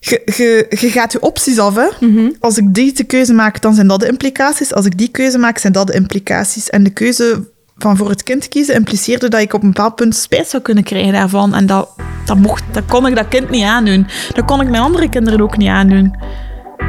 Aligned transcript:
je, 0.00 0.66
gaat 0.68 1.12
je 1.12 1.20
opties 1.20 1.58
af. 1.58 1.74
Hè? 1.74 2.06
Mhm. 2.06 2.30
Als 2.40 2.58
ik 2.58 2.74
deze 2.74 3.04
keuze 3.04 3.32
maak, 3.32 3.60
dan 3.60 3.74
zijn 3.74 3.86
dat 3.86 4.00
de 4.00 4.06
implicaties. 4.06 4.74
Als 4.74 4.86
ik 4.86 4.98
die 4.98 5.08
keuze 5.08 5.38
maak, 5.38 5.58
zijn 5.58 5.72
dat 5.72 5.86
de 5.86 5.92
implicaties. 5.92 6.70
En 6.70 6.82
de 6.82 6.90
keuze 6.90 7.48
van 7.78 7.96
voor 7.96 8.08
het 8.08 8.22
kind 8.22 8.48
kiezen 8.48 8.74
impliceerde 8.74 9.28
dat 9.28 9.40
ik 9.40 9.54
op 9.54 9.62
een 9.62 9.68
bepaald 9.68 9.94
punt 9.94 10.16
spijt 10.16 10.48
zou 10.48 10.62
kunnen 10.62 10.84
krijgen 10.84 11.12
daarvan. 11.12 11.54
En 11.54 11.66
dat, 11.66 11.88
dat, 12.24 12.36
mocht, 12.36 12.62
dat 12.72 12.84
kon 12.86 13.06
ik 13.06 13.14
dat 13.14 13.28
kind 13.28 13.50
niet 13.50 13.64
aandoen. 13.64 14.06
Dat 14.34 14.44
kon 14.44 14.60
ik 14.60 14.68
mijn 14.68 14.82
andere 14.82 15.08
kinderen 15.08 15.40
ook 15.40 15.56
niet 15.56 15.68
aandoen. 15.68 16.16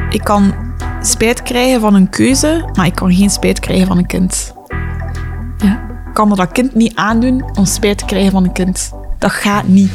Ik 0.09 0.23
kan 0.23 0.55
spijt 1.01 1.41
krijgen 1.43 1.79
van 1.79 1.95
een 1.95 2.09
keuze, 2.09 2.69
maar 2.73 2.85
ik 2.85 2.95
kan 2.95 3.13
geen 3.13 3.29
spijt 3.29 3.59
krijgen 3.59 3.87
van 3.87 3.97
een 3.97 4.07
kind. 4.07 4.53
Ja. 5.57 5.87
Ik 6.07 6.13
kan 6.13 6.31
er 6.31 6.37
dat 6.37 6.51
kind 6.51 6.75
niet 6.75 6.95
aandoen 6.95 7.43
om 7.55 7.65
spijt 7.65 7.97
te 7.97 8.05
krijgen 8.05 8.31
van 8.31 8.43
een 8.43 8.51
kind. 8.51 8.91
Dat 9.19 9.31
gaat 9.31 9.67
niet. 9.67 9.91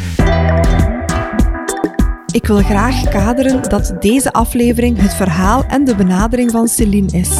Ik 2.34 2.46
wil 2.46 2.62
graag 2.62 3.08
kaderen 3.08 3.62
dat 3.62 3.94
deze 4.00 4.32
aflevering 4.32 5.00
het 5.00 5.14
verhaal 5.14 5.64
en 5.64 5.84
de 5.84 5.94
benadering 5.94 6.50
van 6.50 6.68
Celine 6.68 7.18
is. 7.18 7.30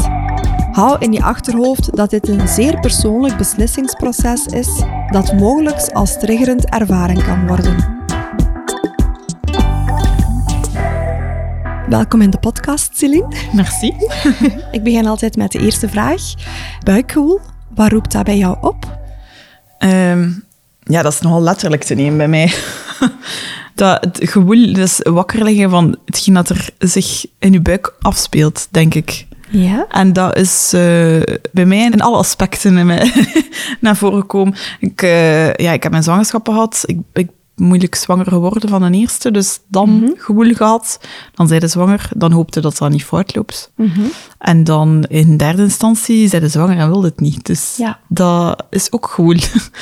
Hou 0.73 0.97
in 0.99 1.13
je 1.13 1.23
achterhoofd 1.23 1.97
dat 1.97 2.11
dit 2.11 2.29
een 2.29 2.49
zeer 2.49 2.81
persoonlijk 2.81 3.37
beslissingsproces 3.37 4.47
is 4.47 4.69
dat 5.11 5.33
mogelijk 5.33 5.93
als 5.93 6.19
triggerend 6.19 6.69
ervaren 6.69 7.23
kan 7.25 7.47
worden. 7.47 7.77
Welkom 11.89 12.21
in 12.21 12.31
de 12.31 12.39
podcast, 12.39 12.97
Celine. 12.97 13.37
Merci. 13.53 13.95
Ik 14.77 14.83
begin 14.83 15.07
altijd 15.07 15.37
met 15.37 15.53
de 15.53 15.59
eerste 15.59 15.89
vraag. 15.89 16.23
Buikgevoel, 16.85 17.41
wat 17.75 17.91
roept 17.91 18.13
dat 18.13 18.25
bij 18.25 18.37
jou 18.37 18.57
op? 18.61 18.99
Ehm, 19.79 20.31
ja, 20.81 21.03
dat 21.03 21.13
is 21.13 21.21
nogal 21.21 21.43
letterlijk 21.43 21.85
te 21.85 21.95
nemen 21.95 22.17
bij 22.17 22.29
mij. 22.29 22.53
dat 23.75 24.05
het 24.05 24.21
gewoel, 24.31 24.73
dus 24.73 25.01
wakker 25.03 25.45
liggen 25.45 25.71
van 25.71 25.97
hetgeen 26.05 26.35
dat 26.35 26.49
er 26.49 26.69
zich 26.79 27.27
in 27.39 27.53
je 27.53 27.61
buik 27.61 27.95
afspeelt, 28.01 28.69
denk 28.71 28.95
ik. 28.95 29.27
Ja. 29.51 29.87
En 29.89 30.13
dat 30.13 30.37
is 30.37 30.73
eh, 30.73 31.23
bij 31.53 31.67
mij 31.67 31.91
in 31.91 32.01
alle 32.01 32.17
aspecten 32.17 32.79
in 32.79 32.87
mij 32.87 33.13
naar 33.81 33.97
voren 33.97 34.21
gekomen. 34.21 34.55
Ik, 34.81 35.03
eh, 35.03 35.55
ja, 35.55 35.73
ik 35.73 35.83
heb 35.83 35.93
mijn 35.93 36.03
zwangerschap 36.03 36.49
gehad. 36.49 36.83
Ik, 36.87 36.99
ik 37.13 37.29
moeilijk 37.57 37.95
zwanger 37.95 38.27
geworden 38.27 38.69
van 38.69 38.83
een 38.83 38.95
eerste. 38.95 39.31
Dus 39.31 39.61
dan 39.69 40.15
gewoel 40.17 40.53
gehad. 40.55 41.01
Dan 41.35 41.49
zij 41.49 41.59
de 41.59 41.69
zwanger. 41.69 42.09
Dan 42.17 42.33
hoopte 42.33 42.61
dat 42.61 42.77
dat 42.79 42.91
niet 42.91 43.05
fout 43.05 43.35
loopt. 43.35 43.71
En 44.39 44.65
dan 44.65 45.05
in 45.09 45.37
derde 45.37 45.63
instantie 45.63 46.29
zij 46.29 46.41
de 46.41 46.49
zwanger 46.49 46.79
en 46.79 46.89
wilde 46.89 47.07
het 47.07 47.21
niet. 47.21 47.47
Dus 47.47 47.75
Ja. 47.77 47.99
dat 48.09 48.65
is 48.71 48.93
ook 48.93 49.07
gewoel. 49.07 49.37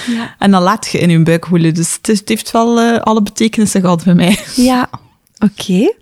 Ja. 0.07 0.35
En 0.39 0.51
dan 0.51 0.63
laat 0.63 0.87
je 0.87 0.99
in 0.99 1.11
je 1.11 1.23
buik 1.23 1.47
woelen. 1.47 1.75
Dus 1.75 1.99
het, 2.03 2.23
heeft 2.29 2.51
wel 2.51 2.81
eh, 2.81 2.99
alle 3.01 3.23
betekenissen 3.23 3.81
gehad 3.81 4.05
bij 4.05 4.15
mij. 4.15 4.39
Ja, 4.57 4.91
oké. 5.39 5.73
Je 5.73 5.95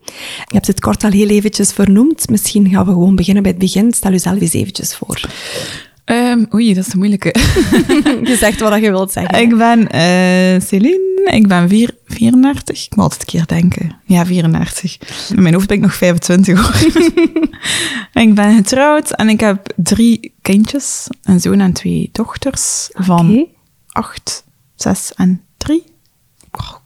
hebt 0.47 0.67
het 0.67 0.81
kort 0.81 1.05
al 1.05 1.11
heel 1.11 1.29
eventjes 1.29 1.73
vernoemd. 1.73 2.29
Misschien 2.31 2.69
gaan 2.69 2.85
we 2.87 2.93
gewoon 2.93 3.17
beginnen 3.17 3.43
bij 3.43 3.53
het 3.53 3.61
begin. 3.61 3.93
Stel 3.93 4.11
jezelf 4.11 4.41
eens 4.41 4.53
eventjes 4.53 4.95
voor. 4.97 5.21
Ehm, 6.11 6.45
oei, 6.55 6.75
dat 6.75 6.87
is 6.87 6.93
een 6.93 6.99
moeilijke. 6.99 7.35
Je 8.31 8.37
zegt 8.39 8.61
wat 8.61 8.81
je 8.81 8.91
wilt 8.91 9.13
zeggen. 9.13 9.41
Ik 9.41 9.57
ben 9.57 9.89
eh 9.91 10.61
Celine, 10.61 11.29
ik 11.31 11.49
ben 11.49 11.69
vier, 11.69 11.95
34. 12.07 12.85
Ik 12.85 12.97
moet 12.97 13.05
altijd 13.05 13.21
een 13.21 13.27
keer 13.27 13.47
denken. 13.47 13.97
Ja, 14.05 14.27
34. 14.27 14.99
In 15.35 15.43
mijn 15.43 15.55
hoofd 15.55 15.67
ben 15.67 15.77
ik 15.77 15.83
nog 15.83 15.95
25 15.95 16.61
hoor. 16.61 17.05
ik 18.23 18.35
ben 18.35 18.55
getrouwd 18.55 19.11
en 19.11 19.29
ik 19.29 19.41
heb 19.41 19.73
drie 19.77 20.35
kindjes. 20.43 21.07
Een 21.23 21.41
zoon 21.41 21.61
en 21.61 21.73
twee 21.73 22.09
dochters 22.13 22.89
van 22.93 23.31
Oké. 23.31 23.47
acht, 23.87 24.45
zes 24.75 25.13
en 25.15 25.43
drie. 25.57 25.85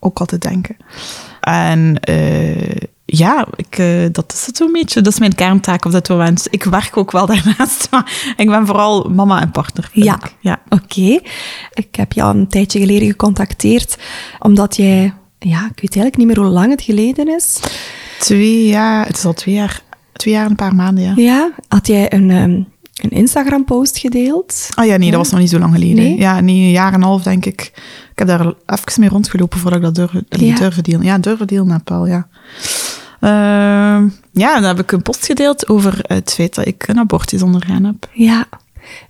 Ook 0.01 0.19
altijd 0.19 0.43
denken. 0.43 0.77
En 1.41 2.01
eh, 2.01 2.77
ja, 3.07 3.47
ik, 3.57 3.79
eh, 3.79 4.07
dat 4.13 4.33
is 4.33 4.47
het 4.47 4.57
zo'n 4.57 4.73
beetje. 4.73 5.01
Dat 5.01 5.13
is 5.13 5.19
mijn 5.19 5.35
kerntaak 5.35 5.85
op 5.85 5.93
dit 5.93 6.09
moment. 6.09 6.47
Ik 6.51 6.65
werk 6.65 6.97
ook 6.97 7.11
wel 7.11 7.27
daarnaast, 7.33 7.87
maar 7.91 8.35
ik 8.37 8.49
ben 8.49 8.67
vooral 8.67 9.11
mama 9.11 9.41
en 9.41 9.51
partner. 9.51 9.91
Ja. 9.93 10.15
ik. 10.15 10.35
ja. 10.41 10.61
Oké. 10.69 11.21
Ik 11.75 11.89
heb 11.95 12.13
jou 12.13 12.37
een 12.37 12.49
tijdje 12.49 12.79
geleden 12.79 13.09
gecontacteerd, 13.09 13.97
omdat 14.39 14.77
jij... 14.77 15.13
Ja, 15.39 15.59
ik 15.59 15.81
weet 15.81 15.97
eigenlijk 15.97 16.17
niet 16.17 16.27
meer 16.27 16.39
hoe 16.39 16.47
lang 16.47 16.71
het 16.71 16.83
geleden 16.83 17.29
is. 17.35 17.61
Twee 18.19 18.67
jaar, 18.67 19.07
het 19.07 19.17
is 19.17 19.25
al 19.25 19.33
twee 19.33 19.55
jaar, 19.55 19.83
twee 20.13 20.35
jaar 20.35 20.45
en 20.45 20.51
een 20.51 20.57
paar 20.57 20.75
maanden, 20.75 21.05
ja. 21.05 21.13
Ja, 21.17 21.51
had 21.69 21.87
jij 21.87 22.13
een, 22.13 22.31
ehm, 22.31 22.51
een 23.03 23.11
Instagram-post 23.11 23.99
gedeeld? 23.99 24.69
Ah 24.75 24.87
ja, 24.87 24.97
nee, 24.97 25.11
dat 25.11 25.19
was 25.19 25.31
nog 25.31 25.41
niet 25.41 25.51
zo 25.51 25.59
lang 25.59 25.73
geleden. 25.75 25.95
Nee? 26.05 26.19
Ja, 26.19 26.41
nee, 26.41 26.57
een 26.57 26.71
jaar 26.71 26.89
en 26.89 26.95
een 26.95 27.03
half, 27.03 27.23
denk 27.23 27.45
ik. 27.47 27.61
Ik 28.11 28.19
heb 28.19 28.29
daar 28.29 28.47
even 28.67 29.01
mee 29.01 29.09
rondgelopen 29.09 29.59
voordat 29.59 29.79
ik 29.79 29.85
dat 29.85 29.95
durfde, 29.95 30.47
Ja. 30.47 30.57
durfde 30.57 30.83
delen. 30.83 31.03
Ja, 31.03 31.19
durfde 31.19 31.45
delen 31.45 31.81
wel, 31.85 32.07
ja. 32.07 32.29
Ehm, 33.25 34.09
ja, 34.33 34.55
dan 34.55 34.63
heb 34.63 34.79
ik 34.79 34.93
een 34.93 35.03
post 35.03 35.27
gedeeld 35.27 35.69
over 35.69 35.99
het 36.03 36.33
feit 36.33 36.55
dat 36.55 36.67
ik 36.67 36.89
een 36.89 36.99
abortus 36.99 37.43
ondergaan 37.43 37.85
heb. 37.85 38.09
Ja, 38.13 38.47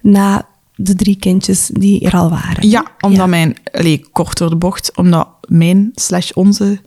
na 0.01 0.47
de 0.75 0.95
drie 0.95 1.17
kindjes 1.17 1.71
die 1.73 2.01
er 2.01 2.13
al 2.13 2.31
waren. 2.31 2.69
Ja, 2.69 2.85
omdat 3.01 3.29
mijn, 3.29 3.57
allee, 3.73 4.07
kort 4.13 4.39
door 4.39 4.51
de 4.51 4.57
bocht, 4.57 4.97
omdat 4.97 5.29
mijn 5.49 5.91
slash 5.95 6.31
onze 6.31 6.81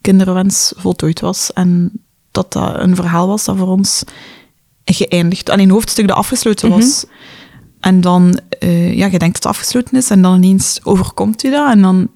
kinderwens 0.00 0.72
voltooid 0.76 1.20
was. 1.20 1.52
En 1.52 1.92
dat 2.30 2.52
dat 2.52 2.78
een 2.78 2.96
verhaal 2.96 3.26
was 3.26 3.44
dat 3.44 3.56
voor 3.56 3.68
ons 3.68 4.04
geëindigd, 4.84 5.50
alleen 5.50 5.64
een 5.64 5.70
hoofdstuk 5.70 6.08
dat 6.08 6.16
afgesloten 6.16 6.70
was. 6.70 7.04
En 7.80 8.00
dan, 8.00 8.40
eh, 8.58 8.94
ja, 8.96 9.06
je 9.06 9.18
denkt 9.18 9.34
dat 9.34 9.42
het 9.42 9.46
afgesloten 9.46 9.96
is 9.96 10.10
en 10.10 10.22
dan 10.22 10.36
ineens 10.36 10.80
overkomt 10.82 11.42
je 11.42 11.50
dat 11.50 11.70
en 11.70 11.82
dan 11.82 12.08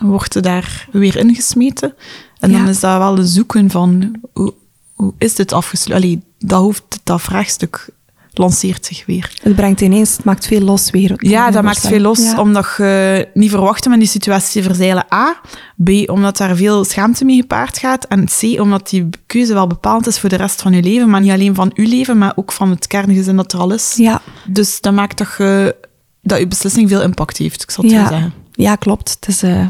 wordt 0.00 0.34
je 0.34 0.40
daar 0.40 0.88
weer 0.92 1.16
ingesmeten. 1.16 1.94
En 2.38 2.52
dan 2.52 2.68
is 2.68 2.80
dat 2.80 2.98
wel 2.98 3.18
een 3.18 3.26
zoeken 3.26 3.70
van, 3.70 4.14
hoe, 4.32 4.54
hoe 4.94 5.14
is 5.18 5.34
dit 5.34 5.52
afgesloten? 5.52 6.02
Allee, 6.02 6.22
dat, 6.38 6.60
hoofd, 6.60 7.00
dat 7.04 7.20
vraagstuk 7.22 7.88
lanceert 8.32 8.86
zich 8.86 9.06
weer. 9.06 9.32
Het 9.42 9.54
brengt 9.54 9.80
ineens, 9.80 10.16
het 10.16 10.24
maakt 10.24 10.46
veel 10.46 10.60
los 10.60 10.90
weer. 10.90 11.14
Ja, 11.16 11.50
dat 11.50 11.62
maakt 11.62 11.86
veel 11.86 12.00
los, 12.00 12.18
Ja. 12.18 12.40
omdat 12.40 12.74
je 12.76 13.28
niet 13.34 13.50
verwacht 13.50 13.86
om 13.86 13.92
in 13.92 13.98
die 13.98 14.08
situatie 14.08 14.62
te 14.62 14.68
verzeilen. 14.68 15.06
A. 15.14 15.40
B. 15.84 15.90
Omdat 16.10 16.36
daar 16.36 16.56
veel 16.56 16.84
schaamte 16.84 17.24
mee 17.24 17.36
gepaard 17.40 17.78
gaat. 17.78 18.04
En 18.04 18.24
C. 18.24 18.60
Omdat 18.60 18.88
die 18.88 19.08
keuze 19.26 19.54
wel 19.54 19.66
bepaald 19.66 20.06
is 20.06 20.18
voor 20.18 20.28
de 20.28 20.36
rest 20.36 20.62
van 20.62 20.72
je 20.72 20.82
leven. 20.82 21.10
Maar 21.10 21.20
niet 21.20 21.30
alleen 21.30 21.54
van 21.54 21.70
je 21.74 21.86
leven, 21.86 22.18
maar 22.18 22.32
ook 22.36 22.52
van 22.52 22.70
het 22.70 22.86
kerngezin 22.86 23.36
dat 23.36 23.52
er 23.52 23.58
al 23.58 23.72
is. 23.72 23.94
Ja, 23.96 24.22
Dus 24.46 24.80
dat 24.80 24.92
maakt 24.92 25.18
dat 25.18 25.28
je, 25.38 25.76
dat 26.22 26.38
je 26.38 26.46
beslissing 26.48 26.88
veel 26.88 27.02
impact 27.02 27.36
heeft, 27.36 27.62
ik 27.62 27.70
zal 27.70 27.84
het 27.84 27.92
zo 27.92 27.98
ja. 27.98 28.08
zeggen. 28.08 28.32
ja 28.52 28.76
klopt. 28.76 29.16
Het 29.20 29.28
is, 29.28 29.42
eh, 29.42 29.66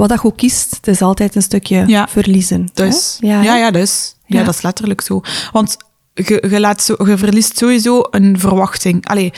wat 0.00 0.08
dat 0.08 0.20
je 0.22 0.26
ook 0.28 0.36
kiest, 0.36 0.76
het 0.76 0.86
is 0.86 1.02
altijd 1.02 1.34
een 1.34 1.42
stukje 1.42 1.84
Ja. 1.86 2.08
verliezen. 2.08 2.68
Dus, 2.74 3.16
ja, 3.20 3.40
hè? 3.42 3.56
ja, 3.56 3.70
dus. 3.70 4.14
Ja, 4.26 4.38
Ja. 4.38 4.44
dat 4.44 4.54
is 4.54 4.62
letterlijk 4.62 5.00
zo. 5.00 5.20
Want 5.52 5.76
je, 6.14 6.46
je, 6.50 6.60
laat 6.60 6.82
zo, 6.82 6.94
je 7.06 7.18
verliest 7.18 7.58
sowieso 7.58 8.02
een 8.10 8.38
verwachting. 8.38 9.06
Allee, 9.06 9.32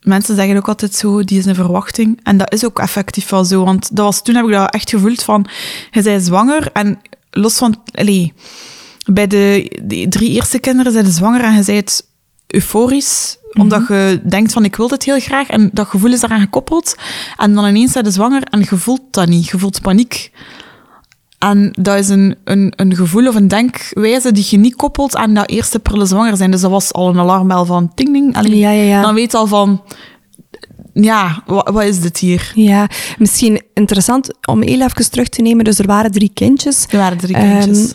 mensen 0.00 0.34
zeggen 0.36 0.56
ook 0.56 0.68
altijd 0.68 0.94
zo, 0.94 1.24
die 1.24 1.38
is 1.38 1.44
een 1.46 1.54
verwachting. 1.54 2.20
En 2.22 2.36
dat 2.36 2.52
is 2.52 2.64
ook 2.64 2.78
effectief 2.78 3.28
wel 3.28 3.44
zo. 3.44 3.64
Want 3.64 3.96
dat 3.96 4.04
was, 4.04 4.22
toen 4.22 4.34
heb 4.34 4.44
ik 4.44 4.50
dat 4.52 4.74
echt 4.74 4.90
gevoeld 4.90 5.22
van, 5.22 5.46
je 5.90 6.02
bent 6.02 6.24
zwanger 6.24 6.70
en 6.72 7.00
los 7.30 7.54
van... 7.56 7.82
Allee, 7.94 8.32
bij 9.12 9.26
de, 9.26 9.78
de 9.82 10.06
drie 10.08 10.30
eerste 10.30 10.58
kinderen 10.58 10.92
zijn 10.92 11.06
zwanger 11.06 11.40
en 11.44 11.54
je 11.56 11.64
bent 11.64 12.02
euforisch, 12.46 13.36
omdat 13.52 13.86
je 13.88 14.20
denkt 14.28 14.52
van 14.52 14.64
ik 14.64 14.76
wil 14.76 14.88
dit 14.88 15.04
heel 15.04 15.20
graag 15.20 15.48
en 15.48 15.70
dat 15.72 15.86
gevoel 15.86 16.12
is 16.12 16.20
daaraan 16.20 16.40
gekoppeld. 16.40 16.94
En 17.36 17.54
dan 17.54 17.66
ineens 17.66 17.92
zijn 17.92 18.04
je 18.04 18.10
zwanger 18.10 18.42
en 18.42 18.60
je 18.60 18.76
voelt 18.76 19.00
dat 19.10 19.28
niet. 19.28 19.46
Je 19.48 19.58
voelt 19.58 19.80
paniek. 19.82 20.30
En 21.38 21.70
dat 21.80 21.98
is 21.98 22.08
een, 22.08 22.36
een, 22.44 22.72
een 22.76 22.94
gevoel 22.96 23.28
of 23.28 23.34
een 23.34 23.48
denkwijze 23.48 24.32
die 24.32 24.46
je 24.50 24.56
niet 24.56 24.76
koppelt 24.76 25.16
aan 25.16 25.34
dat 25.34 25.48
eerste 25.50 25.78
prille 25.78 26.06
zwanger 26.06 26.36
zijn. 26.36 26.50
Dus 26.50 26.60
dat 26.60 26.70
was 26.70 26.92
al 26.92 27.08
een 27.08 27.18
alarmbel 27.18 27.64
van 27.64 27.94
ting 27.94 28.12
ding. 28.12 28.36
Allee, 28.36 28.56
Ja, 28.58 28.70
ja, 28.70 28.82
ja. 28.82 29.02
Dan 29.02 29.14
weet 29.14 29.32
je 29.32 29.38
al 29.38 29.46
van, 29.46 29.82
ja, 30.92 31.42
wat, 31.46 31.68
wat 31.72 31.82
is 31.82 32.00
dit 32.00 32.18
hier? 32.18 32.52
Ja, 32.54 32.88
misschien 33.18 33.62
interessant 33.74 34.46
om 34.48 34.62
heel 34.62 34.80
even 34.80 35.10
terug 35.10 35.28
te 35.28 35.42
nemen. 35.42 35.64
Dus 35.64 35.78
er 35.78 35.86
waren 35.86 36.10
drie 36.10 36.30
kindjes. 36.34 36.86
Er 36.90 36.98
waren 36.98 37.18
drie 37.18 37.34
Ehm, 37.36 37.58
kindjes. 37.60 37.94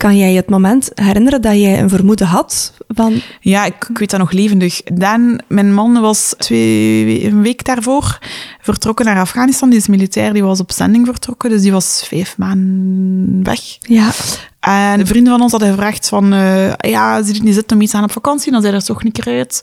Kan 0.00 0.18
jij 0.18 0.32
het 0.32 0.48
moment 0.50 0.90
herinneren 0.94 1.42
dat 1.42 1.52
jij 1.54 1.80
een 1.80 1.88
vermoeden 1.88 2.26
had 2.26 2.72
van... 2.88 3.20
Ja, 3.40 3.64
ik, 3.64 3.86
ik 3.88 3.98
weet 3.98 4.10
dat 4.10 4.20
nog 4.20 4.30
levendig. 4.32 4.82
Dan, 4.82 5.40
mijn 5.48 5.74
man 5.74 6.00
was 6.00 6.34
twee, 6.38 7.04
we- 7.04 7.24
een 7.26 7.42
week 7.42 7.64
daarvoor 7.64 8.18
vertrokken 8.60 9.04
naar 9.04 9.20
Afghanistan. 9.20 9.70
Die 9.70 9.78
is 9.78 9.86
militair, 9.86 10.32
die 10.32 10.42
was 10.44 10.60
op 10.60 10.72
zending 10.72 11.06
vertrokken. 11.06 11.50
Dus 11.50 11.62
die 11.62 11.72
was 11.72 12.04
vijf 12.06 12.38
maanden 12.38 13.42
weg. 13.44 13.60
Ja, 13.80 14.10
En 14.60 15.06
vrienden 15.06 15.32
van 15.32 15.42
ons 15.42 15.50
hadden 15.50 15.70
gevraagd 15.70 16.08
van, 16.08 16.32
eh, 16.32 16.72
ja, 16.74 17.16
je 17.16 17.24
het 17.24 17.42
niet 17.42 17.54
zitten 17.54 17.76
om 17.76 17.82
iets 17.82 17.94
aan 17.94 18.04
op 18.04 18.12
vakantie? 18.12 18.52
Dan 18.52 18.62
zei 18.62 18.74
er 18.74 18.84
toch 18.84 19.02
niet 19.02 19.12
keer 19.12 19.34
uit. 19.34 19.60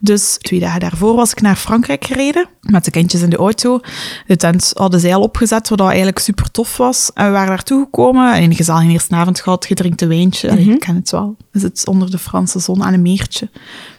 Dus 0.00 0.36
twee 0.40 0.60
dagen 0.60 0.80
daarvoor 0.80 1.14
was 1.14 1.30
ik 1.30 1.40
naar 1.40 1.56
Frankrijk 1.56 2.04
gereden, 2.04 2.46
met 2.60 2.84
de 2.84 2.90
kindjes 2.90 3.22
in 3.22 3.30
de 3.30 3.36
auto. 3.36 3.80
De 4.26 4.36
tent 4.36 4.72
hadden 4.74 5.00
zij 5.00 5.14
al 5.14 5.22
opgezet, 5.22 5.68
wat 5.68 5.80
eigenlijk 5.80 6.18
super 6.18 6.50
tof 6.50 6.76
was. 6.76 7.10
En 7.14 7.26
we 7.26 7.30
waren 7.32 7.48
daartoe 7.48 7.84
gekomen, 7.84 8.34
en 8.34 8.42
een 8.42 8.54
gezellige 8.54 8.90
eerste 8.90 9.14
avond 9.14 9.40
gehad, 9.40 9.66
gedrinkt 9.66 10.00
een 10.02 10.08
wijntje. 10.08 10.50
Allee, 10.50 10.70
ik 10.70 10.80
ken 10.80 10.94
het 10.94 11.10
wel. 11.10 11.36
We 11.50 11.58
zitten 11.58 11.88
onder 11.88 12.10
de 12.10 12.18
Franse 12.18 12.58
zon 12.58 12.82
aan 12.82 12.92
een 12.92 13.02
meertje. 13.02 13.48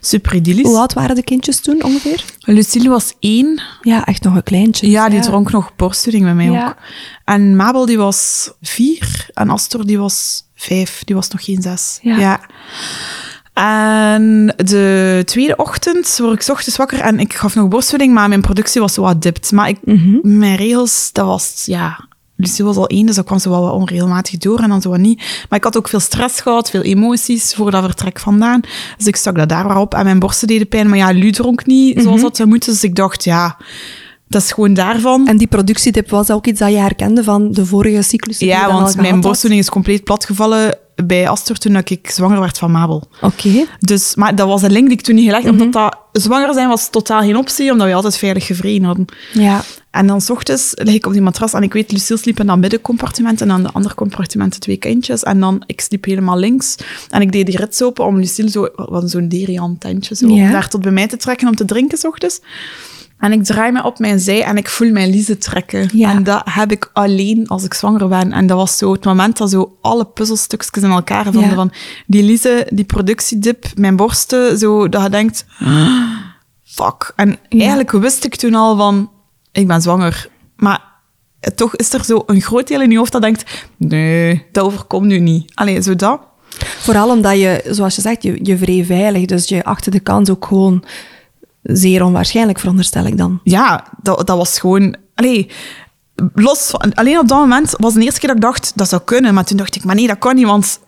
Super 0.00 0.34
idyllisch. 0.34 0.66
hoe 0.66 0.78
oud 0.78 0.92
waren 0.92 1.16
de 1.16 1.22
kindjes 1.22 1.60
toen 1.60 1.82
ongeveer? 1.84 2.24
Lucille 2.38 2.88
was 2.88 3.14
één. 3.18 3.62
Ja, 3.82 4.04
echt 4.04 4.22
nog 4.22 4.34
een 4.34 4.42
kleintje. 4.42 4.90
Ja, 4.90 5.08
die 5.08 5.20
dronk 5.20 5.50
nog 5.52 5.76
borstvoeding 5.76 6.24
met 6.24 6.34
mij 6.34 6.50
Ja. 6.50 6.66
ook. 6.68 6.76
En 7.24 7.56
Mabel 7.56 7.86
die 7.86 7.98
was 7.98 8.50
vier 8.62 9.26
en 9.34 9.50
Astor 9.50 9.86
die 9.86 9.98
was 9.98 10.33
vijf, 10.64 11.02
die 11.04 11.14
was 11.14 11.28
nog 11.28 11.44
geen 11.44 11.62
zes. 11.62 11.98
Ja. 12.02 12.40
En 13.52 14.54
de 14.56 15.22
tweede 15.24 15.56
ochtend 15.56 16.16
word 16.18 16.42
ik 16.42 16.48
ochtends 16.48 16.76
wakker 16.76 17.00
en 17.00 17.18
ik 17.20 17.32
gaf 17.34 17.54
nog 17.54 17.68
borstvoeding, 17.68 18.14
maar 18.14 18.28
mijn 18.28 18.40
productie 18.40 18.80
was 18.80 18.94
zo 18.94 19.02
wat 19.02 19.22
dipt. 19.22 19.52
Maar 19.52 19.68
ik, 19.68 19.78
Mhm. 19.84 20.38
mijn 20.38 20.56
regels, 20.56 21.10
dat 21.12 21.26
was, 21.26 21.62
ja... 21.66 22.08
Lucie 22.36 22.64
was 22.64 22.76
al 22.76 22.86
één, 22.86 23.06
dus 23.06 23.14
dat 23.16 23.24
kwam 23.24 23.38
zo 23.38 23.50
wel 23.50 23.62
wat 23.62 23.72
onregelmatig 23.72 24.38
door 24.38 24.58
en 24.58 24.68
dan 24.68 24.80
zo 24.82 24.88
wat 24.90 24.98
niet. 24.98 25.18
Maar 25.48 25.58
ik 25.58 25.64
had 25.64 25.76
ook 25.76 25.88
veel 25.88 26.00
stress 26.00 26.40
gehad, 26.40 26.70
veel 26.70 26.82
emoties 26.82 27.54
voor 27.54 27.70
dat 27.70 27.84
vertrek 27.84 28.20
vandaan. 28.20 28.60
Dus 28.96 29.06
ik 29.06 29.16
stak 29.16 29.34
dat 29.36 29.48
daar 29.48 29.66
maar 29.66 29.76
op 29.76 29.94
en 29.94 30.04
mijn 30.04 30.18
borsten 30.18 30.48
deden 30.48 30.68
pijn. 30.68 30.88
Maar 30.88 30.98
ja, 30.98 31.10
Lu 31.10 31.30
dronk 31.32 31.66
niet 31.66 32.02
zoals 32.02 32.20
dat 32.20 32.36
zou 32.36 32.48
moeten. 32.48 32.72
Dus 32.72 32.84
ik 32.84 32.94
dacht, 32.94 33.24
ja, 33.24 33.56
dat 34.28 34.42
is 34.42 34.52
gewoon 34.52 34.74
daarvan. 34.74 35.26
En 35.28 35.36
die 35.36 35.46
productietip 35.46 36.10
was 36.10 36.30
ook 36.30 36.46
iets 36.46 36.58
dat 36.58 36.70
je 36.70 36.76
herkende 36.76 37.24
van 37.24 37.52
de 37.52 37.66
vorige 37.66 38.02
cyclus? 38.02 38.38
ja, 38.38 38.72
want 38.72 38.96
mijn 38.96 39.20
borstvoeding 39.20 39.62
is 39.62 39.70
compleet 39.70 40.04
platgevallen 40.04 40.78
bij 41.04 41.28
Astor 41.28 41.56
toen 41.56 41.76
ik 41.84 42.10
zwanger 42.10 42.40
werd 42.40 42.58
van 42.58 42.70
Mabel. 42.70 43.08
Oké. 43.20 43.64
Dus, 43.78 44.14
maar 44.14 44.34
dat 44.36 44.48
was 44.48 44.62
een 44.62 44.72
link 44.72 44.88
die 44.88 44.98
ik 44.98 45.04
toen 45.04 45.14
niet 45.14 45.24
gelegd 45.24 45.48
omdat 45.48 45.72
dat 45.72 45.96
zwanger 46.12 46.54
zijn 46.54 46.68
was 46.68 46.90
totaal 46.90 47.20
geen 47.20 47.36
optie, 47.36 47.72
omdat 47.72 47.86
we 47.86 47.94
altijd 47.94 48.16
veilig 48.16 48.46
gevreden 48.46 48.84
hadden. 48.84 49.06
Ja. 49.32 49.62
En 49.90 50.06
dan 50.06 50.20
s 50.20 50.30
ochtends 50.30 50.70
lig 50.74 50.94
ik 50.94 51.06
op 51.06 51.12
die 51.12 51.22
matras 51.22 51.52
en 51.52 51.62
ik 51.62 51.72
weet, 51.72 51.92
Lucille 51.92 52.18
sliep 52.18 52.40
in 52.40 52.46
dat 52.46 52.58
middencompartiment 52.58 53.40
en 53.40 53.48
dan 53.48 53.62
de 53.62 53.72
andere 53.72 53.94
compartimenten 53.94 54.60
twee 54.60 54.76
kindjes. 54.76 55.22
En 55.22 55.40
dan, 55.40 55.62
ik 55.66 55.80
sliep 55.80 56.04
helemaal 56.04 56.38
links. 56.38 56.76
En 57.10 57.20
ik 57.20 57.32
deed 57.32 57.46
die 57.46 57.56
rits 57.56 57.82
open 57.82 58.04
om 58.04 58.18
Lucille 58.18 58.50
zo, 58.50 58.68
wat 58.74 59.10
zo'n 59.10 59.28
derian 59.28 59.78
tentje, 59.78 60.14
zo, 60.14 60.28
Ja. 60.28 60.50
daar 60.50 60.68
tot 60.68 60.82
bij 60.82 60.92
mij 60.92 61.06
te 61.06 61.16
trekken 61.16 61.48
om 61.48 61.56
te 61.56 61.64
drinken 61.64 61.98
s 61.98 62.04
ochtends. 62.04 62.40
En 63.18 63.32
ik 63.32 63.44
draai 63.44 63.72
me 63.72 63.84
op 63.84 63.98
mijn 63.98 64.20
zij 64.20 64.42
en 64.42 64.56
ik 64.56 64.68
voel 64.68 64.90
mijn 64.90 65.10
Lise 65.10 65.38
trekken. 65.38 65.88
Ja. 65.92 66.10
En 66.10 66.22
dat 66.22 66.42
heb 66.44 66.70
ik 66.70 66.90
alleen 66.92 67.48
als 67.48 67.64
ik 67.64 67.74
zwanger 67.74 68.08
ben. 68.08 68.32
En 68.32 68.46
dat 68.46 68.56
was 68.56 68.78
zo 68.78 68.92
het 68.92 69.04
moment 69.04 69.36
dat 69.36 69.50
zo 69.50 69.76
alle 69.80 70.04
puzzelstukjes 70.04 70.82
in 70.82 70.90
elkaar 70.90 71.24
vonden. 71.24 71.48
Ja. 71.48 71.54
Van 71.54 71.72
die 72.06 72.22
Lise, 72.22 72.66
die 72.70 72.84
productiedip, 72.84 73.66
mijn 73.76 73.96
borsten, 73.96 74.58
zo 74.58 74.88
dat 74.88 75.02
je 75.02 75.08
denkt, 75.08 75.46
fuck. 76.64 77.12
En 77.16 77.38
eigenlijk 77.48 77.90
wist 77.90 78.24
ik 78.24 78.36
toen 78.36 78.54
al 78.54 78.76
van, 78.76 79.10
ik 79.52 79.66
ben 79.66 79.82
zwanger. 79.82 80.28
Maar 80.56 80.82
toch 81.54 81.76
is 81.76 81.92
er 81.92 82.04
zo 82.04 82.22
een 82.26 82.40
groot 82.40 82.68
deel 82.68 82.80
in 82.80 82.90
je 82.90 82.98
hoofd 82.98 83.12
dat 83.12 83.22
denkt, 83.22 83.68
nee, 83.76 84.46
dat 84.52 84.64
overkomt 84.64 85.06
nu 85.06 85.18
niet. 85.18 85.52
Allee, 85.54 85.82
zo 85.82 85.96
dat. 85.96 86.20
Vooral 86.58 87.10
omdat 87.10 87.38
je, 87.38 87.64
zoals 87.70 87.94
je 87.94 88.00
zegt, 88.00 88.22
je, 88.22 88.38
je 88.42 88.58
vrij 88.58 88.84
veilig. 88.84 89.24
Dus 89.24 89.48
je 89.48 89.64
achter 89.64 89.92
de 89.92 90.00
kans 90.00 90.30
ook 90.30 90.44
gewoon 90.44 90.84
zeer 91.64 92.04
onwaarschijnlijk, 92.04 92.58
veronderstel 92.58 93.04
ik 93.06 93.18
dan. 93.18 93.40
Ja, 93.44 93.84
dat, 94.02 94.26
dat 94.26 94.36
was 94.36 94.58
gewoon... 94.58 94.96
Allee, 95.14 95.50
los 96.34 96.70
van... 96.70 96.94
Alleen 96.94 97.18
op 97.18 97.28
dat 97.28 97.38
moment 97.38 97.74
was 97.78 97.94
de 97.94 98.00
eerste 98.00 98.20
keer 98.20 98.28
dat 98.28 98.36
ik 98.36 98.42
dacht, 98.42 98.72
dat 98.74 98.88
zou 98.88 99.02
kunnen. 99.04 99.34
Maar 99.34 99.44
toen 99.44 99.56
dacht 99.56 99.76
ik, 99.76 99.84
maar 99.84 99.94
nee, 99.94 100.06
dat 100.06 100.18
kan 100.18 100.34
niet, 100.34 100.46
want... 100.46 100.80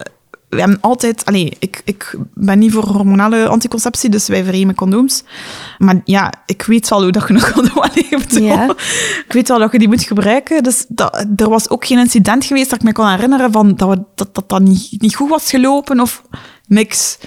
We 0.49 0.58
hebben 0.58 0.81
altijd... 0.81 1.25
Allee, 1.25 1.56
ik, 1.58 1.82
ik 1.84 2.17
ben 2.34 2.58
niet 2.58 2.73
voor 2.73 2.84
hormonale 2.84 3.49
anticonceptie, 3.49 4.11
dus 4.11 4.28
wij 4.28 4.44
verremen 4.44 4.75
condooms. 4.75 5.25
Maar 5.78 6.00
ja, 6.05 6.32
ik 6.46 6.62
weet 6.62 6.88
wel 6.88 7.02
hoe 7.02 7.12
dat 7.12 7.28
je 7.28 7.32
nog 7.32 7.50
condoom. 7.52 7.84
Ja. 8.28 8.70
Ik 9.26 9.32
weet 9.32 9.49
wel 9.49 9.58
dat 9.58 9.73
je 9.73 9.78
die 9.78 9.88
moet 9.88 10.02
gebruiken. 10.02 10.62
Dus 10.62 10.84
dat, 10.88 11.26
er 11.37 11.49
was 11.49 11.70
ook 11.70 11.87
geen 11.87 11.99
incident 11.99 12.44
geweest 12.44 12.70
dat 12.70 12.78
ik 12.78 12.84
me 12.84 12.93
kon 12.93 13.08
herinneren 13.08 13.52
van 13.52 13.75
dat 13.75 13.88
we, 13.88 14.02
dat, 14.14 14.34
dat, 14.34 14.49
dat 14.49 14.61
niet, 14.61 14.94
niet 14.99 15.14
goed 15.14 15.28
was 15.28 15.50
gelopen 15.50 16.00
of 16.00 16.23
niks. 16.67 17.19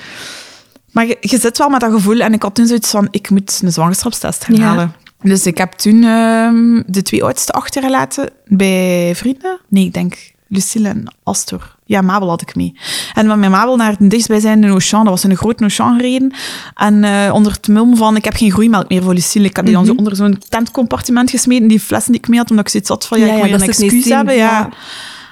Maar 1.00 1.08
je, 1.08 1.18
je 1.20 1.38
zit 1.40 1.58
wel 1.58 1.70
met 1.70 1.80
dat 1.80 1.92
gevoel. 1.92 2.20
En 2.20 2.34
ik 2.34 2.42
had 2.42 2.56
toen 2.56 2.68
zoiets 2.68 2.90
van, 2.90 3.08
ik 3.12 3.30
moet 3.30 3.60
een 3.64 3.72
zwangerschapstest 3.72 4.44
gaan 4.44 4.56
Ja. 4.56 4.64
halen. 4.64 4.96
Dus 5.22 5.46
ik 5.46 5.58
heb 5.58 5.72
toen 5.72 6.04
ehm, 6.04 6.82
de 6.86 7.02
twee 7.02 7.24
oudste 7.24 7.52
achtergelaten 7.52 8.30
bij 8.46 9.12
vrienden. 9.16 9.60
Nee, 9.68 9.86
ik 9.86 9.94
denk 9.94 10.32
Lucille 10.48 10.88
en 10.88 11.16
Astor. 11.24 11.76
Ja, 11.86 12.02
Mabel 12.02 12.30
had 12.30 12.42
ik 12.42 12.56
mee. 12.56 12.76
En 13.14 13.28
met 13.28 13.38
mijn 13.38 13.52
Mabel 13.52 13.76
naar 13.76 13.96
het 13.98 14.10
dichtstbijzijnde 14.10 14.68
Auchan. 14.68 15.04
Dat 15.04 15.10
was 15.10 15.24
een 15.24 15.38
grote 15.38 15.62
Auchan 15.64 15.96
gereden. 15.96 16.34
En 16.76 17.04
eh, 17.04 17.34
onder 17.34 17.52
het 17.52 17.68
mum 17.68 17.96
van, 17.98 18.16
ik 18.16 18.24
heb 18.24 18.36
geen 18.36 18.52
groeimelk 18.52 18.90
meer 18.90 19.04
voor 19.04 19.14
Lucille. 19.14 19.46
Ik 19.48 19.56
had 19.56 19.66
die 19.66 19.74
dan 19.74 19.86
zo 19.86 19.94
onder 19.94 20.16
zo'n 20.16 20.42
tentcompartiment 20.50 21.30
gesmeten. 21.30 21.68
Die 21.68 21.80
flessen 21.80 22.12
die 22.12 22.22
ik 22.22 22.28
mee 22.28 22.40
had, 22.40 22.50
omdat 22.50 22.66
ik 22.66 22.72
zoiets 22.72 22.90
had 22.90 23.08
van, 23.08 23.20
ja, 23.20 23.26
Ja, 23.26 23.32
ik 23.34 23.40
moet 23.40 23.52
een 23.52 23.60
niet 23.60 23.70
excuus 23.70 24.06
hebben. 24.06 24.36
Ja. 24.36 24.70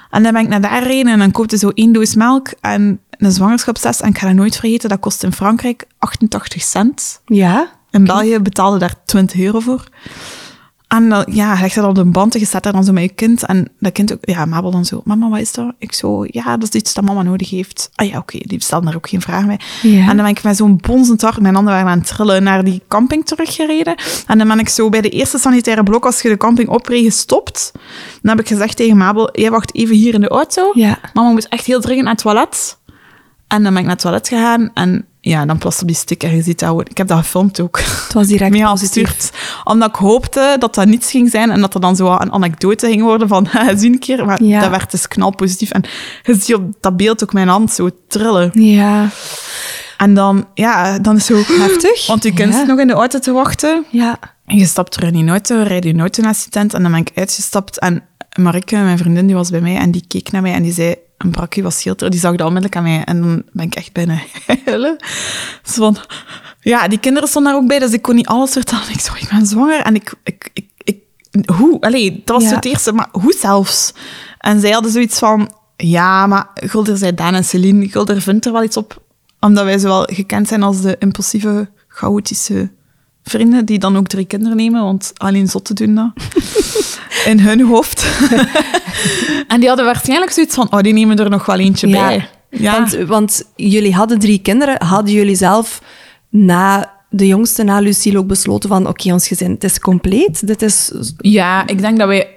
En 0.10 0.24
dan 0.24 0.34
ben 0.34 0.42
ik 0.42 0.48
naar 0.48 0.62
daar 0.62 0.81
gereden 0.81 1.12
en 1.12 1.19
dan 1.19 1.31
koopte 1.31 1.58
zo 1.58 1.69
één 1.74 1.92
doos 1.92 2.16
melk 2.16 2.52
en 2.62 3.00
een 3.18 3.31
zwangerschapstest. 3.31 4.00
En 4.00 4.10
ik 4.10 4.18
ga 4.18 4.28
dat 4.28 4.36
nooit 4.36 4.56
vergeten, 4.56 4.90
dat 4.90 5.00
kost 5.00 5.24
in 5.24 5.34
Frankrijk 5.34 5.86
88 6.00 6.62
cent. 6.62 7.22
Ja? 7.25 7.75
In 7.92 8.04
België 8.04 8.40
betaalde 8.40 8.78
daar 8.78 8.96
20 9.06 9.40
euro 9.40 9.60
voor. 9.60 9.84
En 10.88 11.10
dan, 11.10 11.25
ja, 11.30 11.54
je 11.54 11.62
legt 11.62 11.75
dat 11.75 11.86
op 11.86 11.96
de 11.96 12.06
band 12.06 12.34
en 12.34 12.40
je 12.40 12.46
staat 12.46 12.64
daar 12.64 12.74
dan 12.74 12.84
zo 12.84 12.92
met 12.92 13.04
je 13.04 13.10
kind. 13.10 13.46
En 13.46 13.68
dat 13.80 13.92
kind 13.92 14.14
ook, 14.14 14.19
ja, 14.22 14.46
Mabel 14.46 14.72
dan 14.72 14.86
zo, 14.86 15.02
mama, 15.04 15.30
wat 15.30 15.40
is 15.40 15.52
dat? 15.52 15.74
Ik 15.78 15.94
zo, 15.94 16.25
ja, 16.28 16.58
dat 16.58 16.74
is 16.74 16.81
iets 16.81 16.94
dat 16.94 17.04
mama 17.04 17.22
nodig 17.22 17.50
heeft. 17.50 17.90
Ah 17.96 18.08
ja, 18.08 18.18
oké, 18.18 18.38
die 18.42 18.64
stelde 18.64 18.86
daar 18.86 18.96
ook 18.96 19.10
geen 19.10 19.22
vraag. 19.22 19.46
Ja. 19.81 20.00
En 20.00 20.06
dan 20.06 20.16
ben 20.16 20.28
ik 20.28 20.44
met 20.44 20.58
zo'n 20.58 20.78
bonzend 20.78 21.22
hart, 21.22 21.42
mijn 21.42 21.56
handen 21.56 21.74
waren 21.74 21.90
aan 21.90 21.98
het 21.98 22.08
trillen, 22.08 22.44
naar 22.44 22.64
die 22.64 22.81
camping 22.88 23.25
teruggereden. 23.25 23.96
En 24.28 24.38
dan 24.38 24.48
ben 24.48 24.60
ik 24.60 24.69
zo 24.69 24.90
bij 24.90 25.02
de 25.02 25.10
eerste 25.10 25.38
sanitaire 25.38 25.84
blok, 25.84 26.06
als 26.06 26.22
je 26.22 26.30
de 26.30 26.38
camping 26.38 26.69
opreed, 26.69 27.04
gestopt. 27.04 27.72
Dan 28.22 28.31
heb 28.31 28.40
ik 28.40 28.48
gezegd 28.48 28.75
tegen 28.75 28.98
Mabel, 28.98 29.30
jij 29.31 29.52
wacht 29.52 29.75
even 29.75 29.96
hier 29.96 30.14
in 30.14 30.22
de 30.22 30.28
auto. 30.28 30.72
Ja. 30.74 31.00
Mama 31.14 31.30
moet 31.30 31.48
echt 31.48 31.66
heel 31.66 31.81
dringend 31.81 32.06
naar 32.06 32.14
het 32.14 32.24
toilet. 32.24 32.78
En 33.47 33.63
dan 33.63 33.71
ben 33.73 33.77
ik 33.81 33.88
naar 33.88 33.94
het 33.95 34.01
toilet 34.03 34.27
gegaan 34.27 34.71
en 34.73 35.05
ja, 35.21 35.45
dan 35.45 35.57
plast 35.57 35.81
op 35.81 35.88
die 35.88 35.95
stick 35.95 36.23
en 36.23 36.35
je 36.35 36.41
ziet 36.41 36.59
dat. 36.59 36.69
gewoon- 36.69 36.85
Ik 36.89 36.97
heb 36.97 37.07
dat 37.07 37.17
gefilmd 37.17 37.59
ook. 37.59 37.79
Het 37.79 38.13
was 38.13 38.27
direct 38.27 38.51
Mee 38.51 38.63
positief. 38.63 39.31
Omdat 39.63 39.89
ik 39.89 39.95
hoopte 39.95 40.55
dat 40.59 40.75
dat 40.75 40.85
niets 40.88 41.11
ging 41.11 41.29
zijn 41.29 41.51
en 41.51 41.61
dat 41.61 41.73
er 41.73 41.79
dan 41.81 41.95
zo 41.95 42.07
een 42.11 42.31
anekdote 42.31 42.88
ging 42.88 43.01
worden 43.01 43.27
van 43.27 43.47
zie 43.77 43.91
een 43.91 43.99
keer. 43.99 44.25
Maar 44.25 44.44
Ja. 44.44 44.59
dat 44.61 44.69
werd 44.69 44.91
dus 44.91 45.07
knalpositief. 45.07 45.71
En 45.71 45.83
je 46.23 46.33
ziet 46.35 46.55
op 46.55 46.63
dat 46.81 46.97
beeld 46.97 47.23
ook 47.23 47.33
mijn 47.33 47.47
hand 47.47 47.71
zo 47.71 47.89
trillen. 48.07 48.51
Ja. 48.53 49.09
En 49.97 50.13
dan, 50.13 50.47
ja, 50.53 50.99
dan 50.99 51.15
is 51.15 51.25
zo... 51.25 51.35
Heftig. 51.35 52.07
Want 52.07 52.23
je 52.23 52.31
Ja. 52.35 52.51
zit 52.51 52.67
nog 52.67 52.79
in 52.79 52.88
de 52.88 52.94
auto 52.94 53.19
te 53.19 53.31
wachten. 53.31 53.85
Ja. 53.89 54.19
En 54.45 54.57
je 54.57 54.65
stapt 54.65 54.91
terug 54.91 55.09
in 55.11 55.15
die 55.21 55.29
auto, 55.29 55.61
rijdt 55.63 55.85
je 55.85 55.97
auto 55.99 56.21
naar 56.23 56.33
de 56.44 56.49
tent 56.49 56.73
en 56.73 56.81
dan 56.81 56.91
ben 56.91 56.99
ik 57.01 57.11
uitgestapt. 57.15 57.79
En 57.79 58.03
Marike, 58.39 58.75
mijn 58.77 58.97
vriendin, 58.97 59.25
die 59.27 59.35
was 59.35 59.49
bij 59.49 59.61
mij 59.61 59.75
en 59.77 59.91
die 59.91 60.03
keek 60.07 60.31
naar 60.31 60.41
mij 60.41 60.53
en 60.53 60.63
die 60.63 60.73
zei, 60.73 60.95
een 61.18 61.31
brakje 61.31 61.62
was 61.64 61.78
schilder. 61.80 62.10
Die 62.10 62.19
zag 62.19 62.31
dat 62.36 62.48
onmiddellijk 62.48 62.75
aan 62.75 62.84
mij 62.84 63.04
en 63.04 63.22
dan 63.22 63.44
ben 63.52 63.66
ik 63.66 63.75
echt 63.75 63.94
bijna 63.94 64.19
huilen. 64.66 64.96
Zo 65.64 65.74
van, 65.74 65.98
ja, 66.62 66.88
die 66.88 67.00
kinderen 67.00 67.30
stonden 67.30 67.52
daar 67.52 67.62
ook 67.62 67.68
bij, 67.68 67.80
dus 67.80 67.92
ik 67.92 68.02
kon 68.02 68.16
niet 68.16 68.28
alles 68.28 68.52
vertellen. 68.52 68.90
Ik 68.90 69.00
zo, 69.00 69.14
ik 69.19 69.28
ben 69.31 69.46
zwanger 69.46 69.80
en 69.81 69.96
ik, 69.96 70.14
ik, 70.24 70.50
ik, 70.54 70.66
ik 70.84 71.00
hoe? 71.56 71.81
Allee, 71.81 72.22
dat 72.25 72.42
was 72.42 72.50
Ja. 72.50 72.56
het 72.56 72.66
eerste, 72.66 72.92
maar 72.92 73.08
hoe 73.12 73.34
zelfs? 73.40 73.94
En 74.40 74.60
zij 74.60 74.72
hadden 74.72 74.92
zoiets 74.92 75.19
van, 75.19 75.52
ja, 75.78 76.28
maar 76.28 76.48
Gulder 76.54 76.98
zei 76.98 77.14
Daan 77.14 77.34
en 77.34 77.44
Celine, 77.46 77.90
Gulder 77.90 78.21
vindt 78.21 78.45
er 78.45 78.52
wel 78.52 78.64
iets 78.64 78.78
op, 78.78 79.02
omdat 79.40 79.64
wij 79.66 79.78
zo 79.78 79.88
wel 79.88 80.04
gekend 80.12 80.47
zijn 80.47 80.64
als 80.64 80.81
de 80.81 80.95
impulsieve, 81.00 81.69
chaotische 81.88 82.71
vrienden 83.28 83.66
die 83.66 83.80
dan 83.80 83.98
ook 83.98 84.07
drie 84.07 84.26
kinderen 84.26 84.57
nemen, 84.57 84.84
want 84.84 85.12
alleen 85.18 85.48
zotten 85.48 85.76
doen 85.76 85.96
dat. 85.96 86.12
In 87.26 87.40
hun 87.40 87.62
hoofd. 87.62 88.06
en 89.48 89.60
die 89.60 89.68
hadden 89.68 89.86
waarschijnlijk 89.86 90.31
zoiets 90.31 90.56
van, 90.56 90.72
oh, 90.72 90.80
die 90.80 90.94
nemen 90.94 91.18
er 91.19 91.30
nog 91.30 91.46
wel 91.46 91.60
eentje 91.60 91.88
Ja. 91.88 92.07
bij. 92.07 92.30
Ja, 92.50 92.72
Want, 92.80 92.92
want 93.07 93.44
jullie 93.56 93.94
hadden 93.96 94.19
drie 94.19 94.40
kinderen. 94.40 94.84
Hadden 94.86 95.14
jullie 95.14 95.36
zelf 95.36 95.81
na 96.30 96.92
de 97.10 97.28
jongste, 97.28 97.64
na 97.64 97.80
Lucille, 97.80 98.18
ook 98.18 98.28
besloten 98.28 98.69
van 98.69 98.88
oké, 98.88 99.14
ons 99.14 99.28
gezin, 99.28 99.52
het 99.52 99.64
is 99.64 99.80
compleet. 99.80 100.48
Dit 100.48 100.62
is... 100.62 100.92
ja, 101.18 101.68
ik 101.68 101.81
denk 101.81 101.98
dat 101.98 102.07
wij, 102.07 102.28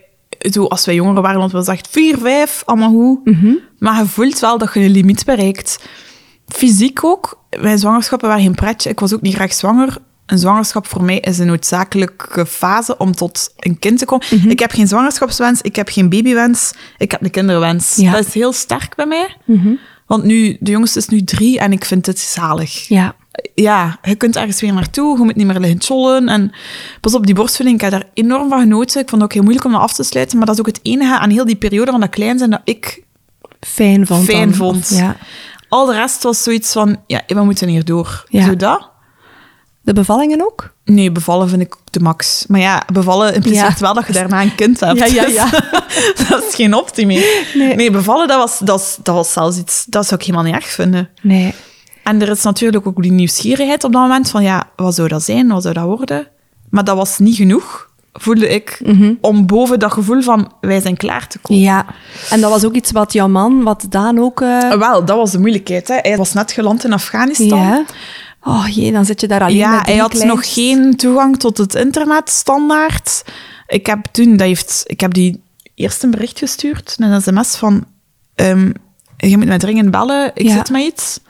zo 0.50 0.64
als 0.64 0.86
wij 0.86 0.94
jonger 0.94 1.22
waren, 1.22 1.38
want 1.38 1.52
we 1.52 1.62
zagen 1.62 1.84
vier, 1.90 2.18
vijf, 2.18 2.62
allemaal 2.66 2.90
goed. 2.90 3.18
Maar 3.78 3.98
je 3.98 4.06
voelt 4.06 4.38
wel 4.38 4.58
dat 4.58 4.74
je 4.74 4.80
een 4.80 4.90
limiet 4.90 5.24
bereikt. 5.24 5.78
Fysiek 6.46 7.04
ook. 7.04 7.42
Mijn 7.60 7.78
zwangerschappen 7.78 8.28
waren 8.28 8.42
geen 8.44 8.54
pretje. 8.54 8.90
Ik 8.90 9.00
was 9.00 9.14
ook 9.14 9.20
niet 9.22 9.34
graag 9.34 9.52
zwanger. 9.52 9.96
Een 10.30 10.38
zwangerschap 10.38 10.86
voor 10.86 11.04
mij 11.04 11.18
is 11.18 11.38
een 11.38 11.46
noodzakelijke 11.46 12.46
fase 12.46 12.96
om 12.96 13.12
tot 13.14 13.52
een 13.56 13.78
kind 13.78 13.98
te 13.98 14.04
komen. 14.04 14.26
Ik 14.50 14.58
heb 14.58 14.70
geen 14.70 14.88
zwangerschapswens, 14.88 15.60
ik 15.60 15.76
heb 15.76 15.88
geen 15.88 16.08
babywens, 16.08 16.72
ik 16.98 17.10
heb 17.10 17.22
een 17.22 17.30
kinderwens. 17.30 17.94
Ja. 17.96 18.12
Dat 18.12 18.26
is 18.26 18.34
heel 18.34 18.52
sterk 18.52 18.94
bij 18.94 19.06
mij. 19.06 19.36
Want 20.06 20.24
nu, 20.24 20.56
de 20.60 20.70
jongste 20.70 20.98
is 20.98 21.08
nu 21.08 21.22
drie 21.24 21.58
en 21.58 21.72
ik 21.72 21.84
vind 21.84 22.06
het 22.06 22.18
zalig. 22.18 22.88
Ja. 22.88 23.14
Ja, 23.54 23.98
je 24.02 24.14
kunt 24.14 24.36
ergens 24.36 24.60
weer 24.60 24.72
naartoe, 24.72 25.18
je 25.18 25.24
moet 25.24 25.36
niet 25.36 25.46
meer 25.46 25.58
liggen 25.58 25.82
chollen. 25.82 26.28
En 26.28 26.52
pas 27.00 27.14
op, 27.14 27.26
die 27.26 27.34
borstvoeding, 27.34 27.76
ik 27.82 27.90
heb 27.90 28.00
daar 28.00 28.10
enorm 28.14 28.48
van 28.48 28.60
genoten. 28.60 29.00
Ik 29.00 29.08
vond 29.08 29.22
het 29.22 29.30
ook 29.30 29.32
heel 29.32 29.42
moeilijk 29.42 29.66
om 29.66 29.72
dat 29.72 29.80
af 29.80 29.92
te 29.92 30.02
sluiten, 30.02 30.36
maar 30.36 30.46
dat 30.46 30.54
is 30.54 30.60
ook 30.60 30.66
het 30.66 30.80
enige 30.82 31.18
aan 31.18 31.30
heel 31.30 31.44
die 31.44 31.56
periode 31.56 31.90
van 31.90 32.00
dat 32.00 32.10
klein 32.10 32.38
zijn 32.38 32.50
dat 32.50 32.60
ik 32.64 33.02
Fijn 33.60 34.06
vond. 34.06 34.24
fijn 34.24 34.48
dan. 34.48 34.54
vond. 34.54 34.88
Ja. 34.88 35.16
Al 35.68 35.86
de 35.86 35.92
rest 35.94 36.22
was 36.22 36.42
zoiets 36.42 36.72
van, 36.72 36.96
ja, 37.06 37.22
we 37.26 37.44
moeten 37.44 37.68
hier 37.68 37.84
door. 37.84 38.24
Ja. 38.28 38.44
Zo 38.44 38.56
dat? 38.56 38.89
De 39.82 39.92
bevallingen 39.92 40.42
ook? 40.42 40.72
Nee, 40.84 41.12
bevallen 41.12 41.48
vind 41.48 41.62
ik 41.62 41.74
de 41.90 42.00
max. 42.00 42.44
Maar 42.48 42.60
ja, 42.60 42.82
bevallen 42.92 43.34
impliceert 43.34 43.78
Ja. 43.78 43.84
wel 43.84 43.94
dat 43.94 44.06
je 44.06 44.12
daarna 44.12 44.42
een 44.42 44.54
kind 44.54 44.80
hebt. 44.80 44.98
Ja, 44.98 45.04
ja, 45.06 45.26
ja. 45.40 45.50
Dus 46.16 46.26
dat 46.28 46.44
is 46.48 46.54
geen 46.54 46.74
optie 46.74 47.06
meer. 47.06 47.46
Nee. 47.54 47.90
bevallen, 47.90 48.28
dat 48.28 48.38
was, 48.38 48.58
dat, 48.58 48.68
was, 48.68 48.98
dat 49.02 49.14
was 49.14 49.32
zelfs 49.32 49.58
iets... 49.58 49.84
Dat 49.88 50.06
zou 50.06 50.20
ik 50.20 50.26
helemaal 50.26 50.46
niet 50.46 50.54
erg 50.62 50.66
vinden. 50.70 51.08
Nee. 51.22 51.54
En 52.04 52.22
er 52.22 52.28
is 52.28 52.42
natuurlijk 52.42 52.86
ook 52.86 53.02
die 53.02 53.12
nieuwsgierigheid 53.12 53.84
op 53.84 53.92
dat 53.92 54.00
moment 54.02 54.30
van, 54.30 54.42
ja, 54.42 54.70
wat 54.76 54.94
zou 54.94 55.08
dat 55.08 55.22
zijn? 55.22 55.48
Wat 55.48 55.62
zou 55.62 55.74
dat 55.74 55.84
worden? 55.84 56.26
Maar 56.70 56.84
dat 56.84 56.96
was 56.96 57.18
niet 57.18 57.36
genoeg. 57.36 57.88
voelde 58.12 58.48
ik, 58.48 58.80
Mhm. 58.84 59.14
om 59.20 59.46
boven 59.46 59.78
dat 59.78 59.92
gevoel 59.92 60.22
van 60.22 60.52
wij 60.60 60.80
zijn 60.80 60.96
klaar 60.96 61.26
te 61.28 61.38
komen. 61.38 61.62
Ja. 61.62 61.86
En 62.30 62.40
dat 62.40 62.50
was 62.50 62.64
ook 62.64 62.74
iets 62.74 62.90
wat 62.90 63.12
jouw 63.12 63.28
man, 63.28 63.62
wat 63.62 63.86
Daan 63.88 64.18
ook... 64.18 64.40
eh, 64.40 64.72
Wel, 64.72 65.04
dat 65.04 65.16
was 65.16 65.30
de 65.30 65.38
moeilijkheid. 65.38 65.88
Hè. 65.88 65.98
Hij 66.02 66.16
was 66.16 66.32
net 66.32 66.52
geland 66.52 66.84
in 66.84 66.92
Afghanistan. 66.92 67.58
ja. 67.58 67.84
Oh 68.42 68.66
jee, 68.68 68.92
dan 68.92 69.04
zit 69.04 69.20
je 69.20 69.28
daar 69.28 69.40
alleen 69.40 69.56
Ja, 69.56 69.76
met 69.76 69.86
hij 69.86 69.96
had 69.96 70.12
nog 70.24 70.52
geen 70.54 70.96
toegang 70.96 71.38
tot 71.38 71.58
het 71.58 71.74
internet 71.74 72.30
standaard. 72.30 73.24
Ik 73.66 73.86
heb 73.86 74.04
toen, 74.12 74.30
dat 74.36 74.46
heeft, 74.46 74.82
ik 74.86 75.00
heb 75.00 75.14
die 75.14 75.42
eerst 75.74 76.02
een 76.02 76.10
bericht 76.10 76.38
gestuurd, 76.38 76.94
een 76.98 77.22
sms 77.22 77.56
van, 77.56 77.84
ehm, 78.34 78.72
je 79.16 79.36
moet 79.36 79.46
mij 79.46 79.58
dringend 79.58 79.90
bellen, 79.90 80.30
ik 80.34 80.46
Ja. 80.46 80.52
zit 80.56 80.70
met 80.70 80.82
iets. 80.82 81.20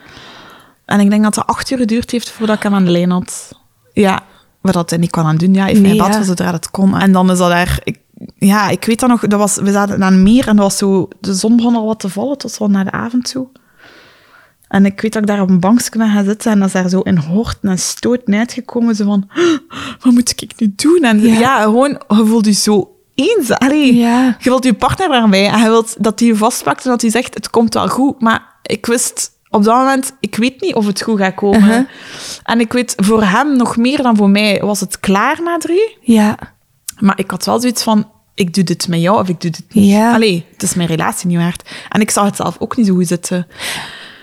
En 0.85 1.00
ik 1.00 1.11
denk 1.11 1.23
dat 1.23 1.35
het 1.35 1.47
acht 1.47 1.71
uur 1.71 1.79
geduurd 1.79 2.11
heeft 2.11 2.31
voordat 2.31 2.57
ik 2.57 2.62
hem 2.62 2.75
aan 2.75 2.85
de 2.85 2.90
lijn 2.90 3.11
had. 3.11 3.49
Ja, 3.93 4.21
wat 4.61 4.75
dat 4.75 4.90
hij 4.90 4.99
niet 4.99 5.11
kan 5.11 5.26
aan 5.26 5.37
doen. 5.37 5.55
Ja, 5.55 5.64
heeft 5.64 5.81
Nee, 5.81 5.97
bad 5.97 6.14
ja. 6.14 6.23
zodra 6.23 6.52
het 6.52 6.71
kon. 6.71 6.97
En 6.97 7.12
dan 7.12 7.31
is 7.31 7.38
dat 7.38 7.50
daar... 7.50 7.81
Ik, 7.85 7.99
ja, 8.38 8.69
ik 8.69 8.85
weet 8.85 9.00
dat 9.00 9.09
nog, 9.09 9.21
dat 9.26 9.38
was, 9.38 9.57
we 9.57 9.71
zaten 9.73 10.05
aan 10.05 10.12
een 10.12 10.23
meer 10.23 10.49
en 10.49 10.57
dat 10.57 10.64
was 10.64 10.76
zo, 10.76 11.09
de 11.21 11.35
zon 11.35 11.57
begon 11.57 11.75
al 11.76 11.87
wat 11.87 12.00
te 12.00 12.09
vallen, 12.09 12.38
tot 12.38 12.52
zo 12.52 12.67
naar 12.67 12.85
de 12.85 12.90
avond 12.90 13.31
toe. 13.31 13.49
En 14.70 14.84
ik 14.86 15.00
weet 15.00 15.12
dat 15.12 15.22
ik 15.22 15.28
daar 15.28 15.40
op 15.40 15.48
een 15.48 15.60
bankje 15.60 15.98
ben 15.98 16.10
gaan 16.10 16.24
zitten 16.24 16.52
en 16.52 16.58
dat 16.58 16.66
is 16.66 16.72
daar 16.72 16.88
zo 16.88 17.00
in 17.00 17.16
hoorten 17.16 17.68
en 17.68 17.78
stoten 17.78 18.34
uitgekomen. 18.34 18.94
Zo 18.94 19.04
van, 19.04 19.28
wat 20.00 20.12
moet 20.12 20.42
ik 20.42 20.52
nu 20.56 20.72
doen? 20.76 21.02
En 21.02 21.20
Ja. 21.20 21.38
ja, 21.38 21.62
gewoon, 21.62 22.02
je 22.08 22.26
voelt 22.26 22.46
je 22.46 22.52
zo 22.52 22.96
eens. 23.14 23.50
Allee, 23.50 23.94
Ja. 23.94 24.36
Je 24.38 24.48
wilt 24.48 24.64
je 24.64 24.74
partner 24.74 25.08
daarbij 25.08 25.48
en 25.48 25.58
je 25.58 25.68
wilt 25.68 25.96
dat 25.98 26.18
hij 26.18 26.28
je 26.28 26.36
vastpakt 26.36 26.84
en 26.84 26.90
dat 26.90 27.00
hij 27.00 27.10
zegt, 27.10 27.34
het 27.34 27.50
komt 27.50 27.74
wel 27.74 27.88
goed. 27.88 28.20
Maar 28.20 28.42
ik 28.62 28.86
wist 28.86 29.30
op 29.48 29.64
dat 29.64 29.76
moment, 29.76 30.12
ik 30.20 30.36
weet 30.36 30.60
niet 30.60 30.74
of 30.74 30.86
het 30.86 31.02
goed 31.02 31.18
gaat 31.18 31.34
komen. 31.34 31.60
Uh-huh. 31.60 31.86
En 32.42 32.60
ik 32.60 32.72
weet, 32.72 32.94
voor 32.96 33.22
hem 33.24 33.56
nog 33.56 33.76
meer 33.76 34.02
dan 34.02 34.16
voor 34.16 34.30
mij 34.30 34.60
was 34.60 34.80
het 34.80 35.00
klaar 35.00 35.42
na 35.42 35.58
drie. 35.58 35.96
Ja. 36.00 36.38
Maar 36.98 37.18
ik 37.18 37.30
had 37.30 37.44
wel 37.44 37.60
zoiets 37.60 37.82
van, 37.82 38.08
ik 38.34 38.54
doe 38.54 38.64
dit 38.64 38.88
met 38.88 39.00
jou 39.00 39.20
of 39.20 39.28
ik 39.28 39.40
doe 39.40 39.50
dit 39.50 39.64
niet. 39.74 39.90
Ja. 39.90 40.14
Allee, 40.14 40.46
het 40.52 40.62
is 40.62 40.74
mijn 40.74 40.88
relatie 40.88 41.28
niet 41.28 41.38
waard. 41.38 41.70
En 41.88 42.00
ik 42.00 42.10
zag 42.10 42.24
het 42.24 42.36
zelf 42.36 42.56
ook 42.58 42.76
niet 42.76 42.86
zo 42.86 42.94
goed 42.94 43.06
zitten. 43.06 43.46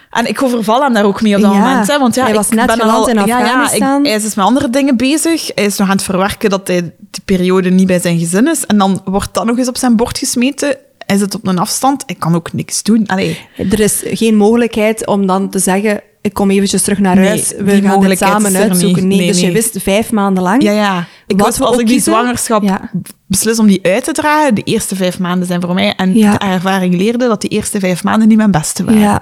En 0.10 0.28
ik 0.28 0.44
overval 0.44 0.82
hem 0.82 0.94
daar 0.94 1.06
ook 1.06 1.22
mee 1.22 1.36
op 1.36 1.42
dat 1.42 1.52
Ja. 1.54 1.58
moment. 1.60 1.88
Hè, 1.88 2.00
want 2.00 2.16
ja, 2.16 2.24
Hij 2.26 2.34
was 2.34 2.48
ik 2.48 2.54
net 2.54 2.66
ben 2.68 2.80
al, 2.82 3.08
in 3.10 3.16
ja, 3.16 3.26
ja, 3.26 3.38
Afghanistan. 3.38 4.00
ik- 4.00 4.06
hij 4.08 4.16
is 4.16 4.24
dus 4.24 4.36
met 4.36 4.46
andere 4.46 4.70
dingen 4.70 4.98
bezig. 4.98 5.52
Hij 5.56 5.66
is 5.66 5.78
nog 5.78 5.88
aan 5.90 5.96
het 5.96 6.04
verwerken 6.06 6.50
dat 6.50 6.68
hij 6.68 6.82
die 6.82 7.22
periode 7.26 7.70
niet 7.70 7.88
bij 7.88 8.00
zijn 8.00 8.20
gezin 8.20 8.48
is. 8.48 8.66
En 8.66 8.78
dan 8.78 9.02
wordt 9.06 9.34
dat 9.34 9.46
nog 9.46 9.58
eens 9.58 9.68
op 9.68 9.78
zijn 9.78 9.96
bord 9.96 10.18
gesmeten. 10.18 10.76
Hij 11.06 11.18
zit 11.18 11.36
op 11.36 11.48
een 11.48 11.60
afstand. 11.60 12.04
Ik 12.06 12.20
kan 12.20 12.36
ook 12.36 12.54
niks 12.54 12.84
doen. 12.84 13.04
Allee, 13.08 13.40
Er 13.58 13.80
is 13.80 14.02
geen 14.06 14.36
mogelijkheid 14.36 15.06
om 15.08 15.26
dan 15.28 15.50
te 15.50 15.60
zeggen, 15.60 16.02
ik 16.22 16.34
kom 16.34 16.50
eventjes 16.52 16.82
terug 16.82 17.00
naar 17.00 17.16
Nee, 17.16 17.28
huis, 17.28 17.54
we 17.58 17.82
gaan 17.82 18.00
dit 18.02 18.18
samen 18.18 18.56
uitzoeken. 18.56 19.08
Nee, 19.08 19.18
Nee, 19.18 19.28
dus 19.28 19.40
je 19.40 19.52
wist 19.52 19.78
vijf 19.82 20.12
maanden 20.12 20.44
lang. 20.44 20.64
ja, 20.64 20.72
ja. 20.72 21.06
Ik 21.28 21.38
we 21.38 21.44
als 21.66 21.78
ik 21.78 21.88
die 21.88 22.02
zwangerschap 22.02 22.64
ja. 22.64 22.90
beslis 23.28 23.60
om 23.60 23.68
die 23.68 23.80
uit 23.84 24.04
te 24.04 24.12
dragen, 24.12 24.56
de 24.56 24.64
eerste 24.64 24.96
vijf 24.96 25.20
maanden 25.20 25.48
zijn 25.48 25.62
voor 25.62 25.74
mij. 25.74 25.94
En 25.96 26.16
Ja. 26.18 26.32
de 26.32 26.38
ervaring 26.46 26.96
leerde 26.96 27.28
dat 27.28 27.42
die 27.42 27.50
eerste 27.50 27.80
vijf 27.80 28.04
maanden 28.04 28.28
niet 28.28 28.38
mijn 28.38 28.52
beste 28.52 28.84
waren. 28.84 29.00
Ja. 29.02 29.22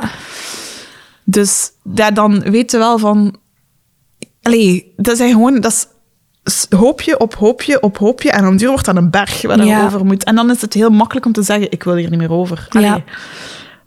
Dus 1.26 1.72
ja, 1.94 2.12
dan 2.12 2.40
weet 2.40 2.72
je 2.72 2.78
wel 2.78 2.98
van... 2.98 3.36
Allee, 4.42 4.94
dat 4.98 5.18
zijn 5.18 5.32
gewoon... 5.32 5.60
Dat 5.60 5.90
is 6.44 6.66
hoopje 6.78 7.20
op 7.20 7.36
hoopje 7.36 7.82
op 7.82 7.98
hoopje. 7.98 8.32
En 8.32 8.48
om 8.48 8.58
duur 8.58 8.70
wordt 8.70 8.86
dat 8.86 8.96
een 8.96 9.10
berg 9.10 9.42
waar 9.42 9.58
je 9.58 9.66
Ja. 9.66 9.86
over 9.86 10.06
moet. 10.06 10.24
En 10.24 10.36
dan 10.36 10.52
is 10.52 10.62
het 10.62 10.74
heel 10.74 10.90
makkelijk 10.90 11.26
om 11.26 11.32
te 11.32 11.42
zeggen, 11.44 11.72
ik 11.72 11.84
wil 11.84 11.96
hier 11.96 12.10
niet 12.10 12.20
meer 12.20 12.32
over. 12.32 12.68
Allee. 12.70 12.86
Ja. 12.86 13.04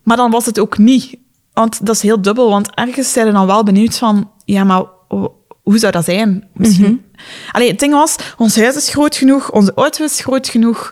Maar 0.03 0.17
dan 0.17 0.31
was 0.31 0.47
het 0.47 0.59
ook 0.59 0.79
niet. 0.79 1.17
Want 1.53 1.87
dat 1.87 1.95
is 1.95 2.03
heel 2.03 2.23
dubbel. 2.23 2.51
Want 2.51 2.75
ergens 2.75 3.13
zijn 3.13 3.27
we 3.27 3.33
dan 3.33 3.47
wel 3.47 3.63
benieuwd 3.63 3.99
van... 3.99 4.31
Ja, 4.45 4.65
maar 4.65 4.83
ho- 5.09 5.35
hoe 5.63 5.79
zou 5.79 5.93
dat 5.93 6.05
zijn? 6.05 6.49
Misschien... 6.55 6.85
Mhm. 7.13 7.23
Allee, 7.53 7.69
het 7.71 7.79
ding 7.79 7.93
was, 7.93 8.17
ons 8.37 8.57
huis 8.57 8.77
is 8.77 8.89
groot 8.91 9.17
genoeg, 9.17 9.51
onze 9.51 9.73
auto 9.75 10.05
is 10.05 10.21
groot 10.21 10.49
genoeg. 10.49 10.91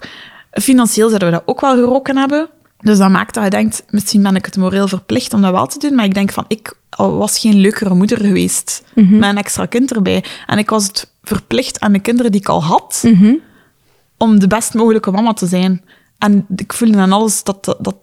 Financieel 0.50 1.06
zouden 1.08 1.28
we 1.30 1.34
dat 1.34 1.42
ook 1.46 1.60
wel 1.60 1.74
geroken 1.74 2.16
hebben. 2.16 2.48
Dus 2.80 2.98
dat 2.98 3.10
maakt 3.10 3.34
dat 3.34 3.44
je 3.44 3.50
denkt, 3.50 3.84
misschien 3.90 4.22
ben 4.22 4.36
ik 4.36 4.44
het 4.44 4.56
moreel 4.56 4.88
verplicht 4.88 5.34
om 5.34 5.40
dat 5.42 5.52
wel 5.52 5.66
te 5.66 5.78
doen. 5.78 5.94
Maar 5.94 6.04
ik 6.04 6.14
denk 6.14 6.32
van, 6.32 6.44
ik 6.48 6.74
was 6.96 7.38
geen 7.38 7.54
leukere 7.54 7.94
moeder 7.94 8.18
geweest 8.18 8.82
Mhm. 8.94 9.18
met 9.18 9.28
een 9.30 9.36
extra 9.38 9.66
kind 9.66 9.92
erbij. 9.94 10.24
En 10.46 10.58
ik 10.58 10.70
was 10.70 10.86
het 10.86 11.10
verplicht 11.22 11.80
aan 11.80 11.92
de 11.92 11.98
kinderen 11.98 12.30
die 12.32 12.40
ik 12.40 12.48
al 12.48 12.64
had, 12.64 13.00
Mhm. 13.06 13.34
om 14.16 14.38
de 14.38 14.46
best 14.46 14.74
mogelijke 14.74 15.10
mama 15.10 15.32
te 15.32 15.46
zijn. 15.46 15.84
En 16.18 16.46
ik 16.56 16.72
voelde 16.72 16.98
aan 16.98 17.12
alles 17.12 17.42
dat, 17.42 17.64
dat, 17.64 17.76
dat, 17.80 17.96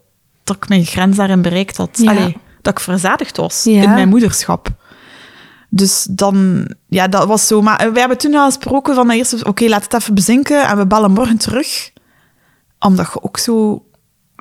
dat 0.43 0.55
ik 0.55 0.67
mijn 0.69 0.85
grens 0.85 1.17
daarin 1.17 1.41
bereikt 1.41 1.77
had. 1.77 1.89
Ja. 2.01 2.11
Allee, 2.11 2.37
dat 2.61 2.73
ik 2.73 2.79
verzadigd 2.79 3.37
was 3.37 3.63
Ja. 3.63 3.81
in 3.83 3.89
mijn 3.93 4.09
moederschap. 4.09 4.67
Dus 5.69 6.07
dan, 6.09 6.67
ja, 6.87 7.07
dat 7.07 7.27
was 7.27 7.47
zo. 7.47 7.61
Maar 7.61 7.93
we 7.93 7.99
hebben 7.99 8.17
toen 8.17 8.33
al 8.35 8.45
gesproken 8.45 8.95
van 8.95 9.09
eerst, 9.09 9.43
oké, 9.45 9.65
laat 9.67 9.83
het 9.83 9.93
even 9.93 10.13
bezinken 10.13 10.67
en 10.67 10.77
we 10.77 10.85
bellen 10.87 11.11
morgen 11.11 11.37
terug. 11.37 11.91
Omdat 12.79 13.09
je 13.13 13.23
ook 13.23 13.37
zo, 13.37 13.85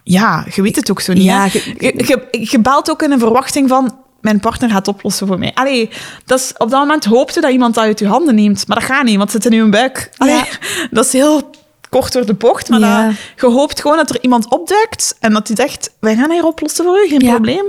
ja, 0.02 0.46
je 0.54 0.62
weet 0.62 0.76
het 0.76 0.90
ook 0.90 1.00
zo 1.00 1.12
niet. 1.12 1.22
Ja, 1.22 1.44
je- 1.44 1.74
je, 1.78 1.92
je, 2.06 2.46
je 2.50 2.58
belt 2.60 2.90
ook 2.90 3.02
in 3.02 3.10
een 3.12 3.18
verwachting 3.18 3.68
van, 3.68 3.96
mijn 4.20 4.40
partner 4.40 4.70
gaat 4.70 4.86
het 4.86 4.94
oplossen 4.94 5.26
voor 5.26 5.38
mij. 5.38 5.50
Allee, 5.54 5.90
dat 6.24 6.38
is, 6.38 6.52
op 6.58 6.70
dat 6.70 6.80
moment 6.80 7.04
hoopte 7.04 7.40
dat 7.40 7.50
iemand 7.50 7.74
dat 7.74 7.84
uit 7.84 7.98
je 7.98 8.06
handen 8.06 8.34
neemt. 8.34 8.66
Maar 8.66 8.76
dat 8.76 8.86
gaat 8.86 9.04
niet, 9.04 9.16
want 9.16 9.32
het 9.32 9.42
zit 9.42 9.52
in 9.52 9.64
je 9.64 9.70
buik. 9.70 10.10
Allee, 10.16 10.34
Ja. 10.34 10.44
Dat 10.90 11.04
is 11.04 11.12
heel 11.12 11.50
kort 11.88 12.12
door 12.12 12.26
de 12.26 12.34
bocht, 12.34 12.68
maar 12.68 12.80
Ja. 12.80 13.06
dat, 13.06 13.14
je 13.36 13.46
hoopt 13.46 13.80
gewoon 13.80 13.96
dat 13.96 14.10
er 14.10 14.22
iemand 14.22 14.50
opduikt 14.50 15.16
en 15.20 15.32
dat 15.32 15.46
hij 15.48 15.56
zegt, 15.56 15.90
wij 16.00 16.16
gaan 16.16 16.30
hier 16.30 16.44
oplossen 16.46 16.84
voor 16.84 17.04
u, 17.04 17.08
geen 17.08 17.20
Ja. 17.20 17.30
probleem. 17.30 17.64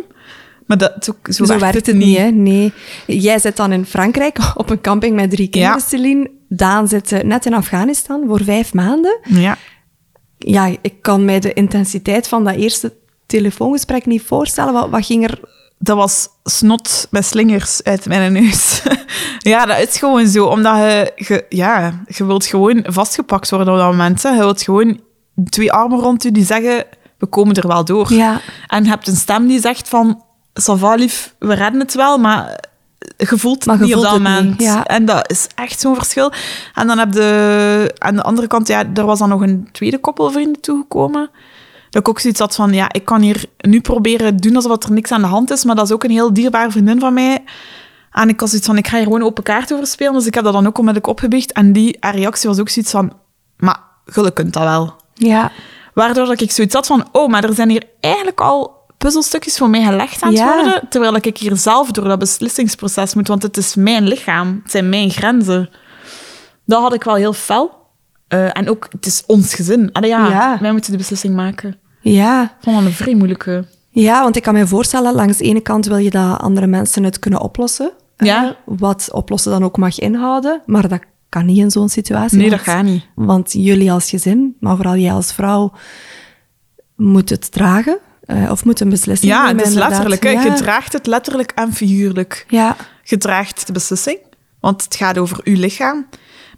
Maar 0.67 0.77
dat, 0.77 0.93
zo, 0.99 1.11
zo, 1.23 1.45
Zo, 1.45 1.57
werkt 1.57 1.85
het 1.85 1.95
niet, 1.95 2.17
hè? 2.17 2.29
Nee. 2.31 2.73
Jij 3.07 3.39
zit 3.39 3.55
dan 3.57 3.71
in 3.71 3.85
Frankrijk 3.85 4.37
op 4.55 4.69
een 4.69 4.81
camping 4.81 5.15
met 5.15 5.29
drie 5.29 5.47
kinderen. 5.47 5.81
Celine. 5.81 6.29
Daan 6.49 6.87
zit 6.87 7.11
eh, 7.11 7.23
net 7.23 7.45
in 7.45 7.53
Afghanistan 7.53 8.23
voor 8.27 8.43
vijf 8.43 8.73
maanden. 8.73 9.19
Ja. 9.23 9.57
Ja, 10.45 10.75
ik 10.81 11.01
kan 11.01 11.25
mij 11.25 11.39
de 11.39 11.53
intensiteit 11.53 12.27
van 12.27 12.43
dat 12.43 12.55
eerste 12.55 12.93
telefoongesprek 13.25 14.05
niet 14.05 14.21
voorstellen. 14.21 14.73
Wat, 14.73 14.89
wat 14.89 15.05
ging 15.05 15.23
er... 15.23 15.39
dat 15.77 15.97
was 15.97 16.29
snot 16.43 17.07
met 17.12 17.25
slingers 17.25 17.83
uit 17.83 18.05
mijn 18.05 18.33
neus. 18.33 18.81
ja, 19.39 19.65
dat 19.65 19.88
is 19.88 19.97
gewoon 19.97 20.27
zo. 20.27 20.45
Omdat 20.45 20.77
je, 20.77 21.12
je, 21.15 21.45
ja, 21.50 22.03
je 22.07 22.25
wilt 22.25 22.45
gewoon 22.45 22.85
vastgepakt 22.88 23.50
worden 23.50 23.73
op 23.73 23.79
dat 23.79 23.91
moment. 23.91 24.23
Hè. 24.23 24.29
Je 24.29 24.38
wilt 24.38 24.62
gewoon 24.62 25.00
twee 25.50 25.71
armen 25.71 26.00
rond 26.00 26.23
je 26.23 26.31
die 26.31 26.45
zeggen, 26.45 26.85
we 27.17 27.25
komen 27.25 27.55
er 27.55 27.67
wel 27.67 27.85
door. 27.85 28.13
Ja. 28.13 28.41
En 28.67 28.83
je 28.83 28.89
hebt 28.89 29.07
een 29.07 29.15
stem 29.15 29.47
die 29.47 29.59
zegt 29.59 29.89
van, 29.89 30.23
ça 30.62 30.73
va, 30.77 30.95
lief, 30.95 31.35
we 31.39 31.53
redden 31.53 31.79
het 31.79 31.93
wel, 31.93 32.17
maar 32.17 32.63
je 33.17 33.38
voelt 33.38 33.55
het 33.55 33.65
Maar 33.65 33.81
niet 33.81 33.95
op 33.95 34.01
dat 34.01 34.12
moment. 34.12 34.62
ja. 34.62 34.86
En 34.86 35.05
dat 35.05 35.31
is 35.31 35.48
echt 35.55 35.79
zo'n 35.79 35.95
verschil. 35.95 36.31
En 36.74 36.88
dan 36.88 36.98
heb 36.98 37.13
je 37.13 37.95
aan 37.98 38.15
de 38.15 38.22
andere 38.22 38.48
kant, 38.48 38.67
ja, 38.67 38.83
er 38.93 39.05
was 39.05 39.19
dan 39.19 39.29
nog 39.29 39.41
een 39.41 39.69
tweede 39.72 40.00
koppel 40.00 40.31
vrienden 40.31 40.62
toegekomen. 40.62 41.29
Dat 41.89 42.01
ik 42.01 42.10
ook 42.10 42.19
zoiets 42.19 42.39
had 42.39 42.55
van, 42.55 42.74
ja, 42.74 42.91
ik 42.91 43.05
kan 43.05 43.22
hier 43.22 43.45
nu 43.57 43.81
proberen 43.81 44.38
doen 44.38 44.55
alsof 44.55 44.83
er 44.83 44.91
niks 44.91 45.12
aan 45.12 45.22
de 45.22 45.27
hand 45.27 45.51
is, 45.51 45.63
maar 45.63 45.75
dat 45.75 45.86
is 45.86 45.91
ook 45.91 46.03
een 46.03 46.12
heel 46.12 46.33
dierbare 46.33 46.72
vriendin 46.72 47.00
van 47.00 47.13
mij. 47.13 47.43
En 48.12 48.29
ik 48.29 48.39
was 48.39 48.50
zoiets 48.50 48.67
van, 48.67 48.77
ik 48.77 48.88
ga 48.88 48.95
hier 48.95 49.05
gewoon 49.05 49.24
open 49.24 49.43
kaart 49.43 49.74
over 49.74 49.88
spelen. 49.88 50.13
Dus 50.13 50.25
ik 50.25 50.33
heb 50.33 50.43
dat 50.43 50.53
dan 50.53 50.67
ook 50.67 50.77
onmiddellijk 50.77 51.12
opgebiecht. 51.12 51.51
En 51.51 51.74
die 51.74 51.98
haar 52.00 52.15
reactie 52.15 52.50
was 52.50 52.60
ook 52.60 52.69
zoiets 52.69 52.91
van, 52.91 53.13
maar 53.57 53.79
kunt 54.33 54.53
dat 54.53 54.63
wel. 54.63 54.95
Ja. 55.13 55.51
Waardoor 55.93 56.25
dat 56.25 56.41
ik 56.41 56.51
zoiets 56.51 56.74
had 56.74 56.88
van, 56.88 57.07
oh, 57.12 57.29
maar 57.29 57.43
er 57.43 57.53
zijn 57.53 57.69
hier 57.69 57.83
eigenlijk 58.00 58.41
al 58.41 58.82
puzzelstukjes 59.03 59.57
voor 59.57 59.69
mij 59.69 59.83
gelegd 59.83 60.22
aan 60.22 60.29
het 60.29 60.38
Ja. 60.38 60.55
worden, 60.55 60.81
terwijl 60.89 61.15
ik 61.15 61.38
hier 61.38 61.55
zelf 61.57 61.91
door 61.91 62.03
dat 62.07 62.19
beslissingsproces 62.19 63.13
moet, 63.13 63.27
want 63.27 63.43
het 63.43 63.57
is 63.57 63.75
mijn 63.75 64.03
lichaam, 64.07 64.60
het 64.63 64.72
zijn 64.72 64.89
mijn 64.89 65.10
grenzen. 65.10 65.69
Dat 66.65 66.81
had 66.81 66.93
ik 66.93 67.03
wel 67.03 67.15
heel 67.15 67.33
fel. 67.33 67.72
Eh, 68.27 68.57
en 68.57 68.69
ook, 68.69 68.88
het 68.91 69.05
is 69.05 69.24
ons 69.27 69.53
gezin. 69.53 69.91
Allee, 69.91 70.10
ja, 70.10 70.29
Ja. 70.29 70.57
wij 70.62 70.72
moeten 70.72 70.91
de 70.91 70.98
beslissing 70.98 71.36
maken. 71.36 71.77
Ja. 72.01 72.57
Dat 72.62 72.74
een 72.74 72.91
vrij 72.91 73.15
moeilijke. 73.15 73.65
Ja, 73.89 74.22
want 74.24 74.36
ik 74.36 74.43
kan 74.43 74.53
me 74.53 74.67
voorstellen, 74.67 75.13
langs 75.13 75.38
de 75.38 75.43
ene 75.43 75.62
kant 75.62 75.86
wil 75.86 75.98
je 75.98 76.10
dat 76.10 76.39
andere 76.39 76.67
mensen 76.67 77.03
het 77.03 77.19
kunnen 77.19 77.41
oplossen. 77.41 77.91
Ja. 78.17 78.55
Wat 78.65 79.10
oplossen 79.12 79.51
dan 79.51 79.63
ook 79.63 79.77
mag 79.77 80.00
inhouden. 80.00 80.62
Maar 80.65 80.88
dat 80.88 81.00
kan 81.29 81.45
niet 81.45 81.57
in 81.57 81.72
zo'n 81.72 81.89
situatie. 81.89 82.38
Nee, 82.38 82.50
dat 82.50 82.60
gaat 82.60 82.83
niet. 82.83 83.05
Want 83.15 83.51
jullie 83.51 83.91
als 83.91 84.10
gezin, 84.10 84.55
maar 84.60 84.75
vooral 84.75 84.95
jij 84.95 85.13
als 85.13 85.33
vrouw, 85.33 85.72
moet 86.95 87.29
het 87.29 87.51
dragen. 87.51 87.98
Eh, 88.25 88.51
of 88.51 88.65
moet 88.65 88.80
een 88.80 88.89
beslissing 88.89 89.32
Ja, 89.32 89.46
nemen, 89.46 89.58
het 89.58 89.68
is 89.68 89.74
letterlijk. 89.77 90.24
Ja. 90.24 90.42
Je 90.42 90.53
draagt 90.53 90.94
het 90.94 91.08
letterlijk 91.08 91.51
en 91.56 91.74
figuurlijk. 91.74 92.46
Ja, 92.50 92.75
Je 93.03 93.18
draagt 93.18 93.68
de 93.68 93.74
beslissing, 93.74 94.18
want 94.60 94.84
het 94.84 94.96
gaat 94.96 95.18
over 95.18 95.39
uw 95.44 95.56
lichaam. 95.60 96.06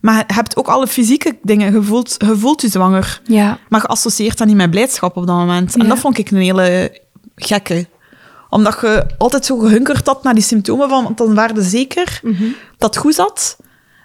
Maar 0.02 0.24
je 0.28 0.34
hebt 0.34 0.56
ook 0.58 0.68
alle 0.68 0.88
fysieke 0.88 1.38
dingen. 1.42 1.74
Je 1.74 1.84
voelt 1.84 2.16
je, 2.18 2.36
voelt 2.38 2.62
je 2.62 2.68
zwanger. 2.70 3.22
ja, 3.24 3.60
Maar 3.70 3.82
geassocieerd 3.82 4.38
dat 4.38 4.48
niet 4.48 4.56
met 4.56 4.70
blijdschap 4.70 5.18
op 5.18 5.28
dat 5.28 5.36
moment. 5.36 5.76
En 5.76 5.82
Ja. 5.82 5.88
dat 5.88 6.00
vond 6.00 6.18
ik 6.18 6.32
een 6.32 6.38
hele 6.38 6.98
gekke. 7.36 7.88
Omdat 8.50 8.78
je 8.82 9.06
altijd 9.18 9.46
zo 9.46 9.58
gehunkerd 9.58 10.06
had 10.08 10.24
naar 10.24 10.34
die 10.34 10.44
symptomen 10.44 10.90
van, 10.90 11.04
want 11.04 11.18
dan 11.18 11.36
waren 11.36 11.64
ze 11.64 11.70
zeker 11.70 12.20
Mhm. 12.24 12.44
dat 12.78 12.94
het 12.94 13.04
goed 13.04 13.16
zat. 13.16 13.58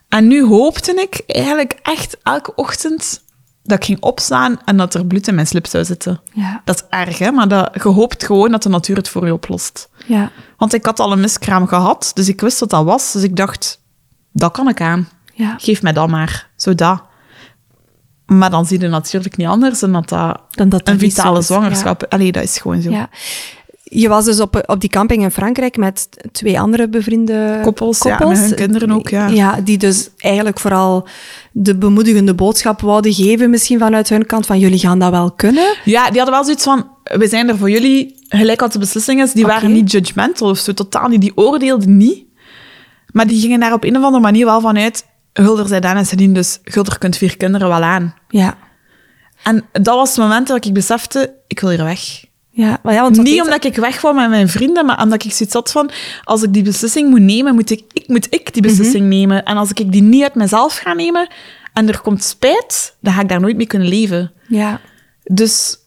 En 0.08 0.26
nu 0.26 0.44
hoopte 0.44 0.92
ik 0.94 1.22
eigenlijk 1.26 1.78
echt 1.82 2.16
elke 2.22 2.54
ochtend 2.54 3.22
dat 3.62 3.78
ik 3.78 3.84
ging 3.84 4.00
opstaan 4.02 4.58
en 4.64 4.76
dat 4.76 4.94
er 4.94 5.06
bloed 5.06 5.28
in 5.28 5.34
mijn 5.34 5.46
slip 5.46 5.66
zou 5.66 5.84
zitten. 5.84 6.20
ja, 6.32 6.60
Dat 6.64 6.74
is 6.76 6.82
erg, 6.98 7.18
hè? 7.18 7.30
Maar 7.30 7.48
dat, 7.48 7.70
je 7.82 7.88
hoopt 7.88 8.24
gewoon 8.24 8.50
dat 8.50 8.62
de 8.62 8.68
natuur 8.68 8.96
het 8.96 9.08
voor 9.08 9.26
je 9.26 9.32
oplost. 9.32 9.88
ja, 10.06 10.30
Want 10.56 10.74
ik 10.74 10.84
had 10.86 11.00
al 11.00 11.12
een 11.12 11.20
miskraam 11.20 11.66
gehad, 11.66 12.10
dus 12.14 12.28
ik 12.28 12.40
wist 12.40 12.60
wat 12.60 12.70
dat 12.70 12.84
was. 12.84 13.12
Dus 13.12 13.22
ik 13.22 13.36
dacht, 13.36 13.80
dat 14.32 14.52
kan 14.52 14.68
ik 14.68 14.80
aan. 14.80 15.08
ja. 15.34 15.54
Geef 15.58 15.82
mij 15.82 15.92
dat 15.92 16.08
maar. 16.08 16.48
Zo 16.56 16.74
dat. 16.74 17.02
Maar 18.26 18.50
dan 18.50 18.66
zie 18.66 18.80
je 18.80 18.88
natuurlijk 18.88 19.36
niet 19.36 19.46
anders 19.46 19.78
dan 19.80 19.92
dat 19.92 20.08
dat 20.08 20.40
Dan 20.50 20.68
dat 20.68 20.88
een 20.88 20.98
vitale 20.98 21.38
is. 21.38 21.46
zwangerschap... 21.46 22.04
Allee, 22.08 22.32
dat 22.32 22.42
is 22.42 22.58
gewoon 22.58 22.82
zo. 22.82 22.90
Ja. 22.90 23.08
Je 23.92 24.08
was 24.08 24.24
dus 24.24 24.40
op, 24.40 24.62
op 24.66 24.80
die 24.80 24.90
camping 24.90 25.22
in 25.22 25.30
Frankrijk 25.30 25.76
met 25.76 26.08
twee 26.32 26.60
andere 26.60 26.88
bevriende 26.88 27.58
Koppels, 27.62 28.02
ja, 28.02 28.18
met 28.28 28.38
hun 28.38 28.54
kinderen 28.54 28.90
ook, 28.90 29.08
ja. 29.08 29.26
Ja, 29.26 29.60
die 29.60 29.78
dus 29.78 30.10
eigenlijk 30.16 30.60
vooral 30.60 31.08
de 31.52 31.76
bemoedigende 31.76 32.34
boodschap 32.34 32.80
wouden 32.80 33.12
geven, 33.12 33.50
misschien 33.50 33.78
vanuit 33.78 34.08
hun 34.08 34.26
kant, 34.26 34.46
van 34.46 34.58
jullie 34.58 34.78
gaan 34.78 34.98
dat 34.98 35.10
wel 35.10 35.32
kunnen. 35.32 35.76
Ja, 35.84 36.10
die 36.10 36.16
hadden 36.16 36.34
wel 36.34 36.44
zoiets 36.44 36.64
van, 36.64 36.88
we 37.02 37.28
zijn 37.28 37.48
er 37.48 37.58
voor 37.58 37.70
jullie, 37.70 38.16
gelijk 38.28 38.60
wat 38.60 38.72
de 38.72 38.78
beslissing 38.78 39.22
is. 39.22 39.32
Die 39.32 39.46
waren 39.46 39.72
niet 39.72 39.92
judgmental 39.92 40.48
of 40.50 40.58
zo, 40.58 40.72
totaal 40.72 41.08
niet. 41.08 41.20
Die 41.20 41.36
oordeelden 41.36 41.96
niet. 41.96 42.24
Maar 43.12 43.26
die 43.26 43.40
gingen 43.40 43.60
daar 43.60 43.72
op 43.72 43.84
een 43.84 43.96
of 43.96 44.02
andere 44.02 44.22
manier 44.22 44.44
wel 44.44 44.60
vanuit, 44.60 45.06
Gulder 45.32 45.68
zei 45.68 45.80
dan 45.80 45.96
en 45.96 46.06
Celine, 46.06 46.34
dus 46.34 46.58
Gulder 46.64 46.98
kunt 46.98 47.16
vier 47.16 47.36
kinderen 47.36 47.68
wel 47.68 47.82
aan. 47.82 48.14
Ja. 48.28 48.56
En 49.42 49.64
dat 49.72 49.94
was 49.94 50.08
het 50.08 50.18
moment 50.18 50.46
dat 50.46 50.64
ik 50.64 50.72
besefte, 50.72 51.34
ik 51.46 51.60
wil 51.60 51.70
hier 51.70 51.84
weg. 51.84 52.28
Ja, 52.52 52.78
maar 52.82 52.94
ja 52.94 53.02
want 53.02 53.22
Niet 53.22 53.42
omdat 53.42 53.64
ik 53.64 53.76
weg 53.76 54.00
wou 54.00 54.14
met 54.14 54.28
mijn 54.28 54.48
vrienden, 54.48 54.86
maar 54.86 55.02
omdat 55.02 55.24
ik 55.24 55.32
zoiets 55.32 55.54
had 55.54 55.70
van, 55.70 55.90
als 56.24 56.42
ik 56.42 56.52
die 56.52 56.62
beslissing 56.62 57.10
moet 57.10 57.20
nemen, 57.20 57.54
moet 57.54 57.70
ik, 57.70 57.82
ik, 57.92 58.08
moet 58.08 58.26
ik 58.30 58.52
die 58.52 58.62
beslissing 58.62 59.06
nemen. 59.08 59.44
En 59.44 59.56
als 59.56 59.70
ik 59.72 59.92
die 59.92 60.02
niet 60.02 60.22
uit 60.22 60.34
mezelf 60.34 60.76
ga 60.76 60.92
nemen, 60.92 61.28
en 61.72 61.88
er 61.88 62.00
komt 62.00 62.24
spijt, 62.24 62.96
dan 63.00 63.12
ga 63.12 63.20
ik 63.20 63.28
daar 63.28 63.40
nooit 63.40 63.56
mee 63.56 63.66
kunnen 63.66 63.88
leven. 63.88 64.32
Ja. 64.48 64.80
Dus 65.24 65.78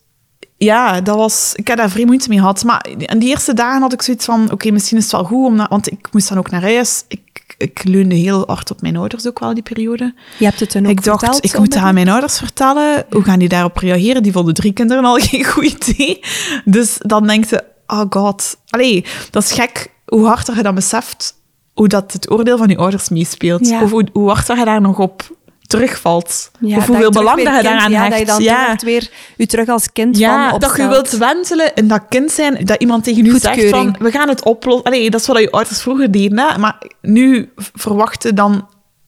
ja, 0.57 1.01
dat 1.01 1.15
was, 1.15 1.51
ik 1.55 1.67
heb 1.67 1.77
daar 1.77 1.89
vrij 1.89 2.05
moeite 2.05 2.29
mee 2.29 2.39
gehad. 2.39 2.63
Maar 2.63 2.85
in 2.97 3.19
die 3.19 3.29
eerste 3.29 3.53
dagen 3.53 3.81
had 3.81 3.93
ik 3.93 4.01
zoiets 4.01 4.25
van, 4.25 4.51
oké, 4.51 4.71
misschien 4.71 4.97
is 4.97 5.03
het 5.03 5.11
wel 5.11 5.23
goed, 5.23 5.45
om 5.45 5.55
na- 5.55 5.67
want 5.69 5.91
ik 5.91 6.07
moest 6.11 6.29
dan 6.29 6.37
ook 6.37 6.49
naar 6.49 6.61
huis. 6.61 7.03
Ik, 7.07 7.42
ik 7.63 7.83
leunde 7.83 8.15
heel 8.15 8.43
hard 8.45 8.71
op 8.71 8.81
mijn 8.81 8.97
ouders 8.97 9.27
ook 9.27 9.39
wel, 9.39 9.53
die 9.53 9.63
periode. 9.63 10.13
Je 10.39 10.45
hebt 10.45 10.59
het 10.59 10.73
hun 10.73 10.85
ook 10.85 10.91
ik 10.91 11.03
dacht, 11.03 11.19
verteld, 11.19 11.45
ik 11.45 11.57
moet 11.57 11.73
het 11.73 11.83
aan 11.83 11.93
mijn 11.93 12.09
ouders 12.09 12.37
vertellen. 12.37 13.05
Hoe 13.09 13.23
gaan 13.23 13.39
die 13.39 13.49
daarop 13.49 13.77
reageren? 13.77 14.23
Die 14.23 14.31
vonden 14.31 14.53
drie 14.53 14.73
kinderen 14.73 15.05
al 15.05 15.15
geen 15.29 15.45
goed 15.45 15.87
idee. 15.87 16.19
Dus 16.65 16.97
dan 16.99 17.27
denkt 17.27 17.47
ze, 17.47 17.63
oh 17.87 18.05
god. 18.09 18.57
Allee, 18.69 19.05
dat 19.31 19.43
is 19.43 19.51
gek 19.51 19.91
hoe 20.05 20.25
harder 20.25 20.55
je 20.55 20.63
dan 20.63 20.75
beseft 20.75 21.41
hoe 21.73 21.87
dat 21.87 22.13
het 22.13 22.31
oordeel 22.31 22.57
van 22.57 22.69
je 22.69 22.77
ouders 22.77 23.09
meespeelt. 23.09 23.67
Ja. 23.67 23.83
Of 23.83 23.91
hoe, 23.91 24.07
hoe 24.13 24.29
harder 24.29 24.57
je 24.57 24.65
daar 24.65 24.81
nog 24.81 24.99
op 24.99 25.35
terugvalt. 25.77 26.51
Ja, 26.59 26.77
of 26.77 26.87
hoeveel 26.87 27.11
belang 27.11 27.43
dat 27.43 27.55
je 27.55 27.63
daaraan 27.63 27.91
ja, 27.91 27.99
hecht. 27.99 28.09
dat 28.11 28.19
je 28.19 28.25
dan 28.25 28.43
ja. 28.43 28.75
weer 28.83 29.09
je 29.37 29.45
terug 29.45 29.67
als 29.67 29.91
kind 29.91 30.17
Ja, 30.17 30.49
van 30.49 30.59
dat 30.59 30.75
je 30.75 30.87
wilt 30.87 31.09
wentelen 31.09 31.73
in 31.75 31.87
dat 31.87 32.01
kind 32.09 32.31
zijn, 32.31 32.65
dat 32.65 32.81
iemand 32.81 33.03
tegen 33.03 33.25
u 33.25 33.39
zegt 33.39 33.69
van, 33.69 33.95
we 33.99 34.11
gaan 34.11 34.29
het 34.29 34.43
oplossen. 34.43 34.83
Allee, 34.83 35.09
dat 35.09 35.21
is 35.21 35.27
wat 35.27 35.39
je 35.39 35.51
ouders 35.51 35.81
vroeger 35.81 36.11
deden, 36.11 36.39
hè? 36.39 36.57
maar 36.57 36.77
nu 37.01 37.51
verwachten 37.55 38.35
dan 38.35 38.67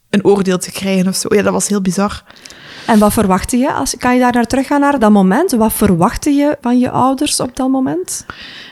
een 0.10 0.26
oordeel 0.26 0.58
te 0.58 0.72
krijgen 0.72 1.08
of 1.08 1.16
zo. 1.16 1.36
Ja, 1.36 1.42
dat 1.42 1.54
was 1.54 1.68
heel 1.68 1.82
bizar. 1.82 2.24
En 2.88 3.00
wat 3.00 3.14
verwachtte 3.14 3.58
je? 3.58 3.74
Als, 3.74 3.96
kan 3.98 4.14
je 4.14 4.20
daar 4.20 4.34
naar 4.34 4.46
teruggaan 4.46 4.80
naar 4.80 5.00
dat 5.00 5.12
moment? 5.12 5.52
Wat 5.52 5.74
verwachtte 5.74 6.32
je 6.32 6.58
van 6.62 6.80
je 6.80 6.90
ouders 6.90 7.40
op 7.40 7.56
dat 7.56 7.70
moment? 7.70 8.26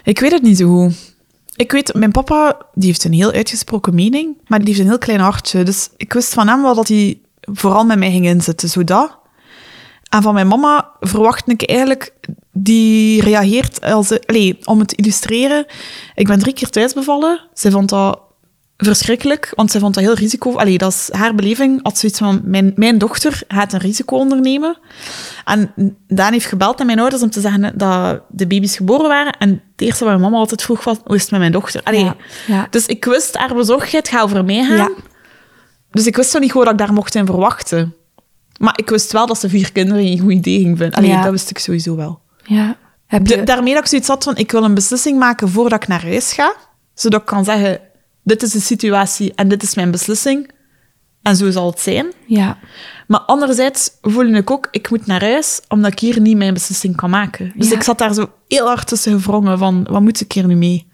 Ik 0.04 0.20
weet 0.20 0.32
het 0.32 0.42
niet 0.42 0.58
zo 0.58 0.68
goed. 0.68 1.12
Ik 1.56 1.72
weet, 1.72 1.94
mijn 1.94 2.12
papa 2.12 2.58
die 2.74 2.88
heeft 2.88 3.04
een 3.04 3.14
heel 3.14 3.32
uitgesproken 3.32 3.96
mening, 3.96 4.38
maar 4.48 4.60
die 4.60 4.68
heeft 4.68 4.80
een 4.80 4.88
heel 4.88 4.98
klein 4.98 5.20
hartje. 5.20 5.64
Dus 5.64 5.90
ik 5.98 6.14
wist 6.14 6.34
van 6.34 6.48
hem 6.48 6.62
wel 6.62 6.76
dat 6.76 6.88
hij 6.88 7.20
vooral 7.52 7.86
met 7.86 8.00
mij 8.00 8.12
ging 8.12 8.26
inzetten, 8.26 8.70
zo 8.70 8.84
dat. 8.84 9.18
En 10.10 10.22
van 10.22 10.34
mijn 10.34 10.48
mama 10.48 10.90
verwachtte 11.00 11.52
ik 11.52 11.70
eigenlijk, 11.70 12.14
die 12.52 13.22
reageert 13.22 13.82
als... 13.82 14.26
Allee, 14.26 14.58
om 14.64 14.80
het 14.80 14.88
te 14.88 14.96
illustreren, 14.96 15.66
ik 16.16 16.28
ben 16.28 16.40
drie 16.40 16.54
keer 16.54 16.70
thuis 16.70 16.94
bevallen. 16.94 17.48
Zij 17.54 17.72
vond 17.72 17.90
dat 17.90 18.20
verschrikkelijk, 18.78 19.52
want 19.56 19.72
zij 19.72 19.80
vond 19.80 19.94
dat 19.94 20.04
heel 20.04 20.14
risico... 20.14 20.56
Allee, 20.56 20.78
dat 20.78 20.92
is 20.92 21.10
haar 21.12 21.36
beleving. 21.36 21.80
Had 21.84 21.98
zoiets 21.98 22.20
van, 22.20 22.42
mijn, 22.44 22.72
mijn 22.76 22.98
dochter 22.98 23.42
gaat 23.48 23.74
een 23.74 23.80
risico 23.80 24.18
ondernemen. 24.18 24.78
En 25.46 25.74
Daan 26.08 26.32
heeft 26.32 26.46
gebeld 26.46 26.78
naar 26.78 26.86
mijn 26.86 27.00
ouders 27.00 27.22
om 27.22 27.30
te 27.30 27.42
zeggen 27.42 27.78
dat 27.78 28.22
de 28.30 28.48
baby's 28.48 28.76
geboren 28.76 29.08
waren. 29.08 29.34
En 29.38 29.50
het 29.50 29.62
eerste 29.82 30.04
wat 30.04 30.14
mijn 30.14 30.26
mama 30.26 30.38
altijd 30.38 30.62
vroeg 30.62 30.84
was, 30.84 30.98
hoe 31.04 31.16
is 31.16 31.22
het 31.22 31.32
met 31.32 31.40
mijn 31.40 31.52
dochter? 31.52 31.82
Allee, 31.84 32.04
Ja, 32.04 32.16
ja. 32.48 32.68
Dus 32.70 32.86
ik 32.86 33.06
wist, 33.06 33.36
haar 33.36 33.56
bezorgdheid 33.56 34.08
gaat 34.08 34.24
over 34.24 34.46
mij 34.46 34.64
gaan. 34.64 34.77
Ja. 34.77 34.90
Dus 35.94 36.08
ik 36.08 36.16
wist 36.16 36.34
nog 36.34 36.42
niet 36.42 36.51
goed 36.51 36.64
wat 36.64 36.72
ik 36.72 36.77
daar 36.77 36.94
mocht 36.94 37.16
in 37.16 37.25
verwachten. 37.25 37.96
Maar 38.60 38.74
ik 38.77 38.90
wist 38.90 39.12
wel 39.12 39.25
dat 39.27 39.40
ze 39.40 39.50
vier 39.50 39.72
kinderen 39.72 40.03
geen 40.03 40.20
goed 40.20 40.32
idee 40.32 40.60
ging 40.60 40.77
vinden. 40.77 40.98
Allee, 40.98 41.10
Ja. 41.10 41.22
dat 41.24 41.32
wist 41.32 41.50
ik 41.50 41.58
sowieso 41.58 41.96
wel. 41.96 42.20
Ja. 42.46 42.77
Heb 43.08 43.27
je... 43.27 43.36
De- 43.38 43.44
daarmee 43.44 43.74
dat 43.74 43.84
ik 43.84 43.90
zoiets 43.90 44.08
had 44.08 44.24
van, 44.24 44.36
ik 44.38 44.51
wil 44.51 44.64
een 44.64 44.74
beslissing 44.74 45.20
maken 45.20 45.50
voordat 45.50 45.82
ik 45.82 45.88
naar 45.88 46.01
huis 46.03 46.34
ga. 46.34 46.56
Zodat 46.94 47.20
ik 47.22 47.25
kan 47.25 47.44
zeggen, 47.44 47.79
dit 48.24 48.42
is 48.44 48.51
de 48.51 48.60
situatie 48.62 49.32
en 49.36 49.48
dit 49.48 49.64
is 49.64 49.75
mijn 49.75 49.92
beslissing. 49.92 50.51
En 51.22 51.36
zo 51.36 51.51
zal 51.51 51.70
het 51.70 51.79
zijn. 51.79 52.12
ja. 52.27 52.58
Maar 53.08 53.20
anderzijds 53.20 53.92
voelde 54.01 54.38
ik 54.38 54.51
ook, 54.51 54.68
ik 54.72 54.90
moet 54.90 55.06
naar 55.06 55.22
huis, 55.22 55.62
omdat 55.68 55.92
ik 55.92 56.00
hier 56.00 56.20
niet 56.22 56.38
mijn 56.38 56.53
beslissing 56.53 56.96
kan 56.96 57.10
maken. 57.10 57.53
Dus 57.56 57.70
Ja. 57.70 57.75
ik 57.75 57.84
zat 57.84 57.98
daar 57.98 58.14
zo 58.14 58.29
heel 58.48 58.68
hard 58.68 58.88
tussen 58.88 59.12
gevrongen 59.14 59.58
van, 59.58 59.88
wat 59.90 60.01
moet 60.01 60.22
ik 60.22 60.32
hier 60.32 60.48
nu 60.48 60.56
mee? 60.56 60.88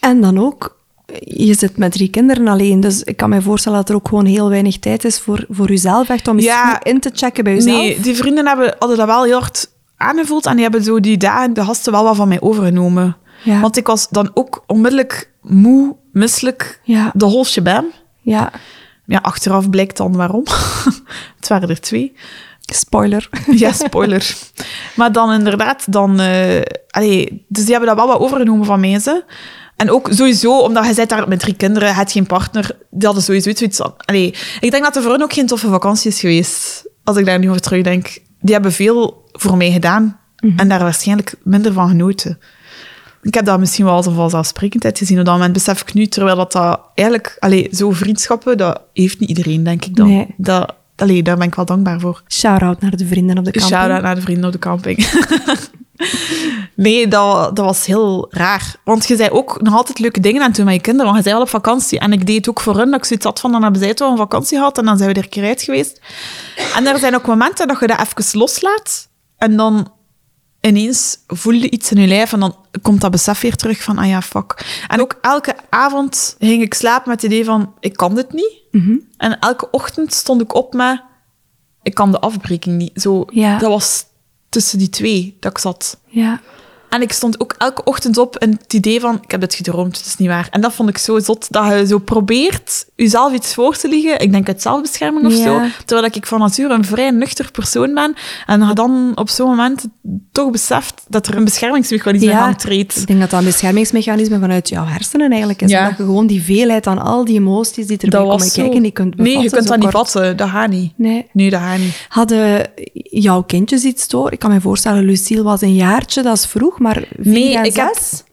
En 0.00 0.20
dan 0.20 0.38
ook, 0.38 0.81
je 1.20 1.54
zit 1.54 1.76
met 1.76 1.92
drie 1.92 2.08
kinderen 2.08 2.48
alleen, 2.48 2.80
dus 2.80 3.02
ik 3.02 3.16
kan 3.16 3.28
me 3.30 3.42
voorstellen 3.42 3.78
dat 3.78 3.88
er 3.88 3.94
ook 3.94 4.08
gewoon 4.08 4.24
heel 4.26 4.48
weinig 4.48 4.78
tijd 4.78 5.04
is 5.04 5.18
voor, 5.20 5.44
voor 5.50 5.68
jezelf, 5.68 6.08
echt 6.08 6.28
om 6.28 6.38
Ja. 6.40 6.82
in 6.84 7.00
te 7.00 7.10
checken 7.14 7.44
bij 7.44 7.54
jezelf. 7.54 7.76
Nee, 7.76 8.00
die 8.00 8.14
vrienden 8.16 8.46
hebben, 8.46 8.74
hadden 8.78 8.96
dat 8.98 9.06
wel 9.06 9.24
heel 9.24 9.38
hard 9.40 9.70
aangevoeld 9.96 10.46
en 10.46 10.52
die 10.54 10.62
hebben 10.62 10.82
zo 10.82 11.00
die 11.00 11.16
dagen 11.16 11.52
de 11.52 11.64
gasten 11.64 11.92
wel 11.92 12.04
wat 12.04 12.16
van 12.16 12.28
mij 12.28 12.40
overgenomen. 12.40 13.16
Ja. 13.44 13.60
Want 13.60 13.76
ik 13.76 13.86
was 13.86 14.08
dan 14.08 14.30
ook 14.34 14.64
onmiddellijk 14.66 15.30
moe, 15.42 15.96
misselijk, 16.12 16.80
Ja. 16.84 17.10
de 17.14 17.26
whole 17.26 17.44
shebang. 17.44 17.86
Ja, 18.20 18.50
Ja, 19.06 19.18
achteraf 19.22 19.70
blijkt 19.70 19.96
dan 19.96 20.16
waarom. 20.16 20.42
het 21.38 21.48
waren 21.48 21.68
er 21.68 21.80
twee. 21.80 22.12
spoiler. 22.60 23.28
Ja, 23.62 23.72
spoiler. 23.72 24.34
maar 24.96 25.12
dan 25.12 25.32
inderdaad, 25.32 25.92
dan... 25.92 26.20
eh 26.20 26.60
allee, 26.90 27.44
dus 27.48 27.62
die 27.64 27.70
hebben 27.74 27.96
dat 27.96 28.04
wel 28.06 28.06
wat 28.14 28.18
overgenomen 28.26 28.66
van 28.66 28.80
mij, 28.80 28.98
ze. 28.98 29.24
En 29.82 29.90
ook 29.90 30.08
sowieso, 30.10 30.58
omdat 30.58 30.86
je 30.86 30.94
zit 30.94 31.08
daar 31.08 31.28
met 31.28 31.38
drie 31.40 31.54
kinderen, 31.54 31.94
hebt 31.94 32.12
geen 32.12 32.26
partner, 32.26 32.76
die 32.90 33.06
hadden 33.06 33.22
sowieso 33.22 33.50
zoiets 33.54 33.76
van... 33.76 33.94
Allee, 33.96 34.34
ik 34.60 34.70
denk 34.70 34.82
dat 34.82 34.96
er 34.96 35.02
voor 35.02 35.12
hen 35.12 35.22
ook 35.22 35.32
geen 35.32 35.46
toffe 35.46 35.68
vakantie 35.68 36.10
is 36.10 36.20
geweest, 36.20 36.86
als 37.04 37.16
ik 37.16 37.24
daar 37.24 37.38
nu 37.38 37.48
over 37.48 37.60
terugdenk. 37.60 38.18
Die 38.40 38.54
hebben 38.54 38.72
veel 38.72 39.28
voor 39.32 39.56
mij 39.56 39.70
gedaan 39.70 40.18
en 40.56 40.68
daar 40.68 40.78
waarschijnlijk 40.78 41.34
minder 41.42 41.72
van 41.72 41.88
genoten. 41.88 42.38
Ik 43.22 43.34
heb 43.34 43.44
dat 43.44 43.58
misschien 43.58 43.84
wel 43.84 43.94
als 43.94 44.06
een 44.06 44.14
vanzelfsprekendheid 44.14 44.98
gezien 44.98 45.18
op 45.18 45.24
dat 45.24 45.34
moment, 45.34 45.52
besef 45.52 45.80
ik 45.80 45.94
nu, 45.94 46.06
terwijl 46.06 46.36
dat, 46.36 46.52
dat 46.52 46.80
eigenlijk... 46.94 47.36
Allee, 47.38 47.68
zo 47.72 47.90
vriendschappen, 47.90 48.56
dat 48.56 48.80
heeft 48.92 49.20
niet 49.20 49.28
iedereen, 49.28 49.62
denk 49.62 49.84
ik 49.84 49.96
dan. 49.96 50.08
Nee. 50.08 50.34
Dat, 50.36 50.74
allee, 50.96 51.22
daar 51.22 51.36
ben 51.36 51.46
ik 51.46 51.54
wel 51.54 51.64
dankbaar 51.64 52.00
voor. 52.00 52.22
Shout-out 52.28 52.80
naar 52.80 52.96
de 52.96 53.06
vrienden 53.06 53.38
op 53.38 53.44
de 53.44 53.50
camping. 53.50 53.74
Shout-out 53.74 54.02
naar 54.02 54.14
de 54.14 54.20
vrienden 54.20 54.44
op 54.44 54.52
de 54.52 54.58
camping. 54.58 54.98
nee, 56.74 57.08
dat, 57.08 57.56
dat 57.56 57.64
was 57.64 57.86
heel 57.86 58.26
raar. 58.30 58.74
Want 58.84 59.08
je 59.08 59.16
zei 59.16 59.30
ook 59.30 59.60
nog 59.62 59.74
altijd 59.74 59.98
leuke 59.98 60.20
dingen 60.20 60.40
aan 60.40 60.46
het 60.46 60.56
doen 60.56 60.64
met 60.64 60.74
je 60.74 60.80
kinderen, 60.80 61.12
want 61.12 61.16
je 61.16 61.28
zei 61.28 61.36
al 61.36 61.46
op 61.46 61.48
vakantie. 61.48 61.98
En 61.98 62.12
ik 62.12 62.26
deed 62.26 62.36
het 62.36 62.48
ook 62.48 62.60
voor 62.60 62.76
hun, 62.76 62.90
dat 62.90 62.98
ik 62.98 63.04
zoiets 63.04 63.24
had 63.24 63.40
van, 63.40 63.52
dan 63.52 63.62
hebben 63.62 63.80
zij 63.80 63.94
wel 63.94 64.10
een 64.10 64.16
vakantie 64.16 64.58
gehad 64.58 64.78
en 64.78 64.84
dan 64.84 64.96
zijn 64.96 65.08
we 65.08 65.14
er 65.14 65.22
een 65.22 65.28
keer 65.28 65.44
uit 65.44 65.62
geweest. 65.62 66.00
En 66.76 66.86
er 66.86 66.98
zijn 66.98 67.14
ook 67.14 67.26
momenten 67.26 67.68
dat 67.68 67.80
je 67.80 67.86
dat 67.86 68.00
even 68.00 68.38
loslaat 68.38 69.08
en 69.36 69.56
dan 69.56 69.92
ineens 70.60 71.18
voel 71.26 71.52
je 71.52 71.70
iets 71.70 71.92
in 71.92 72.00
je 72.00 72.06
lijf 72.06 72.32
en 72.32 72.40
dan 72.40 72.56
komt 72.82 73.00
dat 73.00 73.10
besef 73.10 73.40
weer 73.40 73.56
terug 73.56 73.82
van, 73.82 73.98
ah 73.98 74.08
ja, 74.08 74.22
fuck. 74.22 74.84
En 74.88 75.00
ook 75.00 75.18
elke 75.20 75.54
avond 75.68 76.36
ging 76.38 76.62
ik 76.62 76.74
slapen 76.74 77.08
met 77.08 77.22
het 77.22 77.32
idee 77.32 77.44
van, 77.44 77.74
ik 77.80 77.92
kan 77.92 78.14
dit 78.14 78.32
niet. 78.32 78.52
Mhm. 78.70 78.96
En 79.16 79.38
elke 79.38 79.70
ochtend 79.70 80.12
stond 80.14 80.40
ik 80.40 80.54
op 80.54 80.74
met, 80.74 81.02
ik 81.82 81.94
kan 81.94 82.10
de 82.10 82.20
afbreking 82.20 82.76
niet. 82.76 83.02
Zo, 83.02 83.24
Ja. 83.30 83.58
Dat 83.58 83.68
was 83.68 84.04
tussen 84.52 84.78
die 84.78 84.88
twee 84.88 85.36
dat 85.40 85.50
ik 85.50 85.58
zat. 85.58 85.98
Ja. 86.06 86.40
En 86.92 87.02
ik 87.02 87.12
stond 87.12 87.40
ook 87.40 87.54
elke 87.58 87.84
ochtend 87.84 88.18
op 88.18 88.36
en 88.36 88.50
het 88.62 88.72
idee 88.72 89.00
van, 89.00 89.18
ik 89.22 89.30
heb 89.30 89.40
dit 89.40 89.54
gedroomd, 89.54 89.96
het 89.96 90.06
is 90.06 90.16
niet 90.16 90.28
waar. 90.28 90.48
En 90.50 90.60
dat 90.60 90.72
vond 90.72 90.88
ik 90.88 90.98
zo 90.98 91.18
zot, 91.18 91.46
dat 91.50 91.66
je 91.66 91.86
zo 91.86 91.98
probeert 91.98 92.86
jezelf 92.96 93.32
iets 93.32 93.54
voor 93.54 93.76
te 93.76 93.88
liegen. 93.88 94.20
Ik 94.20 94.32
denk 94.32 94.48
uit 94.48 94.62
zelfbescherming 94.62 95.26
of 95.26 95.36
Ja. 95.36 95.42
zo. 95.44 95.60
Terwijl 95.84 96.10
ik 96.14 96.26
van 96.26 96.38
nature 96.38 96.74
een 96.74 96.84
vrij 96.84 97.10
nuchter 97.10 97.50
persoon 97.50 97.94
ben. 97.94 98.14
En 98.46 98.70
dan 98.74 99.12
op 99.14 99.28
zo'n 99.28 99.48
moment 99.48 99.84
toch 100.32 100.50
beseft 100.50 101.02
dat 101.08 101.26
er 101.26 101.36
een 101.36 101.44
beschermingsmechanisme 101.44 102.30
Ja. 102.30 102.38
aan 102.38 102.56
treedt. 102.56 102.96
Ik 102.96 103.06
denk 103.06 103.20
dat 103.20 103.30
dat 103.30 103.38
een 103.40 103.46
beschermingsmechanisme 103.46 104.38
vanuit 104.38 104.68
jouw 104.68 104.84
hersenen 104.84 105.30
eigenlijk 105.30 105.62
is. 105.62 105.70
Ja. 105.70 105.88
Dat 105.88 105.96
je 105.96 106.04
gewoon 106.04 106.26
die 106.26 106.42
veelheid 106.42 106.86
aan 106.86 106.98
al 106.98 107.24
die 107.24 107.36
emoties 107.36 107.86
die 107.86 107.98
erbij 107.98 108.20
komen 108.20 108.40
zo. 108.40 108.62
kijken, 108.62 108.82
die 108.82 108.90
kunt 108.92 109.16
Nee, 109.16 109.26
je 109.26 109.32
bevatten, 109.34 109.56
kunt 109.58 109.68
dat 109.68 109.78
niet 109.78 109.90
vatten. 109.90 110.36
Dat 110.36 110.48
gaat 110.48 110.70
niet. 110.70 110.92
Nee. 110.96 111.26
Nee, 111.32 111.50
dat 111.50 111.60
gaat 111.60 111.78
niet. 111.78 112.06
Hadden 112.08 112.70
jouw 113.10 113.42
kindjes 113.42 113.84
iets 113.84 114.08
door? 114.08 114.32
Ik 114.32 114.38
kan 114.38 114.50
me 114.50 114.60
voorstellen, 114.60 115.04
Lucille 115.04 115.42
was 115.42 115.60
een 115.60 115.74
jaartje, 115.74 116.22
dat 116.22 116.36
is 116.36 116.46
vroeg, 116.46 116.78
maar 116.82 117.04
vier 117.20 117.32
Nee, 117.32 117.56
en 117.56 117.64
ik 117.64 117.76
heb-? 117.76 118.30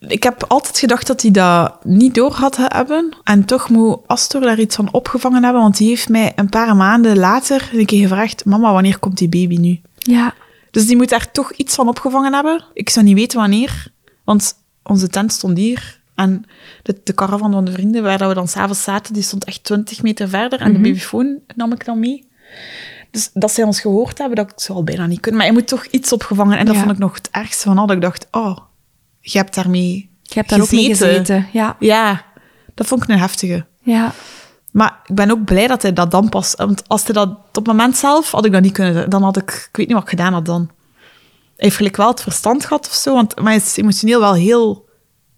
Ik 0.00 0.22
heb 0.22 0.44
altijd 0.48 0.78
gedacht 0.78 1.06
dat 1.06 1.22
hij 1.22 1.30
dat 1.30 1.84
niet 1.84 2.14
door 2.14 2.32
had 2.32 2.56
hebben. 2.56 3.16
En 3.24 3.44
toch 3.44 3.68
moet 3.68 3.98
Astor 4.06 4.40
daar 4.40 4.60
iets 4.60 4.76
van 4.76 4.92
opgevangen 4.92 5.44
hebben. 5.44 5.62
Want 5.62 5.76
die 5.76 5.88
heeft 5.88 6.08
mij 6.08 6.32
een 6.36 6.48
paar 6.48 6.76
maanden 6.76 7.18
later 7.18 7.70
een 7.72 7.86
keer 7.86 8.02
gevraagd... 8.02 8.44
Mama, 8.44 8.72
wanneer 8.72 8.98
komt 8.98 9.18
die 9.18 9.28
baby 9.28 9.56
nu? 9.56 9.80
Ja. 9.98 10.34
Dus 10.70 10.86
die 10.86 10.96
moet 10.96 11.08
daar 11.08 11.30
toch 11.30 11.52
iets 11.52 11.74
van 11.74 11.88
opgevangen 11.88 12.34
hebben. 12.34 12.64
Ik 12.74 12.90
zou 12.90 13.04
niet 13.04 13.14
weten 13.14 13.38
wanneer. 13.38 13.86
Want 14.24 14.54
onze 14.82 15.08
tent 15.08 15.32
stond 15.32 15.58
hier. 15.58 16.00
En 16.14 16.44
de, 16.82 17.00
de 17.04 17.14
caravan 17.14 17.52
van 17.52 17.64
de 17.64 17.72
vrienden, 17.72 18.02
waar 18.02 18.18
dat 18.18 18.28
we 18.28 18.34
dan 18.34 18.48
s'avonds 18.48 18.82
zaten, 18.82 19.14
die 19.14 19.22
stond 19.22 19.44
echt 19.44 19.64
20 19.64 20.02
meter 20.02 20.28
verder. 20.28 20.60
En 20.60 20.72
de 20.72 20.78
babyfoon 20.78 21.38
nam 21.56 21.72
ik 21.72 21.84
dan 21.84 21.98
mee. 21.98 22.28
Dus 23.12 23.30
dat 23.34 23.52
zij 23.52 23.64
ons 23.64 23.80
gehoord 23.80 24.18
hebben, 24.18 24.36
dat 24.36 24.52
zou 24.56 24.78
al 24.78 24.84
bijna 24.84 25.06
niet 25.06 25.20
kunnen. 25.20 25.40
Maar 25.40 25.48
je 25.50 25.56
moet 25.56 25.68
toch 25.68 25.84
iets 25.86 26.12
opgevangen. 26.12 26.58
En 26.58 26.66
dat 26.66 26.74
Ja. 26.74 26.80
vond 26.80 26.92
ik 26.92 26.98
nog 26.98 27.14
het 27.14 27.28
ergste 27.30 27.62
van 27.68 27.78
al. 27.78 27.86
Dat 27.86 27.96
ik 27.96 28.02
dacht, 28.02 28.26
oh, 28.30 28.56
je 29.20 29.38
hebt 29.38 29.54
daarmee 29.54 30.10
Je 30.22 30.34
hebt 30.34 30.48
daar 30.48 30.60
ook 30.60 30.70
mee 30.70 30.86
gezeten. 30.86 31.08
gezeten. 31.26 31.48
Ja. 31.52 31.76
Ja, 31.78 32.24
dat 32.74 32.86
vond 32.86 33.02
ik 33.02 33.08
een 33.08 33.18
heftige. 33.18 33.66
ja. 33.82 34.12
Maar 34.70 35.00
ik 35.06 35.14
ben 35.14 35.30
ook 35.30 35.44
blij 35.44 35.66
dat 35.66 35.82
hij 35.82 35.92
dat 35.92 36.10
dan 36.10 36.28
pas... 36.28 36.54
Want 36.56 36.88
als 36.88 37.04
hij 37.04 37.12
dat 37.14 37.28
op 37.28 37.54
het 37.54 37.66
moment 37.66 37.96
zelf, 37.96 38.30
had 38.30 38.44
ik 38.44 38.52
dat 38.52 38.62
niet 38.62 38.72
kunnen. 38.72 39.10
Dan 39.10 39.22
had 39.22 39.36
ik... 39.36 39.50
Ik 39.70 39.76
weet 39.76 39.86
niet 39.86 39.94
wat 39.96 40.02
ik 40.04 40.08
gedaan 40.10 40.32
had 40.32 40.46
dan. 40.46 40.70
Hij 41.00 41.04
heeft 41.56 41.76
gelijk 41.76 41.96
wel 41.96 42.08
het 42.08 42.20
verstand 42.22 42.64
gehad 42.64 42.86
of 42.86 42.92
zo. 42.94 43.14
Want, 43.14 43.34
maar 43.36 43.44
hij 43.52 43.56
is 43.56 43.76
emotioneel 43.76 44.20
wel 44.20 44.34
heel 44.34 44.88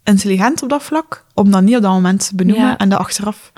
intelligent 0.03 0.61
op 0.63 0.69
dat 0.69 0.83
vlak. 0.83 1.25
Om 1.33 1.51
dat 1.51 1.61
niet 1.61 1.75
op 1.75 1.81
dat 1.81 1.91
moment 1.91 2.27
te 2.27 2.35
benoemen 2.35 2.65
Ja. 2.65 2.77
en 2.77 2.89
dat 2.89 2.99
achteraf. 2.99 3.51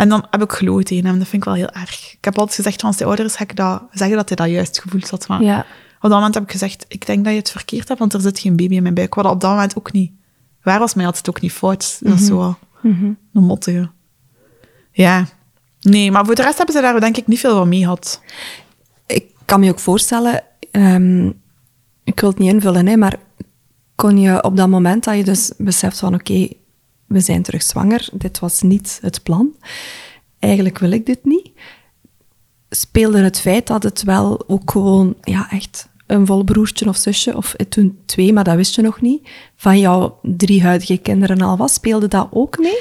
En 0.00 0.08
dan 0.08 0.26
heb 0.30 0.42
ik 0.42 0.52
gelogen 0.52 0.84
tegen 0.84 1.04
hem. 1.06 1.18
Dat 1.18 1.28
vind 1.28 1.42
ik 1.42 1.48
wel 1.48 1.58
heel 1.58 1.70
erg. 1.70 2.12
Ik 2.12 2.24
heb 2.24 2.38
altijd 2.38 2.56
gezegd, 2.56 2.82
als 2.82 2.98
hij 2.98 3.06
ouder 3.06 3.24
is, 3.24 3.36
ga 3.36 3.42
ik 3.44 3.56
dat, 3.56 3.82
zeggen 3.92 4.16
dat 4.16 4.28
hij 4.28 4.36
dat 4.36 4.48
juist 4.48 4.80
gevoeld 4.80 5.10
had. 5.10 5.28
Maar 5.28 5.42
ja. 5.42 5.58
op 5.94 6.00
dat 6.00 6.10
moment 6.10 6.34
heb 6.34 6.42
ik 6.42 6.50
gezegd, 6.50 6.84
ik 6.88 7.06
denk 7.06 7.24
dat 7.24 7.32
je 7.32 7.38
het 7.38 7.50
verkeerd 7.50 7.88
hebt, 7.88 8.00
want 8.00 8.12
er 8.14 8.20
zit 8.20 8.38
geen 8.38 8.56
baby 8.56 8.74
in 8.74 8.82
mijn 8.82 8.94
buik. 8.94 9.14
Wat 9.14 9.24
op 9.24 9.40
dat 9.40 9.50
moment 9.50 9.76
ook 9.78 9.92
niet 9.92 10.12
waar 10.62 10.78
was, 10.78 10.94
had 10.94 11.16
het 11.16 11.28
ook 11.28 11.40
niet 11.40 11.52
fout. 11.52 11.98
Dat 12.00 12.18
is 12.18 12.26
zo 12.26 12.36
wel 12.36 12.58
Mhm. 12.82 13.04
een 13.32 13.44
mottige. 13.44 13.90
Ja. 14.92 15.26
Nee, 15.80 16.10
maar 16.10 16.24
voor 16.26 16.34
de 16.34 16.42
rest 16.42 16.56
hebben 16.56 16.74
ze 16.74 16.80
daar 16.80 17.00
denk 17.00 17.16
ik 17.16 17.26
niet 17.26 17.38
veel 17.40 17.56
van 17.56 17.68
mee 17.68 17.80
gehad. 17.80 18.22
Ik 19.06 19.24
kan 19.44 19.60
me 19.60 19.70
ook 19.70 19.78
voorstellen, 19.78 20.42
ehm, 20.70 21.26
ik 22.04 22.20
wil 22.20 22.30
het 22.30 22.38
niet 22.38 22.52
invullen, 22.52 22.86
hè, 22.86 22.96
maar 22.96 23.16
kon 23.94 24.18
je 24.18 24.42
op 24.42 24.56
dat 24.56 24.68
moment 24.68 25.04
dat 25.04 25.16
je 25.16 25.24
dus 25.24 25.52
beseft 25.58 25.98
van 25.98 26.14
oké, 26.14 26.48
we 27.10 27.20
zijn 27.20 27.42
terug 27.42 27.62
zwanger, 27.62 28.08
dit 28.12 28.38
was 28.38 28.62
niet 28.62 28.98
het 29.02 29.22
plan, 29.22 29.54
eigenlijk 30.38 30.78
wil 30.78 30.90
ik 30.90 31.06
dit 31.06 31.24
niet, 31.24 31.50
speelde 32.70 33.18
het 33.18 33.40
feit 33.40 33.66
dat 33.66 33.82
het 33.82 34.02
wel 34.02 34.44
ook 34.46 34.70
gewoon 34.70 35.14
ja, 35.22 35.50
echt 35.50 35.88
een 36.06 36.26
vol 36.26 36.44
broertje 36.44 36.88
of 36.88 36.96
zusje, 36.96 37.36
of 37.36 37.54
toen 37.68 37.98
twee, 38.06 38.32
maar 38.32 38.44
dat 38.44 38.56
wist 38.56 38.74
je 38.74 38.82
nog 38.82 39.00
niet, 39.00 39.28
van 39.56 39.78
jouw 39.78 40.18
drie 40.22 40.62
huidige 40.62 40.96
kinderen 40.96 41.40
al 41.40 41.56
was, 41.56 41.74
speelde 41.74 42.08
dat 42.08 42.28
ook 42.30 42.58
mee? 42.58 42.78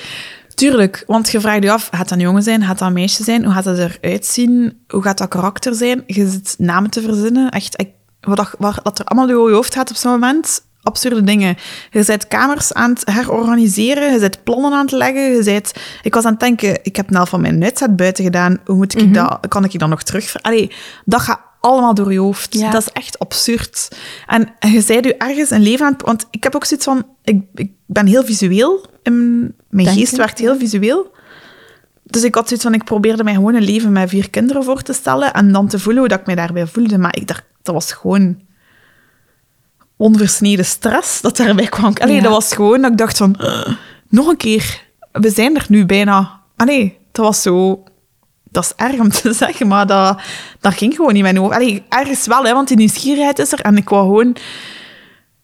Tuurlijk, 0.54 1.04
want 1.08 1.30
je 1.30 1.40
vraagt 1.40 1.64
je 1.64 1.72
af, 1.72 1.90
gaat 1.92 2.10
dat 2.10 2.18
een 2.18 2.24
jongen 2.24 2.44
zijn, 2.44 2.64
gaat 2.64 2.80
dat 2.80 2.88
een 2.88 2.94
meisje 2.94 3.24
zijn, 3.24 3.44
hoe 3.44 3.54
gaat 3.54 3.64
dat 3.64 3.78
eruit 3.78 4.26
zien, 4.26 4.84
hoe 4.88 5.02
gaat 5.02 5.18
dat 5.18 5.28
karakter 5.28 5.76
zijn? 5.76 6.04
Je 6.08 6.30
zit 6.30 6.56
namen 6.58 6.90
te 6.90 7.02
verzinnen, 7.02 7.52
echt, 7.52 7.84
wat, 8.20 8.56
wat, 8.58 8.80
wat 8.84 9.00
er 9.00 9.06
allemaal 9.06 9.28
door 9.28 9.50
je 9.50 9.56
hoofd 9.56 9.74
gaat 9.74 9.90
op 9.90 9.96
zo'n 9.96 10.12
moment, 10.12 10.62
absurde 10.84 11.24
dingen. 11.24 11.58
Je 11.92 12.04
bent 12.06 12.28
kamers 12.28 12.74
aan 12.74 12.90
het 12.90 13.02
herorganiseren, 13.06 14.14
je 14.14 14.20
bent 14.20 14.44
plannen 14.44 14.74
aan 14.74 14.86
het 14.86 14.92
leggen, 14.92 15.22
je 15.22 15.44
bent... 15.44 15.74
Ik 16.02 16.14
was 16.14 16.26
aan 16.26 16.32
het 16.32 16.40
denken, 16.40 16.80
ik 16.84 16.96
heb 16.96 17.10
nou 17.10 17.28
van 17.28 17.42
mijn 17.42 17.64
uitzet 17.64 17.96
buiten 17.96 18.24
gedaan, 18.24 18.60
hoe 18.66 18.76
moet 18.76 19.02
ik 19.02 19.14
dat, 19.14 19.40
kan 19.48 19.64
ik 19.64 19.80
dat 19.80 19.90
nog 19.90 20.04
terug... 20.04 20.42
Allee, 20.42 20.72
dat 21.06 21.22
gaat 21.22 21.40
allemaal 21.60 21.94
door 21.94 22.12
je 22.12 22.20
hoofd. 22.20 22.54
Ja. 22.54 22.72
Dat 22.72 22.82
is 22.82 22.92
echt 22.94 23.20
absurd. 23.20 23.88
En 24.28 24.54
je 24.60 24.82
zei 24.82 25.02
je 25.02 25.18
ergens 25.18 25.50
een 25.50 25.62
leven 25.62 25.86
aan 25.86 25.92
het... 25.92 26.02
Want 26.02 26.28
ik 26.32 26.44
heb 26.44 26.56
ook 26.56 26.66
zoiets 26.66 26.86
van... 26.86 27.06
Ik, 27.24 27.44
ik 27.54 27.72
ben 27.86 28.06
heel 28.06 28.24
visueel. 28.24 28.86
In, 29.04 29.40
mijn 29.70 29.86
Denk 29.86 29.98
geest 29.98 30.16
werkt 30.16 30.40
heel 30.40 30.58
visueel. 30.58 31.12
Dus 32.04 32.24
ik 32.24 32.36
had 32.36 32.48
zoiets 32.48 32.66
van... 32.66 32.74
Ik 32.74 32.84
probeerde 32.84 33.24
mij 33.24 33.34
gewoon 33.34 33.56
een 33.56 33.64
leven 33.64 33.92
met 33.92 34.10
vier 34.10 34.30
kinderen 34.30 34.64
voor 34.64 34.82
te 34.82 34.94
stellen. 34.94 35.34
En 35.34 35.52
dan 35.52 35.68
te 35.68 35.80
voelen 35.80 36.00
hoe 36.00 36.10
dat 36.10 36.20
ik 36.20 36.26
mij 36.26 36.36
daarbij 36.36 36.68
voelde. 36.68 36.98
Maar 36.98 37.16
ik 37.16 37.28
dacht, 37.28 37.44
dat 37.62 37.74
was 37.74 37.92
gewoon... 37.92 38.48
Onversneden 40.02 40.66
stress 40.66 41.22
dat 41.22 41.38
daarbij 41.38 41.66
kwam. 41.68 41.94
Allee, 42.02 42.16
Ja. 42.16 42.22
dat 42.22 42.32
was 42.32 42.54
gewoon 42.54 42.82
dat 42.82 42.92
ik 42.92 42.98
dacht 42.98 43.18
van... 43.18 43.36
"Ugh, 43.42 43.70
nog 44.10 44.28
een 44.28 44.38
keer. 44.38 44.82
We 45.12 45.30
zijn 45.30 45.56
er 45.56 45.66
nu 45.70 45.86
bijna. 45.86 46.40
Allee, 46.56 46.98
dat 47.12 47.26
was 47.26 47.42
zo... 47.42 47.84
Dat 48.52 48.64
is 48.64 48.74
erg 48.86 49.00
om 49.00 49.10
te 49.10 49.34
zeggen, 49.44 49.68
maar 49.68 49.88
dat, 49.88 50.22
dat 50.60 50.74
ging 50.74 50.96
gewoon 50.96 51.08
niet 51.14 51.18
in 51.18 51.24
mijn 51.24 51.38
hoofd. 51.38 51.54
Allee, 51.56 51.84
ergens 51.90 52.28
wel, 52.28 52.44
hè, 52.44 52.54
want 52.54 52.68
die 52.68 52.78
nieuwsgierigheid 52.78 53.40
is 53.40 53.52
er. 53.52 53.60
En 53.60 53.78
ik 53.78 53.90
wou 53.90 54.04
gewoon... 54.04 54.36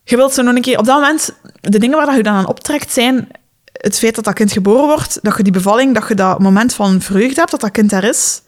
Je 0.03 0.15
wilt 0.15 0.33
zo 0.33 0.41
nog 0.41 0.55
een 0.55 0.61
keer... 0.61 0.77
Op 0.79 0.85
dat 0.85 0.95
moment, 0.95 1.33
de 1.61 1.79
dingen 1.79 1.97
waar 1.97 2.05
dat 2.05 2.15
je 2.15 2.23
dan 2.23 2.33
aan 2.33 2.47
optrekt, 2.47 2.91
zijn 2.91 3.27
het 3.71 3.97
feit 3.99 4.15
dat 4.15 4.23
dat 4.23 4.33
kind 4.33 4.51
geboren 4.51 4.85
wordt, 4.85 5.19
dat 5.21 5.37
je 5.37 5.43
die 5.43 5.51
bevalling, 5.51 5.93
dat 5.93 6.07
je 6.07 6.15
dat 6.15 6.39
moment 6.39 6.73
van 6.73 7.01
vreugde 7.01 7.39
hebt, 7.39 7.51
dat 7.51 7.61
dat 7.61 7.71
kind 7.71 7.89
daar 7.89 8.03
is. 8.03 8.41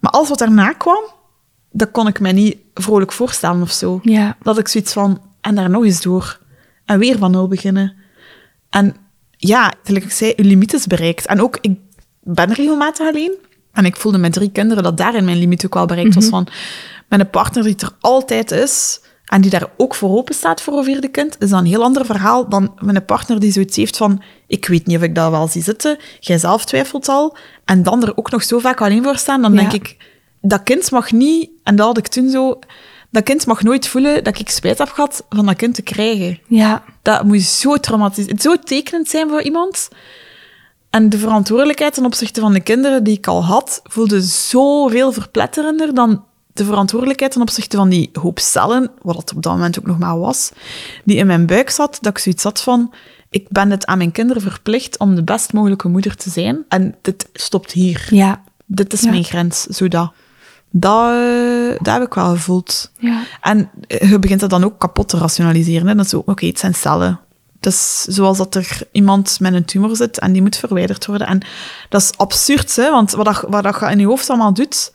Maar 0.00 0.10
alles 0.10 0.28
wat 0.28 0.38
daarna 0.38 0.72
kwam, 0.72 1.02
dat 1.70 1.90
kon 1.90 2.06
ik 2.06 2.20
mij 2.20 2.32
niet 2.32 2.56
vrolijk 2.74 3.12
voorstellen 3.12 3.62
of 3.62 3.70
zo. 3.70 4.00
Ja. 4.02 4.36
Dat 4.42 4.58
ik 4.58 4.68
zoiets 4.68 4.92
van... 4.92 5.20
En 5.46 5.54
daar 5.54 5.70
nog 5.70 5.84
eens 5.84 6.02
door. 6.02 6.38
En 6.84 6.98
weer 6.98 7.18
van 7.18 7.30
nul 7.30 7.48
beginnen. 7.48 7.94
En 8.70 8.96
ja, 9.30 9.72
gelijk 9.82 10.04
ik 10.04 10.10
zei, 10.10 10.32
je 10.36 10.44
limiet 10.44 10.72
is 10.72 10.86
bereikt. 10.86 11.26
En 11.26 11.40
ook, 11.40 11.58
ik 11.60 11.78
ben 12.22 12.52
regelmatig 12.52 13.06
alleen. 13.08 13.32
En 13.72 13.84
ik 13.84 13.96
voelde 13.96 14.18
met 14.18 14.32
drie 14.32 14.50
kinderen 14.50 14.82
dat 14.82 14.96
daarin 14.96 15.24
mijn 15.24 15.38
limiet 15.38 15.64
ook 15.66 15.74
wel 15.74 15.86
bereikt 15.86 16.14
was. 16.14 16.28
Van, 16.28 16.46
met 17.08 17.20
een 17.20 17.30
partner 17.30 17.62
die 17.62 17.76
er 17.78 17.90
altijd 18.00 18.50
is 18.50 19.00
en 19.24 19.40
die 19.40 19.50
daar 19.50 19.70
ook 19.76 19.94
voor 19.94 20.10
open 20.10 20.34
staat 20.34 20.60
voor 20.60 20.78
een 20.78 20.84
vierde 20.84 21.08
kind, 21.08 21.36
is 21.38 21.50
dat 21.50 21.60
een 21.60 21.66
heel 21.66 21.82
ander 21.82 22.06
verhaal 22.06 22.48
dan 22.48 22.72
met 22.80 22.96
een 22.96 23.04
partner 23.04 23.40
die 23.40 23.52
zoiets 23.52 23.76
heeft 23.76 23.96
van 23.96 24.22
ik 24.46 24.66
weet 24.66 24.86
niet 24.86 24.96
of 24.96 25.02
ik 25.02 25.14
dat 25.14 25.30
wel 25.30 25.48
zie 25.48 25.62
zitten, 25.62 25.96
jij 26.20 26.38
zelf 26.38 26.64
twijfelt 26.64 27.08
al, 27.08 27.36
en 27.64 27.82
dan 27.82 28.02
er 28.02 28.16
ook 28.16 28.30
nog 28.30 28.42
zo 28.42 28.58
vaak 28.58 28.80
alleen 28.80 29.02
voor 29.02 29.16
staan, 29.16 29.42
dan 29.42 29.52
Ja. 29.52 29.60
denk 29.60 29.72
ik, 29.72 29.96
dat 30.40 30.62
kind 30.62 30.90
mag 30.90 31.12
niet, 31.12 31.50
en 31.62 31.76
dat 31.76 31.86
had 31.86 31.98
ik 31.98 32.06
toen 32.06 32.30
zo, 32.30 32.58
dat 33.10 33.22
kind 33.22 33.46
mag 33.46 33.62
nooit 33.62 33.88
voelen 33.88 34.24
dat 34.24 34.38
ik 34.38 34.50
spijt 34.50 34.78
heb 34.78 34.88
gehad 34.88 35.24
van 35.28 35.46
dat 35.46 35.56
kind 35.56 35.74
te 35.74 35.82
krijgen. 35.82 36.38
Ja. 36.46 36.84
Dat 37.02 37.24
moet 37.24 37.42
zo 37.42 37.76
traumatisch, 37.76 38.26
zo 38.26 38.56
tekenend 38.56 39.08
zijn 39.08 39.28
voor 39.28 39.42
iemand. 39.42 39.88
En 40.90 41.08
de 41.08 41.18
verantwoordelijkheid 41.18 41.94
ten 41.94 42.04
opzichte 42.04 42.40
van 42.40 42.52
de 42.52 42.60
kinderen 42.60 43.04
die 43.04 43.16
ik 43.16 43.26
al 43.26 43.44
had, 43.44 43.80
voelde 43.84 44.20
zoveel 44.22 45.12
verpletterender 45.12 45.94
dan 45.94 46.24
de 46.52 46.64
verantwoordelijkheid 46.64 47.32
ten 47.32 47.40
opzichte 47.40 47.76
van 47.76 47.88
die 47.88 48.10
hoop 48.12 48.38
cellen, 48.38 48.90
wat 49.02 49.16
het 49.16 49.32
op 49.36 49.42
dat 49.42 49.52
moment 49.52 49.78
ook 49.78 49.86
nog 49.86 49.98
maar 49.98 50.18
was, 50.18 50.50
die 51.04 51.16
in 51.16 51.26
mijn 51.26 51.46
buik 51.46 51.70
zat, 51.70 51.98
dat 52.00 52.12
ik 52.12 52.18
zoiets 52.18 52.42
had 52.42 52.62
van, 52.62 52.94
ik 53.30 53.46
ben 53.48 53.70
het 53.70 53.86
aan 53.86 53.98
mijn 53.98 54.12
kinderen 54.12 54.42
verplicht 54.42 54.98
om 54.98 55.14
de 55.14 55.24
best 55.24 55.52
mogelijke 55.52 55.88
moeder 55.88 56.16
te 56.16 56.30
zijn. 56.30 56.64
En 56.68 56.94
dit 57.02 57.28
stopt 57.32 57.72
hier. 57.72 58.06
Ja. 58.10 58.42
Dit 58.66 58.92
is 58.92 59.00
Ja. 59.00 59.10
mijn 59.10 59.24
grens, 59.24 59.62
zodat. 59.62 60.12
Dat, 60.78 61.10
eh, 61.10 61.78
dat 61.82 61.94
heb 61.94 62.02
ik 62.02 62.14
wel 62.14 62.30
gevoeld. 62.30 62.90
Ja. 62.98 63.22
En 63.40 63.70
eh, 63.86 64.10
je 64.10 64.18
begint 64.18 64.40
dat 64.40 64.50
dan 64.50 64.64
ook 64.64 64.78
kapot 64.78 65.08
te 65.08 65.18
rationaliseren. 65.18 65.86
Hè? 65.86 65.94
Dat 65.94 66.04
is 66.04 66.10
zo, 66.10 66.22
oké, 66.26 66.46
het 66.46 66.58
zijn 66.58 66.74
cellen. 66.74 67.20
Dus 67.60 68.02
zoals 68.02 68.38
dat 68.38 68.54
er 68.54 68.80
iemand 68.92 69.40
met 69.40 69.54
een 69.54 69.64
tumor 69.64 69.96
zit 69.96 70.18
en 70.18 70.32
die 70.32 70.42
moet 70.42 70.56
verwijderd 70.56 71.06
worden. 71.06 71.26
En 71.26 71.42
dat 71.88 72.02
is 72.02 72.12
absurd, 72.16 72.76
hè? 72.76 72.90
want 72.90 73.10
wat, 73.10 73.24
dat, 73.24 73.44
wat 73.48 73.62
dat 73.62 73.80
je 73.80 73.86
in 73.86 73.98
je 73.98 74.06
hoofd 74.06 74.30
allemaal 74.30 74.54
doet, 74.54 74.92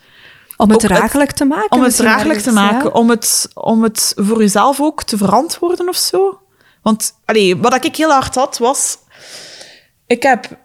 Om 0.58 0.70
het 0.70 0.84
Ook 0.84 0.90
draaglijk 0.90 1.32
te 1.32 1.46
maken. 1.46 1.72
om 1.72 1.84
het 1.84 1.96
draaglijk 1.96 2.40
te 2.40 2.52
maken, 2.52 2.84
ja. 2.84 2.90
om, 2.90 3.10
het, 3.10 3.50
om 3.54 3.84
het 3.84 4.14
voor 4.16 4.40
jezelf 4.40 4.82
ook 4.82 5.04
te 5.04 5.18
verantwoorden 5.18 5.90
of 5.90 5.96
zo. 5.96 6.40
Want 6.82 7.14
allee, 7.26 7.58
wat 7.58 7.86
ik 7.86 7.96
heel 7.96 8.12
hard 8.12 8.36
had, 8.36 8.58
was... 8.58 8.98
Ik 10.08 10.24
heb... 10.24 10.58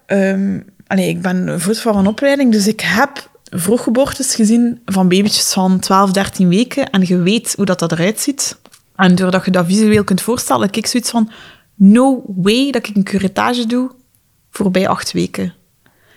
allee, 0.87 1.09
ik 1.09 1.21
ben 1.21 1.61
voedsel 1.61 1.93
van 1.93 2.07
opleiding, 2.07 2.51
dus 2.51 2.67
ik 2.67 2.81
heb 2.81 3.29
vroeggeboortes 3.49 4.35
gezien 4.35 4.81
van 4.85 5.07
babytjes 5.07 5.53
van 5.53 5.79
12, 5.79 6.11
13 6.11 6.49
weken. 6.49 6.89
En 6.89 7.01
je 7.05 7.17
weet 7.17 7.53
hoe 7.55 7.65
dat, 7.65 7.79
dat 7.79 7.91
eruit 7.91 8.19
ziet. 8.19 8.57
En 8.95 9.15
doordat 9.15 9.45
je 9.45 9.51
dat 9.51 9.65
visueel 9.65 10.03
kunt 10.03 10.21
voorstellen, 10.21 10.65
heb 10.65 10.75
ik 10.75 10.87
zoiets 10.87 11.09
van... 11.09 11.29
No 11.75 12.23
way 12.35 12.71
dat 12.71 12.87
ik 12.87 12.95
een 12.95 13.03
curettage 13.03 13.65
doe 13.65 13.91
voorbij 14.51 14.87
acht 14.87 15.11
weken 15.11 15.53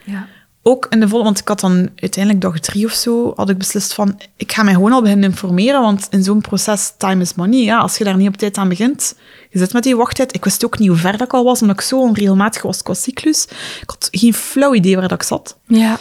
Ja. 0.05 0.27
ook 0.61 0.87
in 0.89 0.99
de 0.99 1.07
volle, 1.07 1.23
want 1.23 1.39
ik 1.39 1.47
had 1.47 1.59
dan 1.59 1.89
uiteindelijk 1.95 2.43
dag 2.43 2.59
drie 2.59 2.85
of 2.85 2.91
zo, 2.91 3.33
had 3.35 3.49
ik 3.49 3.57
beslist 3.57 3.93
van, 3.93 4.19
ik 4.35 4.51
ga 4.51 4.63
mij 4.63 4.73
gewoon 4.73 4.91
al 4.91 5.01
beginnen 5.01 5.29
informeren, 5.29 5.81
want 5.81 6.07
in 6.09 6.23
zo'n 6.23 6.41
proces, 6.41 6.93
time 6.97 7.21
is 7.21 7.33
money. 7.33 7.63
Ja, 7.63 7.77
als 7.77 7.97
je 7.97 8.03
daar 8.03 8.17
niet 8.17 8.27
op 8.27 8.37
tijd 8.37 8.57
aan 8.57 8.69
begint, 8.69 9.15
je 9.49 9.59
zit 9.59 9.73
met 9.73 9.83
die 9.83 9.95
wachttijd. 9.95 10.35
Ik 10.35 10.43
wist 10.43 10.65
ook 10.65 10.79
niet 10.79 10.87
hoe 10.89 10.97
ver 10.97 11.11
dat 11.11 11.21
ik 11.27 11.33
al 11.33 11.43
was, 11.43 11.61
omdat 11.61 11.79
ik 11.79 11.85
zo 11.85 11.99
onregelmatig 12.01 12.61
was 12.61 12.81
qua 12.83 12.93
cyclus. 12.93 13.45
Ik 13.81 13.89
had 13.89 14.07
geen 14.11 14.33
flauw 14.33 14.73
idee 14.73 14.95
waar 14.95 15.07
dat 15.07 15.21
ik 15.21 15.27
zat. 15.27 15.57
ja. 15.67 15.97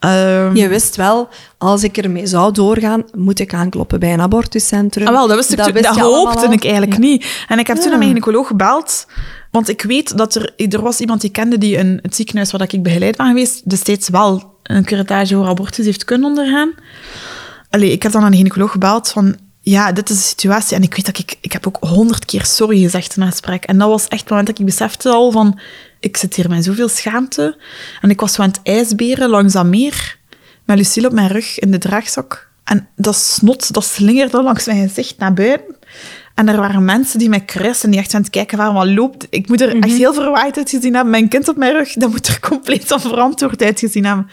Ehm, 0.00 0.56
Je 0.56 0.68
wist 0.68 0.96
wel, 0.96 1.28
als 1.58 1.82
ik 1.82 1.96
ermee 1.96 2.26
zou 2.26 2.52
doorgaan, 2.52 3.04
moet 3.16 3.38
ik 3.38 3.54
aankloppen 3.54 4.00
bij 4.00 4.12
een 4.12 4.20
abortuscentrum. 4.20 5.06
Ah, 5.06 5.12
wel, 5.12 5.26
dat 5.26 5.36
wist 5.36 5.52
ik 5.52 5.58
toen- 5.62 5.72
wist 5.72 5.84
dat 5.84 5.96
allemaal 5.98 6.14
hoopte 6.26 6.46
al. 6.46 6.52
ik 6.52 6.62
eigenlijk 6.64 6.92
Ja. 6.92 6.98
niet. 6.98 7.26
En 7.48 7.58
ik 7.58 7.66
heb 7.66 7.76
toen 7.76 7.88
naar 7.88 7.98
mijn 7.98 8.10
gynaecoloog 8.10 8.46
gebeld, 8.46 9.06
want 9.50 9.68
ik 9.68 9.82
weet 9.82 10.16
dat 10.16 10.34
er, 10.34 10.52
er 10.56 10.82
was 10.82 11.00
iemand 11.00 11.20
die 11.20 11.30
kende 11.30 11.58
die 11.58 11.76
in 11.76 11.98
het 12.02 12.14
ziekenhuis 12.14 12.50
waar 12.50 12.72
ik 12.72 12.82
begeleid 12.82 13.16
ben 13.16 13.26
geweest, 13.26 13.70
destijds 13.70 14.08
wel 14.08 14.54
een 14.62 14.84
curettage 14.84 15.34
voor 15.34 15.46
abortus 15.46 15.84
heeft 15.84 16.04
kunnen 16.04 16.28
ondergaan. 16.28 16.70
Allee, 17.70 17.92
ik 17.92 18.02
heb 18.02 18.12
dan 18.12 18.22
aan 18.22 18.30
de 18.30 18.36
gynaecoloog 18.36 18.70
gebeld 18.70 19.08
van, 19.08 19.36
ja, 19.60 19.92
dit 19.92 20.10
is 20.10 20.16
de 20.16 20.22
situatie. 20.22 20.76
En 20.76 20.82
ik 20.82 20.94
weet 20.94 21.06
dat 21.06 21.18
ik, 21.18 21.36
ik 21.40 21.52
heb 21.52 21.66
ook 21.66 21.76
honderd 21.80 22.24
keer 22.24 22.44
sorry 22.44 22.80
gezegd 22.82 23.16
in 23.16 23.22
een 23.22 23.30
gesprek. 23.30 23.64
En 23.64 23.78
dat 23.78 23.88
was 23.88 24.08
echt 24.08 24.20
het 24.20 24.28
moment 24.30 24.48
dat 24.48 24.58
ik 24.58 24.64
besefte 24.64 25.08
al 25.10 25.30
van, 25.30 25.58
ik 26.00 26.16
zit 26.16 26.34
hier 26.34 26.48
met 26.48 26.64
zoveel 26.64 26.88
schaamte. 26.88 27.56
En 28.00 28.10
ik 28.10 28.20
was 28.20 28.32
zo 28.32 28.42
aan 28.42 28.48
het 28.48 28.60
ijsberen 28.62 29.28
langs 29.28 29.52
dat 29.52 29.66
meer, 29.66 30.18
met 30.64 30.76
Lucille 30.76 31.06
op 31.06 31.12
mijn 31.12 31.28
rug 31.28 31.58
in 31.58 31.70
de 31.70 31.78
draagzak. 31.78 32.48
En 32.64 32.88
dat 32.96 33.16
snot, 33.16 33.72
dat 33.72 33.84
slingerde 33.84 34.42
langs 34.42 34.66
mijn 34.66 34.88
gezicht 34.88 35.18
naar 35.18 35.34
buiten. 35.34 35.76
En 36.34 36.48
er 36.48 36.56
waren 36.56 36.84
mensen 36.84 37.18
die 37.18 37.28
mij 37.28 37.40
kruisten, 37.40 37.90
die 37.90 38.00
echt 38.00 38.14
aan 38.14 38.20
het 38.20 38.30
kijken 38.30 38.58
waren, 38.58 38.74
wat 38.74 38.88
loopt. 38.88 39.26
Ik 39.30 39.48
moet 39.48 39.60
er 39.60 39.76
echt 39.76 39.96
heel 39.96 40.14
verwaaid 40.14 40.56
uitgezien 40.56 40.94
hebben. 40.94 41.10
Mijn 41.10 41.28
kind 41.28 41.48
op 41.48 41.56
mijn 41.56 41.72
rug, 41.72 41.92
dat 41.92 42.10
moet 42.10 42.26
er 42.26 42.40
compleet 42.40 42.92
onverantwoord 42.92 43.62
uitgezien 43.62 44.04
hebben. 44.04 44.30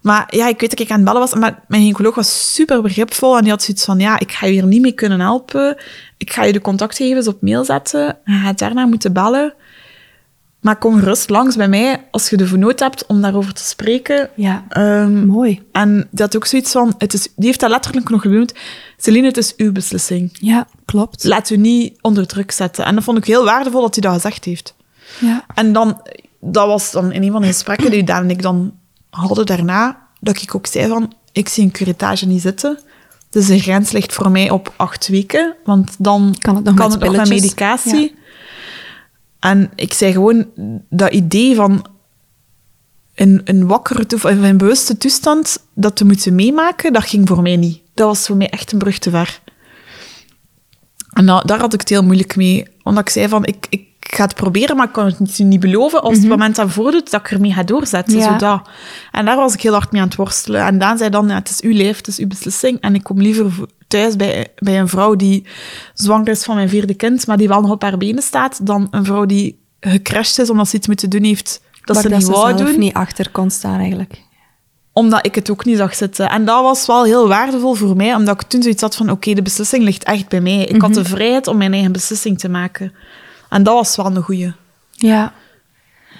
Maar 0.00 0.26
ja, 0.30 0.48
ik 0.48 0.60
weet 0.60 0.70
dat 0.70 0.80
ik 0.80 0.90
aan 0.90 0.96
het 0.96 1.04
bellen 1.04 1.20
was, 1.20 1.34
maar 1.34 1.64
mijn 1.68 1.82
gynaecoloog 1.82 2.14
was 2.14 2.54
super 2.54 2.82
begripvol 2.82 3.36
en 3.36 3.42
die 3.42 3.50
had 3.50 3.62
zoiets 3.62 3.84
van, 3.84 3.98
ja, 3.98 4.18
ik 4.18 4.32
ga 4.32 4.46
je 4.46 4.52
hier 4.52 4.66
niet 4.66 4.80
mee 4.80 4.92
kunnen 4.92 5.20
helpen. 5.20 5.76
Ik 6.16 6.32
ga 6.32 6.44
je 6.44 6.52
de 6.52 6.60
contactgegevens 6.60 7.28
op 7.28 7.42
mail 7.42 7.64
zetten 7.64 8.18
en 8.24 8.32
je 8.32 8.38
gaat 8.38 8.58
daarna 8.58 8.86
moeten 8.86 9.12
bellen. 9.12 9.54
Maar 10.64 10.76
kom 10.78 10.98
gerust 10.98 11.30
langs 11.30 11.56
bij 11.56 11.68
mij 11.68 12.04
als 12.10 12.30
je 12.30 12.36
de 12.36 12.56
nood 12.56 12.80
hebt 12.80 13.06
om 13.06 13.20
daarover 13.20 13.52
te 13.54 13.64
spreken. 13.64 14.30
Ja, 14.36 14.64
Ehm, 14.68 15.26
mooi. 15.26 15.62
en 15.72 16.08
had 16.14 16.36
ook 16.36 16.46
zoiets 16.46 16.70
van, 16.72 16.94
het 16.98 17.14
is, 17.14 17.22
die 17.36 17.46
heeft 17.46 17.60
dat 17.60 17.70
letterlijk 17.70 18.08
nog 18.08 18.20
genoemd, 18.22 18.52
Celine, 18.96 19.26
het 19.26 19.36
is 19.36 19.56
uw 19.56 19.72
beslissing. 19.72 20.30
Ja, 20.40 20.66
klopt. 20.84 21.24
Laat 21.24 21.50
u 21.50 21.56
niet 21.56 21.98
onder 22.00 22.26
druk 22.26 22.50
zetten. 22.50 22.84
En 22.84 22.94
dat 22.94 23.04
vond 23.04 23.18
ik 23.18 23.24
heel 23.24 23.44
waardevol 23.44 23.80
dat 23.80 23.94
hij 23.94 24.02
dat 24.02 24.12
gezegd 24.12 24.44
heeft. 24.44 24.74
Ja. 25.20 25.44
En 25.54 25.72
dan, 25.72 26.00
dat 26.40 26.66
was 26.66 26.90
dan 26.90 27.12
in 27.12 27.22
een 27.22 27.32
van 27.32 27.40
de 27.40 27.46
gesprekken 27.46 27.90
die 27.90 28.04
Daan 28.04 28.22
en 28.22 28.30
ik 28.30 28.42
dan 28.42 28.74
hadden 29.10 29.46
daarna, 29.46 29.98
dat 30.20 30.42
ik 30.42 30.54
ook 30.54 30.66
zei 30.66 30.88
van, 30.88 31.12
ik 31.32 31.48
zie 31.48 31.64
een 31.64 31.70
curatage 31.70 32.26
niet 32.26 32.42
zitten. 32.42 32.78
Dus 33.30 33.46
de 33.46 33.58
grens 33.60 33.92
ligt 33.92 34.12
voor 34.12 34.30
mij 34.30 34.50
op 34.50 34.72
acht 34.76 35.08
weken, 35.08 35.54
want 35.64 35.94
dan 35.98 36.34
Kan 36.38 36.54
het 36.56 36.64
nog 36.64 36.74
met 36.74 36.88
met 36.88 36.98
pilletjes? 36.98 37.28
medicatie. 37.28 38.14
En 39.44 39.70
ik 39.74 39.92
zei 39.92 40.12
gewoon, 40.12 40.46
dat 40.90 41.12
idee 41.12 41.54
van 41.54 41.86
een, 43.14 43.40
een 43.44 43.66
wakkere 43.66 44.04
of 44.14 44.24
een 44.24 44.56
bewuste 44.56 44.96
toestand 44.96 45.58
dat 45.74 45.96
te 45.96 46.04
moeten 46.04 46.34
meemaken, 46.34 46.92
dat 46.92 47.04
ging 47.04 47.28
voor 47.28 47.42
mij 47.42 47.56
niet. 47.56 47.80
Dat 47.94 48.06
was 48.06 48.26
voor 48.26 48.36
mij 48.36 48.48
echt 48.50 48.72
een 48.72 48.78
brug 48.78 48.98
te 48.98 49.10
ver. 49.10 49.40
En 51.12 51.26
da- 51.26 51.40
daar 51.40 51.58
had 51.60 51.72
ik 51.74 51.80
het 51.80 51.88
heel 51.88 52.02
moeilijk 52.04 52.36
mee. 52.36 52.66
Omdat 52.82 53.02
ik 53.02 53.12
zei 53.12 53.28
van, 53.28 53.44
ik, 53.46 53.66
ik 53.70 53.86
ga 54.00 54.24
het 54.24 54.34
proberen, 54.34 54.76
maar 54.76 54.86
ik 54.86 54.92
kan 54.92 55.06
het 55.06 55.18
niet, 55.18 55.38
niet 55.38 55.60
beloven. 55.60 56.02
Als 56.02 56.18
het 56.18 56.28
moment 56.28 56.56
dat 56.56 56.70
voordoet, 56.70 57.10
dat 57.10 57.20
ik 57.20 57.30
ermee 57.30 57.52
ga 57.52 57.62
doorzetten. 57.62 58.16
Ja. 58.18 58.32
Zo 58.32 58.36
dat. 58.36 58.68
En 59.10 59.24
daar 59.24 59.36
was 59.36 59.54
ik 59.54 59.60
heel 59.60 59.72
hard 59.72 59.92
mee 59.92 60.00
aan 60.00 60.06
het 60.08 60.16
worstelen. 60.16 60.60
En 60.66 60.78
Daan 60.78 60.98
zei 60.98 61.10
dan, 61.10 61.28
ja, 61.28 61.34
het 61.34 61.50
is 61.50 61.60
uw 61.60 61.72
leven, 61.72 61.96
het 61.96 62.06
is 62.08 62.18
uw 62.18 62.26
beslissing. 62.26 62.80
En 62.80 62.94
ik 62.94 63.02
kom 63.02 63.20
liever 63.20 63.52
thuis 64.00 64.16
bij, 64.16 64.46
bij 64.58 64.78
een 64.80 64.88
vrouw 64.88 65.14
die 65.14 65.46
zwanger 65.94 66.28
is 66.28 66.44
van 66.44 66.54
mijn 66.54 66.68
vierde 66.68 66.94
kind, 66.94 67.26
maar 67.26 67.36
die 67.36 67.48
wel 67.48 67.60
nog 67.60 67.70
op 67.70 67.82
haar 67.82 67.96
benen 67.98 68.22
staat, 68.22 68.66
dan 68.66 68.88
een 68.90 69.04
vrouw 69.04 69.24
die 69.26 69.58
gecrashed 69.80 70.38
is 70.38 70.50
omdat 70.50 70.68
ze 70.68 70.76
iets 70.76 70.86
moeten 70.86 71.10
doen 71.10 71.22
heeft 71.24 71.60
dat 71.84 71.96
ze 71.96 72.08
niet 72.08 72.24
wou 72.24 72.56
zelf 72.56 72.60
doen 72.70 72.78
niet 72.78 72.94
achter 72.94 73.30
kon 73.30 73.50
staan, 73.50 73.78
eigenlijk. 73.78 74.22
omdat 74.92 75.26
ik 75.26 75.34
het 75.34 75.50
ook 75.50 75.64
niet 75.64 75.76
zag 75.76 75.94
zitten. 75.94 76.28
En 76.28 76.44
dat 76.44 76.62
was 76.62 76.86
wel 76.86 77.04
heel 77.04 77.28
waardevol 77.28 77.74
voor 77.74 77.96
mij, 77.96 78.14
omdat 78.14 78.42
ik 78.42 78.48
toen 78.48 78.62
zoiets 78.62 78.82
had 78.82 78.96
van, 78.96 79.10
oké, 79.10 79.32
de 79.34 79.42
beslissing 79.42 79.82
ligt 79.82 80.04
echt 80.04 80.28
bij 80.28 80.40
mij. 80.40 80.64
Ik 80.64 80.80
had 80.80 80.90
Mhm. 80.90 80.98
de 81.02 81.04
vrijheid 81.04 81.46
om 81.46 81.56
mijn 81.56 81.72
eigen 81.72 81.92
beslissing 81.92 82.38
te 82.38 82.48
maken. 82.48 82.92
En 83.48 83.62
dat 83.62 83.74
was 83.74 83.96
wel 83.96 84.06
een 84.06 84.22
goeie. 84.22 84.52
Ja. 84.92 85.32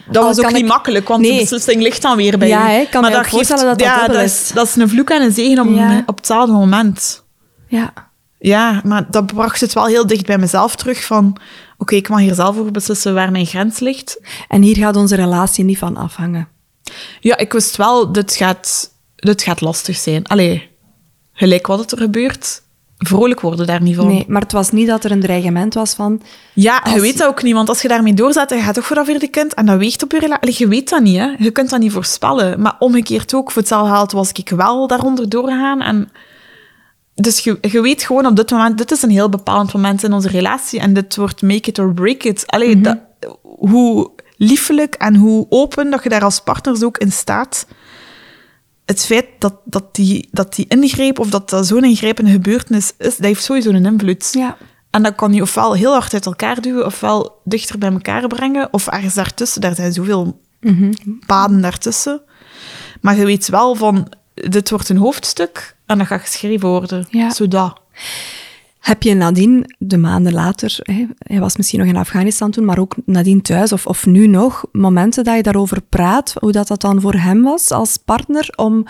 Dat 0.07 0.17
Al 0.17 0.23
was 0.29 0.39
ook 0.39 0.47
niet 0.53 0.57
ik- 0.57 0.67
makkelijk, 0.67 1.09
want 1.09 1.21
Nee. 1.21 1.33
de 1.33 1.39
beslissing 1.41 1.83
ligt 1.83 2.03
dan 2.03 2.17
weer 2.17 2.39
bij 2.39 2.49
Ja, 2.49 2.69
je. 2.69 2.75
hè, 2.75 2.81
ik 2.81 2.91
kan 2.91 3.03
me 3.03 3.17
ook 3.19 3.27
voorstellen 3.27 3.65
dat 3.65 3.79
dat 3.79 3.87
ja, 3.89 4.07
dat 4.07 4.23
is. 4.23 4.51
Dat 4.55 4.67
is 4.67 4.77
een 4.77 4.89
vloek 4.89 5.11
en 5.11 5.23
een 5.23 5.33
zegen 5.33 5.69
op, 5.69 5.75
Ja. 5.75 6.03
op 6.07 6.17
hetzelfde 6.17 6.53
moment. 6.53 7.24
Ja. 7.75 7.93
Ja, 8.39 8.81
maar 8.85 9.07
dat 9.11 9.27
bracht 9.27 9.61
het 9.61 9.73
wel 9.73 9.87
heel 9.87 10.07
dicht 10.07 10.27
bij 10.27 10.39
mezelf 10.39 10.77
terug 10.77 11.05
van... 11.05 11.37
Oké, 11.79 11.95
ik 11.95 12.09
mag 12.09 12.21
hier 12.21 12.35
zelf 12.35 12.59
over 12.59 12.73
beslissen 12.73 13.15
waar 13.15 13.31
mijn 13.31 13.47
grens 13.47 13.79
ligt. 13.79 14.21
En 14.49 14.63
hier 14.63 14.77
gaat 14.77 14.97
onze 14.97 15.15
relatie 15.15 15.65
niet 15.65 15.79
van 15.79 15.97
afhangen. 15.97 16.49
Ja, 17.21 17.37
ik 17.37 17.53
wist 17.53 17.77
wel, 17.77 18.13
dit 18.13 18.35
gaat, 18.35 18.91
dit 19.15 19.43
gaat 19.43 19.61
lastig 19.61 19.97
zijn. 19.97 20.27
Allee, 20.27 20.71
gelijk 21.33 21.67
wat 21.67 21.93
er 21.93 21.99
gebeurt, 21.99 22.63
vrolijk 22.99 23.41
worden 23.41 23.67
daar 23.67 23.83
niet 23.83 23.97
van. 23.97 24.07
Nee, 24.07 24.25
maar 24.29 24.43
het 24.43 24.53
was 24.53 24.71
niet 24.71 24.87
dat 24.87 25.05
er 25.05 25.11
een 25.11 25.21
dreigement 25.21 25.75
was 25.75 25.95
van... 25.95 26.23
Ja, 26.55 26.83
je 26.95 27.01
weet 27.01 27.19
dat 27.19 27.29
ook 27.29 27.43
niet, 27.43 27.55
want 27.55 27.69
als 27.69 27.83
je 27.83 27.89
daarmee 27.89 28.15
doorzet, 28.15 28.51
je 28.51 28.61
gaat 28.61 28.75
toch 28.75 28.87
voor 28.87 28.97
dat 28.97 29.07
vierde 29.07 29.29
kind, 29.29 29.55
en 29.55 29.67
dat 29.67 29.79
weegt 29.79 30.03
op 30.03 30.13
je 30.13 30.19
relatie. 30.19 30.55
Je 30.59 30.69
weet 30.69 30.89
dat 30.89 31.03
niet, 31.03 31.19
hè. 31.19 31.35
Je 31.39 31.51
kunt 31.51 31.71
dat 31.71 31.81
niet 31.81 31.93
voorspellen. 31.93 32.61
Maar 32.61 32.77
omgekeerd 32.79 33.35
ook, 33.35 33.51
voor 33.51 33.63
hetzelfde 33.63 33.95
geld 33.95 34.13
was 34.13 34.33
ik 34.33 34.49
wel 34.49 34.87
daaronder 34.87 35.29
doorgegaan. 35.29 35.81
En 35.81 36.11
dus 37.15 37.41
je, 37.41 37.59
je 37.61 37.81
weet 37.81 38.03
gewoon 38.03 38.27
op 38.27 38.37
dit 38.37 38.51
moment, 38.51 38.79
dit 38.79 38.91
is 38.91 39.03
een 39.03 39.11
heel 39.11 39.29
bepalend 39.29 39.73
moment 39.73 40.03
in 40.03 40.13
onze 40.13 40.29
relatie, 40.29 40.81
en 40.81 40.93
dit 40.95 41.17
wordt 41.17 41.43
make 41.43 41.69
it 41.69 41.79
or 41.79 41.95
break 41.95 42.23
it. 42.23 42.47
Allee, 42.47 42.81
dat, 42.81 42.99
hoe 43.43 44.11
liefelijk 44.37 44.95
en 44.95 45.15
hoe 45.15 45.47
open 45.49 45.91
dat 45.91 46.03
je 46.03 46.09
daar 46.09 46.25
als 46.25 46.41
partners 46.41 46.83
ook 46.83 46.99
in 46.99 47.13
staat. 47.13 47.67
Het 48.85 49.05
feit 49.05 49.27
dat, 49.39 49.55
dat, 49.65 49.95
die, 49.95 50.29
dat 50.31 50.55
die 50.55 50.67
ingreep, 50.69 51.19
of 51.19 51.31
dat 51.31 51.51
dat 51.51 51.67
zo'n 51.67 51.85
ingrijpende 51.85 52.31
gebeurtenis 52.31 52.93
is, 52.99 53.17
dat 53.17 53.27
heeft 53.27 53.43
sowieso 53.43 53.71
een 53.71 53.87
invloed. 53.87 54.29
Ja. 54.33 54.57
En 54.91 55.03
dat 55.03 55.15
kan 55.15 55.33
je 55.33 55.43
ofwel 55.43 55.73
heel 55.73 55.93
hard 55.93 56.13
uit 56.15 56.27
elkaar 56.27 56.61
duwen, 56.61 56.87
ofwel 56.87 57.41
dichter 57.45 57.79
bij 57.79 57.91
elkaar 57.93 58.27
brengen, 58.27 58.69
of 58.73 58.87
ergens 58.87 59.15
daartussen. 59.15 59.61
Daar 59.61 59.75
zijn 59.75 59.93
zoveel 59.93 60.43
Mhm. 60.65 60.93
paden 61.27 61.61
daartussen. 61.61 62.21
Maar 63.01 63.17
je 63.17 63.25
weet 63.25 63.49
wel 63.49 63.75
van, 63.75 64.13
dit 64.35 64.71
wordt 64.71 64.89
een 64.89 64.97
hoofdstuk 64.97 65.74
en 65.87 65.99
dat 65.99 66.07
gaat 66.07 66.21
geschreven 66.21 66.69
worden. 66.69 67.07
Ja. 67.11 67.31
Zodat. 67.31 67.81
Heb 68.79 69.03
je 69.03 69.15
nadien, 69.15 69.75
de 69.79 69.97
maanden 69.97 70.33
later, 70.33 70.79
hè, 70.83 71.07
hij 71.19 71.41
was 71.41 71.57
misschien 71.57 71.79
nog 71.79 71.89
in 71.89 71.97
Afghanistan 71.97 72.51
toen, 72.51 72.65
maar 72.65 72.79
ook 72.79 72.97
nadien 73.05 73.43
thuis 73.43 73.73
of, 73.73 73.87
of 73.87 74.07
nu 74.07 74.27
nog, 74.27 74.65
momenten 74.73 75.25
dat 75.25 75.37
je 75.37 75.43
daarover 75.43 75.83
praat, 75.83 76.35
hoe 76.41 76.53
dat, 76.53 76.69
dat 76.69 76.81
dan 76.81 77.01
voor 77.01 77.15
hem 77.15 77.43
was 77.43 77.71
als 77.71 77.97
partner, 77.97 78.53
om 78.57 78.87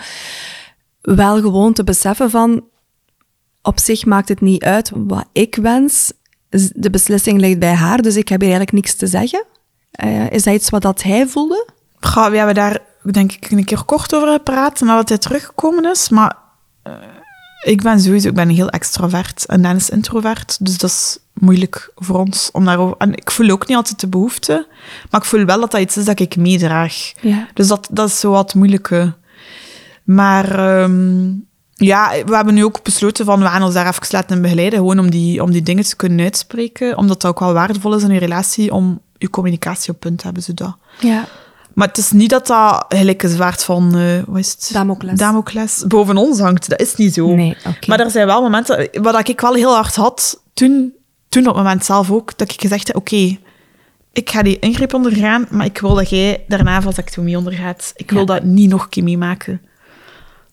wel 1.01 1.41
gewoon 1.41 1.73
te 1.73 1.83
beseffen 1.83 2.29
van, 2.29 2.63
op 3.61 3.79
zich 3.79 4.05
maakt 4.05 4.29
het 4.29 4.41
niet 4.41 4.63
uit 4.63 4.91
wat 4.95 5.25
ik 5.31 5.55
wens, 5.55 6.13
de 6.73 6.89
beslissing 6.89 7.39
ligt 7.39 7.59
bij 7.59 7.73
haar, 7.73 8.01
dus 8.01 8.15
ik 8.15 8.29
heb 8.29 8.41
hier 8.41 8.49
eigenlijk 8.49 8.77
niks 8.77 8.95
te 8.95 9.07
zeggen. 9.07 9.45
Eh, 9.91 10.31
is 10.31 10.43
dat 10.43 10.53
iets 10.53 10.69
wat 10.69 10.81
dat 10.81 11.03
hij 11.03 11.27
voelde? 11.27 11.67
Goh, 11.99 12.29
we 12.29 12.37
hebben 12.37 12.55
daar 12.55 12.79
denk 13.11 13.31
ik 13.31 13.51
een 13.51 13.65
keer 13.65 13.83
kort 13.83 14.15
over 14.15 14.31
gepraat, 14.31 14.79
nadat 14.79 15.09
hij 15.09 15.17
teruggekomen 15.17 15.91
is. 15.91 16.09
Maar 16.09 16.37
ik 17.65 17.81
ben 17.81 17.99
sowieso 17.99 18.27
ik 18.27 18.33
ben 18.33 18.49
heel 18.49 18.69
extravert 18.69 19.45
en 19.45 19.61
Dan 19.61 19.75
is 19.75 19.89
introvert. 19.89 20.65
Dus 20.65 20.77
dat 20.77 20.89
is 20.89 21.17
moeilijk 21.33 21.91
voor 21.95 22.19
ons 22.19 22.49
om 22.51 22.65
daarover... 22.65 22.95
En 22.97 23.13
ik 23.13 23.31
voel 23.31 23.49
ook 23.49 23.67
niet 23.67 23.77
altijd 23.77 23.99
de 23.99 24.07
behoefte, 24.07 24.67
maar 25.09 25.21
ik 25.21 25.27
voel 25.27 25.45
wel 25.45 25.59
dat 25.59 25.71
dat 25.71 25.81
iets 25.81 25.97
is 25.97 26.05
dat 26.05 26.19
ik 26.19 26.37
meedraag. 26.37 27.11
Ja. 27.21 27.47
Dus 27.53 27.67
dat, 27.67 27.87
dat 27.91 28.09
is 28.09 28.19
zo 28.19 28.31
wat 28.31 28.53
moeilijke. 28.53 29.13
Maar 30.03 30.59
ehm, 30.59 31.31
ja, 31.73 32.11
we 32.25 32.35
hebben 32.35 32.53
nu 32.53 32.63
ook 32.63 32.83
besloten 32.83 33.25
van 33.25 33.39
we 33.39 33.45
gaan 33.45 33.63
ons 33.63 33.73
daar 33.73 33.87
even 33.87 34.07
laten 34.09 34.41
begeleiden, 34.41 34.79
gewoon 34.79 34.99
om 34.99 35.09
die, 35.09 35.43
om 35.43 35.51
die 35.51 35.63
dingen 35.63 35.83
te 35.83 35.95
kunnen 35.95 36.25
uitspreken, 36.25 36.97
omdat 36.97 37.21
dat 37.21 37.31
ook 37.31 37.39
wel 37.39 37.53
waardevol 37.53 37.95
is 37.95 38.03
in 38.03 38.13
je 38.13 38.19
relatie 38.19 38.73
om 38.73 39.01
je 39.17 39.29
communicatie 39.29 39.93
op 39.93 39.99
punt 39.99 40.17
te 40.17 40.25
hebben, 40.25 40.43
zodat. 40.43 40.75
Ja. 40.99 41.27
Maar 41.75 41.87
het 41.87 41.97
is 41.97 42.11
niet 42.11 42.29
dat 42.29 42.47
dat 42.47 42.85
gelijk 42.89 43.23
een 43.23 43.29
zwaard 43.29 43.63
van, 43.63 43.95
eh 43.97 44.23
wat 44.27 44.37
is 44.39 44.51
het? 44.51 44.69
Damocles. 44.73 45.19
Damocles 45.19 45.83
boven 45.87 46.17
ons 46.17 46.39
hangt. 46.39 46.69
Dat 46.69 46.79
is 46.79 46.95
niet 46.95 47.13
zo. 47.13 47.35
Nee. 47.35 47.57
Maar 47.87 47.99
er 47.99 48.11
zijn 48.11 48.25
wel 48.27 48.41
momenten, 48.41 48.89
wat 49.01 49.27
ik 49.27 49.41
wel 49.41 49.53
heel 49.53 49.73
hard 49.73 49.95
had, 49.95 50.41
toen, 50.53 50.93
toen 51.29 51.41
op 51.47 51.55
het 51.55 51.63
moment 51.63 51.85
zelf 51.85 52.11
ook, 52.11 52.37
dat 52.37 52.51
ik 52.51 52.61
gezegd 52.61 52.87
heb, 52.87 52.95
oké, 52.95 53.37
ik 54.13 54.29
ga 54.29 54.41
die 54.43 54.59
ingreep 54.59 54.93
ondergaan, 54.93 55.45
maar 55.49 55.65
ik 55.65 55.77
wil 55.79 55.93
dat 55.95 56.09
jij 56.09 56.43
daarna 56.47 56.81
vasectomie 56.81 57.37
ondergaat. 57.37 57.91
Ik 57.95 58.11
wil 58.11 58.19
Ja. 58.19 58.25
dat 58.25 58.43
niet 58.43 58.69
nog 58.69 58.83
een 58.83 58.89
keer 58.89 59.03
meemaken. 59.03 59.61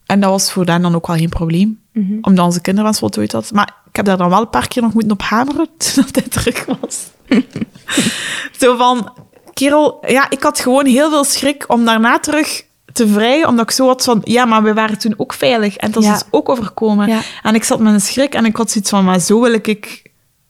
En 0.07 0.21
dat 0.21 0.31
was 0.31 0.53
voor 0.53 0.65
Dan 0.65 0.83
dan 0.83 0.95
ook 0.95 1.07
wel 1.07 1.17
geen 1.17 1.29
probleem, 1.29 1.81
Mhm. 1.93 2.13
omdat 2.21 2.45
onze 2.45 2.61
kinderwens 2.61 2.99
voltooid 2.99 3.33
had. 3.33 3.53
Maar 3.53 3.75
ik 3.89 3.97
heb 3.97 4.05
daar 4.05 4.17
dan 4.17 4.29
wel 4.29 4.41
een 4.41 4.51
paar 4.51 4.69
keer 4.69 4.83
nog 4.83 4.93
moeten 4.93 5.13
op 5.13 5.23
hameren, 5.23 5.69
toen 5.95 6.05
hij 6.13 6.23
terug 6.23 6.65
was. 6.81 6.99
Zo 8.61 8.77
van, 8.77 9.13
kerel, 9.55 9.99
ja, 10.07 10.31
ik 10.31 10.43
had 10.43 10.61
gewoon 10.61 10.87
heel 10.87 11.11
veel 11.11 11.25
schrik 11.25 11.65
om 11.69 11.85
daarna 11.85 12.19
terug 12.19 12.63
te 12.93 13.09
vrijen, 13.09 13.49
omdat 13.49 13.65
ik 13.65 13.71
zo 13.71 13.87
had 13.87 14.05
van, 14.05 14.21
ja, 14.25 14.45
maar 14.45 14.63
we 14.63 14.75
waren 14.75 14.99
toen 14.99 15.15
ook 15.17 15.33
veilig 15.33 15.77
en 15.77 15.91
dat 15.91 16.03
is 16.05 16.23
ook 16.31 16.49
overkomen. 16.49 17.09
Ja. 17.09 17.21
En 17.43 17.55
ik 17.55 17.65
zat 17.65 17.79
met 17.81 17.93
een 17.93 18.01
schrik 18.01 18.35
en 18.35 18.45
ik 18.45 18.57
had 18.57 18.71
zoiets 18.71 18.91
van, 18.91 19.05
maar 19.05 19.21
zo 19.21 19.41
wil 19.41 19.53
ik 19.53 20.03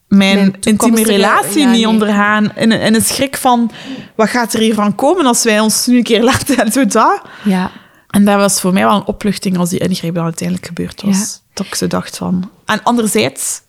mijn, 0.08 0.36
Mijn 0.36 0.56
intieme 0.60 1.02
relatie 1.04 1.60
ja, 1.60 1.66
niet 1.70 1.76
nee. 1.76 1.88
ondergaan. 1.88 2.52
In, 2.56 2.70
een- 2.72 2.80
in 2.80 2.94
een 2.94 3.02
schrik 3.02 3.36
van, 3.36 3.70
wat 4.16 4.28
gaat 4.28 4.52
er 4.52 4.60
hiervan 4.60 4.94
komen 4.94 5.26
als 5.26 5.42
wij 5.44 5.60
ons 5.60 5.86
nu 5.86 5.96
een 5.96 6.02
keer 6.02 6.22
laten 6.32 6.56
en 6.56 6.72
zo 6.72 6.86
dat. 6.86 7.20
Ja. 7.44 7.70
En 8.10 8.24
dat 8.24 8.36
was 8.36 8.60
voor 8.60 8.72
mij 8.72 8.84
wel 8.84 8.94
een 8.96 9.06
opluchting 9.06 9.58
als 9.58 9.70
die 9.70 9.78
ingreep 9.78 10.14
dan 10.14 10.24
uiteindelijk 10.24 10.66
gebeurd 10.66 11.02
was. 11.02 11.40
Dat 11.54 11.66
ik 11.66 11.74
zo 11.74 11.86
dacht 11.86 12.16
van... 12.16 12.50
En 12.64 12.82
anderzijds, 12.82 13.60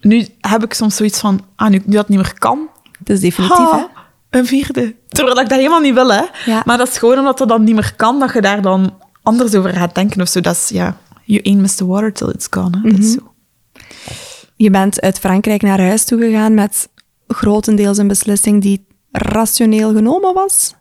nu 0.00 0.26
heb 0.40 0.64
ik 0.64 0.74
soms 0.74 0.96
zoiets 0.96 1.18
van, 1.20 1.40
ah, 1.56 1.68
nu, 1.70 1.82
nu 1.84 1.94
dat 1.94 2.08
niet 2.08 2.18
meer 2.18 2.38
kan, 2.38 2.68
Het 2.98 3.10
is 3.10 3.20
definitief, 3.20 3.70
hè? 3.70 3.82
Een 4.32 4.46
vierde. 4.46 4.94
Terwijl 5.08 5.40
ik 5.40 5.48
dat 5.48 5.58
helemaal 5.58 5.80
niet 5.80 5.94
wil, 5.94 6.12
hè. 6.12 6.22
Ja. 6.46 6.62
Maar 6.64 6.78
dat 6.78 6.88
is 6.88 6.98
gewoon 6.98 7.18
omdat 7.18 7.38
dat 7.38 7.48
dan 7.48 7.64
niet 7.64 7.74
meer 7.74 7.92
kan, 7.96 8.18
dat 8.18 8.32
je 8.32 8.40
daar 8.40 8.62
dan 8.62 8.94
anders 9.22 9.54
over 9.54 9.70
gaat 9.72 9.94
denken 9.94 10.20
of 10.20 10.28
zo. 10.28 10.40
Dat 10.40 10.54
is, 10.56 10.68
ja, 10.68 10.96
you 11.24 11.40
ain't 11.44 11.60
miss 11.60 11.74
the 11.74 11.86
water 11.86 12.12
till 12.12 12.28
it's 12.28 12.46
gone, 12.50 12.80
hè. 12.82 12.90
Dat 12.90 12.98
is 12.98 13.12
zo. 13.12 13.32
Je 14.56 14.70
bent 14.70 15.00
uit 15.00 15.18
Frankrijk 15.18 15.62
naar 15.62 15.80
huis 15.80 16.04
toe 16.04 16.18
gegaan 16.20 16.54
met 16.54 16.88
grotendeels 17.28 17.98
een 17.98 18.08
beslissing 18.08 18.62
die 18.62 18.86
rationeel 19.12 19.94
genomen 19.94 20.34
was. 20.34 20.74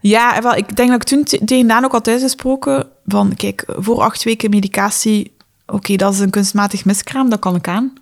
Ja, 0.00 0.42
wel, 0.42 0.54
ik 0.54 0.76
denk 0.76 0.90
dat 0.90 1.02
ik 1.02 1.08
toen 1.08 1.24
te- 1.24 1.44
tegen 1.44 1.66
Daan 1.68 1.84
ook 1.84 1.92
had 1.92 2.08
uitgesproken 2.08 2.88
van, 3.06 3.34
kijk, 3.36 3.64
voor 3.66 4.00
acht 4.02 4.22
weken 4.24 4.50
medicatie, 4.50 5.36
oké, 5.66 5.96
dat 5.96 6.12
is 6.12 6.18
een 6.20 6.30
kunstmatig 6.30 6.84
miskraam, 6.84 7.30
dat 7.30 7.38
kan 7.38 7.54
ik 7.54 7.68
aan. 7.68 7.92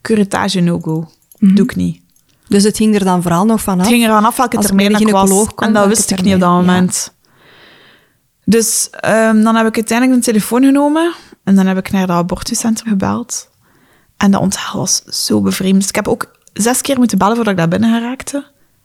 Curettage 0.00 0.60
no-go. 0.60 1.10
Doe 1.38 1.64
ik 1.64 1.76
niet. 1.76 2.01
Dus 2.52 2.62
het 2.62 2.76
ging 2.76 2.94
er 2.94 3.04
dan 3.04 3.22
vooral 3.22 3.44
nog 3.44 3.62
van 3.62 3.74
af. 3.74 3.80
Het 3.80 3.88
ging 3.94 4.04
eraan 4.04 4.24
af 4.24 4.36
welke 4.36 4.58
termijn 4.58 4.90
ik 5.00 5.08
was. 5.08 5.28
komt, 5.30 5.60
En 5.60 5.72
dat 5.72 5.86
wist 5.86 6.10
ik 6.10 6.22
niet 6.22 6.34
op 6.34 6.40
dat 6.40 6.48
ja. 6.48 6.54
moment. 6.56 7.14
Dus 8.44 8.88
ehm, 8.90 9.42
dan 9.42 9.54
heb 9.56 9.66
ik 9.66 9.74
uiteindelijk 9.74 10.18
een 10.18 10.24
telefoon 10.24 10.62
genomen 10.64 11.14
en 11.44 11.54
dan 11.54 11.66
heb 11.66 11.76
ik 11.76 11.90
naar 11.90 12.06
dat 12.06 12.16
abortuscentrum 12.16 12.88
gebeld. 12.90 13.50
En 14.16 14.30
dat 14.30 14.40
onthaal 14.40 14.80
was 14.80 15.02
zo 15.04 15.40
bevreemd. 15.40 15.88
Ik 15.88 15.94
heb 15.94 16.08
ook 16.08 16.30
zes 16.52 16.80
keer 16.80 16.98
moeten 16.98 17.18
bellen 17.18 17.34
voordat 17.34 17.52
ik 17.52 17.58
daar 17.58 17.68
binnen 17.68 17.92
geraakte. 18.00 18.36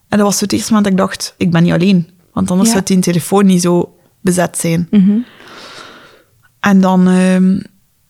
En 0.08 0.18
dat 0.18 0.26
was 0.26 0.40
het 0.40 0.52
eerste 0.52 0.72
moment 0.72 0.96
dat 0.96 1.06
ik 1.06 1.08
dacht, 1.10 1.34
ik 1.36 1.50
ben 1.50 1.62
niet 1.62 1.72
alleen. 1.72 2.10
Want 2.32 2.50
anders 2.50 2.68
Ja. 2.68 2.74
zou 2.74 2.84
die 2.86 2.98
telefoon 2.98 3.46
niet 3.46 3.62
zo 3.62 3.96
bezet 4.20 4.58
zijn. 4.58 4.88
En 6.60 6.80
dan 6.80 7.08
ehm, 7.08 7.60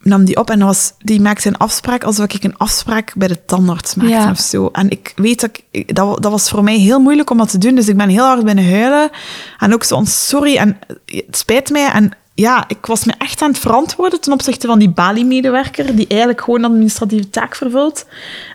nam 0.08 0.24
die 0.24 0.36
op 0.36 0.50
en 0.50 0.58
was, 0.64 0.92
die 0.98 1.20
maakte 1.20 1.48
een 1.48 1.56
afspraak 1.56 2.04
alsof 2.04 2.32
ik 2.32 2.44
een 2.44 2.56
afspraak 2.56 3.12
bij 3.16 3.28
de 3.28 3.44
tandarts 3.44 3.94
maakte 3.94 4.12
Ja. 4.12 4.30
of 4.30 4.38
zo. 4.38 4.68
En 4.72 4.90
ik 4.90 5.12
weet 5.16 5.40
dat 5.40 5.50
ik, 5.70 5.94
dat, 5.94 6.06
wa- 6.08 6.14
dat 6.16 6.30
was 6.32 6.48
voor 6.50 6.64
mij 6.64 6.76
heel 6.76 7.00
moeilijk 7.00 7.30
om 7.30 7.36
dat 7.38 7.50
te 7.50 7.58
doen. 7.58 7.74
Dus 7.74 7.88
ik 7.88 7.96
ben 7.96 8.08
heel 8.08 8.24
hard 8.24 8.44
binnen 8.44 8.70
huilen. 8.70 9.10
En 9.58 9.74
ook 9.74 9.84
zo, 9.84 10.02
sorry 10.04 10.56
en 10.56 10.78
het 11.06 11.36
spijt 11.36 11.70
mij. 11.70 11.90
En 11.90 12.10
ja, 12.34 12.64
ik 12.68 12.86
was 12.86 13.04
me 13.04 13.12
echt 13.18 13.42
aan 13.42 13.48
het 13.50 13.58
verantwoorden 13.58 14.20
ten 14.20 14.32
opzichte 14.32 14.66
van 14.66 14.78
die 14.78 14.90
Bali-medewerker, 14.90 15.96
die 15.96 16.06
eigenlijk 16.06 16.40
gewoon 16.40 16.58
een 16.62 16.70
administratieve 16.70 17.30
taak 17.30 17.54
vervult. 17.56 18.06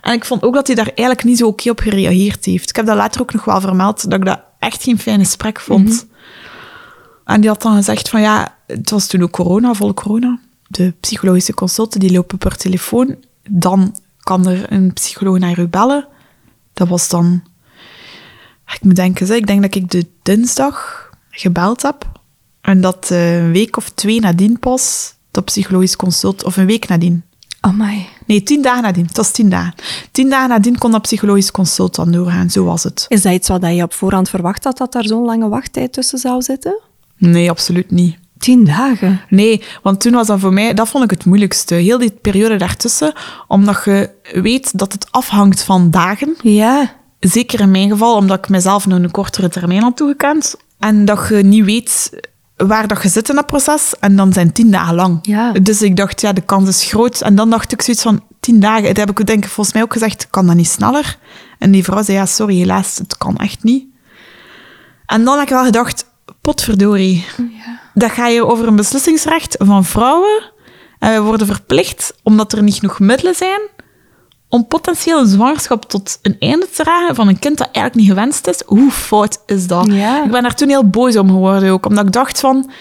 En 0.01 0.13
ik 0.13 0.25
vond 0.25 0.43
ook 0.43 0.53
dat 0.53 0.67
hij 0.67 0.75
daar 0.75 0.85
eigenlijk 0.95 1.23
niet 1.23 1.37
zo 1.37 1.47
oké 1.47 1.69
op 1.69 1.79
gereageerd 1.79 2.45
heeft. 2.45 2.69
Ik 2.69 2.75
heb 2.75 2.85
dat 2.85 2.95
later 2.95 3.21
ook 3.21 3.33
nog 3.33 3.45
wel 3.45 3.61
vermeld, 3.61 4.09
dat 4.09 4.19
ik 4.19 4.25
dat 4.25 4.39
echt 4.59 4.83
geen 4.83 4.99
fijn 4.99 5.19
gesprek 5.19 5.59
vond. 5.59 6.05
En 7.25 7.41
die 7.41 7.49
had 7.49 7.61
dan 7.61 7.75
gezegd 7.75 8.09
van 8.09 8.21
ja, 8.21 8.55
het 8.67 8.89
was 8.89 9.07
toen 9.07 9.21
ook 9.23 9.31
corona, 9.31 9.73
volle 9.73 9.93
corona. 9.93 10.39
De 10.73 10.93
psychologische 10.99 11.53
consulten 11.53 11.99
die 11.99 12.11
lopen 12.11 12.37
per 12.37 12.57
telefoon. 12.57 13.15
Dan 13.49 13.95
kan 14.19 14.47
er 14.47 14.71
een 14.71 14.93
psycholoog 14.93 15.37
naar 15.39 15.59
u 15.59 15.67
bellen. 15.67 16.07
Dat 16.73 16.87
was 16.87 17.09
dan... 17.09 17.43
Ik 18.73 18.83
moet 18.83 18.95
denken, 18.95 19.27
zeg, 19.27 19.37
ik 19.37 19.47
denk 19.47 19.61
dat 19.61 19.75
ik 19.75 19.91
de 19.91 20.05
dinsdag 20.21 21.09
gebeld 21.29 21.81
heb. 21.81 22.11
En 22.61 22.81
dat 22.81 23.11
eh, 23.11 23.37
een 23.37 23.51
week 23.51 23.77
of 23.77 23.89
twee 23.89 24.19
nadien 24.19 24.59
pas 24.59 25.13
dat 25.31 25.45
psychologisch 25.45 25.95
consult... 25.95 26.43
Of 26.43 26.57
een 26.57 26.65
week 26.65 26.87
nadien. 26.87 27.23
Amai. 27.59 28.07
Nee, 28.25 28.43
tien 28.43 28.61
dagen 28.61 28.83
nadien. 28.83 29.05
Het 29.05 29.17
was 29.17 29.31
tien 29.31 29.49
dagen. 29.49 29.73
Tien 30.11 30.29
dagen 30.29 30.49
nadien 30.49 30.77
kon 30.77 30.91
dat 30.91 31.01
psychologisch 31.01 31.51
consult 31.51 31.95
dan 31.95 32.11
doorgaan. 32.11 32.49
Zo 32.49 32.63
was 32.63 32.83
het. 32.83 33.05
Is 33.07 33.21
dat 33.21 33.33
iets 33.33 33.47
wat 33.47 33.65
je 33.65 33.83
op 33.83 33.93
voorhand 33.93 34.29
verwacht 34.29 34.63
had, 34.63 34.77
dat 34.77 34.91
daar 34.91 35.05
zo'n 35.05 35.25
lange 35.25 35.49
wachttijd 35.49 35.93
tussen 35.93 36.19
zou 36.19 36.41
zitten? 36.41 36.79
Nee, 37.17 37.49
absoluut 37.49 37.91
niet. 37.91 38.17
Tien 38.43 38.63
dagen. 38.63 39.21
Nee, 39.29 39.63
want 39.81 40.01
toen 40.01 40.11
was 40.13 40.27
dat 40.27 40.39
voor 40.39 40.53
mij, 40.53 40.73
dat 40.73 40.89
vond 40.89 41.03
ik 41.03 41.09
het 41.09 41.25
moeilijkste. 41.25 41.75
Heel 41.75 41.97
die 41.97 42.11
periode 42.21 42.55
daartussen, 42.55 43.13
omdat 43.47 43.81
je 43.85 44.09
weet 44.41 44.77
dat 44.77 44.93
het 44.93 45.07
afhangt 45.11 45.63
van 45.63 45.91
dagen. 45.91 46.35
Ja. 46.41 46.93
Zeker 47.19 47.59
in 47.59 47.71
mijn 47.71 47.89
geval, 47.89 48.15
omdat 48.15 48.37
ik 48.37 48.49
mezelf 48.49 48.87
nog 48.87 48.99
een 48.99 49.11
kortere 49.11 49.49
termijn 49.49 49.81
had 49.81 49.97
toegekend. 49.97 50.55
En 50.79 51.05
dat 51.05 51.27
je 51.29 51.35
niet 51.35 51.65
weet 51.65 52.09
waar 52.57 52.87
dat 52.87 53.03
je 53.03 53.09
zit 53.09 53.29
in 53.29 53.35
dat 53.35 53.45
proces. 53.45 53.93
En 53.99 54.15
dan 54.15 54.33
zijn 54.33 54.51
tien 54.51 54.71
dagen 54.71 54.95
lang. 54.95 55.19
Ja. 55.21 55.51
Dus 55.51 55.81
ik 55.81 55.95
dacht, 55.95 56.21
ja, 56.21 56.33
de 56.33 56.41
kans 56.41 56.69
is 56.69 56.83
groot. 56.83 57.21
En 57.21 57.35
dan 57.35 57.49
dacht 57.49 57.71
ik 57.71 57.81
zoiets 57.81 58.03
van, 58.03 58.23
tien 58.39 58.59
dagen. 58.59 58.83
Dat 58.83 58.97
heb 58.97 59.19
ik 59.19 59.25
denk 59.25 59.43
ik 59.43 59.49
volgens 59.49 59.75
mij 59.75 59.83
ook 59.83 59.93
gezegd, 59.93 60.27
kan 60.29 60.47
dat 60.47 60.55
niet 60.55 60.67
sneller? 60.67 61.17
En 61.59 61.71
die 61.71 61.83
vrouw 61.83 62.03
zei, 62.03 62.17
ja, 62.17 62.25
sorry, 62.25 62.55
helaas, 62.55 62.97
het 62.97 63.17
kan 63.17 63.37
echt 63.37 63.63
niet. 63.63 63.85
En 65.05 65.23
dan 65.23 65.33
heb 65.33 65.47
ik 65.47 65.53
wel 65.53 65.65
gedacht, 65.65 66.05
potverdorie. 66.41 67.25
Dat 67.93 68.11
ga 68.11 68.27
je 68.27 68.45
over 68.45 68.67
een 68.67 68.75
beslissingsrecht 68.75 69.55
van 69.59 69.85
vrouwen. 69.85 70.51
En 70.99 71.09
wij 71.09 71.21
worden 71.21 71.47
verplicht, 71.47 72.15
omdat 72.23 72.53
er 72.53 72.63
niet 72.63 72.75
genoeg 72.75 72.99
middelen 72.99 73.35
zijn, 73.35 73.61
om 74.49 74.67
potentieel 74.67 75.19
een 75.19 75.27
zwangerschap 75.27 75.85
tot 75.85 76.19
een 76.21 76.35
einde 76.39 76.69
te 76.69 76.83
dragen 76.83 77.15
van 77.15 77.27
een 77.27 77.39
kind 77.39 77.57
dat 77.57 77.69
eigenlijk 77.71 77.95
niet 77.95 78.07
gewenst 78.07 78.47
is. 78.47 78.61
Hoe 78.65 78.91
fout 78.91 79.39
is 79.45 79.67
dat? 79.67 79.85
Ja. 79.91 80.23
Ik 80.23 80.31
ben 80.31 80.41
daar 80.41 80.55
toen 80.55 80.69
heel 80.69 80.89
boos 80.89 81.17
om 81.17 81.27
geworden 81.27 81.71
ook, 81.71 81.85
omdat 81.85 82.05
ik 82.05 82.11
dacht 82.11 82.39
van... 82.39 82.71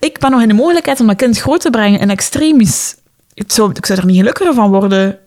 Ik 0.00 0.18
ben 0.18 0.30
nog 0.30 0.42
in 0.42 0.48
de 0.48 0.54
mogelijkheid 0.54 1.00
om 1.00 1.06
dat 1.06 1.16
kind 1.16 1.38
groot 1.38 1.60
te 1.60 1.70
brengen 1.70 2.00
in 2.00 2.10
extremis. 2.10 2.96
Het 3.34 3.52
zou, 3.52 3.70
ik 3.74 3.86
zou 3.86 3.98
er 3.98 4.06
niet 4.06 4.16
gelukkiger 4.16 4.54
van 4.54 4.70
worden. 4.70 5.18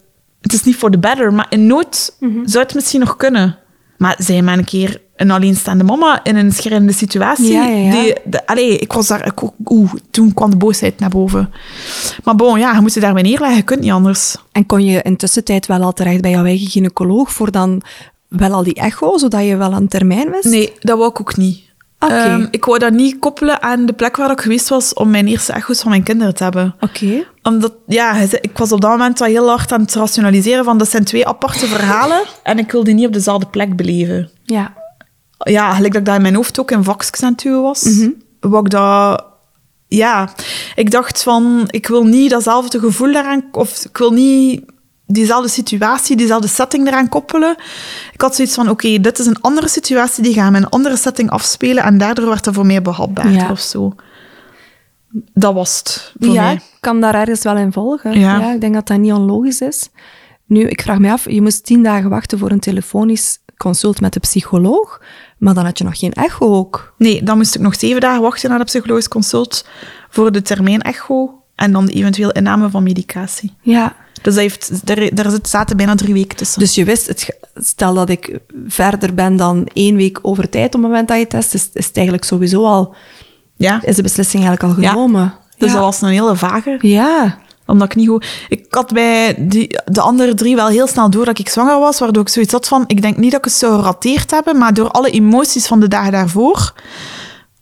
Het 0.42 0.54
is 0.54 0.64
niet 0.64 0.76
voor 0.76 0.92
de 0.92 1.00
better, 1.00 1.34
maar 1.34 1.46
in 1.50 1.68
nood 1.68 2.16
zou 2.44 2.64
het 2.64 2.74
misschien 2.74 3.00
nog 3.00 3.16
kunnen. 3.16 3.58
Maar 3.98 4.16
zij 4.18 4.42
maar 4.42 4.58
een 4.58 4.64
keer 4.64 5.02
een 5.22 5.32
alleenstaande 5.32 5.84
mama 5.84 6.24
in 6.24 6.36
een 6.36 6.52
schrijnende 6.52 6.94
situatie. 6.94 7.52
Ja, 7.52 7.68
ja, 7.68 7.76
ja. 7.76 7.92
Die, 7.92 8.14
de, 8.26 8.48
allee, 8.48 8.78
ik 8.78 8.94
was 8.94 9.08
daar... 9.08 9.26
Ik, 9.26 9.42
oeh, 9.66 9.94
toen 10.12 10.34
kwam 10.34 10.50
de 10.50 10.56
boosheid 10.56 11.00
naar 11.00 11.10
boven. 11.10 11.54
Maar 12.24 12.36
bon, 12.36 12.60
ja, 12.60 12.74
je 12.74 12.82
moet 12.82 12.94
je 12.94 13.00
daarbij 13.00 13.22
neerleggen. 13.22 13.58
Je 13.58 13.64
kunt 13.64 13.80
niet 13.80 13.92
anders. 13.92 14.36
En 14.52 14.66
kon 14.66 14.86
je 14.86 15.02
in 15.02 15.18
tussentijd 15.18 15.66
wel 15.66 15.82
al 15.82 15.94
terecht 15.94 16.22
bij 16.22 16.32
jouw 16.32 16.46
eigen 16.46 16.68
gynaecoloog 16.68 17.32
voor 17.32 17.52
dan 17.52 17.82
wel 18.28 18.52
al 18.52 18.64
die 18.64 18.74
echo, 18.74 19.18
zodat 19.18 19.46
je 19.46 19.58
wel 19.58 19.74
aan 19.74 19.88
termijn 19.88 20.30
wist? 20.30 20.44
Nee, 20.44 20.74
dat 20.80 20.98
wou 20.98 21.10
ik 21.10 21.20
ook 21.20 21.38
niet. 21.38 21.70
Oké. 22.00 22.14
Ehm, 22.14 22.48
ik 22.52 22.66
wou 22.66 22.80
dat 22.80 22.94
niet 22.94 23.20
koppelen 23.20 23.62
aan 23.62 23.86
de 23.86 23.94
plek 23.94 24.16
waar 24.16 24.32
ik 24.32 24.42
geweest 24.42 24.70
was 24.70 24.94
om 24.94 25.10
mijn 25.10 25.28
eerste 25.28 25.54
echo's 25.54 25.82
van 25.82 25.90
mijn 25.90 26.04
kinderen 26.04 26.36
te 26.36 26.44
hebben. 26.44 26.76
Oké. 26.80 27.26
Omdat, 27.44 27.74
ja, 27.88 28.16
ik 28.42 28.58
was 28.58 28.72
op 28.72 28.82
dat 28.82 28.90
moment 28.90 29.20
wel 29.20 29.28
heel 29.28 29.50
hard 29.50 29.72
aan 29.72 29.82
het 29.82 29.94
rationaliseren 29.94 30.64
van 30.64 30.78
dat 30.78 30.90
zijn 30.90 31.04
twee 31.04 31.28
aparte 31.28 31.68
verhalen 31.68 32.22
en 32.44 32.58
ik 32.58 32.72
wil 32.72 32.84
die 32.84 32.94
niet 32.94 33.08
op 33.08 33.14
dezelfde 33.14 33.48
plek 33.48 33.76
beleven. 33.76 34.30
Ja. 34.44 34.74
Ja, 35.44 35.74
gelijk 35.74 35.94
dat 35.94 36.02
ik 36.02 36.08
dat 36.08 36.16
in 36.16 36.22
mijn 36.22 36.36
hoofd 36.36 36.60
ook 36.60 36.72
in 36.72 36.84
vakjes 36.84 37.24
aan 37.24 37.62
was. 37.62 38.06
Wou 38.40 38.66
ik 38.66 38.70
dat... 38.72 39.26
Ja, 39.88 40.34
ik 40.76 40.92
dacht 40.92 41.24
van, 41.24 41.64
ik 41.68 41.88
wil 41.88 42.04
niet 42.04 42.30
datzelfde 42.30 42.80
gevoel 42.80 43.14
daaraan... 43.14 43.44
Of 43.52 43.86
ik 43.86 43.98
wil 43.98 44.12
niet 44.12 44.64
diezelfde 45.06 45.50
situatie, 45.50 46.16
diezelfde 46.16 46.48
setting 46.48 46.88
eraan 46.88 47.10
koppelen. 47.10 47.56
Ik 48.14 48.22
had 48.22 48.36
zoiets 48.36 48.54
van, 48.54 48.70
oké, 48.70 49.00
dit 49.00 49.20
is 49.20 49.26
een 49.26 49.42
andere 49.42 49.68
situatie, 49.68 50.24
die 50.24 50.34
gaan 50.34 50.52
met 50.52 50.62
een 50.62 50.70
andere 50.70 50.96
setting 50.98 51.30
afspelen 51.30 51.84
en 51.84 51.98
daardoor 51.98 52.26
werd 52.28 52.46
het 52.46 52.56
voor 52.56 52.66
mij 52.66 52.82
behapbaarder 52.82 53.34
Ja. 53.34 53.52
of 53.52 53.60
zo. 53.60 53.94
Dat 55.34 55.54
was 55.54 55.78
het 55.78 56.14
voor 56.20 56.34
ja, 56.34 56.44
mij. 56.44 56.54
ik 56.54 56.62
kan 56.80 57.02
daar 57.02 57.16
ergens 57.16 57.44
wel 57.44 57.58
in 57.58 57.72
volgen. 57.72 58.20
Ja. 58.20 58.54
ik 58.54 58.62
denk 58.62 58.74
dat 58.74 58.88
dat 58.88 58.98
niet 58.98 59.14
onlogisch 59.14 59.62
is. 59.62 59.90
Nu, 60.46 60.68
ik 60.68 60.82
vraag 60.82 61.00
me 61.00 61.12
af, 61.12 61.30
je 61.30 61.42
moest 61.42 61.66
tien 61.66 61.84
dagen 61.84 62.10
wachten 62.10 62.38
voor 62.40 62.52
een 62.52 62.60
telefonisch 62.60 63.40
consult 63.58 64.02
met 64.02 64.14
de 64.14 64.20
psycholoog, 64.20 65.02
maar 65.42 65.54
dan 65.54 65.66
had 65.66 65.78
je 65.78 65.84
nog 65.84 65.98
geen 66.00 66.14
echo 66.14 66.56
ook. 66.56 66.94
Nee, 66.98 67.24
dan 67.24 67.38
moest 67.38 67.56
ik 67.56 67.62
nog 67.62 67.76
zeven 67.76 68.02
dagen 68.02 68.22
wachten 68.22 68.50
naar 68.50 68.60
de 68.60 68.66
psychologisch 68.66 69.08
consult 69.08 69.66
voor 70.10 70.32
de 70.32 70.42
termijn 70.42 70.82
echo 70.82 71.42
en 71.56 71.72
dan 71.72 71.86
de 71.86 71.92
eventueel 71.92 72.32
inname 72.32 72.70
van 72.70 72.84
medicatie. 72.84 73.54
Ja. 73.62 73.96
Dus 74.14 74.34
dat 74.34 74.44
heeft, 74.44 74.88
daar, 74.88 75.10
daar 75.14 75.30
zit- 75.32 75.48
zaten 75.50 75.78
bijna 75.78 75.96
drie 75.96 76.14
weken 76.14 76.38
tussen. 76.38 76.60
Dus 76.60 76.76
je 76.76 76.84
wist, 76.86 77.08
het, 77.08 77.38
stel 77.56 77.94
dat 77.94 78.10
ik 78.10 78.40
verder 78.68 79.14
ben 79.14 79.36
dan 79.36 79.68
één 79.74 79.96
week 79.96 80.20
over 80.22 80.50
tijd 80.50 80.66
op 80.66 80.72
het 80.74 80.82
moment 80.82 81.08
dat 81.08 81.18
je 81.18 81.28
test, 81.28 81.54
is, 81.54 81.70
is 81.74 81.86
het 81.86 81.96
eigenlijk 81.96 82.26
sowieso 82.26 82.66
al, 82.66 82.96
ja, 83.56 83.84
is 83.84 83.96
de 83.96 84.02
beslissing 84.02 84.44
eigenlijk 84.46 84.76
al 84.78 84.84
Ja. 84.84 84.90
genomen. 84.90 85.34
dus 85.58 85.68
ja. 85.70 85.74
dat 85.76 85.84
was 85.84 86.02
een 86.02 86.10
hele 86.10 86.36
vage. 86.36 86.78
Ja. 86.82 87.38
Omdat 87.72 87.88
ik 87.88 87.96
niet 87.96 88.08
goed... 88.08 88.26
Ik 88.50 88.66
had 88.70 88.94
bij 88.94 89.36
die, 89.40 89.80
de 89.86 90.02
andere 90.02 90.34
drie 90.34 90.56
wel 90.56 90.68
heel 90.68 90.88
snel 90.88 91.10
door 91.10 91.26
dat 91.26 91.40
ik 91.40 91.50
zwanger 91.50 91.80
was, 91.80 92.00
waardoor 92.00 92.22
ik 92.22 92.30
zoiets 92.30 92.52
had 92.52 92.68
van... 92.68 92.84
Ik 92.88 93.02
denk 93.02 93.18
niet 93.18 93.32
dat 93.32 93.40
ik 93.40 93.46
het 93.46 93.54
zou 93.54 93.80
gerateerd 93.80 94.32
hebben, 94.32 94.58
maar 94.58 94.74
door 94.74 94.92
alle 94.92 95.10
emoties 95.10 95.68
van 95.68 95.80
de 95.80 95.88
dagen 95.88 96.12
daarvoor... 96.12 96.74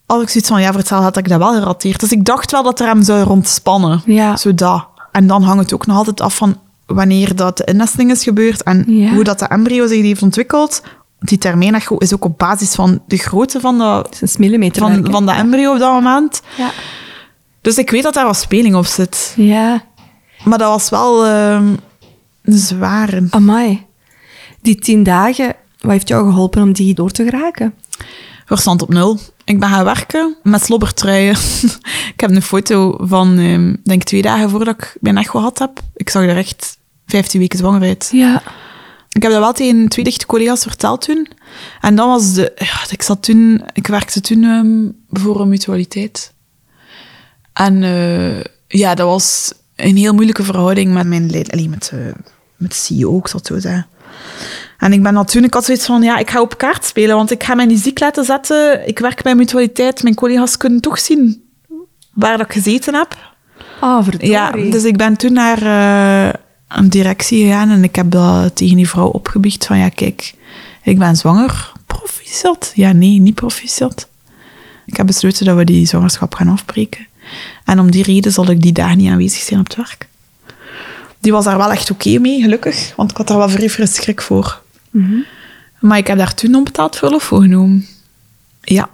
had 0.06 0.22
ik 0.22 0.28
zoiets 0.28 0.50
van, 0.50 0.60
ja, 0.60 0.72
hetzelfde 0.72 1.06
had 1.06 1.16
ik 1.16 1.28
dat 1.28 1.38
wel 1.38 1.52
gerateerd. 1.52 2.00
Dus 2.00 2.12
ik 2.12 2.24
dacht 2.24 2.50
wel 2.50 2.62
dat 2.62 2.80
er 2.80 2.86
hem 2.86 3.02
zou 3.02 3.22
rondspannen. 3.22 4.02
Ja. 4.04 4.36
Zo 4.36 4.54
dat. 4.54 4.86
En 5.12 5.26
dan 5.26 5.42
hangt 5.42 5.62
het 5.62 5.74
ook 5.74 5.86
nog 5.86 5.96
altijd 5.96 6.20
af 6.20 6.36
van 6.36 6.58
wanneer 6.86 7.36
dat 7.36 7.56
de 7.56 7.64
innesteling 7.64 8.10
is 8.10 8.22
gebeurd 8.22 8.62
en 8.62 8.84
Ja. 8.86 9.10
hoe 9.12 9.24
dat 9.24 9.38
de 9.38 9.44
embryo 9.44 9.86
zich 9.86 10.02
heeft 10.02 10.22
ontwikkeld. 10.22 10.82
Die 11.20 11.38
termijnecho 11.38 11.96
is 11.96 12.14
ook 12.14 12.24
op 12.24 12.38
basis 12.38 12.74
van 12.74 13.02
de 13.06 13.16
grootte 13.16 13.60
van, 13.60 13.78
de, 13.78 14.04
millimeter. 14.38 14.82
van, 14.82 15.06
van 15.10 15.26
de 15.26 15.32
embryo 15.32 15.72
op 15.72 15.78
dat 15.78 15.92
moment. 15.92 16.40
Ja. 16.56 16.70
Dus 17.60 17.78
ik 17.78 17.90
weet 17.90 18.02
dat 18.02 18.14
daar 18.14 18.24
wat 18.24 18.36
speling 18.36 18.74
op 18.74 18.86
zit. 18.86 19.32
Ja. 19.36 19.82
Maar 20.44 20.58
dat 20.58 20.68
was 20.68 20.88
wel 20.88 21.26
ehm, 21.26 21.74
een 22.42 22.58
zware. 22.58 23.26
Amai. 23.30 23.86
Die 24.60 24.76
tien 24.76 25.02
dagen, 25.02 25.56
wat 25.80 25.90
heeft 25.90 26.08
jou 26.08 26.30
geholpen 26.30 26.62
om 26.62 26.72
die 26.72 26.94
door 26.94 27.10
te 27.10 27.24
geraken? 27.24 27.74
Verstand 28.46 28.82
op 28.82 28.88
nul. 28.88 29.18
Ik 29.44 29.60
ben 29.60 29.68
gaan 29.68 29.84
werken 29.84 30.36
met 30.42 30.62
slobbertruien. 30.62 31.36
ik 32.14 32.20
heb 32.20 32.30
een 32.30 32.42
foto 32.42 32.96
van, 33.00 33.38
ehm 33.38 33.74
denk 33.84 34.02
twee 34.02 34.22
dagen 34.22 34.50
voordat 34.50 34.74
ik 34.74 34.96
mijn 35.00 35.16
echo 35.16 35.38
gehad 35.38 35.58
heb. 35.58 35.80
Ik 35.94 36.10
zag 36.10 36.22
er 36.22 36.36
echt 36.36 36.78
15 37.06 37.40
weken 37.40 37.58
zwanger 37.58 37.82
uit. 37.82 38.08
Ja. 38.12 38.42
Ik 39.10 39.22
heb 39.22 39.32
dat 39.32 39.40
wel 39.40 39.52
tegen 39.52 39.88
twee 39.88 40.04
dichte 40.04 40.26
collega's 40.26 40.62
verteld 40.62 41.00
toen. 41.00 41.28
En 41.80 41.94
dan 41.94 42.08
was 42.08 42.34
de... 42.34 42.52
Ja, 42.56 42.80
ik 42.90 43.02
zat 43.02 43.22
toen... 43.22 43.62
Ik 43.72 43.86
werkte 43.86 44.20
toen 44.20 44.44
ehm, 44.44 45.22
voor 45.22 45.40
een 45.40 45.48
mutualiteit. 45.48 46.32
En 47.52 47.82
eh, 47.82 48.40
ja, 48.68 48.94
dat 48.94 49.06
was 49.06 49.52
een 49.84 49.96
heel 49.96 50.14
moeilijke 50.14 50.42
verhouding 50.42 50.92
met 50.92 51.06
mijn 51.06 51.30
leid... 51.30 51.52
Allee, 51.52 51.68
met, 51.68 51.90
eh, 51.94 51.98
met 52.56 52.74
CEO, 52.74 53.18
ik 53.18 53.28
zal 53.28 53.38
het 53.38 53.48
zo 53.48 53.58
zeggen. 53.58 53.86
En 54.78 54.92
ik 54.92 55.02
ben. 55.02 55.44
Ik 55.44 55.54
had 55.54 55.64
zoiets 55.64 55.86
van, 55.86 56.02
ja, 56.02 56.18
ik 56.18 56.30
ga 56.30 56.40
op 56.40 56.58
kaart 56.58 56.84
spelen, 56.84 57.16
want 57.16 57.30
ik 57.30 57.44
ga 57.44 57.54
mij 57.54 57.66
niet 57.66 57.80
ziek 57.80 58.00
laten 58.00 58.24
zetten. 58.24 58.88
Ik 58.88 58.98
werk 58.98 59.22
bij 59.22 59.34
mutualiteit. 59.34 60.02
Mijn 60.02 60.14
collega's 60.14 60.56
kunnen 60.56 60.80
toch 60.80 60.98
zien 60.98 61.42
waar 62.12 62.38
dat 62.38 62.46
ik 62.46 62.52
gezeten 62.52 62.94
heb. 62.94 63.16
Ah, 63.80 64.02
verdorie. 64.02 64.30
Ja, 64.30 64.50
dus 64.50 64.84
ik 64.84 64.96
ben 64.96 65.16
toen 65.16 65.32
naar 65.32 65.62
eh, 65.62 66.40
een 66.68 66.88
directie 66.88 67.44
gegaan 67.44 67.70
en 67.70 67.84
ik 67.84 67.96
heb 67.96 68.10
dat 68.10 68.56
tegen 68.56 68.76
die 68.76 68.88
vrouw 68.88 69.06
opgebiecht 69.06 69.66
van 69.66 69.78
ja, 69.78 69.88
kijk, 69.88 70.34
ik 70.82 70.98
ben 70.98 71.16
zwanger. 71.16 71.72
Proficiat? 71.86 72.72
Ja, 72.74 72.92
nee, 72.92 73.18
niet 73.18 73.34
proficiat. 73.34 74.08
Ik 74.86 74.96
heb 74.96 75.06
besloten 75.06 75.44
dat 75.44 75.56
we 75.56 75.64
die 75.64 75.86
zwangerschap 75.86 76.34
gaan 76.34 76.48
afbreken. 76.48 77.06
En 77.64 77.78
om 77.78 77.90
die 77.90 78.02
reden 78.02 78.32
zal 78.32 78.50
ik 78.50 78.62
die 78.62 78.72
dagen 78.72 78.96
niet 78.98 79.10
aanwezig 79.10 79.42
zijn 79.42 79.60
op 79.60 79.66
het 79.66 79.76
werk. 79.76 80.08
Die 81.20 81.32
was 81.32 81.44
daar 81.44 81.56
wel 81.56 81.70
echt 81.70 81.90
oké 81.90 82.18
mee, 82.18 82.40
gelukkig. 82.42 82.92
Want 82.96 83.10
ik 83.10 83.16
had 83.16 83.26
daar 83.28 83.36
wel 83.36 83.48
vrij 83.48 83.70
veel 83.70 83.86
schrik 83.86 84.20
voor. 84.22 84.62
Maar 85.80 85.98
ik 85.98 86.06
heb 86.06 86.18
daar 86.18 86.34
toen 86.34 86.54
onbetaald 86.54 86.96
verlof 86.96 87.22
voor 87.22 87.40
genomen. 87.42 87.86
Ja. 88.62 88.88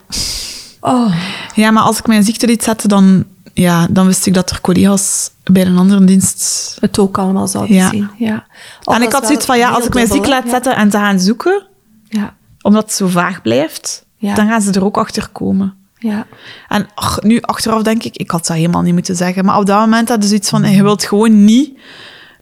Oh. 0.81 1.15
Ja, 1.55 1.71
maar 1.71 1.83
als 1.83 1.99
ik 1.99 2.07
mijn 2.07 2.25
ziekte 2.25 2.47
liet 2.47 2.63
zetten, 2.63 2.89
dan, 2.89 3.25
ja, 3.55 3.87
dan 3.91 4.07
wist 4.07 4.27
ik 4.27 4.35
dat 4.35 4.51
er 4.51 4.61
collega's 4.61 5.31
bij 5.45 5.67
een 5.67 5.77
andere 5.79 6.05
dienst... 6.05 6.77
Het 6.81 6.99
ook 6.99 7.19
allemaal 7.19 7.49
zouden 7.49 7.77
Ja. 7.77 7.91
zien. 7.91 8.09
Ja. 8.19 8.47
En 8.85 9.03
ik 9.03 9.13
had 9.13 9.27
zoiets 9.27 9.47
van, 9.47 9.59
ja, 9.59 9.69
als 9.69 9.85
ik 9.85 9.95
mijn 9.95 10.07
ziekte 10.07 10.29
laat 10.29 10.49
zetten 10.49 10.77
en 10.77 10.91
ze 10.91 10.97
gaan 10.97 11.21
zoeken, 11.21 11.67
Ja. 12.09 12.35
omdat 12.63 12.83
het 12.83 12.93
zo 12.93 13.07
vaag 13.07 13.43
blijft, 13.43 14.05
dan 14.21 14.49
gaan 14.49 14.63
ze 14.63 14.73
er 14.73 14.85
ook 14.85 14.97
achter 14.97 15.29
komen. 15.29 15.75
Ja. 15.99 16.27
En 16.69 16.87
ach, 16.95 17.23
nu 17.23 17.41
achteraf 17.41 17.83
denk 17.83 18.03
ik, 18.05 18.17
ik 18.17 18.31
had 18.31 18.47
dat 18.47 18.57
helemaal 18.57 18.83
niet 18.83 18.93
moeten 18.93 19.17
zeggen. 19.17 19.45
Maar 19.45 19.59
op 19.59 19.67
dat 19.67 19.79
moment 19.81 20.09
had 20.09 20.23
je 20.23 20.29
zoiets 20.29 20.49
van, 20.49 20.71
je 20.71 20.83
wilt 20.83 21.05
gewoon 21.05 21.45
niet 21.45 21.79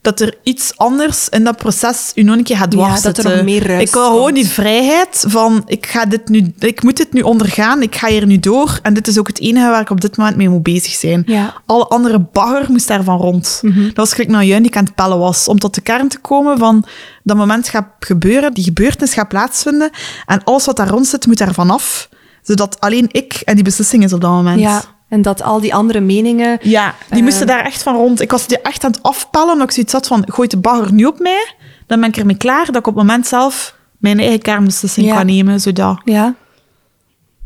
dat 0.01 0.21
er 0.21 0.35
iets 0.43 0.77
anders 0.77 1.29
in 1.29 1.45
dat 1.45 1.57
proces 1.57 2.13
u 2.15 2.23
nog 2.23 2.37
een 2.37 2.43
keer 2.43 2.57
gaat 2.57 2.73
Ja, 2.73 2.79
dwars 2.79 3.03
dat 3.03 3.19
er 3.19 3.45
meer 3.45 3.71
Ik 3.71 3.93
wil 3.93 4.05
gewoon 4.07 4.23
komt. 4.23 4.35
die 4.35 4.47
vrijheid 4.47 5.25
van, 5.29 5.63
ik, 5.67 5.87
ga 5.87 6.07
dit 6.07 6.29
nu, 6.29 6.55
ik 6.59 6.83
moet 6.83 6.97
dit 6.97 7.13
nu 7.13 7.21
ondergaan, 7.21 7.83
ik 7.83 7.97
ga 7.97 8.09
hier 8.09 8.27
nu 8.27 8.39
door. 8.39 8.79
En 8.83 8.95
dit 8.95 9.09
is 9.09 9.19
ook 9.19 9.27
het 9.27 9.41
enige 9.41 9.67
waar 9.69 9.81
ik 9.81 9.91
op 9.91 10.01
dit 10.01 10.17
moment 10.17 10.37
mee 10.37 10.49
moet 10.49 10.63
bezig 10.63 10.93
zijn. 10.93 11.23
Ja. 11.27 11.55
Alle 11.67 11.87
andere 11.87 12.19
bagger 12.33 12.67
moest 12.71 12.89
daarvan 12.89 13.19
rond. 13.19 13.61
Dat 13.63 13.97
was 13.97 14.13
gelijk 14.13 14.31
naar 14.31 14.45
Juin 14.45 14.63
die 14.63 14.71
ik 14.71 14.77
aan 14.77 14.85
het 14.85 14.95
pellen 14.95 15.19
was. 15.19 15.49
Om 15.49 15.59
tot 15.59 15.75
de 15.75 15.81
kern 15.81 16.09
te 16.09 16.19
komen 16.19 16.59
van 16.59 16.85
dat 17.23 17.37
moment 17.37 17.69
gaat 17.69 17.89
gebeuren, 17.99 18.55
die 18.55 18.65
gebeurtenis 18.65 19.15
gaat 19.15 19.29
plaatsvinden. 19.29 19.91
En 20.27 20.45
alles 20.45 20.65
wat 20.65 20.77
daar 20.77 20.89
rond 20.89 21.07
zit, 21.07 21.27
moet 21.27 21.39
daarvan 21.39 21.71
af. 21.71 22.09
Zodat 22.45 22.81
alleen 22.81 23.09
ik 23.11 23.33
en 23.45 23.55
die 23.55 23.65
beslissing 23.65 24.05
is 24.05 24.13
op 24.13 24.21
dat 24.21 24.31
moment. 24.31 24.61
ja. 24.61 24.83
En 25.09 25.23
dat 25.23 25.43
al 25.43 25.61
die 25.61 25.75
andere 25.75 26.01
meningen... 26.01 26.59
Ja, 26.63 26.95
die 27.09 27.19
Eh. 27.19 27.25
moesten 27.25 27.47
daar 27.47 27.65
echt 27.65 27.83
van 27.83 27.95
rond. 27.97 28.21
Ik 28.21 28.31
was 28.31 28.47
die 28.47 28.61
echt 28.61 28.85
aan 28.85 28.91
het 28.91 29.03
afpellen, 29.03 29.53
omdat 29.53 29.67
ik 29.67 29.71
zoiets 29.75 29.93
had 29.93 30.07
van, 30.07 30.23
gooit 30.27 30.51
de 30.51 30.57
bagger 30.57 30.93
nu 30.93 31.05
op 31.05 31.19
mij, 31.19 31.55
dan 31.87 32.01
ben 32.01 32.09
ik 32.09 32.17
ermee 32.17 32.37
klaar 32.37 32.67
dat 32.67 32.77
ik 32.77 32.87
op 32.87 32.95
het 32.97 33.07
moment 33.07 33.27
zelf 33.27 33.77
mijn 33.99 34.19
eigen 34.19 34.41
kernbeslissing 34.41 35.07
Ja. 35.07 35.17
kan 35.17 35.27
nemen. 35.27 35.61
Zodat. 35.61 36.01
Ja. 36.05 36.35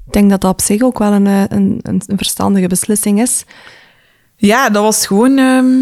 Ik 0.06 0.12
denk 0.12 0.30
dat 0.30 0.40
dat 0.40 0.50
op 0.52 0.60
zich 0.60 0.82
ook 0.82 0.98
wel 0.98 1.12
een, 1.12 1.26
eh, 1.26 1.40
een, 1.48 1.80
een, 1.82 2.02
een 2.06 2.16
verstandige 2.16 2.66
beslissing 2.66 3.20
is. 3.20 3.44
Ja, 4.36 4.70
dat 4.70 4.82
was 4.82 5.06
gewoon... 5.06 5.38
ehm, 5.38 5.74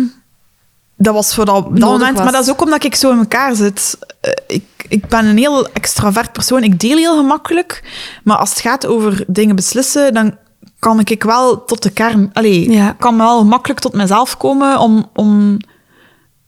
dat 0.96 1.14
was 1.14 1.34
voor 1.34 1.44
dat, 1.44 1.64
dat 1.64 1.78
moment. 1.78 2.14
was. 2.16 2.22
Maar 2.22 2.32
dat 2.32 2.42
is 2.42 2.50
ook 2.50 2.62
omdat 2.62 2.84
ik 2.84 2.94
zo 2.94 3.10
in 3.10 3.18
elkaar 3.18 3.54
zit. 3.54 3.98
Eh, 4.20 4.32
ik, 4.46 4.64
ik 4.88 5.06
ben 5.06 5.24
een 5.26 5.38
heel 5.38 5.68
extravert 5.68 6.32
persoon. 6.32 6.62
Ik 6.62 6.80
deel 6.80 6.96
heel 6.96 7.16
gemakkelijk. 7.16 7.82
Maar 8.24 8.36
als 8.36 8.50
het 8.50 8.60
gaat 8.60 8.86
over 8.86 9.24
dingen 9.26 9.56
beslissen, 9.56 10.14
dan 10.14 10.36
kan 10.78 11.00
ik 11.04 11.22
wel 11.22 11.64
tot 11.64 11.82
de 11.82 11.90
kern... 11.90 12.30
Allee, 12.32 12.70
Ja. 12.70 12.90
ik 12.90 12.98
kan 12.98 13.16
wel 13.16 13.44
makkelijk 13.44 13.80
tot 13.80 13.92
mezelf 13.92 14.36
komen 14.36 14.78
om... 14.78 15.10
om 15.14 15.56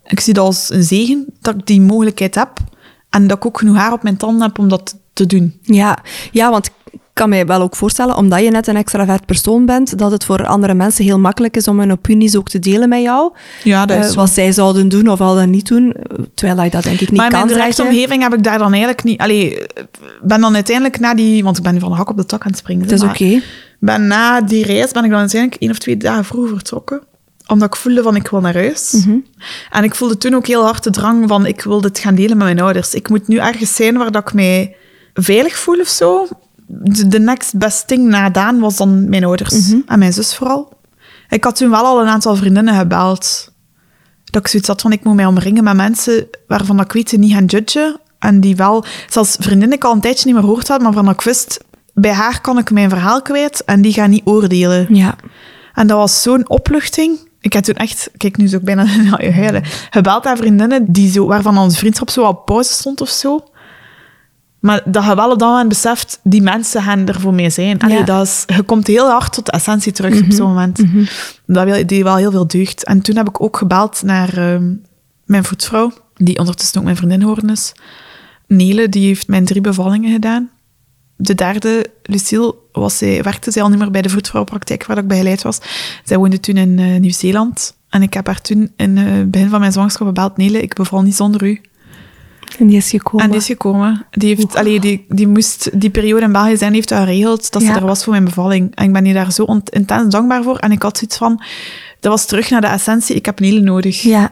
ik 0.05 0.21
zie 0.21 0.35
dat 0.35 0.45
als 0.45 0.71
een 0.71 0.83
zegen, 0.83 1.27
dat 1.41 1.55
ik 1.55 1.67
die 1.67 1.81
mogelijkheid 1.81 2.35
heb. 2.35 2.51
En 3.11 3.27
dat 3.27 3.37
ik 3.37 3.47
ook 3.47 3.59
genoeg 3.59 3.77
haar 3.77 3.93
op 3.93 4.03
mijn 4.03 4.17
tanden 4.17 4.43
heb 4.43 4.59
om 4.59 4.69
dat 4.69 4.97
te 5.13 5.27
doen. 5.27 5.59
Ja, 5.63 5.99
ja, 6.31 6.51
want 6.51 6.71
kan 7.19 7.29
mij 7.29 7.47
wel 7.47 7.61
ook 7.61 7.77
voorstellen, 7.77 8.17
omdat 8.17 8.43
je 8.43 8.51
net 8.51 8.67
een 8.67 8.77
extravert 8.77 9.27
persoon 9.27 9.67
bent, 9.67 9.99
dat 9.99 10.11
het 10.11 10.25
voor 10.25 10.47
andere 10.47 10.75
mensen 10.75 11.05
heel 11.05 11.19
makkelijk 11.19 11.57
is 11.57 11.69
om 11.69 11.79
hun 11.79 11.93
opinies 11.93 12.37
ook 12.37 12.49
te 12.49 12.59
delen 12.59 12.89
met 12.89 13.03
jou. 13.03 13.33
Ja, 13.65 13.87
dat 13.87 14.05
is 14.05 14.11
Eh, 14.11 14.17
wat 14.17 14.31
zij 14.31 14.53
zouden 14.53 14.89
doen 14.89 15.09
of 15.09 15.21
al 15.21 15.35
dan 15.35 15.51
niet 15.51 15.69
doen, 15.69 15.95
terwijl 16.35 16.63
je 16.63 16.71
dat 16.71 16.83
denk 16.83 17.01
ik 17.01 17.11
niet 17.11 17.21
maar 17.21 17.27
in 17.27 17.39
kan 17.39 17.47
mijn 17.47 17.81
omgeving 17.81 18.23
heb 18.23 18.35
ik 18.35 18.43
daar 18.43 18.59
dan 18.59 18.71
eigenlijk 18.71 19.05
niet... 19.05 19.21
Allee, 19.21 19.67
ben 20.23 20.41
dan 20.41 20.55
uiteindelijk 20.55 21.01
na 21.01 21.15
die... 21.15 21.45
Want 21.45 21.57
ik 21.57 21.63
ben 21.63 21.75
nu 21.75 21.81
van 21.81 21.91
de 21.91 21.97
hak 21.97 22.11
op 22.11 22.17
de 22.17 22.27
tak 22.27 22.43
aan 22.43 22.51
het 22.51 22.59
springen. 22.59 22.83
Het 22.83 22.93
is 22.93 23.03
oké. 23.03 23.41
ben 23.79 24.07
na 24.07 24.41
die 24.41 24.65
reis 24.65 24.93
ben 24.93 25.05
ik 25.05 25.11
dan 25.11 25.19
uiteindelijk 25.19 25.63
één 25.63 25.71
of 25.71 25.79
twee 25.79 25.97
dagen 25.97 26.25
vroeger 26.25 26.55
vertrokken. 26.55 27.01
Omdat 27.47 27.69
ik 27.69 27.77
voelde 27.77 28.03
van, 28.03 28.17
ik 28.17 28.29
wil 28.29 28.41
naar 28.41 28.55
huis. 28.55 28.93
Mhm. 28.93 29.17
En 29.71 29.85
ik 29.85 29.95
voelde 29.95 30.19
toen 30.19 30.35
ook 30.35 30.47
heel 30.47 30.65
hard 30.65 30.85
de 30.85 30.91
drang 30.91 31.29
van, 31.29 31.47
ik 31.47 31.63
wil 31.63 31.81
dit 31.81 31.99
gaan 31.99 32.15
delen 32.15 32.37
met 32.37 32.47
mijn 32.47 32.61
ouders. 32.61 32.95
Ik 32.95 33.09
moet 33.09 33.29
nu 33.29 33.37
ergens 33.37 33.75
zijn 33.75 33.97
waar 33.97 34.13
dat 34.13 34.23
ik 34.23 34.35
mij 34.35 34.77
veilig 35.15 35.59
voel 35.59 35.81
of 35.81 35.89
zo. 35.89 36.29
De, 36.71 37.09
de 37.09 37.21
next 37.21 37.59
best 37.59 37.87
thing 37.87 38.09
na 38.09 38.31
Daan 38.31 38.61
was 38.61 38.77
dan 38.77 39.09
mijn 39.09 39.25
ouders. 39.25 39.69
Mhm. 39.69 39.81
En 39.87 39.99
mijn 39.99 40.13
zus 40.13 40.35
vooral. 40.35 40.73
Ik 41.29 41.45
had 41.45 41.57
toen 41.57 41.71
wel 41.71 41.85
al 41.85 42.01
een 42.01 42.07
aantal 42.07 42.37
vriendinnen 42.37 42.75
gebeld. 42.75 43.53
Dat 44.25 44.43
ik 44.43 44.49
zoiets 44.49 44.69
had 44.69 44.81
van, 44.81 44.93
ik 44.93 45.05
moet 45.05 45.15
mij 45.15 45.27
omringen 45.27 45.65
met 45.65 45.77
mensen 45.77 46.29
waarvan 46.47 46.81
ik 46.81 46.93
weet 46.93 47.09
ze 47.09 47.17
niet 47.17 47.33
gaan 47.33 47.45
judgen. 47.45 48.01
En 48.19 48.41
die 48.41 48.57
wel, 48.57 48.85
zelfs 49.09 49.37
vriendinnen 49.41 49.77
ik 49.77 49.85
al 49.85 49.93
een 49.93 50.01
tijdje 50.01 50.25
niet 50.25 50.35
meer 50.35 50.45
gehoord 50.45 50.69
had, 50.69 50.81
maar 50.81 50.93
waarvan 50.93 51.13
ik 51.13 51.21
wist, 51.21 51.65
bij 51.95 52.13
haar 52.13 52.41
kan 52.41 52.59
ik 52.59 52.71
mijn 52.71 52.89
verhaal 52.89 53.23
kwijt 53.23 53.65
en 53.65 53.83
die 53.83 53.93
gaan 53.93 54.11
niet 54.11 54.27
oordelen. 54.27 54.87
Ja. 54.95 55.17
En 55.75 55.87
dat 55.87 55.99
was 55.99 56.23
zo'n 56.23 56.49
opluchting. 56.49 57.19
Ik 57.41 57.53
heb 57.53 57.65
toen 57.65 57.75
echt, 57.75 58.11
kijk, 58.17 58.37
nu 58.37 58.49
ik 58.49 58.63
bijna 58.63 58.85
naar 58.85 59.25
je 59.25 59.33
huilen, 59.33 59.63
gebeld 59.91 60.27
aan 60.27 60.37
vriendinnen 60.37 60.93
die 60.93 61.11
zo, 61.11 61.27
waarvan 61.27 61.59
onze 61.59 61.77
vriendschap 61.77 62.11
zo 62.11 62.25
op 62.25 62.45
pauze 62.45 62.73
stond 62.73 63.01
of 63.01 63.09
zo. 63.09 63.45
Maar 64.69 64.83
dat 64.85 65.05
je 65.05 65.15
wel 65.15 65.31
op 65.33 65.39
dat 65.39 65.49
moment 65.49 65.69
beseft, 65.69 66.21
die 66.23 66.43
mensen 66.43 66.83
gaan 66.83 67.07
er 67.09 67.21
voor 67.21 67.35
mij 67.35 67.51
zijn. 67.51 67.79
Allee, 67.81 67.97
Ja. 67.99 68.05
dat 68.05 68.27
is, 68.27 68.45
je 68.57 68.63
komt 68.63 68.87
heel 68.87 69.09
hard 69.11 69.33
tot 69.33 69.47
de 69.47 69.53
essentie 69.53 69.93
terug 69.93 70.23
op 70.23 70.33
zo'n 70.33 70.49
moment. 70.49 70.83
Dat 71.47 71.65
wil- 71.65 71.87
deed 71.87 72.03
wel 72.03 72.17
heel 72.17 72.31
veel 72.31 72.47
deugd. 72.47 72.85
En 72.85 73.01
toen 73.03 73.17
heb 73.17 73.29
ik 73.29 73.43
ook 73.43 73.57
gebeld 73.57 74.03
naar 74.03 74.37
ehm, 74.39 74.73
mijn 75.25 75.45
voetvrouw, 75.45 75.93
die 76.15 76.39
ondertussen 76.39 76.79
ook 76.79 76.85
mijn 76.85 76.97
vriendin 76.97 77.21
geworden 77.21 77.51
is. 77.51 77.73
Nele, 78.47 78.89
die 78.89 79.07
heeft 79.07 79.29
mijn 79.29 79.45
drie 79.45 79.61
bevallingen 79.61 80.13
gedaan. 80.13 80.51
De 81.17 81.35
derde, 81.35 81.87
Lucille, 82.03 82.55
was 82.73 82.99
zij, 82.99 83.23
werkte 83.23 83.51
zij 83.51 83.63
al 83.63 83.69
niet 83.69 83.79
meer 83.79 83.91
bij 83.91 84.03
de 84.03 84.09
voetvrouwpraktijk 84.09 84.87
waar 84.87 84.99
ik 84.99 85.09
begeleid 85.09 85.43
was. 85.43 85.59
Zij 86.05 86.17
woonde 86.17 86.41
toen 86.41 86.57
in 86.57 86.79
eh, 86.79 87.01
Nieuw-Zeeland. 87.01 87.77
En 87.89 88.03
ik 88.03 88.15
heb 88.15 88.27
haar 88.27 88.41
toen 88.41 88.73
in 88.77 88.97
het 88.97 89.31
begin 89.31 89.49
van 89.49 89.61
mijn 89.61 89.73
zwangerschap 89.73 90.07
gebeld. 90.07 90.37
Nele, 90.37 90.63
ik 90.63 90.75
beval 90.75 91.03
niet 91.03 91.17
zonder 91.17 91.45
u. 91.45 91.61
En 92.59 92.67
die 92.67 92.77
is 92.77 92.91
gekomen. 92.91 93.25
En 93.25 93.31
die 93.31 93.41
is 93.41 93.47
gekomen. 93.47 94.07
Die, 94.11 94.35
heeft, 94.35 94.57
allee, 94.57 94.81
die, 94.81 95.05
die 95.09 95.29
moest 95.29 95.81
die 95.81 95.91
periode 95.91 96.23
in 96.25 96.33
België 96.33 96.57
zijn, 96.57 96.73
heeft 96.75 96.89
dat 96.89 96.99
geregeld 96.99 97.53
dat 97.53 97.63
Ja. 97.63 97.73
ze 97.73 97.79
er 97.81 97.87
was 97.87 98.05
voor 98.05 98.13
mijn 98.13 98.25
bevalling. 98.25 98.75
En 98.75 98.85
ik 98.85 98.93
ben 98.93 99.05
hier 99.05 99.15
daar 99.15 99.33
zo 99.33 99.61
intens 99.71 100.13
dankbaar 100.13 100.43
voor. 100.43 100.57
En 100.57 100.73
ik 100.73 100.83
had 100.83 100.99
zoiets 100.99 101.17
van, 101.17 101.43
dat 102.01 102.13
was 102.13 102.27
terug 102.27 102.51
naar 102.51 102.61
de 102.61 102.67
essentie, 102.67 103.17
ik 103.17 103.27
heb 103.27 103.41
Nele 103.41 103.61
nodig. 103.61 104.03
Ja. 104.03 104.31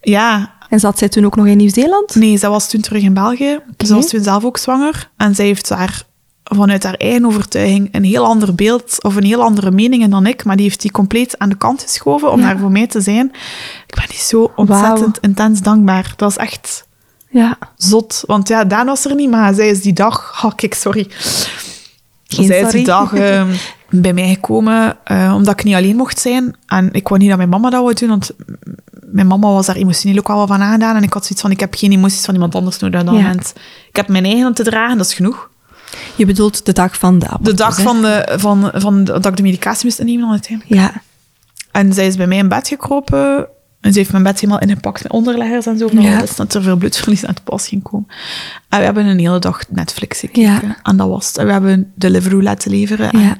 Ja, 0.00 0.52
En 0.68 0.80
zat 0.80 0.98
zij 0.98 1.08
toen 1.08 1.24
ook 1.24 1.36
nog 1.36 1.46
in 1.46 1.56
Nieuw-Zeeland? 1.56 2.14
nee, 2.14 2.36
zij 2.38 2.48
was 2.48 2.70
toen 2.70 2.80
terug 2.80 3.02
in 3.02 3.14
België. 3.14 3.58
Ze 3.86 3.94
was 3.94 4.08
toen 4.08 4.22
zelf 4.22 4.44
ook 4.44 4.58
zwanger. 4.58 5.10
En 5.16 5.34
zij 5.34 5.44
heeft 5.46 5.68
daar 5.68 6.06
vanuit 6.44 6.82
haar 6.84 6.94
eigen 6.94 7.26
overtuiging 7.26 7.88
een 7.92 8.04
heel 8.04 8.24
ander 8.24 8.54
beeld 8.54 9.02
of 9.02 9.16
een 9.16 9.24
heel 9.24 9.42
andere 9.42 9.70
mening 9.70 10.08
dan 10.10 10.26
ik. 10.26 10.44
Maar 10.44 10.56
die 10.56 10.64
heeft 10.64 10.80
die 10.82 10.90
compleet 10.90 11.38
aan 11.38 11.48
de 11.48 11.56
kant 11.56 11.82
geschoven 11.82 12.30
om 12.32 12.40
Ja. 12.40 12.46
daar 12.46 12.58
voor 12.58 12.70
mij 12.70 12.86
te 12.86 13.00
zijn. 13.00 13.26
Ik 13.86 13.94
ben 13.94 14.04
die 14.08 14.18
zo 14.18 14.52
ontzettend 14.56 15.18
intens 15.20 15.60
dankbaar. 15.62 16.02
Dat 16.16 16.34
was 16.34 16.36
echt 16.36 16.86
Ja. 17.30 17.58
zot. 17.76 18.22
Want 18.26 18.48
ja, 18.48 18.64
Daan 18.64 18.86
was 18.86 19.04
er 19.04 19.14
niet, 19.14 19.30
maar 19.30 19.54
zij 19.54 19.68
is 19.68 19.82
die 19.82 19.92
dag... 19.92 20.44
Oh, 20.44 20.52
kijk, 20.56 20.74
sorry. 20.74 21.06
Geen 22.26 22.46
zij 22.46 22.60
is 22.60 22.70
die 22.72 22.84
dag 22.84 23.12
ehm, 23.14 23.48
bij 23.90 24.12
mij 24.12 24.28
gekomen, 24.28 24.96
eh, 25.04 25.32
omdat 25.36 25.58
ik 25.58 25.64
niet 25.64 25.74
alleen 25.74 25.96
mocht 25.96 26.18
zijn. 26.20 26.56
En 26.66 26.88
ik 26.92 27.08
wou 27.08 27.20
niet 27.20 27.28
dat 27.28 27.38
mijn 27.38 27.48
mama 27.48 27.70
dat 27.70 27.82
wou 27.82 27.94
doen, 27.94 28.08
want 28.08 28.30
mijn 29.10 29.26
mama 29.26 29.48
was 29.52 29.66
daar 29.66 29.76
emotioneel 29.76 30.18
ook 30.18 30.28
wel 30.28 30.36
wat 30.36 30.48
van 30.48 30.62
aangedaan. 30.62 30.96
En 30.96 31.02
ik 31.02 31.12
had 31.12 31.22
zoiets 31.22 31.40
van, 31.40 31.50
ik 31.50 31.60
heb 31.60 31.74
geen 31.74 31.92
emoties 31.92 32.24
van 32.24 32.34
iemand 32.34 32.54
anders 32.54 32.78
nodig 32.78 33.02
dat 33.04 33.14
Ja. 33.14 33.20
moment. 33.20 33.52
Ik 33.88 33.96
heb 33.96 34.08
mijn 34.08 34.24
eigen 34.24 34.54
te 34.54 34.62
dragen, 34.64 34.96
dat 34.96 35.06
is 35.06 35.14
genoeg. 35.14 35.48
Je 36.16 36.26
bedoelt 36.26 36.66
de 36.66 36.72
dag 36.72 36.98
van 36.98 37.18
de 37.18 37.26
De 37.40 37.54
dag 37.54 37.76
hè? 37.76 37.82
van, 37.82 38.02
de, 38.02 38.34
van, 38.36 38.70
van 38.74 39.04
de- 39.04 39.12
dat 39.12 39.26
ik 39.26 39.36
de 39.36 39.42
medicatie 39.42 39.84
moest 39.86 39.98
innemen 39.98 40.20
dan 40.22 40.30
uiteindelijk. 40.30 40.74
Ja. 40.80 41.02
En 41.72 41.92
zij 41.92 42.06
is 42.06 42.16
bij 42.16 42.26
mij 42.26 42.38
in 42.38 42.48
bed 42.48 42.68
gekropen. 42.68 43.46
En 43.80 43.92
ze 43.92 43.98
heeft 43.98 44.12
mijn 44.12 44.22
bed 44.24 44.40
helemaal 44.40 44.60
ingepakt 44.60 45.02
met 45.02 45.12
onderleggers 45.12 45.66
en 45.66 45.78
zo. 45.78 45.88
Maar 45.92 46.02
Ja. 46.02 46.18
dat 46.18 46.28
is 46.28 46.36
dat 46.36 46.54
er 46.54 46.62
veel 46.62 46.76
bloedverlies 46.76 47.24
aan 47.24 47.34
het 47.34 47.44
pas 47.44 47.68
ging 47.68 47.82
komen. 47.82 48.06
En 48.68 48.78
we 48.78 48.84
hebben 48.84 49.06
een 49.06 49.18
hele 49.18 49.38
dag 49.38 49.60
Netflix 49.68 50.20
gekeken. 50.20 50.42
Ja. 50.42 50.76
En 50.82 50.96
dat 50.96 51.08
was 51.08 51.26
het. 51.26 51.38
En 51.38 51.46
we 51.46 51.52
hebben 51.52 51.92
Deliveroo 51.94 52.42
laten 52.42 52.70
leveren. 52.70 53.10
En 53.10 53.20
Ja. 53.20 53.36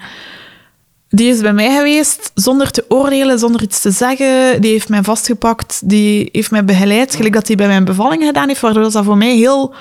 Die 1.10 1.28
is 1.28 1.40
bij 1.40 1.52
mij 1.52 1.76
geweest, 1.76 2.30
zonder 2.34 2.70
te 2.70 2.84
oordelen, 2.88 3.38
zonder 3.38 3.62
iets 3.62 3.80
te 3.80 3.90
zeggen. 3.90 4.60
Die 4.60 4.70
heeft 4.70 4.88
mij 4.88 5.02
vastgepakt. 5.02 5.80
Die 5.88 6.28
heeft 6.32 6.50
mij 6.50 6.64
begeleid. 6.64 7.14
Gelijk 7.14 7.34
dat 7.34 7.46
hij 7.46 7.56
bij 7.56 7.66
mijn 7.66 7.84
bevalling 7.84 8.22
gedaan 8.24 8.48
heeft. 8.48 8.60
Waardoor 8.60 8.90
dat 8.92 9.04
voor 9.04 9.16
mij 9.16 9.36
heel... 9.36 9.74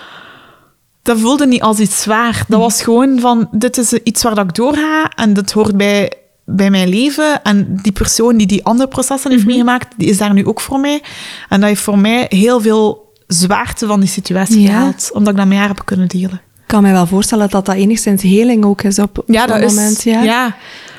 Dat 1.02 1.20
voelde 1.20 1.48
niet 1.48 1.62
als 1.62 1.80
iets 1.80 2.02
zwaar. 2.02 2.44
Dat 2.48 2.60
was 2.60 2.82
gewoon 2.82 3.20
van, 3.20 3.48
dit 3.52 3.78
is 3.78 3.94
iets 3.94 4.24
waar 4.24 4.36
dat 4.36 4.46
ik 4.46 4.56
doorga. 4.56 5.12
En 5.16 5.34
dat 5.34 5.52
hoort 5.52 5.78
bij, 5.78 6.12
bij 6.50 6.70
mijn 6.70 6.88
leven. 6.88 7.44
En 7.44 7.80
die 7.82 7.92
persoon 7.92 8.38
die 8.38 8.48
die 8.48 8.64
andere 8.66 8.90
processen 8.90 9.32
heeft 9.32 9.46
meegemaakt, 9.46 9.94
die 9.98 10.08
is 10.08 10.18
daar 10.18 10.34
nu 10.34 10.46
ook 10.46 10.62
voor 10.62 10.80
mij. 10.80 11.02
En 11.50 11.60
dat 11.60 11.70
heeft 11.70 11.82
voor 11.82 12.00
mij 12.00 12.26
heel 12.30 12.62
veel 12.62 13.14
zwaarte 13.28 13.88
van 13.88 14.00
die 14.00 14.10
situatie 14.10 14.62
Ja. 14.62 14.68
gehaald. 14.68 15.10
Omdat 15.14 15.34
ik 15.34 15.40
dat 15.40 15.48
met 15.48 15.58
haar 15.58 15.68
heb 15.68 15.82
kunnen 15.86 16.08
delen. 16.08 16.42
Ik 16.62 16.74
kan 16.74 16.84
me 16.84 16.92
wel 16.92 17.08
voorstellen 17.08 17.50
dat 17.50 17.66
dat 17.66 17.76
enigszins 17.76 18.22
heling 18.22 18.66
ook 18.66 18.82
is 18.82 19.00
op, 19.00 19.24
dat 19.26 19.62
is... 19.62 19.74
moment. 19.74 20.04
Ja. 20.04 20.24
Ja. 20.24 20.56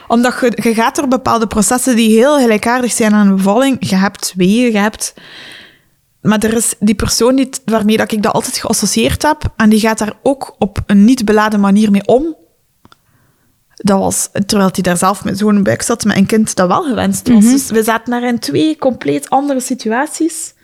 Omdat 0.09 0.34
je, 0.40 0.59
je 0.62 0.74
gaat 0.74 0.96
door 0.96 1.09
bepaalde 1.09 1.46
processen 1.46 1.96
die 1.96 2.11
heel 2.16 2.38
gelijkaardig 2.38 2.92
zijn 2.92 3.14
aan 3.14 3.26
een 3.26 3.36
bevalling. 3.36 3.76
Je 3.80 3.96
hebt 3.96 4.32
weeën, 4.36 4.72
je 4.72 4.78
hebt... 4.78 5.14
Maar 6.20 6.38
er 6.38 6.57
is 6.57 6.74
die 6.78 6.94
persoon 6.94 7.36
die, 7.36 7.49
waarmee 7.64 7.96
dat 7.96 8.12
ik 8.12 8.22
dat 8.22 8.32
altijd 8.32 8.57
geassocieerd 8.57 9.22
heb, 9.22 9.53
en 9.57 9.68
die 9.68 9.80
gaat 9.80 9.99
daar 9.99 10.12
ook 10.22 10.55
op 10.59 10.78
een 10.86 11.05
niet 11.05 11.24
beladen 11.24 11.61
manier 11.61 11.90
mee 11.90 12.07
om. 12.07 12.36
Dat 13.81 13.99
was, 13.99 14.29
terwijl 14.47 14.70
hij 14.72 14.83
daar 14.83 14.97
zelf 14.97 15.24
met 15.24 15.39
zo'n 15.39 15.62
buik 15.62 15.83
zat, 15.83 16.05
met 16.05 16.16
een 16.16 16.26
kind 16.26 16.55
dat 16.57 16.68
wel 16.68 16.83
gewenst 16.83 17.29
was. 17.29 17.45
Dus 17.45 17.70
we 17.70 17.83
zaten 17.83 18.11
daar 18.11 18.22
in 18.22 18.39
twee 18.39 18.76
compleet 18.79 19.31
andere 19.31 19.61
situaties. 19.61 20.55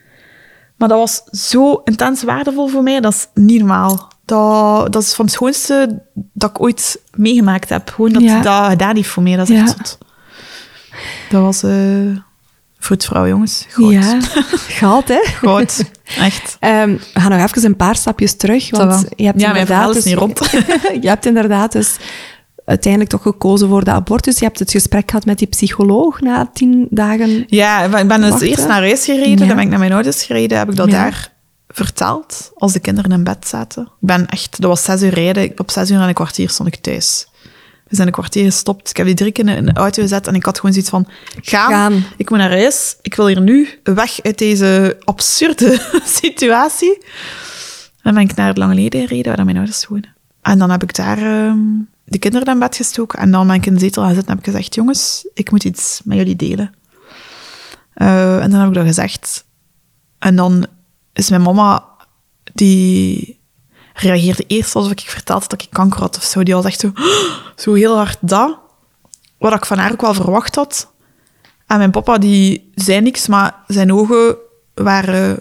Maar 0.77 0.89
dat 0.89 0.99
was 0.99 1.23
zo 1.49 1.81
intens 1.85 2.23
waardevol 2.23 2.69
voor 2.69 2.83
mij, 2.83 3.01
dat 3.01 3.12
is 3.12 3.27
niet 3.35 3.59
normaal. 3.59 4.12
Dat, 4.25 4.93
dat 4.93 5.03
is 5.03 5.15
van 5.15 5.25
het 5.25 5.35
schoonste 5.35 6.03
dat 6.15 6.51
ik 6.51 6.61
ooit 6.61 7.01
meegemaakt 7.17 7.69
heb. 7.69 7.89
Gewoon 7.95 8.12
dat 8.12 8.23
Ja. 8.23 8.29
hij 8.33 8.43
dat 8.43 8.67
gedaan 8.67 8.97
heeft 8.97 9.09
voor 9.09 9.23
mij, 9.23 9.37
dat 9.37 9.49
is 9.51 9.59
echt 9.59 9.69
zot. 9.71 9.99
Dat 11.31 11.43
was 11.43 11.62
vroedvrouw, 12.79 13.27
jongens. 13.27 13.67
Goed. 13.73 13.93
Ja, 13.93 14.19
goud, 14.81 15.09
hè? 15.09 15.21
Goed. 15.39 15.85
Echt. 16.19 16.57
Ehm, 16.61 16.89
we 17.15 17.21
gaan 17.21 17.31
nog 17.31 17.41
even 17.51 17.65
een 17.65 17.77
paar 17.77 17.97
stapjes 17.97 18.37
terug, 18.37 18.71
want 18.71 18.91
wel. 18.91 19.05
je 19.17 19.25
hebt 19.25 19.41
Ja, 19.41 19.49
inderdaad 19.49 19.93
dus- 19.93 20.05
niet 20.05 20.15
rond. 20.15 20.39
je 21.01 21.09
hebt 21.09 21.27
inderdaad 21.27 21.73
dus 21.73 21.97
uiteindelijk 22.65 23.11
toch 23.12 23.23
gekozen 23.23 23.69
voor 23.69 23.85
de 23.85 23.91
abortus. 23.91 24.39
Je 24.39 24.45
hebt 24.45 24.59
het 24.59 24.71
gesprek 24.71 25.11
gehad 25.11 25.25
met 25.25 25.39
die 25.39 25.47
psycholoog 25.47 26.21
na 26.21 26.51
tien 26.53 26.87
dagen. 26.91 27.45
Ja, 27.47 27.99
ik 27.99 28.09
ben 28.09 28.21
dus 28.21 28.41
eerst 28.41 28.67
naar 28.67 28.81
huis 28.81 29.05
gereden. 29.05 29.31
Ja. 29.39 29.47
Dan 29.47 29.57
ben 29.57 29.65
ik 29.65 29.69
naar 29.71 29.79
mijn 29.79 29.93
ouders 29.93 30.25
gereden. 30.25 30.59
Heb 30.59 30.71
ik 30.71 30.77
dat 30.77 30.91
Ja. 30.91 31.03
daar 31.03 31.33
verteld, 31.69 32.51
als 32.55 32.73
de 32.73 32.81
kinderen 32.81 33.12
in 33.12 33.25
bed 33.25 33.47
zaten. 33.49 33.83
Ik 33.83 33.89
ben 34.01 34.27
echt... 34.27 34.61
Dat 34.61 34.71
was 34.71 34.85
zes 34.85 35.03
uur 35.03 35.15
rijden. 35.15 35.53
Op 35.57 35.71
zes 35.71 35.91
uur 35.91 36.01
en 36.01 36.09
een 36.09 36.15
kwartier 36.15 36.51
stond 36.51 36.69
ik 36.75 36.81
thuis. 36.81 37.27
We 37.89 37.97
zijn 37.97 38.07
een 38.07 38.12
kwartier 38.15 38.45
gestopt. 38.45 38.91
Ik 38.91 38.97
heb 38.97 39.07
die 39.07 39.15
drie 39.15 39.33
keer 39.33 39.49
in 39.49 39.67
de 39.67 39.73
auto 39.73 40.03
gezet 40.03 40.27
en 40.27 40.35
ik 40.35 40.45
had 40.45 40.57
gewoon 40.57 40.73
zoiets 40.73 40.91
van... 40.91 41.07
Gaan. 41.43 41.71
Gaan. 41.71 42.05
Ik 42.17 42.31
moet 42.31 42.39
naar 42.39 42.51
huis. 42.51 42.97
Ik 43.03 43.15
wil 43.15 43.27
hier 43.27 43.41
nu 43.41 43.69
weg 43.83 44.23
uit 44.23 44.39
deze 44.39 44.97
absurde 45.05 45.81
situatie. 46.23 46.99
En 46.99 47.05
dan 48.03 48.15
ben 48.15 48.23
ik 48.23 48.35
naar 48.35 48.49
het 48.49 48.57
Lange 48.57 48.75
Leden 48.75 49.01
gereden, 49.01 49.37
waar 49.37 49.45
mijn 49.45 49.57
ouders 49.57 49.87
wonen. 49.87 50.15
En 50.43 50.59
dan 50.59 50.71
heb 50.71 50.83
ik 50.83 50.95
daar 50.95 51.19
ehm, 51.19 51.59
de 52.05 52.19
kinderen 52.19 52.53
in 52.53 52.59
bed 52.59 52.77
gestoken. 52.77 53.19
En 53.19 53.31
dan 53.31 53.47
ben 53.47 53.57
ik 53.57 53.67
in 53.67 53.75
de 53.75 53.81
zetel 53.81 54.03
gaan 54.03 54.15
zitten 54.15 54.31
en 54.31 54.37
heb 54.37 54.47
ik 54.47 54.53
gezegd... 54.53 54.75
Jongens, 54.75 55.29
ik 55.35 55.51
moet 55.51 55.65
iets 55.65 56.01
met 56.05 56.17
jullie 56.17 56.37
delen. 56.37 56.75
Eh, 57.95 58.43
en 58.43 58.51
dan 58.51 58.61
heb 58.61 58.69
ik 58.69 58.75
dat 58.75 58.87
gezegd. 58.87 59.45
En 60.19 60.37
dan 60.37 60.67
is 61.13 61.31
mijn 61.31 61.43
mama... 61.43 61.93
Die 62.55 63.41
reageerde 63.95 64.45
eerst 64.47 64.75
alsof 64.75 64.93
ik 64.93 65.01
verteld 65.01 65.41
had 65.41 65.51
dat 65.51 65.63
ik 65.63 65.71
kanker 65.71 66.01
had 66.01 66.17
of 66.17 66.23
zo. 66.23 66.43
Die 66.43 66.55
was 66.55 66.65
echt 66.65 66.81
zo... 66.81 66.93
Zo 67.57 67.73
heel 67.75 67.97
hard 67.97 68.19
dat. 68.21 68.59
Wat 69.39 69.55
ik 69.55 69.67
van 69.67 69.79
haar 69.79 69.93
ook 69.93 70.01
wel 70.01 70.15
verwacht 70.15 70.55
had. 70.55 70.93
En 71.67 71.79
mijn 71.79 71.91
papa 71.91 72.19
die 72.19 72.71
zei 72.75 73.01
niks, 73.01 73.27
maar 73.27 73.55
zijn 73.67 73.93
ogen 73.93 74.37
waren 74.75 75.41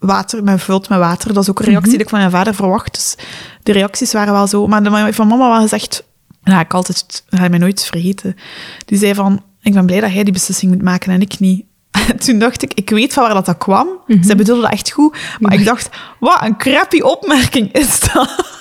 water, 0.00 0.44
met 0.44 0.62
vult 0.62 0.88
met 0.88 0.98
water. 0.98 1.32
Dat 1.32 1.42
is 1.42 1.50
ook 1.50 1.58
een 1.58 1.64
reactie 1.64 1.90
die 1.92 2.00
ik 2.00 2.08
van 2.08 2.18
mijn 2.18 2.30
vader 2.30 2.54
verwacht. 2.54 2.94
Dus 2.94 3.14
de 3.62 3.72
reacties 3.72 4.12
waren 4.12 4.32
wel 4.32 4.46
zo. 4.46 4.66
Maar 4.66 4.82
de, 4.82 5.12
van 5.12 5.26
mama 5.26 5.48
was 5.48 5.60
gezegd, 5.60 6.04
ja, 6.42 6.60
ik 6.60 6.74
altijd, 6.74 7.24
ga 7.28 7.48
mij 7.48 7.58
nooit 7.58 7.84
vergeten. 7.84 8.36
Die 8.84 8.98
zei 8.98 9.14
van, 9.14 9.42
ik 9.62 9.72
ben 9.72 9.86
blij 9.86 10.00
dat 10.00 10.12
jij 10.12 10.24
die 10.24 10.32
beslissing 10.32 10.72
moet 10.72 10.82
maken 10.82 11.12
en 11.12 11.20
ik 11.20 11.38
niet. 11.38 11.64
En 11.90 12.18
toen 12.24 12.38
dacht 12.38 12.62
ik, 12.62 12.74
ik 12.74 12.90
weet 12.90 13.12
van 13.12 13.22
waar 13.22 13.34
dat, 13.34 13.46
dat 13.46 13.58
kwam. 13.58 13.88
Zij 14.20 14.36
bedoelde 14.36 14.62
dat 14.62 14.72
echt 14.72 14.90
goed. 14.90 15.16
Maar 15.38 15.52
ik 15.52 15.64
dacht, 15.64 15.88
wat 16.20 16.42
een 16.42 16.56
crappy 16.56 17.00
opmerking 17.00 17.72
is 17.72 18.00
dat. 18.00 18.28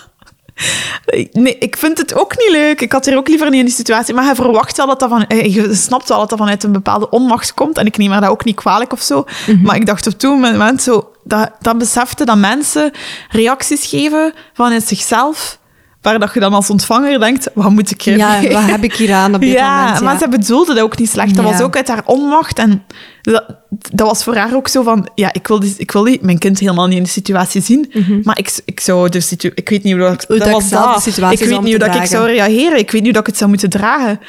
Nee, 1.31 1.57
ik 1.57 1.77
vind 1.77 1.97
het 1.97 2.13
ook 2.13 2.37
niet 2.37 2.51
leuk. 2.51 2.81
Ik 2.81 2.91
had 2.91 3.05
er 3.07 3.17
ook 3.17 3.27
liever 3.27 3.49
niet 3.49 3.59
in 3.59 3.65
die 3.65 3.73
situatie. 3.73 4.13
Maar 4.13 4.23
hij 4.23 4.35
verwacht 4.35 4.77
wel 4.77 4.87
dat 4.87 4.99
dat 4.99 5.09
van... 5.09 5.27
eh, 5.27 5.53
Je 5.55 5.73
snapt 5.75 6.09
wel 6.09 6.19
dat 6.19 6.29
dat 6.29 6.37
vanuit 6.37 6.63
een 6.63 6.71
bepaalde 6.71 7.09
onmacht 7.09 7.53
komt. 7.53 7.77
En 7.77 7.85
ik 7.85 7.97
neem 7.97 8.11
haar 8.11 8.21
dat 8.21 8.29
ook 8.29 8.43
niet 8.43 8.55
kwalijk 8.55 8.91
of 8.93 9.01
zo. 9.01 9.25
Maar 9.63 9.75
ik 9.75 9.85
dacht 9.85 10.07
op 10.07 10.13
toen 10.13 10.39
moment 10.39 10.81
zo... 10.81 11.11
Dat, 11.23 11.51
dat 11.59 11.77
besefte 11.77 12.25
dat 12.25 12.37
mensen 12.37 12.91
reacties 13.29 13.85
geven 13.85 14.33
vanuit 14.53 14.87
zichzelf... 14.87 15.58
Waar 16.01 16.19
dat 16.19 16.33
je 16.33 16.39
dan 16.39 16.53
als 16.53 16.69
ontvanger 16.69 17.19
denkt... 17.19 17.49
Wat 17.53 17.69
moet 17.71 17.91
ik 17.91 18.01
hier 18.01 18.17
Ja, 18.17 18.39
mee? 18.39 18.53
wat 18.53 18.65
heb 18.65 18.83
ik 18.83 18.93
hier 18.93 19.13
aan 19.13 19.33
op 19.35 19.41
dit 19.41 19.51
ja, 19.59 19.83
moment? 19.83 20.01
maar 20.03 20.17
ze 20.17 20.27
bedoelde 20.29 20.73
dat 20.73 20.83
ook 20.83 20.97
niet 20.97 21.09
slecht. 21.09 21.35
Dat 21.35 21.45
Ja. 21.45 21.51
was 21.51 21.61
ook 21.61 21.75
uit 21.75 21.87
haar 21.87 22.01
onmacht. 22.05 22.59
En 22.59 22.83
dat, 23.21 23.45
dat 23.69 24.07
was 24.07 24.23
voor 24.23 24.35
haar 24.35 24.55
ook 24.55 24.67
zo 24.67 24.83
van... 24.83 25.09
Ja, 25.15 25.33
ik 25.33 25.47
wil, 25.47 25.59
die, 25.59 25.73
ik 25.77 25.91
wil 25.91 26.03
die, 26.03 26.19
mijn 26.21 26.37
kind 26.37 26.59
helemaal 26.59 26.87
niet 26.87 26.97
in 26.97 27.03
de 27.03 27.09
situatie 27.09 27.61
zien. 27.61 27.91
Maar 28.23 28.37
ik, 28.37 28.59
ik 28.65 28.79
zou 28.79 29.09
de 29.09 29.19
situatie... 29.19 29.57
Ik 29.63 29.69
weet 29.69 29.83
niet 29.83 29.93
hoe 29.93 30.01
dat... 30.01 30.25
Hoe 30.27 30.37
dat 30.37 30.47
dat 30.47 30.53
was 30.61 30.69
dat. 30.69 31.01
situatie 31.01 31.39
Ik 31.43 31.49
weet 31.49 31.61
niet 31.61 31.75
hoe 31.79 31.87
dat 31.91 31.95
ik 31.95 32.05
zou 32.05 32.25
reageren. 32.27 32.77
Ik 32.77 32.91
weet 32.91 33.01
niet 33.01 33.03
hoe 33.03 33.11
dat 33.11 33.21
ik 33.21 33.27
het 33.27 33.37
zou 33.37 33.49
moeten 33.49 33.69
dragen. 33.69 34.19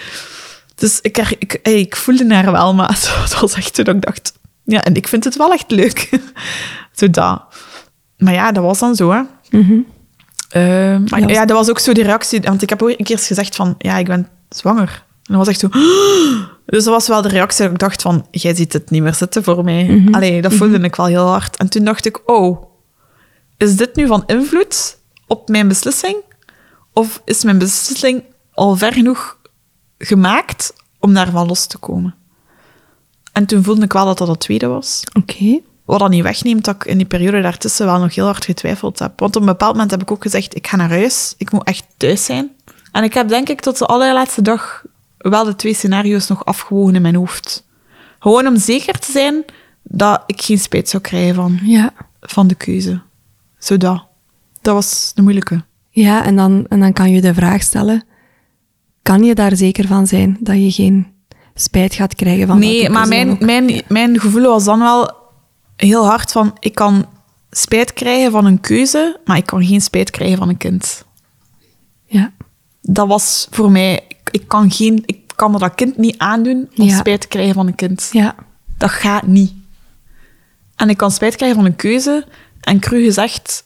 Dus 0.75 0.99
ik, 1.03 1.19
er- 1.19 1.37
ik, 1.39 1.59
hey, 1.63 1.79
ik 1.81 1.97
voelde 1.97 2.35
haar 2.35 2.53
wel, 2.53 2.75
maar 2.75 2.89
dat 3.31 3.41
was 3.41 3.55
echt 3.55 3.75
zo 3.75 3.83
dat 3.83 3.95
ik 3.95 4.03
dacht... 4.03 4.33
Ja, 4.65 4.83
en 4.85 4.95
ik 4.95 5.09
vind 5.09 5.25
het 5.25 5.37
wel 5.37 5.53
echt 5.53 5.71
leuk. 5.71 6.09
zo 6.99 7.11
dat. 7.11 7.43
Maar 8.19 8.33
ja, 8.35 8.53
dat 8.53 8.63
was 8.65 8.79
dan 8.79 8.95
zo, 8.97 9.11
hè. 9.13 9.21
Eh, 10.51 10.63
maar 11.09 11.21
Ja. 11.21 11.29
ja, 11.29 11.45
dat 11.45 11.57
was 11.57 11.71
ook 11.71 11.79
zo 11.79 11.93
die 11.93 12.05
reactie. 12.05 12.41
Want 12.41 12.63
ik 12.63 12.69
heb 12.69 12.83
ook 12.83 12.89
een 12.89 13.05
keer 13.05 13.19
gezegd 13.19 13.57
van, 13.57 13.75
ja, 13.79 13.97
ik 13.99 14.07
ben 14.07 14.29
zwanger. 14.49 15.05
En 15.25 15.37
dat 15.37 15.47
was 15.47 15.49
echt 15.49 15.61
zo... 15.61 15.69
Dus 16.67 16.85
dat 16.85 16.95
was 16.95 17.09
wel 17.09 17.23
de 17.23 17.29
reactie 17.29 17.63
dat 17.63 17.73
ik 17.73 17.79
dacht 17.79 18.03
van, 18.03 18.27
jij 18.31 18.55
ziet 18.55 18.73
het 18.73 18.91
niet 18.91 19.03
meer 19.03 19.15
zitten 19.15 19.43
voor 19.45 19.65
mij. 19.65 20.09
Allee, 20.11 20.43
dat 20.43 20.53
voelde 20.53 20.79
ik 20.79 20.95
wel 20.97 21.07
heel 21.07 21.27
hard. 21.27 21.57
En 21.57 21.69
toen 21.69 21.85
dacht 21.85 22.07
ik, 22.07 22.31
oh, 22.31 22.63
is 23.57 23.77
dit 23.77 23.97
nu 23.97 24.07
van 24.07 24.23
invloed 24.27 24.99
op 25.27 25.49
mijn 25.49 25.69
beslissing? 25.69 26.17
Of 26.93 27.23
is 27.25 27.45
mijn 27.45 27.59
beslissing 27.59 28.23
al 28.53 28.77
ver 28.77 28.93
genoeg 28.93 29.39
gemaakt 29.99 30.73
om 30.99 31.15
daarvan 31.15 31.47
los 31.47 31.67
te 31.67 31.79
komen? 31.79 32.15
En 33.33 33.47
toen 33.47 33.63
voelde 33.63 33.85
ik 33.85 33.93
wel 33.93 34.05
dat 34.05 34.19
dat 34.19 34.29
het 34.29 34.41
tweede 34.41 34.67
was. 34.67 35.03
Oké. 35.19 35.61
Wat 35.91 35.99
dat 35.99 36.11
niet 36.11 36.23
wegneemt 36.23 36.65
dat 36.65 36.75
ik 36.75 36.85
in 36.85 36.97
die 36.97 37.07
periode 37.07 37.41
daartussen 37.41 37.87
wel 37.87 37.99
nog 38.01 38.15
heel 38.15 38.25
hard 38.25 38.45
getwijfeld 38.45 38.99
heb. 38.99 39.19
Want 39.21 39.37
op 39.37 39.41
een 39.43 39.49
bepaald 39.49 39.73
moment 39.73 39.91
heb 39.91 40.03
ik 40.03 40.11
ook 40.11 40.23
gezegd, 40.23 40.57
ik 40.57 40.67
ga 40.67 40.77
naar 40.77 40.89
huis. 40.89 41.35
Ik 41.39 41.53
moet 41.53 41.65
echt 41.65 41.85
thuis 41.97 42.25
zijn. 42.25 42.51
En 42.93 43.05
ik 43.05 43.15
heb 43.15 43.29
denk 43.29 43.49
ik 43.49 43.61
tot 43.61 43.79
de 43.79 43.87
allerlaatste 43.87 44.43
dag 44.43 44.85
wel 45.19 45.45
de 45.45 45.57
twee 45.57 45.75
scenario's 45.75 46.27
nog 46.29 46.45
afgewogen 46.45 46.95
in 46.95 47.03
mijn 47.03 47.15
hoofd. 47.15 47.67
Gewoon 48.19 48.47
om 48.47 48.57
zeker 48.57 48.99
te 48.99 49.13
zijn 49.13 49.45
dat 49.83 50.23
ik 50.27 50.43
geen 50.43 50.59
spijt 50.59 50.89
zou 50.89 51.03
krijgen 51.03 51.35
van, 51.35 51.59
Ja. 51.63 51.93
van 52.21 52.47
de 52.47 52.55
keuze. 52.55 53.01
Zodat. 53.59 54.05
Dat 54.63 54.75
was 54.75 55.13
de 55.15 55.23
moeilijke. 55.23 55.63
Ja, 55.91 56.25
en 56.25 56.37
dan, 56.37 56.67
en 56.69 56.81
dan 56.81 56.93
kan 56.93 57.11
je 57.11 57.21
de 57.21 57.35
vraag 57.35 57.63
stellen, 57.63 58.05
kan 59.03 59.25
je 59.25 59.35
daar 59.35 59.57
zeker 59.57 59.87
van 59.87 60.07
zijn 60.07 60.37
dat 60.41 60.57
je 60.57 60.71
geen 60.71 61.07
spijt 61.55 61.95
gaat 61.95 62.15
krijgen 62.15 62.47
van 62.47 62.59
Nee, 62.59 62.91
maar 62.91 63.09
mijn, 63.09 63.31
ook? 63.31 63.41
mijn, 63.41 63.83
mijn 63.89 64.21
gevoel 64.21 64.43
was 64.43 64.65
dan 64.65 64.79
wel 64.79 65.19
heel 65.87 66.07
hard 66.07 66.33
van... 66.33 66.57
Ik 66.59 66.75
kan 66.75 67.07
spijt 67.51 67.93
krijgen 67.93 68.31
van 68.31 68.45
een 68.45 68.61
keuze, 68.61 69.21
maar 69.25 69.37
ik 69.37 69.47
kan 69.47 69.65
geen 69.65 69.81
spijt 69.81 70.11
krijgen 70.11 70.39
van 70.39 70.49
een 70.49 70.57
kind. 70.57 71.05
Ja. 72.07 72.33
dat 72.83 73.09
was 73.09 73.47
voor 73.51 73.71
mij... 73.71 74.05
Ik, 74.09 74.17
ik 74.31 74.49
kan, 74.49 74.71
geen, 74.71 75.03
ik 75.07 75.19
kan 75.37 75.51
me 75.51 75.59
dat 75.59 75.75
kind 75.75 75.97
niet 75.97 76.19
aandoen 76.19 76.69
om 76.77 76.85
Ja. 76.87 76.97
spijt 76.99 77.21
te 77.21 77.29
krijgen 77.29 77.55
van 77.55 77.67
een 77.67 77.75
kind. 77.75 78.09
Ja. 78.13 78.35
Dat 78.79 78.91
gaat 78.91 79.27
niet. 79.27 79.53
En 80.77 80.89
ik 80.89 80.97
kan 80.97 81.11
spijt 81.11 81.37
krijgen 81.37 81.57
van 81.57 81.67
een 81.67 81.77
keuze. 81.77 82.27
En 82.61 82.79
cru 82.81 83.03
gezegd, 83.05 83.65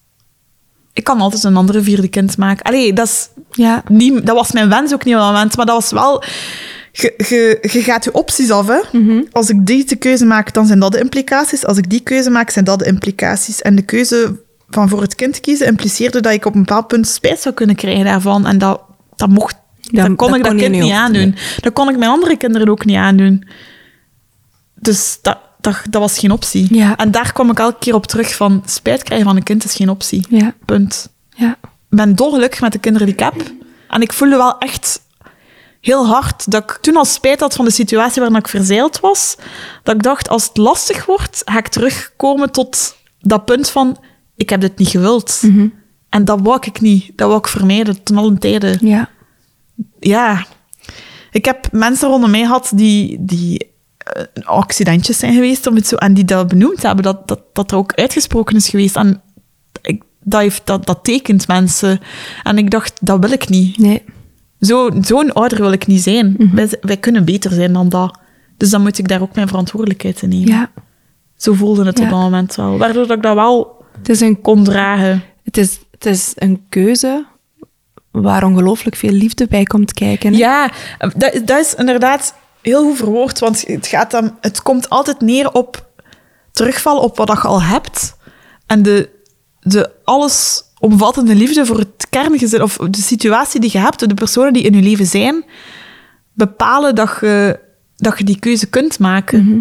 ik 0.93 1.05
kan 1.05 1.21
altijd 1.21 1.45
een 1.45 1.57
andere 1.57 1.83
vierde 1.83 2.09
kind 2.09 2.37
maken. 2.37 2.65
Allee, 2.65 2.93
dat, 2.93 3.07
is 3.09 3.29
Ja. 3.51 3.83
niet, 3.89 4.27
dat 4.27 4.37
was 4.37 4.53
mijn 4.53 4.69
wens 4.69 4.93
ook 4.93 5.05
niet 5.05 5.15
op 5.15 5.21
dat 5.21 5.31
moment. 5.33 5.57
Maar 5.57 5.67
dat 5.67 5.75
was 5.81 5.91
wel... 5.91 6.23
Je, 6.97 7.59
gaat 7.63 8.05
je 8.05 8.13
opties 8.13 8.51
af, 8.51 8.67
hè. 8.67 8.81
Als 9.33 9.49
ik 9.51 9.67
deze 9.67 9.97
keuze 9.97 10.25
maak, 10.25 10.53
dan 10.53 10.67
zijn 10.67 10.79
dat 10.79 10.93
de 10.93 10.99
implicaties. 10.99 11.67
Als 11.67 11.79
ik 11.79 11.91
die 11.91 12.01
keuze 12.01 12.31
maak, 12.31 12.51
zijn 12.51 12.65
dat 12.65 12.79
de 12.79 12.85
implicaties. 12.87 13.63
En 13.63 13.75
de 13.75 13.83
keuze 13.83 14.41
van 14.71 14.89
voor 14.89 15.01
het 15.03 15.15
kind 15.15 15.41
kiezen 15.41 15.67
impliceerde 15.67 16.21
dat 16.21 16.33
ik 16.33 16.45
op 16.45 16.55
een 16.55 16.61
bepaald 16.61 16.87
punt 16.87 17.09
spijt 17.09 17.41
zou 17.41 17.55
kunnen 17.55 17.77
krijgen 17.77 18.05
daarvan. 18.05 18.47
En 18.47 18.59
dat, 18.59 18.81
dat 19.17 19.29
mocht... 19.29 19.55
Dat- 19.81 20.07
Dat, 20.07 20.17
kon 20.17 20.29
dat 20.29 20.37
ik 20.37 20.43
dat 20.43 20.53
kon 20.53 20.61
je 20.63 20.69
kind 20.71 20.83
niet 20.83 20.93
aandoen. 20.93 21.35
Dat 21.61 21.73
kon 21.73 21.89
ik 21.89 21.99
mijn 21.99 22.11
andere 22.11 22.37
kinderen 22.37 22.69
ook 22.69 22.85
niet 22.85 22.97
aandoen. 22.97 23.49
Dus 24.75 25.19
dat, 25.23 25.39
dat, 25.61 25.81
dat 25.91 26.01
was 26.01 26.19
geen 26.19 26.31
optie. 26.31 26.75
Ja. 26.75 26.97
En 26.97 27.11
daar 27.11 27.33
kwam 27.33 27.51
ik 27.51 27.59
elke 27.59 27.79
keer 27.79 27.95
op 27.95 28.07
terug 28.07 28.35
van... 28.37 28.63
Spijt 28.67 29.03
krijgen 29.03 29.27
van 29.27 29.37
een 29.37 29.43
kind 29.43 29.65
is 29.65 29.75
geen 29.75 29.89
optie. 29.89 30.27
Ja. 30.29 30.55
Punt. 30.65 31.09
Ja. 31.37 31.57
Ik 31.63 31.69
ben 32.01 32.15
dolgelukkig 32.15 32.61
met 32.61 32.73
de 32.73 32.79
kinderen 32.79 33.07
die 33.07 33.17
ik 33.17 33.23
heb. 33.23 33.35
En 33.89 34.01
ik 34.03 34.13
voelde 34.13 34.37
wel 34.37 34.59
echt 34.59 35.01
heel 35.85 36.07
hard 36.07 36.51
dat 36.51 36.63
ik 36.63 36.79
toen 36.81 36.97
al 36.97 37.05
spijt 37.05 37.41
had 37.41 37.55
van 37.55 37.65
de 37.65 37.71
situatie 37.71 38.23
waarin 38.23 38.39
ik 38.39 38.49
verzeild 38.49 39.01
was. 39.01 39.37
Dat 39.83 39.95
ik 39.95 40.03
dacht, 40.03 40.29
als 40.29 40.45
het 40.49 40.57
lastig 40.57 41.07
wordt, 41.07 41.43
ga 41.45 41.59
ik 41.59 41.69
terugkomen 41.69 42.51
tot 42.51 42.97
dat 43.21 43.45
punt 43.45 43.71
van... 43.71 43.99
Ik 44.37 44.51
heb 44.51 44.61
dit 44.61 44.79
niet 44.79 44.89
gewild. 44.89 45.41
En 46.09 46.25
dat 46.25 46.41
wou 46.43 46.59
ik 46.61 46.81
niet. 46.81 47.13
Dat 47.17 47.27
wou 47.27 47.39
ik 47.39 47.49
vermijden, 47.49 48.03
ten 48.03 48.17
allen 48.17 48.39
tijde 48.39 48.79
Ja. 48.81 49.09
ja, 50.01 50.47
ik 51.31 51.45
heb 51.45 51.73
mensen 51.73 52.09
rondom 52.09 52.31
mij 52.31 52.41
gehad 52.41 52.73
die, 52.75 53.17
die 53.21 53.73
eh, 53.99 54.23
accidentjes 54.45 55.19
zijn 55.19 55.35
geweest, 55.35 55.67
om 55.67 55.75
het 55.75 55.87
zo, 55.87 55.97
en 55.97 56.15
die 56.15 56.25
dat 56.25 56.49
benoemd 56.49 56.83
hebben, 56.83 57.05
dat, 57.05 57.29
dat, 57.29 57.41
dat 57.53 57.71
er 57.71 57.77
ook 57.77 57.95
uitgesproken 57.95 58.57
is 58.57 58.69
geweest. 58.69 58.97
En 58.97 59.23
ik, 59.83 60.03
dat, 60.21 60.41
heeft, 60.41 60.67
dat, 60.67 60.87
dat 60.87 61.05
tekent 61.05 61.49
mensen. 61.49 62.01
En 62.43 62.59
ik 62.59 62.71
dacht, 62.71 62.99
dat 63.01 63.21
wil 63.21 63.33
ik 63.33 63.49
niet. 63.49 63.79
Nee. 63.79 64.03
Zo, 64.65 64.91
zo'n 65.01 65.33
ouder 65.33 65.59
wil 65.61 65.73
ik 65.73 65.87
niet 65.87 66.03
zijn. 66.03 66.51
wij, 66.55 66.69
wij 66.81 66.97
kunnen 66.97 67.25
beter 67.25 67.51
zijn 67.51 67.73
dan 67.73 67.89
dat. 67.89 68.19
Dus 68.57 68.71
dan 68.71 68.83
moet 68.83 68.99
ik 68.99 69.09
daar 69.09 69.23
ook 69.23 69.35
mijn 69.35 69.49
verantwoordelijkheid 69.49 70.23
in 70.23 70.29
nemen. 70.29 70.49
Ja. 70.49 70.71
Zo 71.37 71.53
voelde 71.53 71.85
het 71.85 71.99
Ja. 71.99 72.05
op 72.05 72.11
dat 72.11 72.19
moment 72.19 72.55
wel. 72.55 72.79
Waardoor 72.79 73.07
dat 73.07 73.17
ik 73.17 73.23
dat 73.23 73.35
wel 73.35 73.85
Het 73.99 74.09
is 74.09 74.21
een 74.21 74.41
kon 74.41 74.65
dragen. 74.65 75.23
Het 75.45 75.57
is, 75.57 75.79
het 75.91 76.07
is 76.07 76.33
een 76.35 76.65
keuze 76.69 77.25
waar 78.11 78.45
ongelooflijk 78.45 78.97
veel 78.97 79.11
liefde 79.11 79.47
bij 79.47 79.63
komt 79.65 79.93
kijken. 79.93 80.33
hè? 80.33 80.39
Ja, 80.39 80.71
dat, 80.99 81.41
dat 81.45 81.61
is 81.61 81.75
inderdaad 81.75 82.35
heel 82.63 82.83
goed 82.83 82.97
verwoord, 82.97 83.39
want 83.39 83.67
het, 83.67 83.87
gaat 83.87 84.11
dan, 84.11 84.37
het 84.41 84.63
komt 84.63 84.89
altijd 84.91 85.21
neer 85.21 85.53
op 85.53 85.87
terugval 86.53 86.99
op 86.99 87.17
wat 87.17 87.29
je 87.29 87.35
al 87.41 87.63
hebt 87.63 88.17
en 88.67 88.83
de, 88.83 89.09
de 89.61 89.91
allesomvattende 90.85 91.35
liefde 91.35 91.67
voor 91.67 91.79
het 91.79 92.07
kerngezin 92.11 92.63
of 92.63 92.77
de 92.77 93.01
situatie 93.03 93.61
die 93.61 93.71
je 93.73 93.79
hebt, 93.79 94.09
de 94.09 94.15
personen 94.15 94.53
die 94.53 94.63
in 94.63 94.75
je 94.75 94.83
leven 94.83 95.07
zijn, 95.07 95.45
bepalen 96.33 96.95
dat 96.95 97.17
je, 97.21 97.61
dat 97.97 98.19
je 98.19 98.25
die 98.25 98.39
keuze 98.39 98.67
kunt 98.67 98.99
maken. 98.99 99.45
Mhm. 99.45 99.59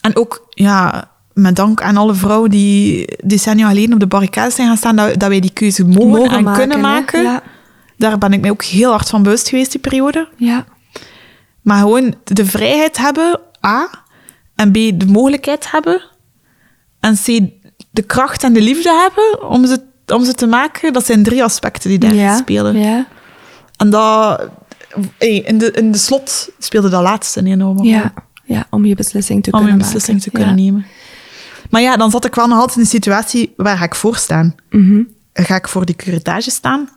En 0.00 0.16
ook, 0.16 0.46
ja, 0.50 1.10
met 1.32 1.56
dank 1.56 1.82
aan 1.82 1.96
alle 1.96 2.14
vrouwen 2.14 2.50
die 2.50 3.08
decennia 3.24 3.68
geleden 3.68 3.92
op 3.92 4.00
de 4.00 4.06
barricades 4.06 4.54
zijn 4.54 4.68
gaan 4.68 4.76
staan, 4.76 4.96
dat, 4.96 5.18
dat 5.18 5.28
wij 5.28 5.40
die 5.40 5.52
keuze 5.52 5.84
mogen, 5.84 6.30
en 6.30 6.52
kunnen 6.52 6.80
maken. 6.80 7.22
Ja. 7.22 7.42
Daar 7.96 8.18
ben 8.18 8.32
ik 8.32 8.40
mij 8.40 8.50
ook 8.50 8.64
heel 8.64 8.90
hard 8.90 9.08
van 9.08 9.22
bewust 9.22 9.48
geweest, 9.48 9.72
die 9.72 9.80
periode. 9.80 10.28
ja. 10.36 10.64
Maar 11.60 11.80
gewoon 11.80 12.14
de 12.24 12.44
vrijheid 12.44 12.96
hebben, 12.96 13.40
A. 13.66 13.88
En 14.54 14.70
B, 14.70 14.74
de 14.74 15.06
mogelijkheid 15.06 15.70
hebben. 15.70 16.02
En 17.00 17.14
C, 17.14 17.40
de 17.90 18.02
kracht 18.02 18.44
en 18.44 18.52
de 18.52 18.60
liefde 18.60 18.90
hebben 18.90 19.48
om 19.48 19.66
ze, 19.66 19.80
om 20.06 20.24
ze 20.24 20.32
te 20.34 20.46
maken. 20.46 20.92
Dat 20.92 21.06
zijn 21.06 21.22
drie 21.22 21.42
aspecten 21.42 21.90
die 21.90 21.98
daar 21.98 22.14
ja. 22.14 22.36
spelen. 22.36 22.78
Ja. 22.78 23.06
En 23.76 23.90
dat... 23.90 24.48
hey, 25.18 25.36
in, 25.36 25.58
de, 25.58 25.70
in 25.70 25.92
de 25.92 25.98
slot 25.98 26.48
speelde 26.58 26.88
dat 26.88 27.02
laatste 27.02 27.54
rol. 27.58 27.82
Ja. 27.82 28.12
ja, 28.44 28.66
om 28.70 28.84
je 28.84 28.94
beslissing 28.94 29.42
te 29.42 29.50
Om 29.50 29.56
kunnen 29.58 29.76
een 29.76 29.82
beslissing 29.82 30.16
maken. 30.16 30.32
te 30.32 30.36
kunnen 30.38 30.56
Ja. 30.56 30.70
nemen. 30.70 30.86
Maar 31.70 31.80
ja, 31.82 31.96
dan 31.96 32.10
zat 32.10 32.24
ik 32.24 32.34
wel 32.34 32.46
nog 32.46 32.58
altijd 32.58 32.76
in 32.76 32.82
een 32.82 32.88
situatie 32.88 33.52
waar 33.56 33.76
ga 33.76 33.84
ik 33.84 33.94
voor 33.94 34.16
staan. 34.16 34.54
Mhm. 34.70 35.02
Ga 35.32 35.54
ik 35.54 35.68
voor 35.68 35.84
die 35.84 35.96
curatage 35.96 36.50
staan? 36.50 36.88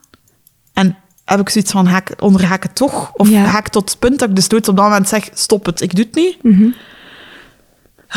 En 0.73 0.97
heb 1.25 1.39
ik 1.39 1.49
zoiets 1.49 1.71
van, 1.71 1.87
ga 1.87 1.97
ik, 1.97 2.21
onderga 2.21 2.53
ik 2.55 2.63
het 2.63 2.75
toch? 2.75 3.11
Of 3.13 3.29
ga 3.29 3.57
ik 3.57 3.67
tot 3.67 3.89
het 3.89 3.99
punt 3.99 4.19
dat 4.19 4.29
ik 4.29 4.35
dus 4.35 4.47
nooit 4.47 4.67
op 4.67 4.75
dat 4.75 4.85
moment 4.85 5.07
zeg, 5.07 5.29
stop 5.33 5.65
het, 5.65 5.81
ik 5.81 5.95
doe 5.95 6.05
het 6.05 6.15
niet? 6.15 6.43
Mhm. 6.43 6.67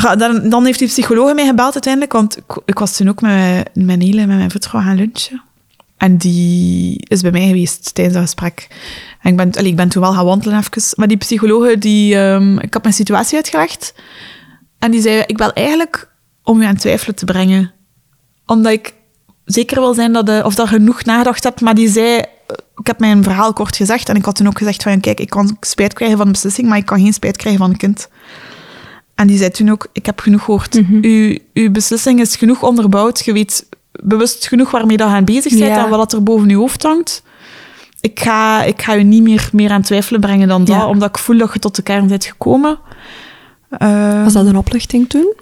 Dan, 0.02 0.48
dan 0.48 0.64
heeft 0.64 0.78
die 0.78 0.88
psycholoog 0.88 1.34
mij 1.34 1.46
gebeld 1.46 1.72
uiteindelijk, 1.72 2.12
want 2.12 2.36
ik, 2.36 2.60
ik 2.64 2.78
was 2.78 2.96
toen 2.96 3.08
ook 3.08 3.20
met 3.20 3.70
mijn, 3.74 4.00
hele, 4.00 4.26
met 4.26 4.36
mijn 4.36 4.50
voetvrouw 4.50 4.80
gaan 4.80 4.96
lunchen. 4.96 5.42
En 5.96 6.16
die 6.16 6.96
is 7.08 7.20
bij 7.20 7.30
mij 7.30 7.46
geweest 7.46 7.94
tijdens 7.94 8.16
dat 8.16 8.24
gesprek. 8.24 8.68
En 9.20 9.30
ik 9.30 9.36
ben, 9.36 9.64
ik 9.64 9.76
ben 9.76 9.88
toen 9.88 10.02
wel 10.02 10.12
gaan 10.12 10.24
wandelen 10.24 10.58
even. 10.58 10.82
Maar 10.94 11.08
die 11.08 11.16
psycholoog, 11.16 11.78
die, 11.78 12.16
ehm, 12.16 12.58
ik 12.58 12.74
had 12.74 12.82
mijn 12.82 12.94
situatie 12.94 13.36
uitgelegd. 13.36 13.94
En 14.78 14.90
die 14.90 15.00
zei, 15.00 15.22
ik 15.26 15.38
wil 15.38 15.52
eigenlijk 15.52 16.08
om 16.42 16.60
je 16.60 16.66
aan 16.66 16.76
twijfelen 16.76 17.14
te 17.14 17.24
brengen. 17.24 17.72
Omdat 18.46 18.72
ik 18.72 18.94
zeker 19.44 19.80
wil 19.80 19.94
zijn 19.94 20.12
dat, 20.12 20.26
de, 20.26 20.42
of 20.44 20.54
dat 20.54 20.68
genoeg 20.68 21.04
nagedacht 21.04 21.44
hebt. 21.44 21.60
Maar 21.60 21.74
die 21.74 21.88
zei, 21.88 22.16
ik 22.76 22.86
heb 22.86 22.98
mijn 22.98 23.22
verhaal 23.22 23.52
kort 23.52 23.76
gezegd. 23.76 24.08
En 24.08 24.16
ik 24.16 24.24
had 24.24 24.36
toen 24.36 24.46
ook 24.46 24.58
gezegd 24.58 24.82
van, 24.82 25.00
kijk, 25.00 25.20
ik 25.20 25.30
kan 25.30 25.56
spijt 25.60 25.92
krijgen 25.92 26.16
van 26.16 26.26
de 26.26 26.32
beslissing, 26.32 26.68
maar 26.68 26.78
ik 26.78 26.86
kan 26.86 27.00
geen 27.00 27.12
spijt 27.12 27.36
krijgen 27.36 27.60
van 27.60 27.70
een 27.70 27.76
kind. 27.76 28.08
En 29.16 29.26
die 29.26 29.38
zei 29.38 29.50
toen 29.50 29.70
ook, 29.70 29.86
ik 29.92 30.06
heb 30.06 30.20
genoeg 30.20 30.44
gehoord. 30.44 30.74
Mhm. 30.74 30.98
uw, 31.04 31.38
uw 31.54 31.70
beslissing 31.70 32.20
is 32.20 32.36
genoeg 32.36 32.62
onderbouwd. 32.62 33.24
Je 33.24 33.32
weet 33.32 33.66
bewust 34.02 34.46
genoeg 34.48 34.70
waarmee 34.70 34.96
dat 34.96 35.08
je 35.08 35.14
aan 35.14 35.24
bezig 35.24 35.52
bent 35.58 35.64
Ja. 35.74 35.84
en 35.84 35.90
wat 35.90 36.12
er 36.12 36.22
boven 36.22 36.48
je 36.48 36.56
hoofd 36.56 36.82
hangt. 36.82 37.22
Ik 38.00 38.20
ga, 38.20 38.62
ik 38.62 38.82
ga 38.82 38.92
je 38.92 39.04
niet 39.04 39.22
meer, 39.22 39.48
meer 39.52 39.70
aan 39.70 39.82
twijfelen 39.82 40.20
brengen 40.20 40.48
dan 40.48 40.64
dat, 40.64 40.76
Ja. 40.76 40.86
omdat 40.86 41.08
ik 41.08 41.18
voel 41.18 41.38
dat 41.38 41.52
je 41.52 41.58
tot 41.58 41.76
de 41.76 41.82
kern 41.82 42.06
bent 42.06 42.24
gekomen. 42.24 42.78
Eh, 43.70 44.22
Was 44.24 44.32
dat 44.32 44.46
een 44.46 44.56
opluchting 44.56 45.08
toen? 45.08 45.34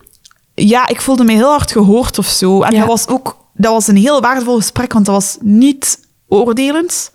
ja, 0.54 0.88
ik 0.88 1.00
voelde 1.00 1.24
me 1.24 1.32
heel 1.32 1.50
hard 1.50 1.72
gehoord 1.72 2.18
of 2.18 2.26
zo. 2.26 2.62
En 2.62 2.72
Ja. 2.72 2.78
dat 2.78 2.88
was 2.88 3.08
ook 3.08 3.42
dat 3.56 3.72
was 3.72 3.86
een 3.86 3.96
heel 3.96 4.20
waardevol 4.20 4.56
gesprek, 4.56 4.92
want 4.92 5.06
dat 5.06 5.14
was 5.14 5.36
niet 5.40 5.98
oordelend. 6.28 7.10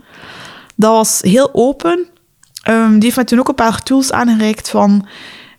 Dat 0.76 0.91
was 0.91 1.20
heel 1.22 1.49
open. 1.53 2.07
Ehm, 2.64 2.91
die 2.93 3.03
heeft 3.03 3.16
me 3.18 3.24
toen 3.24 3.39
ook 3.39 3.47
een 3.47 3.55
paar 3.55 3.84
tools 3.84 4.12
aangereikt 4.12 4.70
van... 4.70 5.07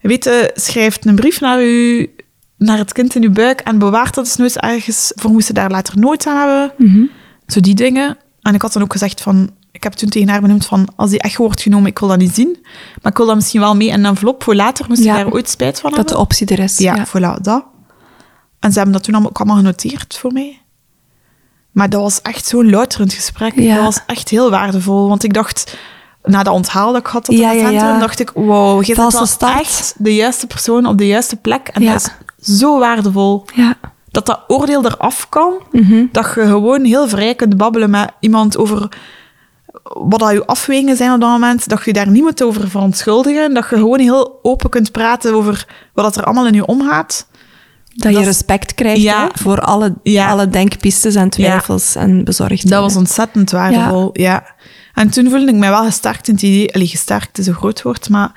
Weet 0.00 0.24
je, 0.24 0.50
schrijf 0.54 0.98
een 1.00 1.14
brief 1.14 1.40
naar, 1.40 1.62
u, 1.62 2.10
naar 2.56 2.78
het 2.78 2.92
kind 2.92 3.14
in 3.14 3.22
uw 3.22 3.32
buik 3.32 3.60
en 3.60 3.78
bewaart 3.78 4.14
dat 4.14 4.24
eens 4.24 4.36
nooit 4.36 4.56
ergens 4.60 5.12
voor 5.14 5.30
moesten 5.30 5.54
daar 5.54 5.70
later 5.70 5.98
nooit 5.98 6.26
aan 6.26 6.36
hebben. 6.38 6.72
Mhm. 6.78 7.04
Zo 7.46 7.60
die 7.60 7.74
dingen. 7.74 8.16
En 8.42 8.54
ik 8.54 8.62
had 8.62 8.72
dan 8.72 8.82
ook 8.82 8.92
gezegd 8.92 9.20
van... 9.20 9.50
Ik 9.72 9.82
heb 9.82 9.92
toen 9.92 10.08
tegen 10.08 10.28
haar 10.28 10.40
benoemd 10.40 10.66
van... 10.66 10.88
Als 10.96 11.10
die 11.10 11.18
echt 11.20 11.36
wordt 11.36 11.62
genomen, 11.62 11.86
ik 11.90 11.98
wil 11.98 12.08
dat 12.08 12.18
niet 12.18 12.34
zien. 12.34 12.58
Maar 13.02 13.12
ik 13.12 13.16
wil 13.18 13.26
dat 13.26 13.34
misschien 13.36 13.60
wel 13.60 13.76
mee 13.76 13.88
in 13.88 13.94
een 13.94 14.04
envelop 14.04 14.42
voor 14.42 14.54
later, 14.54 14.84
moest 14.88 15.02
Ja. 15.04 15.16
ik 15.18 15.24
daar 15.24 15.32
ooit 15.32 15.50
spijt 15.50 15.80
van 15.80 15.90
Dat 15.90 15.98
hebben. 15.98 16.14
de 16.16 16.20
optie 16.20 16.46
er 16.46 16.58
is. 16.58 16.78
Ja, 16.78 17.06
voilà, 17.06 17.40
dat. 17.42 17.64
En 18.60 18.70
ze 18.70 18.76
hebben 18.76 18.92
dat 18.92 19.02
toen 19.02 19.12
allemaal, 19.14 19.30
ook 19.30 19.38
allemaal 19.38 19.56
genoteerd 19.56 20.16
voor 20.18 20.32
mij. 20.32 20.60
Maar 21.70 21.90
dat 21.90 22.00
was 22.00 22.22
echt 22.22 22.46
zo'n 22.46 22.70
louterend 22.70 23.12
gesprek. 23.12 23.52
Ja. 23.60 23.74
Dat 23.74 23.84
was 23.84 24.00
echt 24.06 24.28
heel 24.28 24.50
waardevol. 24.50 25.08
Want 25.08 25.24
ik 25.24 25.32
dacht, 25.34 25.76
na 26.22 26.42
dat 26.42 26.54
onthaal 26.54 26.92
dat 26.92 27.00
ik 27.00 27.06
had 27.06 27.28
op 27.28 27.34
Ja, 27.34 27.48
het 27.48 27.58
centrum, 27.58 27.78
ja. 27.78 27.98
dacht 27.98 28.20
ik, 28.20 28.30
wow, 28.34 28.84
je 28.84 28.94
bent 28.94 29.36
echt 29.40 29.94
de 29.98 30.14
juiste 30.14 30.46
persoon 30.46 30.86
op 30.86 30.98
de 30.98 31.06
juiste 31.06 31.36
plek. 31.36 31.68
En 31.68 31.84
dat 31.84 32.14
is 32.40 32.58
zo 32.58 32.78
waardevol. 32.78 33.44
Ja. 33.54 33.74
Dat 34.10 34.26
dat 34.26 34.40
oordeel 34.46 34.84
eraf 34.84 35.28
kan. 35.28 35.52
Mhm. 35.70 36.04
Dat 36.12 36.32
je 36.34 36.40
gewoon 36.46 36.84
heel 36.84 37.08
vrij 37.08 37.34
kunt 37.34 37.56
babbelen 37.56 37.90
met 37.90 38.10
iemand 38.20 38.56
over 38.56 38.88
wat 39.82 40.18
dat 40.20 40.30
je 40.30 40.46
afwegingen 40.46 40.96
zijn 40.96 41.12
op 41.12 41.20
dat 41.20 41.30
moment. 41.30 41.68
Dat 41.68 41.84
je 41.84 41.92
daar 41.92 42.08
niet 42.10 42.22
moet 42.22 42.42
over 42.42 42.70
verontschuldigen. 42.70 43.54
Dat 43.54 43.68
je 43.70 43.76
gewoon 43.76 43.98
heel 44.00 44.38
open 44.42 44.70
kunt 44.70 44.92
praten 44.92 45.34
over 45.34 45.66
wat 45.94 46.04
dat 46.04 46.16
er 46.16 46.24
allemaal 46.24 46.46
in 46.46 46.54
je 46.54 46.66
omgaat. 46.66 47.26
Dat 47.94 48.10
je 48.10 48.16
Dat 48.16 48.26
respect 48.26 48.74
krijgt 48.74 49.06
hè, 49.08 49.26
voor 49.32 49.60
alle, 49.60 49.94
Ja. 50.02 50.30
alle 50.30 50.48
denkpistes 50.48 51.14
en 51.14 51.30
twijfels 51.30 51.94
en 51.94 52.24
bezorgdheden. 52.24 52.70
Dat 52.70 52.80
was 52.82 52.96
ontzettend 52.96 53.50
waardevol, 53.50 54.10
ja. 54.12 54.44
En 55.00 55.10
toen 55.10 55.30
voelde 55.30 55.46
ik 55.52 55.54
mij 55.58 55.70
wel 55.70 55.84
gesterkt 55.84 56.28
in 56.28 56.34
het 56.34 56.42
idee... 56.42 56.74
Allee, 56.74 56.86
gesterkt 56.86 57.38
is 57.38 57.46
een 57.46 57.54
groot 57.54 57.82
woord, 57.82 58.08
maar 58.08 58.32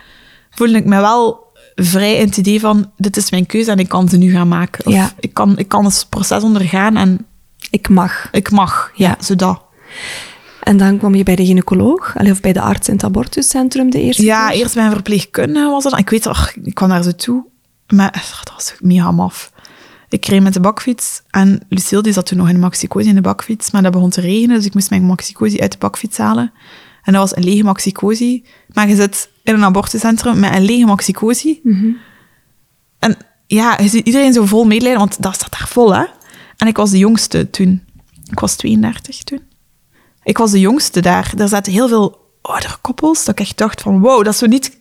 voelde 0.49 0.77
ik 0.77 0.85
mij 0.85 1.01
wel 1.01 1.51
vrij 1.75 2.15
in 2.15 2.25
het 2.25 2.37
idee 2.37 2.59
van... 2.59 2.91
Dit 2.97 3.17
is 3.17 3.31
mijn 3.31 3.45
keuze 3.45 3.71
en 3.71 3.79
ik 3.79 3.87
kan 3.89 4.09
ze 4.09 4.17
nu 4.17 4.31
gaan 4.31 4.47
maken. 4.47 4.85
Of 4.85 4.93
Ja. 4.93 5.11
ik, 5.19 5.33
kan, 5.33 5.57
ik 5.57 5.67
kan 5.67 5.85
het 5.85 6.05
proces 6.09 6.43
ondergaan 6.43 6.97
en 6.97 7.25
Ik 7.71 7.89
mag. 7.89 8.27
ik 8.31 8.51
mag. 8.51 8.91
Ja, 8.95 9.07
Ja. 9.09 9.15
zodat. 9.23 9.61
En 10.63 10.77
dan 10.77 10.97
kwam 10.97 11.15
je 11.15 11.23
bij 11.23 11.35
de 11.35 11.45
gynaecoloog, 11.45 12.13
of 12.31 12.41
bij 12.41 12.53
de 12.53 12.61
arts 12.61 12.87
in 12.87 12.93
het 12.93 13.03
abortuscentrum 13.03 13.89
de 13.89 14.01
eerste 14.01 14.23
Ja, 14.23 14.47
keer. 14.49 14.57
eerst 14.59 14.75
bij 14.75 14.85
een 14.85 14.91
verpleegkundige 14.91 15.69
was 15.69 15.83
dat. 15.83 15.97
Ik 15.99 16.09
weet, 16.09 16.27
ach, 16.27 16.55
ik 16.55 16.73
kwam 16.73 16.89
daar 16.89 17.03
zo 17.03 17.11
toe. 17.11 17.43
Maar 17.87 18.11
dat 18.43 18.53
was 18.55 18.73
mega 18.79 19.11
maf. 19.11 19.51
Ik 20.13 20.25
reed 20.25 20.41
met 20.41 20.53
de 20.53 20.59
bakfiets 20.59 21.21
en 21.29 21.61
Lucille 21.69 22.01
die 22.01 22.13
zat 22.13 22.25
toen 22.25 22.37
nog 22.37 22.47
in 22.47 22.53
de 22.53 22.59
maxicosi 22.59 23.07
in 23.07 23.15
de 23.15 23.21
bakfiets, 23.21 23.71
maar 23.71 23.81
dat 23.81 23.91
begon 23.91 24.09
te 24.09 24.21
regenen, 24.21 24.55
dus 24.55 24.65
ik 24.65 24.73
moest 24.73 24.89
mijn 24.89 25.03
maxicosi 25.03 25.59
uit 25.59 25.71
de 25.71 25.77
bakfiets 25.77 26.17
halen. 26.17 26.53
En 27.03 27.13
dat 27.13 27.21
was 27.21 27.35
een 27.35 27.43
lege 27.43 27.63
maxicosi. 27.63 28.45
Maar 28.73 28.87
je 28.87 28.95
zit 28.95 29.29
in 29.43 29.53
een 29.53 29.63
abortuscentrum 29.63 30.39
met 30.39 30.55
een 30.55 30.65
lege 30.65 30.85
maxicosi. 30.85 31.59
Mhm. 31.63 31.91
En 32.99 33.17
ja, 33.47 33.77
je 33.81 33.87
ziet 33.87 34.05
iedereen 34.05 34.33
zo 34.33 34.45
vol 34.45 34.65
medelijden, 34.65 34.99
want 34.99 35.21
dat 35.21 35.35
staat 35.35 35.51
daar 35.51 35.67
vol, 35.67 35.95
hè. 35.95 36.05
En 36.57 36.67
ik 36.67 36.77
was 36.77 36.91
de 36.91 36.97
jongste 36.97 37.49
toen. 37.49 37.83
Ik 38.31 38.39
was 38.39 38.55
32 38.55 39.23
toen. 39.23 39.41
Ik 40.23 40.37
was 40.37 40.51
de 40.51 40.59
jongste 40.59 41.01
daar. 41.01 41.31
Daar 41.35 41.47
zaten 41.47 41.73
heel 41.73 41.87
veel 41.87 42.19
oudere 42.41 42.77
koppels, 42.81 43.25
dat 43.25 43.39
ik 43.39 43.45
echt 43.45 43.57
dacht 43.57 43.81
van, 43.81 43.99
wow, 43.99 44.23
dat 44.23 44.33
is 44.33 44.39
zo 44.39 44.45
niet... 44.45 44.77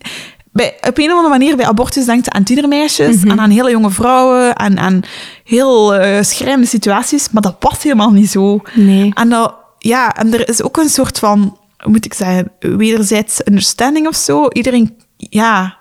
Bij, 0.52 0.74
op 0.88 0.98
een 0.98 1.04
of 1.10 1.10
andere 1.16 1.28
manier, 1.28 1.56
bij 1.56 1.66
abortus 1.66 2.04
denkt 2.04 2.30
aan 2.30 2.42
tienermeisjes 2.42 3.22
en 3.24 3.40
aan 3.40 3.50
hele 3.50 3.70
jonge 3.70 3.90
vrouwen 3.90 4.54
en 4.54 4.78
aan 4.78 5.00
heel 5.44 5.94
eh 5.94 6.22
schrijnende 6.22 6.66
situaties, 6.66 7.30
maar 7.30 7.42
dat 7.42 7.56
was 7.60 7.82
helemaal 7.82 8.10
niet 8.10 8.30
zo. 8.30 8.60
Nee. 8.74 9.10
En, 9.14 9.28
dat, 9.28 9.54
ja, 9.78 10.14
en 10.14 10.32
er 10.32 10.48
is 10.48 10.62
ook 10.62 10.76
een 10.76 10.88
soort 10.88 11.18
van, 11.18 11.58
hoe 11.78 11.92
moet 11.92 12.04
ik 12.04 12.14
zeggen, 12.14 12.50
wederzijds 12.58 13.40
understanding 13.46 14.06
of 14.08 14.16
zo. 14.16 14.48
Iedereen, 14.48 14.96
ja, 15.16 15.76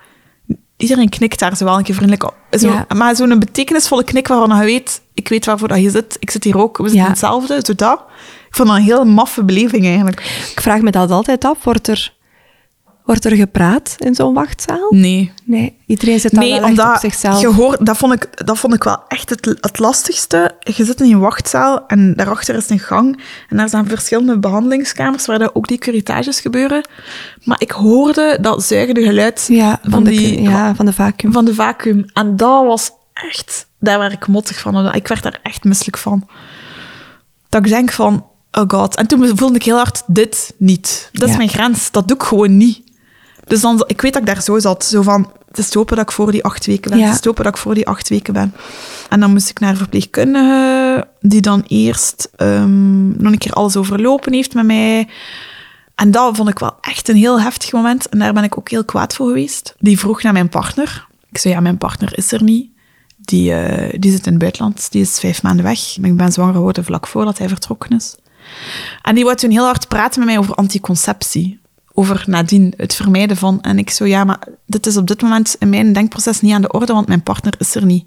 iedereen 0.78 1.10
knikt 1.10 1.40
daar 1.40 1.58
zo 1.58 1.66
wel 1.66 1.78
een 1.78 1.84
keer 1.84 1.96
vriendelijk 1.96 2.24
op. 2.24 2.36
Zo, 2.60 2.68
Ja. 2.72 2.86
Maar 2.96 3.16
zo'n 3.16 3.40
betekenisvolle 3.40 4.04
knik 4.04 4.28
waarvan 4.28 4.58
je 4.58 4.64
weet, 4.64 5.02
ik 5.14 5.28
weet 5.28 5.46
waarvoor 5.46 5.68
dat 5.68 5.82
je 5.82 5.90
zit, 5.90 6.18
ik 6.20 6.30
zit 6.32 6.44
hier 6.44 6.58
ook, 6.58 6.78
we 6.78 6.84
zitten 6.84 7.02
Ja. 7.04 7.10
hetzelfde, 7.10 7.60
zo 7.64 7.76
dat. 7.76 8.04
Ik 8.50 8.56
vond 8.58 8.68
dat 8.70 8.78
een 8.78 8.84
heel 8.84 9.06
maffe 9.06 9.44
beleving 9.44 9.86
eigenlijk. 9.86 10.20
Ik 10.52 10.62
vraag 10.62 10.82
me 10.82 10.92
dat 10.92 11.12
altijd 11.12 11.46
af. 11.46 11.64
Wordt 11.64 11.88
er, 11.88 12.14
wordt 13.06 13.26
er 13.26 13.36
gepraat 13.36 13.96
in 13.98 14.16
zo'n 14.16 14.34
wachtzaal? 14.34 14.88
Nee. 14.90 15.32
Nee, 15.44 15.76
iedereen 15.86 16.20
zit 16.20 16.32
Nee, 16.32 16.64
omdat 16.64 16.88
op 16.88 16.98
zichzelf. 17.00 17.42
je 17.42 17.48
hoort, 17.48 17.86
dat, 17.86 17.98
vond 17.98 18.14
ik, 18.14 18.46
dat 18.46 18.58
vond 18.58 18.74
ik 18.74 18.84
wel 18.84 19.04
echt 19.08 19.30
het, 19.30 19.46
het 19.46 19.80
lastigste. 19.80 20.56
Je 20.60 20.86
zit 20.86 21.02
in 21.02 21.12
een 21.12 21.20
wachtzaal 21.20 21.88
en 21.88 22.14
daarachter 22.16 22.56
is 22.56 22.70
een 22.70 22.80
gang. 22.80 23.24
En 23.50 23.58
daar 23.58 23.70
zijn 23.70 23.88
verschillende 23.88 24.40
behandelingskamers 24.40 25.26
waar 25.26 25.50
ook 25.54 25.68
die 25.68 25.78
curitages 25.78 26.40
gebeuren. 26.40 26.88
Maar 27.44 27.62
ik 27.62 27.72
hoorde 27.72 28.38
dat 28.42 28.64
zuigende 28.64 29.04
geluid 29.04 29.46
ja, 29.48 29.80
van, 29.82 29.92
van, 29.92 30.04
de, 30.04 30.10
die, 30.10 30.42
ja, 30.42 30.76
van 30.76 30.86
de 30.86 30.94
vacuüm. 30.94 31.32
van 31.32 31.46
de 31.46 31.54
vacuüm. 31.54 32.06
En 32.14 32.36
dat 32.36 32.66
was 32.66 32.92
echt... 33.14 33.70
Daar 33.80 34.00
werd 34.00 34.14
ik 34.14 34.28
mottig 34.28 34.60
van. 34.60 34.94
Ik 34.94 35.08
werd 35.08 35.24
daar 35.24 35.40
echt 35.44 35.64
misselijk 35.64 35.98
van. 35.98 36.28
Dat 37.50 37.66
ik 37.66 37.72
denk 37.72 37.92
van... 37.92 38.26
Oh 38.52 38.64
god. 38.68 38.96
En 38.96 39.08
toen 39.08 39.38
voelde 39.38 39.56
ik 39.56 39.64
heel 39.64 39.76
hard, 39.78 40.04
dit 40.08 40.54
niet. 40.58 41.10
Dat 41.12 41.30
is 41.30 41.38
mijn 41.38 41.50
grens. 41.50 41.92
Dat 41.92 42.08
doe 42.08 42.18
ik 42.18 42.24
gewoon 42.24 42.58
niet. 42.58 42.91
Dus 43.48 43.62
dan, 43.62 43.84
ik 43.88 44.02
weet 44.02 44.14
dat 44.14 44.22
ik 44.22 44.28
daar 44.28 44.42
zo 44.42 44.60
zat. 44.60 44.86
Zo 44.86 45.02
van, 45.02 45.32
het 45.48 45.58
is 45.58 45.70
te 45.70 45.78
hopen 45.78 45.96
dat 45.96 46.06
ik 46.06 46.12
voor 46.12 46.32
die 46.32 46.44
acht 46.44 46.66
weken 46.66 46.90
ben. 46.92 47.00
Ja. 47.00 47.06
Het 47.06 47.14
is 47.14 47.22
te 47.22 47.28
hopen 47.28 47.44
dat 47.44 47.54
ik 47.54 47.60
voor 47.60 47.74
die 47.74 47.88
acht 47.88 48.10
weken 48.10 48.34
ben. 48.34 48.54
En 49.10 49.20
dan 49.20 49.32
moest 49.32 49.50
ik 49.50 49.60
naar 49.60 49.70
een 49.70 49.78
verpleegkundige, 49.78 51.08
die 51.20 51.42
dan 51.42 51.64
eerst 51.68 52.30
ehm, 52.36 53.08
nog 53.22 53.32
een 53.32 53.38
keer 53.38 53.54
alles 53.54 53.76
overlopen 53.76 54.34
heeft 54.34 54.54
met 54.54 54.66
mij. 54.66 55.08
En 55.96 56.12
dat 56.12 56.36
vond 56.36 56.50
ik 56.50 56.60
wel 56.60 56.78
echt 56.82 57.10
een 57.10 57.16
heel 57.16 57.42
heftig 57.42 57.72
moment. 57.72 58.10
En 58.10 58.20
daar 58.20 58.34
ben 58.34 58.44
ik 58.44 58.58
ook 58.58 58.70
heel 58.70 58.86
kwaad 58.86 59.16
voor 59.16 59.28
geweest. 59.28 59.76
Die 59.80 60.00
vroeg 60.00 60.22
naar 60.22 60.34
mijn 60.34 60.50
partner. 60.50 61.08
Ik 61.30 61.38
zei, 61.38 61.54
ja, 61.54 61.60
mijn 61.60 61.78
partner 61.78 62.18
is 62.18 62.32
er 62.32 62.44
niet. 62.44 62.70
Die, 63.18 63.54
eh, 63.54 64.00
die 64.00 64.12
zit 64.12 64.26
in 64.26 64.32
het 64.32 64.42
buitenland. 64.42 64.92
Die 64.92 65.02
is 65.02 65.20
vijf 65.20 65.44
maanden 65.44 65.66
weg. 65.66 65.98
Ik 66.02 66.18
ben 66.18 66.32
zwanger 66.32 66.54
geworden 66.54 66.84
vlak 66.84 67.08
voordat 67.08 67.38
hij 67.38 67.48
vertrokken 67.48 67.96
is. 67.96 68.16
En 69.02 69.16
die 69.16 69.24
wou 69.24 69.36
toen 69.36 69.52
heel 69.52 69.66
hard 69.66 69.88
praten 69.88 70.20
met 70.20 70.30
mij 70.30 70.38
over 70.38 70.56
anticonceptie. 70.56 71.61
Over 71.94 72.24
nadien 72.28 72.74
het 72.78 72.96
vermijden 72.96 73.38
van. 73.38 73.62
En 73.62 73.78
ik 73.78 73.90
zo, 73.90 74.06
ja, 74.06 74.24
maar 74.24 74.48
dit 74.66 74.86
is 74.86 74.98
op 74.98 75.08
dit 75.08 75.22
moment 75.22 75.56
in 75.60 75.70
mijn 75.70 75.94
denkproces 75.94 76.42
niet 76.42 76.54
aan 76.54 76.62
de 76.62 76.72
orde, 76.72 76.94
want 76.94 77.08
mijn 77.08 77.24
partner 77.24 77.54
is 77.58 77.76
er 77.76 77.86
niet. 77.86 78.06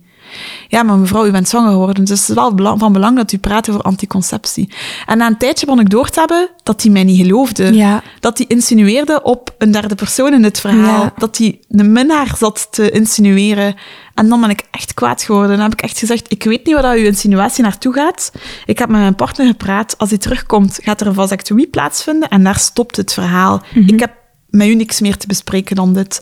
Ja, 0.68 0.82
maar 0.82 0.96
mevrouw, 0.96 1.26
u 1.26 1.30
bent 1.30 1.48
zwanger 1.48 1.70
geworden, 1.70 2.04
dus 2.04 2.20
het 2.20 2.28
is 2.28 2.34
wel 2.34 2.78
van 2.78 2.92
belang 2.92 3.16
dat 3.16 3.32
u 3.32 3.38
praat 3.38 3.68
over 3.70 3.82
anticonceptie. 3.82 4.72
En 5.06 5.18
na 5.18 5.26
een 5.26 5.38
tijdje 5.38 5.66
begon 5.66 5.80
ik 5.80 5.90
door 5.90 6.08
te 6.08 6.18
hebben 6.18 6.48
dat 6.62 6.82
hij 6.82 6.90
mij 6.90 7.04
niet 7.04 7.20
geloofde. 7.20 7.74
Ja. 7.74 8.02
Dat 8.20 8.38
hij 8.38 8.46
insinueerde 8.46 9.22
op 9.22 9.54
een 9.58 9.70
derde 9.70 9.94
persoon 9.94 10.32
in 10.32 10.44
het 10.44 10.60
verhaal. 10.60 11.02
Ja. 11.02 11.12
Dat 11.16 11.38
hij 11.38 11.58
de 11.68 11.84
minnaar 11.84 12.34
zat 12.38 12.66
te 12.70 12.90
insinueren. 12.90 13.74
En 14.14 14.28
dan 14.28 14.40
ben 14.40 14.50
ik 14.50 14.62
echt 14.70 14.94
kwaad 14.94 15.22
geworden. 15.22 15.50
Dan 15.50 15.64
heb 15.64 15.72
ik 15.72 15.82
echt 15.82 15.98
gezegd, 15.98 16.32
ik 16.32 16.44
weet 16.44 16.66
niet 16.66 16.74
waar 16.74 16.82
dat 16.82 16.94
uw 16.94 17.04
insinuatie 17.04 17.62
naartoe 17.62 17.92
gaat. 17.92 18.32
Ik 18.64 18.78
heb 18.78 18.88
met 18.88 19.00
mijn 19.00 19.14
partner 19.14 19.46
gepraat. 19.46 19.98
Als 19.98 20.08
hij 20.08 20.18
terugkomt, 20.18 20.78
gaat 20.82 21.00
er 21.00 21.06
een 21.06 21.14
vasectomie 21.14 21.66
plaatsvinden. 21.66 22.28
En 22.28 22.44
daar 22.44 22.58
stopt 22.58 22.96
het 22.96 23.12
verhaal. 23.12 23.62
Mhm. 23.74 23.88
Ik 23.88 24.00
heb 24.00 24.12
met 24.54 24.66
u 24.66 24.74
niks 24.74 25.00
meer 25.00 25.16
te 25.16 25.26
bespreken 25.26 25.76
dan 25.76 25.92
dit. 25.92 26.20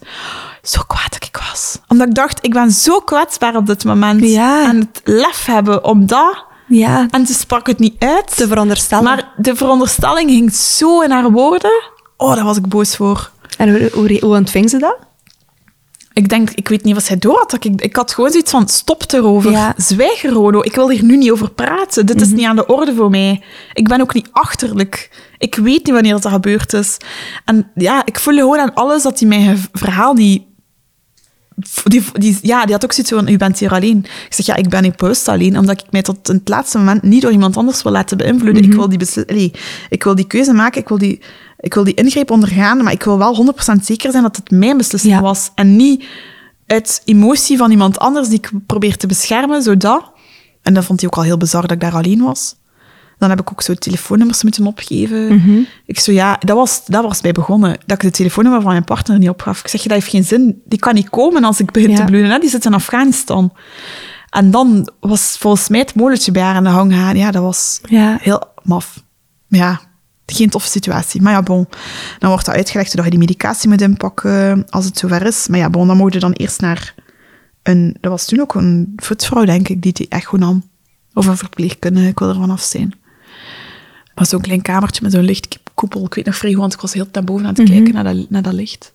Zo 0.63 0.81
kwaad 0.87 1.13
dat 1.13 1.25
ik 1.25 1.37
was. 1.51 1.79
Omdat 1.89 2.09
ik 2.09 2.15
dacht, 2.15 2.45
ik 2.45 2.53
ben 2.53 2.71
zo 2.71 2.99
kwetsbaar 3.01 3.57
op 3.57 3.67
dit 3.67 3.85
moment. 3.85 4.25
Ja. 4.25 4.69
En 4.69 4.77
het 4.79 5.01
lef 5.05 5.45
hebben 5.47 5.85
om 5.85 6.07
dat... 6.07 6.45
Ja, 6.69 7.07
En 7.11 7.27
ze 7.27 7.33
sprak 7.35 7.67
het 7.67 7.79
niet 7.79 7.95
uit. 7.99 8.37
te 8.37 8.47
veronderstellen. 8.49 9.05
Maar 9.05 9.33
de 9.37 9.57
veronderstelling 9.57 10.31
ging 10.31 10.53
zo 10.55 11.01
in 11.01 11.11
haar 11.11 11.31
woorden. 11.31 11.83
Oh, 12.17 12.35
daar 12.35 12.45
was 12.45 12.57
ik 12.57 12.69
boos 12.69 12.97
voor. 12.97 13.31
En 13.59 13.71
hoe, 13.71 13.91
hoe, 13.93 14.19
hoe 14.21 14.37
ontving 14.37 14.71
ze 14.71 14.79
dat? 14.79 14.97
Ik 16.13 16.29
denk, 16.29 16.51
ik 16.51 16.69
weet 16.69 16.85
niet 16.85 16.95
wat 16.95 17.05
zij 17.05 17.19
door 17.19 17.39
had. 17.39 17.53
Ik, 17.53 17.65
ik 17.65 17.97
had 17.97 18.13
gewoon 18.15 18.31
zoiets 18.31 18.51
van, 18.51 18.69
stop 18.69 19.13
erover. 19.13 19.51
Ja. 19.51 19.69
Mhm. 19.69 19.81
Zwijg 19.81 20.23
Rodo. 20.23 20.61
Ik 20.61 20.75
wil 20.75 20.91
hier 20.91 21.05
nu 21.05 21.17
niet 21.17 21.31
over 21.31 21.51
praten. 21.51 22.07
Dit 22.07 22.21
is 22.21 22.31
niet 22.31 22.47
aan 22.47 22.57
de 22.57 22.67
orde 22.67 22.95
voor 22.95 23.11
mij. 23.11 23.43
Ik 23.73 23.89
ben 23.89 24.01
ook 24.01 24.15
niet 24.15 24.29
achterlijk. 24.33 25.11
Ik 25.39 25.55
weet 25.55 25.85
niet 25.85 25.95
wanneer 25.95 26.21
dat 26.21 26.33
gebeurd 26.33 26.73
is. 26.73 26.97
En 27.45 27.71
ja, 27.75 28.07
ik 28.07 28.19
voelde 28.19 28.41
gewoon 28.41 28.59
aan 28.59 28.75
alles 28.75 29.03
dat 29.03 29.19
hij 29.19 29.29
mijn 29.29 29.59
verhaal 29.73 30.15
niet... 30.15 30.43
Die, 31.85 32.03
die, 32.13 32.39
ja, 32.43 32.65
die 32.65 32.73
had 32.73 32.85
ook 32.85 32.93
zoiets 32.93 33.13
van, 33.13 33.29
u 33.29 33.37
bent 33.37 33.59
hier 33.59 33.71
alleen. 33.73 33.99
Ik 33.99 34.35
zeg, 34.35 34.47
ja, 34.47 34.55
ik 34.55 34.69
ben 34.69 34.83
niet 34.83 34.97
bewust 34.97 35.29
alleen, 35.29 35.59
omdat 35.59 35.81
ik 35.81 35.87
mij 35.91 36.03
tot 36.03 36.27
het 36.27 36.49
laatste 36.49 36.79
moment 36.79 37.03
niet 37.03 37.23
door 37.23 37.33
iemand 37.33 37.57
anders 37.57 37.83
wil 37.83 37.93
laten 37.93 38.17
beïnvloeden. 38.17 38.65
Ik, 38.65 38.73
wil 38.73 38.89
die 38.89 38.99
allee, 39.29 39.53
ik 39.89 40.03
wil 40.05 40.15
die 40.15 40.27
keuze 40.27 40.53
maken, 40.53 40.81
ik 40.81 40.89
wil 40.89 40.99
die, 40.99 41.21
ik 41.61 41.75
wil 41.75 41.85
die 41.85 41.95
ingreep 41.95 42.31
ondergaan, 42.31 42.83
maar 42.83 42.93
ik 42.93 43.03
wil 43.03 43.19
wel 43.19 43.55
100% 43.79 43.83
zeker 43.83 44.11
zijn 44.11 44.23
dat 44.23 44.37
het 44.37 44.51
mijn 44.51 44.77
beslissing 44.77 45.13
Ja. 45.13 45.21
was. 45.21 45.51
En 45.55 45.77
niet 45.77 46.05
uit 46.67 47.03
emotie 47.05 47.57
van 47.57 47.71
iemand 47.71 47.99
anders 47.99 48.29
die 48.29 48.39
ik 48.39 48.51
probeer 48.67 48.97
te 48.97 49.07
beschermen, 49.07 49.63
zodat... 49.63 50.11
En 50.63 50.75
dat 50.75 50.85
vond 50.85 51.01
hij 51.01 51.09
ook 51.09 51.17
al 51.17 51.23
heel 51.23 51.37
bizar 51.37 51.63
dat 51.63 51.71
ik 51.71 51.81
daar 51.81 51.95
alleen 51.95 52.23
was. 52.23 52.55
Dan 53.23 53.31
heb 53.31 53.41
ik 53.41 53.53
ook 53.53 53.63
zo 53.63 53.75
telefoonnummers 53.75 54.43
moeten 54.43 54.67
opgeven. 54.67 55.67
Ik 55.87 55.99
zo, 56.01 56.13
ja, 56.13 56.37
dat 56.41 56.57
was, 56.57 56.83
dat 56.87 57.05
was 57.05 57.21
bij 57.21 57.33
begonnen. 57.33 57.71
Dat 57.87 57.97
ik 57.97 58.01
de 58.01 58.11
telefoonnummer 58.11 58.63
van 58.63 58.71
mijn 58.73 58.85
partner 58.85 59.19
niet 59.19 59.29
opgaf. 59.29 59.61
Ik 59.61 59.69
zeg, 59.69 59.83
je, 59.83 59.89
dat 59.89 59.99
heeft 59.99 60.11
geen 60.11 60.25
zin. 60.25 60.63
Die 60.65 60.79
kan 60.79 60.95
niet 60.95 61.11
komen 61.11 61.45
als 61.45 61.61
ik 61.61 61.71
begin 61.71 61.91
Ja. 61.91 61.97
te 61.97 62.05
bloeden. 62.05 62.31
Hè? 62.31 62.39
Die 62.39 62.49
zit 62.51 62.65
in 62.65 62.75
Afghanistan. 62.75 63.53
En 64.31 64.51
dan 64.51 64.93
was 65.01 65.37
volgens 65.39 65.69
mij 65.69 65.81
het 65.81 65.95
molentje 65.95 66.33
bij 66.33 66.43
haar 66.43 66.55
aan 66.55 66.65
de 66.65 66.71
hang 66.71 66.93
gaan. 66.93 67.17
Ja, 67.17 67.31
dat 67.31 67.43
was 67.43 67.81
Ja. 67.89 68.17
heel 68.21 68.43
maf. 68.63 69.03
Ja, 69.49 69.81
geen 70.27 70.51
toffe 70.51 70.69
situatie. 70.69 71.23
Maar 71.23 71.33
ja, 71.33 71.43
bon. 71.43 71.67
Dan 72.19 72.31
wordt 72.31 72.47
dat 72.47 72.55
uitgelegd 72.55 72.97
dat 72.97 73.05
je 73.05 73.11
die 73.11 73.19
medicatie 73.19 73.69
moet 73.69 73.81
inpakken 73.81 74.67
als 74.71 74.85
het 74.85 74.99
zover 74.99 75.27
is. 75.27 75.49
Maar 75.49 75.59
ja, 75.59 75.71
bon, 75.71 75.87
dan 75.87 75.97
moet 75.97 76.13
je 76.13 76.19
dan 76.19 76.33
eerst 76.33 76.61
naar 76.61 76.95
een... 77.63 77.97
Dat 78.01 78.11
was 78.11 78.25
toen 78.27 78.41
ook 78.41 78.55
een 78.55 78.93
voetvrouw, 78.97 79.45
denk 79.45 79.69
ik, 79.69 79.83
die 79.83 79.93
die 79.93 80.09
echo 80.09 80.37
nam. 80.37 80.71
Of 81.15 81.27
een 81.27 81.37
verpleegkundige, 81.37 82.07
ik 82.09 82.19
wil 82.19 82.29
er 82.29 82.35
vanaf 82.35 82.61
zijn. 82.63 82.93
Het 84.13 84.21
was 84.21 84.29
zo'n 84.29 84.41
klein 84.41 84.63
kamertje 84.63 85.03
met 85.03 85.13
zo'n 85.13 85.25
lichtkoepel. 85.25 86.05
Ik 86.05 86.15
weet 86.15 86.25
nog 86.25 86.37
vrij 86.37 86.51
goed, 86.51 86.61
want 86.61 86.73
ik 86.75 86.81
was 86.81 86.93
heel 86.93 87.07
naar 87.13 87.25
boven 87.25 87.47
aan 87.47 87.55
het 87.55 87.69
kijken 87.71 87.95
naar 87.95 88.05
dat, 88.05 88.31
naar 88.31 88.43
dat 88.43 88.53
licht. 88.53 88.93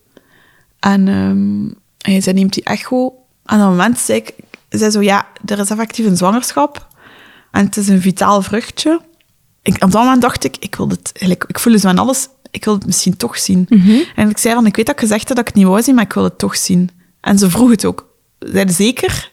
En 0.80 1.07
ehm, 1.07 1.74
hij 2.11 2.22
zei, 2.22 2.36
neemt 2.36 2.53
die 2.53 2.63
echo. 2.63 3.05
En 3.45 3.55
op 3.55 3.61
dat 3.61 3.70
moment 3.70 3.97
zei 3.97 4.18
ik, 4.20 4.34
zei 4.70 4.91
zo, 4.91 5.01
ja, 5.01 5.28
er 5.45 5.59
is 5.59 5.70
effectief 5.70 6.05
een 6.05 6.18
zwangerschap. 6.18 6.88
En 7.51 7.65
het 7.65 7.78
is 7.78 7.88
een 7.88 8.01
vitaal 8.01 8.41
vruchtje. 8.41 9.01
Ik, 9.61 9.74
op 9.74 9.91
dat 9.91 10.03
moment 10.03 10.22
dacht 10.22 10.43
ik, 10.43 10.57
ik 10.59 10.76
wil 10.76 10.88
dit, 10.88 11.11
eigenlijk, 11.13 11.49
ik 11.49 11.59
voelde 11.59 11.80
zo 11.80 11.88
aan 11.88 11.97
alles, 11.97 12.28
ik 12.51 12.65
wil 12.65 12.74
het 12.74 12.86
misschien 12.86 13.18
toch 13.18 13.38
zien. 13.38 13.65
En 14.15 14.30
ik 14.30 14.38
zei 14.38 14.53
van, 14.53 14.65
ik 14.65 14.76
weet 14.76 14.86
dat 14.86 14.95
ik 14.95 15.01
gezegd 15.01 15.28
heb 15.28 15.38
dat 15.38 15.47
ik 15.47 15.53
het 15.53 15.55
niet 15.55 15.65
wou 15.65 15.82
zien, 15.82 15.95
maar 15.95 16.03
ik 16.03 16.13
wil 16.13 16.24
het 16.24 16.38
toch 16.38 16.57
zien. 16.57 16.89
En 17.22 17.38
ze 17.38 17.49
vroeg 17.49 17.70
het 17.70 17.86
ook. 17.86 18.15
Zeiden 18.39 18.76
zeker? 18.76 19.32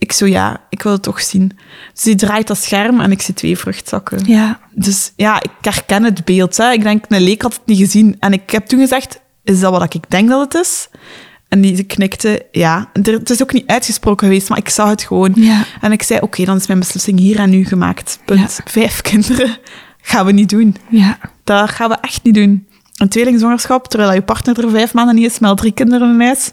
Ik 0.00 0.12
zo, 0.12 0.26
ja, 0.26 0.60
ik 0.68 0.82
wil 0.82 0.92
het 0.92 1.02
toch 1.02 1.20
zien. 1.20 1.58
Dus 1.92 2.02
die 2.02 2.14
draait 2.14 2.46
dat 2.46 2.58
scherm 2.58 3.00
en 3.00 3.10
ik 3.10 3.22
zie 3.22 3.34
twee 3.34 3.58
vruchtzakken. 3.58 4.24
Ja. 4.26 4.60
Dus 4.74 5.12
ja, 5.16 5.42
ik 5.42 5.50
herken 5.60 6.02
het 6.02 6.24
beeld. 6.24 6.56
Hè. 6.56 6.70
Ik 6.70 6.82
denk, 6.82 7.04
een 7.08 7.22
leek 7.22 7.42
had 7.42 7.52
het 7.52 7.66
niet 7.66 7.78
gezien. 7.78 8.16
En 8.18 8.32
ik 8.32 8.50
heb 8.50 8.66
toen 8.66 8.80
gezegd, 8.80 9.20
is 9.44 9.60
dat 9.60 9.72
wat 9.72 9.94
ik 9.94 10.10
denk 10.10 10.28
dat 10.28 10.40
het 10.52 10.62
is? 10.62 10.88
En 11.48 11.60
die 11.60 11.82
knikte, 11.82 12.46
ja. 12.52 12.90
Het 12.92 13.30
is 13.30 13.42
ook 13.42 13.52
niet 13.52 13.66
uitgesproken 13.66 14.26
geweest, 14.26 14.48
maar 14.48 14.58
ik 14.58 14.68
zag 14.68 14.88
het 14.88 15.02
gewoon. 15.02 15.32
Ja. 15.34 15.64
En 15.80 15.92
ik 15.92 16.02
zei, 16.02 16.20
oké, 16.20 16.44
dan 16.44 16.56
is 16.56 16.66
mijn 16.66 16.78
beslissing 16.78 17.18
hier 17.18 17.38
en 17.38 17.50
nu 17.50 17.64
gemaakt. 17.64 18.18
Punt. 18.24 18.60
Vijf 18.64 19.00
kinderen 19.10 19.58
gaan 20.02 20.26
we 20.26 20.32
niet 20.32 20.50
doen. 20.50 20.76
Ja. 20.88 21.18
Dat 21.44 21.70
gaan 21.70 21.88
we 21.88 21.96
echt 22.00 22.22
niet 22.22 22.34
doen. 22.34 22.68
Een 22.96 23.08
tweelingzwangerschap, 23.08 23.88
terwijl 23.88 24.12
je 24.12 24.22
partner 24.22 24.64
er 24.64 24.70
vijf 24.70 24.94
maanden 24.94 25.14
niet 25.14 25.30
is, 25.30 25.40
al 25.40 25.54
drie 25.54 25.72
kinderen 25.72 26.12
in 26.12 26.20
huis. 26.20 26.52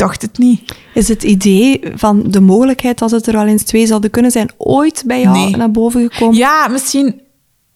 Dacht 0.00 0.22
het 0.22 0.38
niet. 0.38 0.74
Is 0.94 1.08
het 1.08 1.22
idee 1.22 1.80
van 1.94 2.22
de 2.30 2.40
mogelijkheid 2.40 2.98
dat 2.98 3.10
het 3.10 3.26
er 3.26 3.36
al 3.36 3.46
eens 3.46 3.62
twee 3.62 3.86
zouden 3.86 4.10
kunnen 4.10 4.30
zijn 4.30 4.50
ooit 4.56 5.02
bij 5.06 5.20
jou 5.20 5.36
Nee. 5.36 5.56
naar 5.56 5.70
boven 5.70 6.10
gekomen? 6.10 6.36
Ja, 6.36 6.68
misschien 6.68 7.20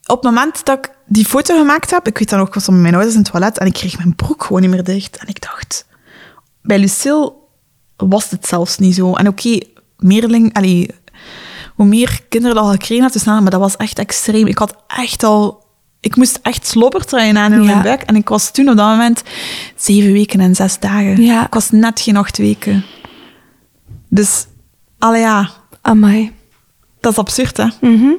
op 0.07 0.17
het 0.17 0.25
moment 0.25 0.65
dat 0.65 0.79
ik 0.79 0.91
die 1.07 1.25
foto 1.25 1.59
gemaakt 1.59 1.91
heb, 1.91 2.07
ik 2.07 2.19
weet 2.19 2.31
dan 2.31 2.41
ook, 2.41 2.47
ik 2.47 2.55
was 2.55 2.69
met 2.69 2.81
mijn 2.81 2.95
ouders 2.95 3.15
in 3.15 3.21
het 3.23 3.31
toilet 3.31 3.59
en 3.59 3.67
ik 3.67 3.73
kreeg 3.73 3.97
mijn 3.99 4.15
broek 4.15 4.45
gewoon 4.45 4.61
niet 4.61 4.71
meer 4.71 4.85
dicht. 4.85 5.17
En 5.17 5.27
ik 5.29 5.41
dacht, 5.43 5.87
bij 6.63 6.79
Lucille 6.79 7.33
was 7.97 8.31
het 8.31 8.47
zelfs 8.47 8.79
niet 8.79 8.95
zo. 8.95 9.13
En 9.15 9.29
oké, 9.29 9.59
meerling, 9.99 10.55
allee, 10.55 10.91
hoe 11.75 11.87
meer 11.87 12.21
kinderen 12.29 12.57
dat 12.57 12.65
al 12.65 12.71
gekregen 12.71 13.03
had, 13.03 13.13
hoe 13.13 13.23
sneller, 13.23 13.43
maar 13.43 13.51
dat 13.51 13.61
was 13.61 13.77
echt 13.77 13.99
extreem. 13.99 14.47
Ik 14.47 14.59
had 14.59 14.77
echt 14.87 15.23
al, 15.23 15.64
ik 16.05 16.17
moest 16.17 16.39
echt 16.43 16.67
slobbertrein 16.67 17.37
aan 17.39 17.53
in 17.53 17.63
Ja. 17.63 17.65
mijn 17.71 17.83
buik. 17.83 18.03
En 18.03 18.17
ik 18.17 18.29
was 18.29 18.51
toen 18.51 18.69
op 18.69 18.77
dat 18.77 18.87
moment 18.89 19.23
zeven 19.77 20.13
weken 20.13 20.41
en 20.41 20.55
zes 20.55 20.79
dagen. 20.79 21.23
Ja. 21.23 21.47
Ik 21.47 21.55
was 21.55 21.71
net 21.71 22.01
geen 22.01 22.17
acht 22.17 22.39
weken. 22.39 22.85
Dus, 24.09 24.47
allee 24.99 25.21
ja, 25.21 25.51
Amai. 25.81 26.33
dat 27.01 27.13
is 27.13 27.19
absurd, 27.19 27.57
hè? 27.57 27.67
Mhm. 27.81 28.11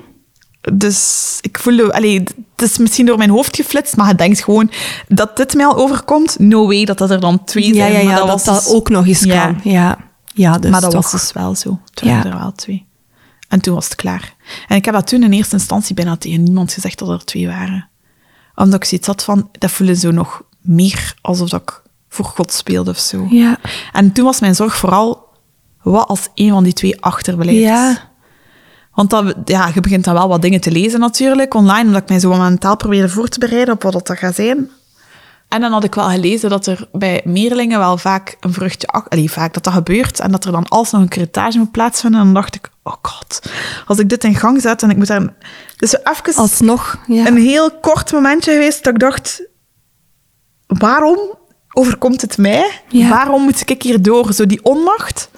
Dus 0.74 1.38
ik 1.42 1.60
voelde, 1.60 1.94
allee, 1.94 2.20
het 2.56 2.62
is 2.72 2.78
misschien 2.78 3.06
door 3.06 3.18
mijn 3.18 3.30
hoofd 3.30 3.56
geflitst, 3.56 3.96
maar 3.98 4.08
je 4.08 4.16
denkt 4.16 4.44
gewoon 4.44 4.72
dat 5.08 5.38
dit 5.38 5.54
mij 5.54 5.66
al 5.66 5.76
overkomt. 5.78 6.40
No 6.40 6.66
way 6.68 6.86
dat 6.86 6.98
dat 6.98 7.10
er 7.12 7.20
dan 7.20 7.44
twee 7.44 7.74
zijn. 7.76 7.92
ja, 7.94 8.00
ja, 8.00 8.06
maar 8.06 8.16
dat 8.16 8.28
was 8.28 8.44
dat 8.44 8.64
dus- 8.64 8.74
ook 8.74 8.90
nog 8.90 9.08
eens 9.08 9.26
kan. 9.26 9.60
Ja, 9.64 9.98
ja 10.34 10.58
dus 10.58 10.72
maar 10.72 10.82
dat 10.82 10.92
toch. 10.92 11.12
was 11.12 11.22
dus 11.22 11.32
wel 11.34 11.56
zo. 11.56 11.80
Waren 12.04 12.18
Ja. 12.18 12.26
er 12.26 12.38
wel 12.40 12.52
twee. 12.52 12.86
En 13.48 13.62
toen 13.62 13.74
was 13.74 13.86
het 13.86 13.96
klaar. 13.96 14.36
En 14.68 14.76
ik 14.76 14.86
heb 14.86 14.94
dat 14.94 15.08
toen 15.08 15.24
in 15.24 15.32
eerste 15.32 15.56
instantie 15.56 15.96
bijna 15.96 16.18
tegen 16.18 16.44
niemand 16.44 16.74
gezegd 16.74 17.00
dat 17.00 17.10
er 17.10 17.26
twee 17.26 17.48
waren. 17.48 17.90
Omdat 18.56 18.76
ik 18.76 18.84
zoiets 18.84 19.08
had 19.08 19.24
van, 19.24 19.50
dat 19.52 19.72
voelde 19.72 19.96
zo 19.96 20.12
nog 20.12 20.44
meer 20.62 21.14
alsof 21.22 21.50
dat 21.50 21.62
ik 21.62 21.82
voor 22.10 22.26
God 22.26 22.54
speelde 22.54 22.92
of 22.92 22.98
zo. 22.98 23.28
Ja. 23.30 23.58
En 23.92 24.12
toen 24.12 24.26
was 24.26 24.40
mijn 24.40 24.56
zorg 24.56 24.78
vooral, 24.78 25.28
wat 25.82 26.08
als 26.08 26.30
een 26.34 26.50
van 26.50 26.64
die 26.64 26.74
twee 26.74 27.02
achterblijft? 27.02 27.60
Ja. 27.60 28.10
Want 28.94 29.10
dat, 29.10 29.36
ja, 29.46 29.72
je 29.74 29.82
begint 29.82 30.04
dan 30.04 30.14
wel 30.14 30.28
wat 30.28 30.42
dingen 30.42 30.62
te 30.62 30.72
lezen 30.72 31.00
natuurlijk, 31.00 31.54
online, 31.54 31.86
omdat 31.86 32.02
ik 32.02 32.10
mij 32.10 32.20
zo 32.20 32.34
mentaal 32.34 32.76
probeerde 32.76 33.10
voor 33.10 33.28
te 33.28 33.40
bereiden 33.40 33.74
op 33.74 33.84
wat 33.84 33.94
dat 34.08 34.18
gaat 34.18 34.36
zijn. 34.36 34.70
En 35.56 35.62
dan 35.62 35.72
had 35.72 35.84
ik 35.84 35.96
wel 35.96 36.10
gelezen 36.10 36.50
dat 36.50 36.66
er 36.66 36.88
bij 36.92 37.22
meerlingen 37.24 37.80
wel 37.80 37.98
vaak 37.98 38.38
een 38.40 38.54
vruchtje... 38.54 38.88
Allee, 38.88 39.32
vaak 39.32 39.54
dat 39.54 39.64
dat 39.64 39.74
gebeurt 39.74 40.20
en 40.20 40.32
dat 40.32 40.46
er 40.46 40.52
dan 40.52 40.68
alsnog 40.68 41.02
een 41.02 41.10
curettage 41.10 41.58
moet 41.58 41.72
plaatsvinden. 41.72 42.20
En 42.20 42.26
dan 42.26 42.36
dacht 42.36 42.56
ik, 42.56 42.70
oh 42.84 42.94
god, 43.02 43.40
als 43.86 43.98
ik 43.98 44.10
dit 44.10 44.24
in 44.24 44.36
gang 44.36 44.62
zet 44.62 44.84
en 44.84 44.90
ik 44.90 44.98
moet 44.98 45.08
daar... 45.08 45.34
Dus 45.78 45.96
even 46.04 46.36
Alsnog. 46.36 46.98
Ja. 47.08 47.28
een 47.28 47.38
heel 47.38 47.72
kort 47.72 48.12
momentje 48.12 48.52
geweest 48.52 48.84
dat 48.84 48.94
ik 48.94 49.00
dacht, 49.00 49.44
waarom 50.68 51.20
overkomt 51.74 52.22
het 52.22 52.38
mij? 52.38 52.82
Ja. 52.88 53.10
Waarom 53.10 53.44
moet 53.44 53.70
ik 53.70 53.82
hier 53.82 54.02
door? 54.02 54.34
Zo 54.34 54.46
die 54.46 54.64
onmacht. 54.64 55.30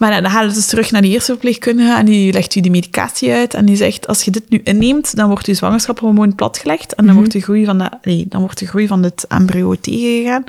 Maar 0.00 0.22
dan 0.22 0.30
gaan 0.30 0.48
we 0.48 0.54
dus 0.54 0.66
terug 0.66 0.90
naar 0.90 1.02
die 1.02 1.10
eerste 1.10 1.32
verpleegkundige 1.32 1.94
en 1.94 2.04
die 2.06 2.32
legt 2.32 2.54
u 2.54 2.60
die 2.60 2.70
medicatie 2.70 3.32
uit 3.32 3.54
en 3.54 3.64
die 3.64 3.76
zegt, 3.76 4.06
als 4.06 4.22
je 4.22 4.30
dit 4.30 4.48
nu 4.48 4.60
inneemt, 4.64 5.16
dan 5.16 5.28
wordt 5.28 5.46
je 5.46 5.54
zwangerschaphormoon 5.54 6.34
platgelegd 6.34 6.94
en 6.94 7.06
dan, 7.06 7.14
wordt 7.14 7.32
de 7.32 7.40
groei 7.40 7.64
van 7.64 7.78
de, 7.78 7.90
nee, 8.02 8.26
dan 8.28 8.40
wordt 8.40 8.58
de 8.58 8.66
groei 8.66 8.86
van 8.86 9.02
het 9.02 9.24
embryo 9.28 9.74
tegengegaan. 9.80 10.44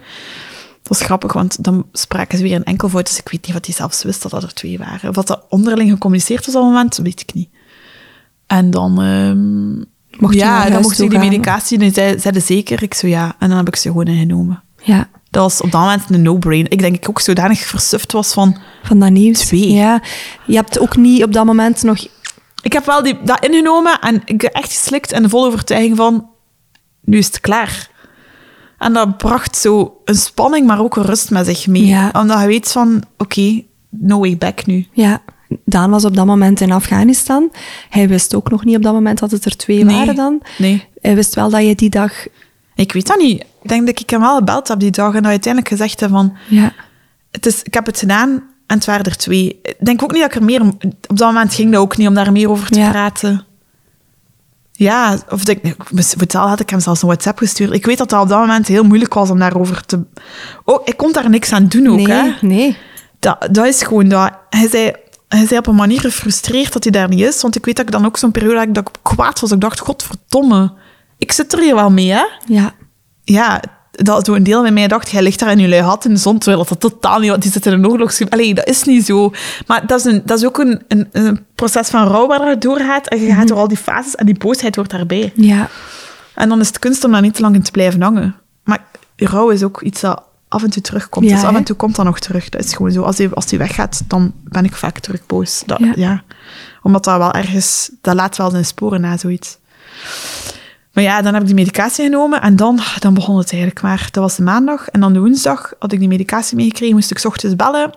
Dat 0.82 0.98
was 0.98 1.02
grappig, 1.02 1.34
want 1.34 1.64
dan 1.64 1.86
spraken 1.92 2.38
ze 2.38 2.44
weer 2.44 2.56
een 2.56 2.64
enkelvoud, 2.64 3.06
dus 3.06 3.20
ik 3.20 3.30
weet 3.30 3.46
niet 3.46 3.54
wat 3.54 3.66
hij 3.66 3.76
zelfs 3.76 4.04
wist 4.04 4.22
dat 4.22 4.32
dat 4.32 4.44
er 4.44 4.54
twee 4.54 4.78
waren. 4.78 5.10
Of 5.10 5.16
wat 5.16 5.28
dat 5.28 5.46
onderling 5.50 5.92
gecommuniceerd 5.92 6.46
was 6.46 6.56
op 6.56 6.62
dat 6.62 6.72
moment, 6.72 6.98
weet 6.98 7.22
ik 7.22 7.34
niet. 7.34 7.50
En 8.48 8.70
dan... 8.70 9.02
ehm, 9.02 9.78
Mocht 10.22 10.34
ja, 10.34 10.70
dan 10.70 10.82
mocht 10.82 11.02
ik 11.02 11.10
die 11.10 11.20
medicatie, 11.20 11.80
en 11.80 11.94
zij 11.94 12.18
zeiden 12.18 12.42
zeker. 12.42 12.84
Ik 12.84 12.94
zo 12.94 13.08
ja, 13.08 13.36
en 13.40 13.48
dan 13.48 13.58
heb 13.58 13.68
ik 13.68 13.76
ze 13.76 13.88
gewoon 13.88 14.08
ingenomen. 14.08 14.64
Ja, 14.84 15.10
Dat 15.32 15.42
was 15.44 15.62
op 15.62 15.72
dat 15.72 15.82
moment 15.82 16.04
een 16.10 16.22
no-brain. 16.22 16.70
Ik 16.70 16.80
denk 16.80 16.96
ik 16.96 17.10
ook 17.10 17.20
zodanig 17.20 17.60
versuft 17.60 18.12
was 18.12 18.34
van... 18.34 18.58
van 18.84 19.00
dat 19.00 19.10
nieuws. 19.10 19.40
Twee. 19.40 19.72
Ja. 19.72 20.02
Je 20.46 20.56
hebt 20.56 20.80
ook 20.80 20.96
niet 20.96 21.24
op 21.24 21.34
dat 21.34 21.46
moment 21.46 21.84
nog... 21.84 22.08
Ik 22.62 22.74
heb 22.74 22.86
wel 22.86 23.04
die, 23.04 23.18
dat 23.24 23.46
ingenomen 23.46 24.00
en 24.00 24.22
ik 24.26 24.42
heb 24.42 24.54
echt 24.54 24.74
geslikt 24.74 25.12
en 25.12 25.24
de 25.24 25.30
volle 25.30 25.48
overtuiging 25.48 25.98
van... 25.98 26.30
Nu 27.02 27.18
is 27.18 27.26
het 27.26 27.40
klaar. 27.40 27.90
En 28.78 28.94
dat 28.94 29.18
bracht 29.18 29.56
zo 29.58 29.98
een 30.06 30.16
spanning, 30.16 30.68
maar 30.68 30.80
ook 30.80 30.96
een 30.96 31.04
rust 31.04 31.30
met 31.30 31.46
zich 31.46 31.68
mee. 31.68 31.86
Ja. 31.86 32.10
Omdat 32.14 32.40
je 32.40 32.48
weet 32.48 32.72
van, 32.72 33.04
oké, 33.18 33.64
no 33.90 34.20
way 34.20 34.38
back 34.38 34.66
nu. 34.66 34.88
Ja, 34.92 35.22
Daan 35.66 35.90
was 35.90 36.06
op 36.06 36.16
dat 36.16 36.26
moment 36.26 36.62
in 36.62 36.72
Afghanistan. 36.72 37.52
Hij 37.90 38.08
wist 38.08 38.36
ook 38.36 38.50
nog 38.50 38.66
niet 38.66 38.76
op 38.76 38.84
dat 38.84 38.94
moment 38.94 39.20
dat 39.20 39.32
het 39.32 39.46
er 39.46 39.58
twee 39.58 39.84
Nee. 39.84 39.96
waren 39.96 40.16
dan. 40.16 40.42
Nee. 40.58 40.88
Hij 41.02 41.16
wist 41.16 41.36
wel 41.36 41.50
dat 41.50 41.66
je 41.66 41.76
die 41.76 41.90
dag... 41.90 42.14
Ik 42.82 42.92
weet 42.94 43.08
dat 43.08 43.18
niet. 43.18 43.42
Ik 43.62 43.70
denk 43.70 43.86
dat 43.86 44.00
ik 44.00 44.10
hem 44.10 44.20
wel 44.20 44.36
gebeld 44.36 44.68
heb 44.68 44.80
die 44.80 44.92
dag 44.92 45.14
en 45.14 45.22
dat 45.22 45.32
uiteindelijk 45.32 45.74
gezegd 45.74 46.00
heb 46.00 46.10
van... 46.10 46.38
Ja, 46.48 46.74
Het 47.32 47.46
is, 47.46 47.64
ik 47.64 47.74
heb 47.74 47.86
het 47.86 48.00
gedaan 48.00 48.30
en 48.68 48.76
het 48.78 48.86
waren 48.86 49.06
er 49.06 49.18
twee. 49.18 49.60
Ik 49.64 49.76
denk 49.80 50.04
ook 50.04 50.12
niet 50.12 50.22
dat 50.22 50.30
ik 50.34 50.40
er 50.40 50.44
meer... 50.46 50.62
Op 51.08 51.18
dat 51.18 51.28
moment 51.28 51.54
ging 51.54 51.72
dat 51.72 51.82
ook 51.82 51.98
niet 51.98 52.08
om 52.08 52.14
daar 52.14 52.32
meer 52.32 52.50
over 52.50 52.70
te 52.70 52.80
Ja. 52.80 52.90
praten. 52.90 53.46
Ja, 54.72 55.18
of 55.30 55.48
ik, 55.48 55.76
voor 55.94 56.26
taal 56.28 56.48
had 56.48 56.60
ik 56.60 56.70
hem 56.70 56.80
zelfs 56.80 57.02
een 57.02 57.08
WhatsApp 57.08 57.38
gestuurd. 57.38 57.74
Ik 57.74 57.86
weet 57.86 57.98
dat 57.98 58.10
dat 58.10 58.22
op 58.22 58.30
dat 58.30 58.40
moment 58.40 58.68
heel 58.68 58.84
moeilijk 58.84 59.14
was 59.14 59.30
om 59.30 59.40
daarover 59.40 59.86
te... 59.86 60.00
Oh, 60.66 60.82
ik 60.86 60.98
kon 60.98 61.12
daar 61.12 61.30
niks 61.30 61.52
aan 61.54 61.68
doen 61.68 61.88
ook, 61.88 61.96
nee, 61.96 62.08
hè. 62.08 62.32
nee. 62.42 62.78
Dat, 63.20 63.48
dat 63.52 63.66
is 63.66 63.84
gewoon 63.84 64.10
dat. 64.10 64.32
Hij 64.50 64.70
zei, 64.70 64.92
hij 65.28 65.46
zei 65.48 65.60
op 65.60 65.68
een 65.68 65.76
manier 65.76 66.00
gefrustreerd 66.00 66.74
dat 66.74 66.84
hij 66.84 66.92
daar 66.92 67.08
niet 67.10 67.20
is. 67.20 67.42
Want 67.42 67.56
ik 67.56 67.66
weet 67.66 67.76
dat 67.76 67.86
ik 67.86 67.92
dan 67.92 68.06
ook 68.06 68.18
zo'n 68.18 68.32
periode 68.32 68.58
had 68.58 68.74
dat 68.74 68.90
ik 68.90 68.96
kwaad 69.02 69.40
was. 69.40 69.52
Ik 69.52 69.60
dacht, 69.62 69.80
godverdomme. 69.80 70.74
Ik 71.22 71.32
zit 71.32 71.54
er 71.54 71.60
hier 71.60 71.76
wel 71.76 71.92
mee, 71.92 72.12
hè. 72.12 72.24
Ja, 72.46 72.74
Ja, 73.24 73.62
dat 73.92 74.28
een 74.28 74.44
deel 74.44 74.64
van 74.64 74.74
mij 74.74 74.88
dacht, 74.88 75.10
jij 75.10 75.22
ligt 75.22 75.40
daar 75.40 75.52
in 75.52 75.60
je 75.60 75.68
lui 75.68 75.82
had 75.82 76.06
in 76.06 76.14
de 76.14 76.20
zon, 76.20 76.38
terwijl 76.38 76.66
dat 76.66 76.80
totaal 76.80 77.20
niet 77.20 77.30
was. 77.30 77.40
Die 77.40 77.52
zit 77.52 77.66
in 77.66 77.74
een 77.74 77.88
oorlogsschip. 77.88 78.34
Allee, 78.34 78.54
dat 78.54 78.68
is 78.68 78.84
niet 78.84 79.06
zo. 79.06 79.32
Maar 79.68 79.88
dat 79.88 80.00
is, 80.00 80.06
een, 80.06 80.22
dat 80.26 80.38
is 80.38 80.46
ook 80.46 80.58
een, 80.58 80.82
een, 80.88 81.08
een 81.12 81.46
proces 81.56 81.88
van 81.90 82.08
rouw 82.08 82.28
waar 82.28 82.50
je 82.50 82.58
doorgaat. 82.58 83.08
En 83.08 83.22
je 83.22 83.34
gaat 83.34 83.48
door 83.48 83.58
al 83.58 83.68
die 83.68 83.78
fases 83.78 84.16
en 84.16 84.26
die 84.26 84.38
boosheid 84.38 84.76
hoort 84.76 84.90
daarbij. 84.90 85.32
ja. 85.36 85.70
En 86.36 86.50
dan 86.50 86.60
is 86.60 86.68
het 86.68 86.80
kunst 86.80 87.04
om 87.04 87.12
daar 87.12 87.22
niet 87.22 87.34
te 87.34 87.42
lang 87.42 87.56
in 87.56 87.62
te 87.62 87.72
blijven 87.72 88.02
hangen. 88.02 88.36
Maar 88.64 88.86
rouw 89.16 89.50
is 89.50 89.64
ook 89.64 89.82
iets 89.82 90.02
dat 90.02 90.24
af 90.48 90.64
en 90.64 90.70
toe 90.70 90.82
terugkomt. 90.82 91.30
Ja, 91.30 91.36
dus 91.36 91.44
af 91.44 91.56
en 91.56 91.64
toe 91.64 91.76
komt 91.76 91.96
dat 91.96 92.06
nog 92.06 92.20
terug. 92.20 92.50
Dat 92.50 92.64
is 92.64 92.74
gewoon 92.74 92.92
zo. 92.92 93.02
Als 93.02 93.16
die, 93.16 93.30
als 93.30 93.46
die 93.46 93.58
weggaat, 93.58 94.02
dan 94.08 94.34
ben 94.44 94.66
ik 94.66 94.76
vaak 94.76 95.00
terug 95.00 95.26
boos. 95.26 95.64
Dat, 95.66 95.80
Ja. 95.80 95.92
ja. 95.96 96.24
Omdat 96.82 97.04
dat 97.04 97.18
wel 97.18 97.32
ergens... 97.34 97.92
Dat 98.02 98.16
laat 98.16 98.38
wel 98.38 98.50
zijn 98.50 98.66
sporen 98.66 99.02
na, 99.02 99.18
zoiets. 99.18 99.58
Maar 100.94 101.04
ja, 101.04 101.22
dan 101.22 101.34
heb 101.34 101.42
ik 101.42 101.48
die 101.48 101.58
medicatie 101.58 102.04
genomen 102.06 102.42
en 102.42 102.56
dan, 102.56 102.80
dan 103.00 103.14
begon 103.14 103.38
het 103.38 103.52
eigenlijk 103.52 103.82
maar. 103.82 104.08
Dat 104.12 104.24
was 104.24 104.36
de 104.36 104.44
maandag 104.44 104.90
en 104.90 105.00
dan 105.00 105.14
de 105.14 105.20
woensdag 105.20 105.74
had 105.80 105.92
ik 105.92 106.00
die 106.00 106.08
medicatie 106.08 106.56
meegekregen, 106.56 106.96
moest 106.96 107.12
ik 107.12 107.18
's 107.18 107.26
ochtends 107.26 107.56
bellen 107.56 107.92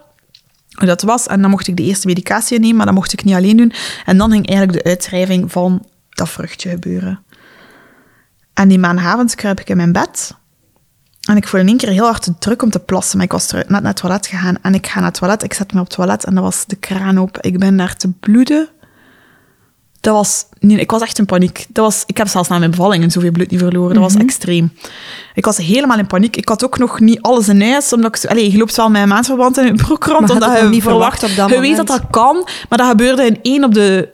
hoe 0.75 0.87
dat 0.87 1.03
was. 1.03 1.27
En 1.27 1.41
dan 1.41 1.51
mocht 1.51 1.67
ik 1.67 1.77
de 1.77 1.83
eerste 1.83 2.07
medicatie 2.07 2.59
nemen, 2.59 2.77
maar 2.77 2.87
dat 2.87 2.95
mocht 2.95 3.13
ik 3.13 3.25
niet 3.25 3.35
alleen 3.35 3.57
doen. 3.57 3.73
En 4.05 4.17
dan 4.19 4.31
ging 4.31 4.47
eigenlijk 4.47 4.83
de 4.83 4.91
uitschrijving 4.91 5.53
van 5.53 5.87
dat 6.11 6.29
vruchtje 6.29 6.71
gebeuren. 6.71 7.23
En 8.55 8.69
die 8.69 8.79
maandagavond 8.79 9.35
kruip 9.35 9.61
ik 9.61 9.69
in 9.69 9.77
mijn 9.77 9.93
bed. 9.93 10.35
En 11.29 11.37
ik 11.37 11.49
voel 11.49 11.61
in 11.61 11.69
één 11.69 11.77
keer 11.77 11.89
heel 11.89 12.05
hard 12.05 12.31
druk 12.39 12.63
om 12.63 12.71
te 12.71 12.79
plassen. 12.79 13.17
Maar 13.17 13.27
ik 13.27 13.33
was 13.33 13.51
net 13.51 13.69
naar 13.69 13.83
het 13.83 13.97
toilet 13.97 14.27
gegaan. 14.27 14.57
En 14.63 14.75
ik 14.75 14.87
ga 14.87 15.01
naar 15.01 15.09
het 15.09 15.19
toilet. 15.19 15.43
Ik 15.43 15.55
zet 15.55 15.73
me 15.73 15.81
op 15.81 15.87
het 15.87 15.95
toilet 15.95 16.25
en 16.25 16.35
dat 16.35 16.45
was 16.45 16.67
de 16.67 16.77
kraan 16.77 17.21
open. 17.21 17.43
Ik 17.43 17.59
ben 17.59 17.77
daar 17.77 17.97
te 17.97 18.09
bloeden. 18.09 18.69
Dat 20.05 20.15
was... 20.15 20.47
niet- 20.59 20.81
ik 20.81 20.91
was 20.91 21.03
echt 21.03 21.19
in 21.19 21.25
paniek. 21.27 21.67
Dat 21.69 21.85
was, 21.85 22.03
ik 22.07 22.17
heb 22.17 22.29
zelfs 22.29 22.49
na 22.49 22.59
mijn 22.59 22.71
bevalling 22.71 23.13
zoveel 23.13 23.31
bloed 23.31 23.51
niet 23.51 23.61
verloren. 23.61 23.95
Dat 23.95 24.03
was 24.03 24.15
extreem. 24.23 24.73
Ik 25.35 25.45
was 25.45 25.57
helemaal 25.57 25.99
in 25.99 26.07
paniek. 26.07 26.37
Ik 26.37 26.49
had 26.49 26.65
ook 26.65 26.79
nog 26.79 27.01
niet 27.01 27.23
alles 27.23 27.49
in 27.49 27.63
huis. 27.63 27.93
Omdat 27.93 28.17
ik, 28.17 28.31
allee, 28.31 28.53
je 28.53 28.59
loopt 28.59 28.77
wel 28.77 28.89
met 28.91 29.03
een 29.03 29.09
maandverband 29.09 29.59
in 29.59 29.65
je 29.67 29.75
broek 29.75 30.05
rond. 30.05 30.21
Maar 30.21 30.29
had 30.29 30.43
omdat 30.43 30.61
je 30.61 30.69
niet 30.69 30.83
verwacht 30.83 31.23
op 31.23 31.31
dat 31.37 31.51
Je 31.51 31.61
weet 31.61 31.77
dat 31.77 31.87
moment. 31.89 32.03
dat 32.03 32.11
kan. 32.23 32.49
Maar 32.69 32.79
dat 32.79 32.89
gebeurde 32.89 33.25
in 33.27 33.39
één 33.43 33.65
op 33.65 33.75
de 33.75 34.09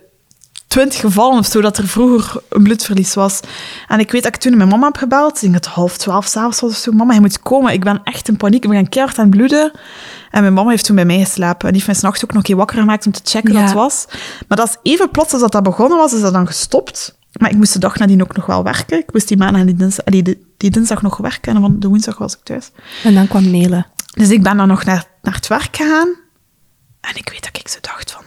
twintig 0.70 1.00
gevallen 1.00 1.38
of 1.38 1.46
zo, 1.46 1.60
dat 1.60 1.78
er 1.78 1.88
vroeger 1.88 2.42
een 2.48 2.62
bloedverlies 2.62 3.14
was. 3.14 3.40
En 3.88 3.98
ik 4.00 4.10
weet 4.10 4.22
dat 4.22 4.34
ik 4.34 4.40
toen 4.40 4.56
mijn 4.56 4.68
mama 4.68 4.86
heb 4.86 4.96
gebeld. 4.96 5.34
Ik 5.34 5.40
denk 5.40 5.52
dat 5.52 5.64
het 5.64 5.74
half 5.74 5.96
twaalf 5.96 6.26
s'avonds 6.26 6.60
was 6.60 6.70
of 6.70 6.76
zo. 6.76 6.92
Mama, 6.92 7.14
je 7.14 7.20
moet 7.20 7.40
komen. 7.40 7.72
Ik 7.72 7.84
ben 7.84 8.00
echt 8.04 8.28
in 8.28 8.36
paniek. 8.36 8.64
Ik 8.64 8.70
ben 8.70 8.88
keihard 8.88 9.18
aan 9.18 9.26
het 9.26 9.36
bloeden. 9.36 9.70
En 10.30 10.40
mijn 10.40 10.52
mama 10.54 10.70
heeft 10.70 10.84
toen 10.84 10.94
bij 10.96 11.04
mij 11.04 11.18
geslapen. 11.18 11.60
En 11.66 11.72
die 11.74 11.82
heeft 11.82 11.86
mij 11.86 11.94
s'nachts 11.94 12.24
ook 12.24 12.28
nog 12.28 12.38
een 12.38 12.42
keer 12.42 12.56
wakker 12.56 12.78
gemaakt 12.78 13.06
om 13.06 13.12
te 13.12 13.20
checken 13.24 13.52
Ja. 13.52 13.58
wat 13.58 13.68
het 13.68 13.78
was. 13.78 14.06
Maar 14.48 14.58
dat 14.58 14.68
is 14.68 14.76
even 14.92 15.10
plots 15.10 15.32
als 15.32 15.40
dat, 15.42 15.52
dat 15.52 15.62
begonnen 15.62 15.98
was, 15.98 16.12
is 16.12 16.20
dat 16.20 16.32
dan 16.32 16.46
gestopt. 16.46 17.18
Maar 17.32 17.50
ik 17.50 17.56
moest 17.56 17.72
de 17.72 17.78
dag 17.78 17.96
nadien 17.98 18.22
ook 18.22 18.36
nog 18.36 18.46
wel 18.46 18.62
werken. 18.62 18.98
Ik 18.98 19.12
moest 19.12 19.28
die 19.28 19.36
maandag 19.36 19.60
en 19.60 19.66
die 19.66 19.76
dinsdag, 19.76 20.04
allee, 20.04 20.22
die, 20.22 20.46
die 20.56 20.70
dinsdag 20.70 21.02
nog 21.02 21.16
werken. 21.16 21.54
En 21.54 21.60
van 21.60 21.80
de 21.80 21.88
woensdag 21.88 22.18
was 22.18 22.32
ik 22.32 22.40
thuis. 22.42 22.70
En 23.04 23.14
dan 23.14 23.28
kwam 23.28 23.50
Nele. 23.50 23.84
Dus 24.14 24.30
ik 24.30 24.42
ben 24.42 24.56
dan 24.56 24.68
nog 24.68 24.84
naar, 24.84 25.04
naar 25.22 25.34
het 25.34 25.46
werk 25.46 25.76
gegaan. 25.76 26.08
En 27.00 27.14
ik 27.14 27.28
weet 27.28 27.42
dat 27.42 27.60
ik 27.60 27.68
zo 27.68 27.78
dacht 27.80 28.10
van... 28.10 28.22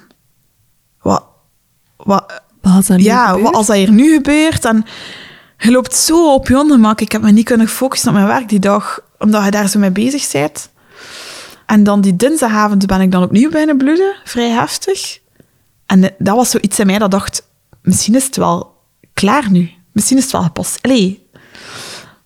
Wat... 1.02 1.32
wat 2.06 2.42
Wat 2.62 2.88
er 2.88 2.98
nu 2.98 3.04
ja, 3.04 3.40
wat 3.40 3.54
als 3.54 3.68
dat 3.68 3.76
hier 3.76 3.92
nu 3.92 4.14
gebeurt? 4.14 4.66
En 4.66 4.86
je 5.58 5.72
loopt 5.72 5.96
zo 5.96 6.34
op 6.34 6.48
je 6.48 6.58
ondermak. 6.58 7.02
Ik 7.02 7.12
heb 7.12 7.22
me 7.22 7.32
niet 7.32 7.46
kunnen 7.46 7.68
focussen 7.68 8.10
op 8.10 8.16
mijn 8.16 8.28
werk 8.28 8.50
die 8.50 8.60
dag, 8.60 9.00
omdat 9.20 9.44
je 9.44 9.52
daar 9.52 9.70
zo 9.70 9.80
mee 9.80 9.92
bezig 9.92 10.32
bent. 10.32 10.70
En 11.66 11.84
dan 11.84 12.02
die 12.02 12.16
dinsdagavond 12.16 12.86
ben 12.86 13.02
ik 13.02 13.12
dan 13.12 13.24
opnieuw 13.24 13.50
bijna 13.50 13.76
bloeden, 13.76 14.16
vrij 14.24 14.50
heftig. 14.50 15.20
En 15.86 16.02
dat 16.18 16.36
was 16.36 16.50
zoiets 16.50 16.80
in 16.80 16.86
mij 16.86 16.98
dat 16.98 17.12
dacht, 17.12 17.48
misschien 17.82 18.16
is 18.16 18.26
het 18.26 18.36
wel 18.36 18.78
klaar 19.14 19.52
nu. 19.52 19.72
Misschien 19.92 20.18
is 20.18 20.24
het 20.24 20.32
wel 20.32 20.44
gepast. 20.44 20.80
Allee. 20.82 21.28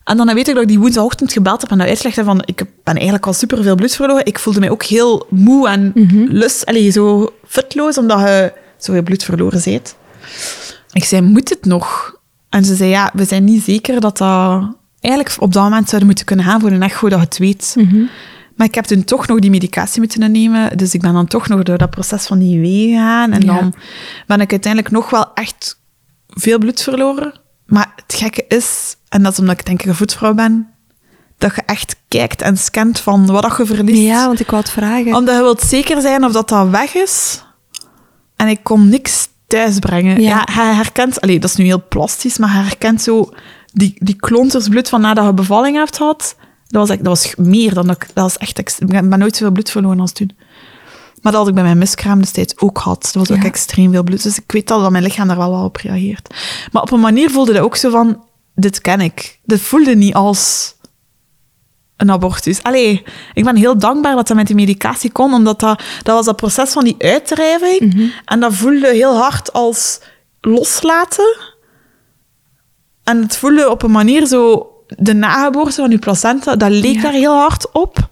En 0.03 0.17
dan 0.17 0.33
weet 0.33 0.47
ik 0.47 0.53
dat 0.53 0.63
ik 0.63 0.69
die 0.69 0.79
woensdagochtend 0.79 1.31
gebeld 1.31 1.61
heb 1.61 1.71
en 1.71 1.77
dat 1.77 1.87
uitlegde 1.87 2.23
van, 2.23 2.41
ik 2.45 2.57
ben 2.83 2.93
eigenlijk 2.93 3.25
al 3.25 3.33
superveel 3.33 3.75
bloed 3.75 3.95
verloren. 3.95 4.25
Ik 4.25 4.39
voelde 4.39 4.59
mij 4.59 4.69
ook 4.69 4.83
heel 4.83 5.27
moe 5.29 5.67
en 5.67 5.91
lust, 6.31 6.65
allee, 6.65 6.89
zo 6.89 7.33
fitloos, 7.47 7.97
omdat 7.97 8.19
je 8.19 8.53
zoveel 8.77 9.03
bloed 9.03 9.23
verloren 9.23 9.61
bent. 9.63 9.95
Ik 10.91 11.03
zei, 11.03 11.21
moet 11.21 11.49
het 11.49 11.65
nog? 11.65 12.15
En 12.49 12.65
ze 12.65 12.75
zei, 12.75 12.89
ja, 12.89 13.11
we 13.13 13.25
zijn 13.25 13.43
niet 13.43 13.63
zeker 13.63 13.99
dat 13.99 14.17
dat... 14.17 14.75
Eigenlijk 14.99 15.35
op 15.41 15.53
dat 15.53 15.63
moment 15.63 15.85
zouden 15.87 16.07
moeten 16.07 16.25
kunnen 16.25 16.45
gaan 16.45 16.59
voor 16.61 16.71
een 16.71 16.81
echo, 16.83 17.09
dat 17.09 17.19
je 17.19 17.25
het 17.25 17.37
weet. 17.37 17.75
Maar 18.55 18.67
ik 18.67 18.75
heb 18.75 18.85
toen 18.85 19.03
toch 19.03 19.27
nog 19.27 19.39
die 19.39 19.49
medicatie 19.49 19.99
moeten 20.01 20.31
nemen. 20.31 20.77
Dus 20.77 20.93
ik 20.93 21.01
ben 21.01 21.13
dan 21.13 21.27
toch 21.27 21.47
nog 21.47 21.63
door 21.63 21.77
dat 21.77 21.89
proces 21.89 22.25
van 22.25 22.39
die 22.39 22.57
IW 22.57 22.65
gegaan. 22.93 23.31
En 23.31 23.41
Ja. 23.41 23.53
dan 23.59 23.73
ben 24.27 24.41
ik 24.41 24.51
uiteindelijk 24.51 24.93
nog 24.93 25.09
wel 25.09 25.33
echt 25.33 25.79
veel 26.27 26.57
bloed 26.57 26.81
verloren. 26.81 27.39
Maar 27.65 27.91
het 27.95 28.13
gekke 28.17 28.45
is, 28.47 28.95
en 29.09 29.23
dat 29.23 29.31
is 29.31 29.39
omdat 29.39 29.59
ik 29.59 29.65
denk 29.65 29.81
ik 29.81 29.87
een 29.87 29.95
voetvrouw 29.95 30.33
ben, 30.33 30.67
dat 31.37 31.55
je 31.55 31.61
echt 31.65 31.95
kijkt 32.07 32.41
en 32.41 32.57
scant 32.57 32.99
van 32.99 33.25
wat 33.25 33.57
je 33.57 33.65
verliest. 33.65 34.01
Ja, 34.01 34.25
want 34.27 34.39
ik 34.39 34.49
wou 34.49 34.61
het 34.61 34.71
vragen. 34.71 35.13
Omdat 35.15 35.35
je 35.35 35.41
wilt 35.41 35.61
zeker 35.61 36.01
zijn 36.01 36.25
of 36.25 36.31
dat 36.31 36.49
dat 36.49 36.69
weg 36.69 36.93
is. 36.95 37.41
En 38.37 38.47
ik 38.47 38.59
kon 38.63 38.89
niks 38.89 39.27
thuisbrengen. 39.47 40.21
Ja. 40.21 40.29
Ja, 40.29 40.47
hij 40.51 40.73
herkent... 40.73 41.21
Allee, 41.21 41.39
dat 41.39 41.49
is 41.49 41.55
nu 41.55 41.65
heel 41.65 41.87
plastisch, 41.89 42.37
maar 42.37 42.53
hij 42.53 42.63
herkent 42.63 43.01
zo 43.01 43.29
die, 43.73 43.95
die 43.99 44.15
klontersbloed 44.15 44.89
van 44.89 45.01
nadat 45.01 45.25
je 45.25 45.33
bevalling 45.33 45.75
hebt 45.75 45.97
gehad. 45.97 46.35
Dat 46.67 46.81
was, 46.81 46.89
echt, 46.89 47.03
dat 47.03 47.07
was 47.07 47.35
meer 47.35 47.73
dan 47.73 47.87
dat 47.87 47.95
ik... 47.95 48.07
Dat 48.13 48.23
was 48.23 48.37
echt... 48.37 48.59
Ik 48.59 48.87
ben 48.87 49.19
nooit 49.19 49.35
zoveel 49.35 49.53
bloed 49.53 49.69
verloren 49.69 49.99
als 49.99 50.11
toen. 50.11 50.31
Maar 51.21 51.31
dat 51.31 51.41
had 51.41 51.47
ik 51.47 51.53
bij 51.53 51.63
mijn 51.63 51.77
miskraam 51.77 52.19
destijds 52.19 52.59
ook 52.59 52.79
gehad. 52.79 53.01
Dat 53.01 53.27
was 53.27 53.37
ook 53.37 53.43
extreem 53.43 53.91
veel 53.91 54.03
bloed. 54.03 54.23
Dus 54.23 54.37
ik 54.37 54.51
weet 54.51 54.71
al 54.71 54.81
dat 54.81 54.91
mijn 54.91 55.03
lichaam 55.03 55.27
daar 55.27 55.37
wel 55.37 55.51
wel 55.51 55.63
op 55.63 55.75
reageert. 55.75 56.35
Maar 56.71 56.81
op 56.81 56.91
een 56.91 56.99
manier 56.99 57.29
voelde 57.29 57.53
dat 57.53 57.61
ook 57.61 57.75
zo 57.75 57.89
van... 57.89 58.25
Dit 58.55 58.81
ken 58.81 59.01
ik. 59.01 59.39
Dit 59.43 59.61
voelde 59.61 59.95
niet 59.95 60.13
als 60.13 60.75
een 61.97 62.11
abortus. 62.11 62.63
Allee, 62.63 63.03
ik 63.33 63.43
ben 63.43 63.55
heel 63.55 63.77
dankbaar 63.77 64.15
dat 64.15 64.27
dat 64.27 64.37
met 64.37 64.47
die 64.47 64.55
medicatie 64.55 65.11
kon, 65.11 65.33
omdat 65.33 65.59
dat, 65.59 65.83
dat 66.03 66.15
was 66.15 66.25
dat 66.25 66.35
proces 66.35 66.71
van 66.71 66.83
die 66.83 66.95
uitdrijving. 66.99 68.11
En 68.25 68.39
dat 68.39 68.53
voelde 68.53 68.87
heel 68.87 69.17
hard 69.17 69.53
als 69.53 69.99
loslaten. 70.41 71.35
En 73.03 73.21
het 73.21 73.37
voelde 73.37 73.69
op 73.69 73.83
een 73.83 73.91
manier 73.91 74.25
zo... 74.25 74.71
De 74.97 75.13
nageboorte 75.13 75.71
van 75.81 75.89
je 75.91 75.97
placenta, 75.99 76.55
dat 76.55 76.69
leek 76.71 76.95
Ja. 76.95 77.01
daar 77.01 77.11
heel 77.11 77.35
hard 77.37 77.71
op. 77.71 78.09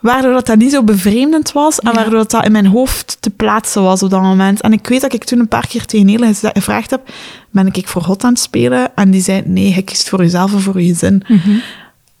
Waardoor 0.00 0.32
dat, 0.32 0.46
dat 0.46 0.56
niet 0.56 0.72
zo 0.72 0.82
bevreemdend 0.82 1.52
was. 1.52 1.78
En 1.80 1.88
Ja. 1.90 1.94
waardoor 1.96 2.18
dat, 2.18 2.30
dat 2.30 2.44
in 2.44 2.52
mijn 2.52 2.66
hoofd 2.66 3.16
te 3.20 3.30
plaatsen 3.30 3.82
was 3.82 4.02
op 4.02 4.10
dat 4.10 4.22
moment. 4.22 4.60
En 4.60 4.72
ik 4.72 4.86
weet 4.86 5.00
dat 5.00 5.12
ik 5.12 5.24
toen 5.24 5.38
een 5.38 5.48
paar 5.48 5.66
keer 5.66 5.84
tegen 5.86 6.08
geze- 6.26 6.50
gevraagd 6.52 6.90
heb... 6.90 7.08
Ben 7.50 7.66
ik 7.72 7.88
voor 7.88 8.02
God 8.02 8.24
aan 8.24 8.30
het 8.32 8.38
spelen? 8.42 8.92
En 8.94 9.10
die 9.10 9.22
zei, 9.22 9.42
nee, 9.46 9.74
je 9.74 9.82
kiest 9.82 10.08
voor 10.08 10.18
jezelf 10.22 10.52
en 10.52 10.60
voor 10.60 10.80
je 10.80 10.88
gezin. 10.88 11.22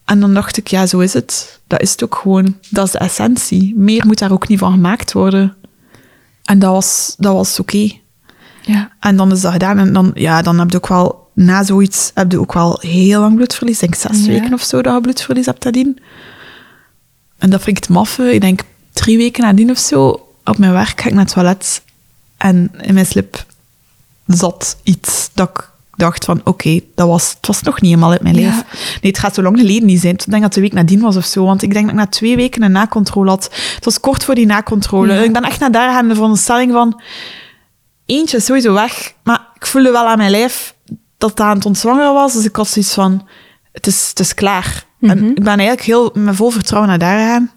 En 0.04 0.20
dan 0.20 0.34
dacht 0.34 0.56
ik, 0.56 0.66
ja, 0.68 0.86
zo 0.86 0.98
is 0.98 1.12
het. 1.12 1.60
Dat 1.66 1.80
is 1.80 1.90
het 1.90 2.04
ook 2.04 2.14
gewoon. 2.14 2.56
Dat 2.70 2.86
is 2.86 2.92
de 2.92 2.98
essentie. 2.98 3.72
Meer 3.76 4.06
moet 4.06 4.18
daar 4.18 4.32
ook 4.32 4.48
niet 4.48 4.58
van 4.58 4.72
gemaakt 4.72 5.12
worden. 5.12 5.54
En 6.44 6.58
dat 6.58 6.70
was, 6.72 7.14
dat 7.18 7.32
was 7.34 7.60
oké. 7.60 7.90
Ja. 8.62 8.92
En 9.00 9.16
dan 9.16 9.32
is 9.32 9.40
dat 9.40 9.52
gedaan. 9.52 9.78
En 9.78 9.92
dan, 9.92 10.10
ja, 10.14 10.42
dan 10.42 10.58
heb 10.58 10.70
je 10.70 10.76
ook 10.76 10.88
wel, 10.88 11.30
na 11.34 11.62
zoiets, 11.64 12.10
heb 12.14 12.30
je 12.32 12.40
ook 12.40 12.52
wel 12.52 12.78
heel 12.80 13.20
lang 13.20 13.34
bloedverlies. 13.36 13.82
Ik 13.82 13.90
denk 14.00 14.14
zes 14.14 14.24
Ja. 14.24 14.30
weken 14.32 14.52
of 14.52 14.62
zo 14.62 14.82
dat 14.82 14.94
je 14.94 15.00
bloedverlies 15.00 15.46
hebt 15.46 15.64
nadien. 15.64 15.98
en 17.38 17.50
dat 17.50 17.62
vind 17.62 17.76
ik 17.76 17.82
het 17.82 17.92
maffe, 17.92 18.34
ik 18.34 18.40
denk 18.40 18.60
drie 18.92 19.16
weken 19.16 19.42
nadien 19.42 19.70
of 19.70 19.78
zo, 19.78 20.28
op 20.44 20.58
mijn 20.58 20.72
werk 20.72 21.00
ga 21.00 21.08
ik 21.08 21.14
naar 21.14 21.24
het 21.24 21.32
toilet 21.32 21.82
en 22.36 22.70
in 22.80 22.94
mijn 22.94 23.06
slip 23.06 23.44
zat 24.26 24.76
iets 24.82 25.30
dat 25.34 25.48
ik 25.48 25.70
dacht 25.96 26.24
van, 26.24 26.40
oké, 26.44 26.80
dat 26.94 27.08
was, 27.08 27.30
het 27.36 27.46
was 27.46 27.62
nog 27.62 27.80
niet 27.80 27.90
helemaal 27.90 28.10
uit 28.12 28.22
mijn 28.22 28.34
Ja. 28.34 28.40
leven. 28.40 28.64
Nee, 29.02 29.10
het 29.12 29.18
gaat 29.18 29.34
zo 29.34 29.42
lang 29.42 29.58
geleden 29.58 29.86
niet 29.86 30.00
zijn. 30.00 30.12
Ik 30.14 30.18
denk 30.30 30.32
dat 30.32 30.42
het 30.42 30.52
de 30.54 30.60
week 30.60 30.72
nadien 30.72 31.00
was 31.00 31.16
of 31.16 31.24
zo. 31.24 31.44
Want 31.44 31.62
ik 31.62 31.72
denk 31.72 31.84
dat 31.84 31.94
ik 31.94 32.00
na 32.00 32.06
twee 32.06 32.36
weken 32.36 32.62
een 32.62 32.72
nakontrole 32.72 33.30
had. 33.30 33.44
Het 33.74 33.84
was 33.84 34.00
kort 34.00 34.24
voor 34.24 34.34
die 34.34 34.46
nakontrole. 34.46 35.12
Ja. 35.14 35.20
Ik 35.22 35.32
ben 35.32 35.42
echt 35.42 35.60
naar 35.60 35.70
daar 35.72 35.92
gaan 35.92 36.16
van 36.16 36.30
een 36.30 36.36
stelling 36.36 36.72
van... 36.72 37.00
Eentje 38.06 38.36
is 38.36 38.44
sowieso 38.44 38.72
weg. 38.72 39.14
Maar 39.22 39.46
ik 39.54 39.66
voelde 39.66 39.90
wel 39.90 40.06
aan 40.08 40.18
mijn 40.18 40.30
lijf 40.30 40.74
dat 41.18 41.30
het 41.30 41.40
aan 41.40 41.56
het 41.56 41.66
ontzwangeren 41.66 42.12
was. 42.14 42.32
Dus 42.32 42.44
ik 42.44 42.56
had 42.56 42.68
zoiets 42.68 42.94
van... 42.94 43.26
Het 43.72 43.86
is, 43.86 44.08
het 44.08 44.20
is 44.20 44.34
klaar. 44.34 44.84
En 45.00 45.18
Mhm. 45.18 45.28
ik 45.28 45.34
ben 45.44 45.46
eigenlijk 45.46 45.82
heel 45.82 46.10
met 46.14 46.36
vol 46.36 46.50
vertrouwen 46.50 46.88
naar 46.90 46.98
daar 46.98 47.18
gegaan. 47.18 47.50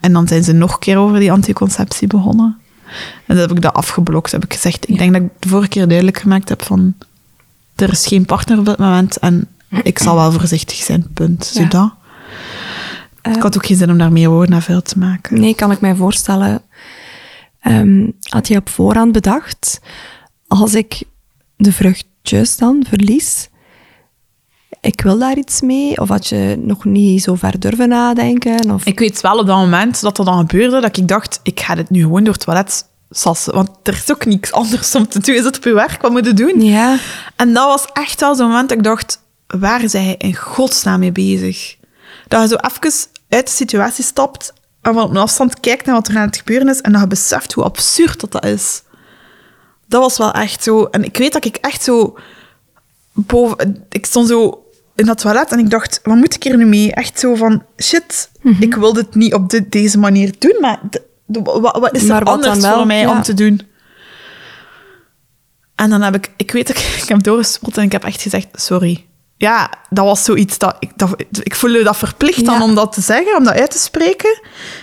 En 0.00 0.12
dan 0.12 0.28
zijn 0.28 0.44
ze 0.44 0.52
nog 0.52 0.72
een 0.72 0.78
keer 0.78 0.96
over 0.98 1.18
die 1.18 1.32
anticonceptie 1.32 2.06
begonnen. 2.08 2.58
En 3.26 3.36
dan 3.36 3.36
heb 3.36 3.50
ik 3.50 3.62
dat 3.62 3.72
afgeblokt. 3.74 4.32
Heb 4.32 4.44
ik 4.44 4.52
gezegd, 4.52 4.82
ik 4.88 4.94
Ja. 4.94 4.96
denk 4.98 5.12
dat 5.12 5.22
ik 5.22 5.28
de 5.38 5.48
vorige 5.48 5.68
keer 5.68 5.86
duidelijk 5.86 6.18
gemaakt 6.18 6.48
heb 6.48 6.62
van... 6.64 6.94
Er 7.80 7.90
is 7.90 8.06
geen 8.06 8.24
partner 8.24 8.58
op 8.58 8.64
dit 8.64 8.78
moment 8.78 9.18
en 9.18 9.48
ik 9.82 9.98
zal 9.98 10.14
wel 10.14 10.32
voorzichtig 10.32 10.76
zijn, 10.76 11.06
punt. 11.14 11.50
Ja. 11.54 11.60
Zodat. 11.62 11.92
Eh, 13.22 13.32
Ik 13.32 13.42
had 13.42 13.56
ook 13.56 13.66
geen 13.66 13.76
zin 13.76 13.90
om 13.90 13.98
daar 13.98 14.12
meer 14.12 14.28
woorden 14.30 14.50
naar 14.50 14.62
veel 14.62 14.82
te 14.82 14.98
maken. 14.98 15.40
Nee, 15.40 15.54
kan 15.54 15.70
ik 15.70 15.80
mij 15.80 15.94
voorstellen. 15.94 16.62
Ehm, 17.60 18.10
had 18.22 18.48
je 18.48 18.56
op 18.56 18.68
voorhand 18.68 19.12
bedacht, 19.12 19.80
als 20.46 20.74
ik 20.74 21.02
de 21.56 21.72
vruchtjes 21.72 22.56
dan 22.56 22.84
verlies, 22.88 23.48
ik 24.80 25.00
wil 25.00 25.18
daar 25.18 25.36
iets 25.36 25.60
mee? 25.60 26.00
Of 26.00 26.08
had 26.08 26.26
je 26.26 26.58
nog 26.62 26.84
niet 26.84 27.22
zo 27.22 27.34
ver 27.34 27.60
durven 27.60 27.88
nadenken? 27.88 28.70
Of... 28.70 28.84
Ik 28.84 28.98
weet 28.98 29.20
wel 29.20 29.38
op 29.38 29.46
dat 29.46 29.56
moment 29.56 30.00
dat 30.00 30.16
dat 30.16 30.26
dan 30.26 30.38
gebeurde, 30.38 30.80
dat 30.80 30.96
ik 30.96 31.08
dacht, 31.08 31.40
ik 31.42 31.60
ga 31.60 31.74
dit 31.74 31.90
nu 31.90 32.00
gewoon 32.00 32.24
door 32.24 32.32
het 32.34 32.42
toilet 32.44 32.88
sassen. 33.10 33.54
Want 33.54 33.70
er 33.82 33.94
is 33.94 34.10
ook 34.10 34.24
niks 34.24 34.52
anders 34.52 34.94
om 34.94 35.08
te 35.08 35.18
doen. 35.18 35.34
Je 35.34 35.42
zit 35.42 35.56
op 35.56 35.64
je 35.64 35.72
werk, 35.72 36.02
wat 36.02 36.10
moet 36.10 36.26
je 36.26 36.32
doen? 36.32 36.62
Ja, 36.62 36.98
En 37.36 37.52
dat 37.52 37.66
was 37.66 37.84
echt 37.92 38.20
wel 38.20 38.34
zo'n 38.34 38.48
moment 38.48 38.68
dat 38.68 38.78
ik 38.78 38.84
dacht, 38.84 39.20
waar 39.46 39.82
is 39.82 39.92
hij 39.92 40.14
in 40.18 40.36
godsnaam 40.36 41.00
mee 41.00 41.12
bezig? 41.12 41.76
Dat 42.28 42.42
je 42.42 42.48
zo 42.48 42.54
even 42.54 43.08
uit 43.28 43.46
de 43.46 43.52
situatie 43.52 44.04
stapt 44.04 44.52
en 44.82 44.94
van 44.94 45.02
op 45.02 45.10
een 45.10 45.16
afstand 45.16 45.60
kijkt 45.60 45.86
naar 45.86 45.94
wat 45.94 46.08
er 46.08 46.16
aan 46.16 46.26
het 46.26 46.36
gebeuren 46.36 46.68
is 46.68 46.80
en 46.80 46.92
dat 46.92 47.00
je 47.00 47.06
beseft 47.06 47.52
hoe 47.52 47.64
absurd 47.64 48.20
dat, 48.20 48.32
dat 48.32 48.44
is. 48.44 48.82
Dat 49.86 50.02
was 50.02 50.18
wel 50.18 50.32
echt 50.32 50.62
zo... 50.62 50.84
En 50.84 51.04
ik 51.04 51.16
weet 51.16 51.32
dat 51.32 51.44
ik 51.44 51.56
echt 51.56 51.82
zo... 51.82 52.18
Boven, 53.12 53.84
ik 53.88 54.06
stond 54.06 54.28
zo 54.28 54.64
in 54.94 55.06
dat 55.06 55.18
toilet 55.18 55.52
en 55.52 55.58
ik 55.58 55.70
dacht, 55.70 56.00
wat 56.02 56.16
moet 56.16 56.34
ik 56.34 56.42
hier 56.42 56.56
nu 56.56 56.66
mee? 56.66 56.92
Echt 56.92 57.20
zo 57.20 57.34
van, 57.34 57.62
shit, 57.82 58.30
ik 58.60 58.74
wil 58.74 58.92
dit 58.92 59.14
niet 59.14 59.34
op 59.34 59.50
dit, 59.50 59.72
deze 59.72 59.98
manier 59.98 60.34
doen, 60.38 60.56
maar 60.60 60.80
wat, 61.32 61.78
wat 61.78 61.94
is 61.94 62.08
er 62.08 62.24
wat 62.24 62.28
anders 62.28 62.60
wel? 62.60 62.76
voor 62.76 62.86
mij 62.86 63.00
Ja. 63.00 63.10
om 63.10 63.22
te 63.22 63.34
doen? 63.34 63.60
En 65.74 65.90
dan 65.90 66.02
heb 66.02 66.14
ik, 66.14 66.30
ik 66.36 66.50
weet 66.50 66.66
dat 66.66 66.76
ik, 66.78 66.84
ik 67.02 67.08
heb 67.08 67.22
doorgespoeld 67.22 67.76
en 67.76 67.84
ik 67.84 67.92
heb 67.92 68.04
echt 68.04 68.22
gezegd, 68.22 68.48
sorry. 68.52 69.06
Ja, 69.40 69.70
dat 69.90 70.04
was 70.04 70.24
zoiets 70.24 70.58
dat 70.58 70.76
ik, 70.78 70.90
dat, 70.96 71.10
ik 71.42 71.54
voelde 71.54 71.82
dat 71.82 71.96
verplicht 71.96 72.44
dan 72.44 72.54
Ja. 72.58 72.62
om 72.64 72.74
dat 72.74 72.92
te 72.92 73.00
zeggen, 73.00 73.36
om 73.36 73.44
dat 73.44 73.54
uit 73.60 73.70
te 73.70 73.78
spreken. 73.78 74.40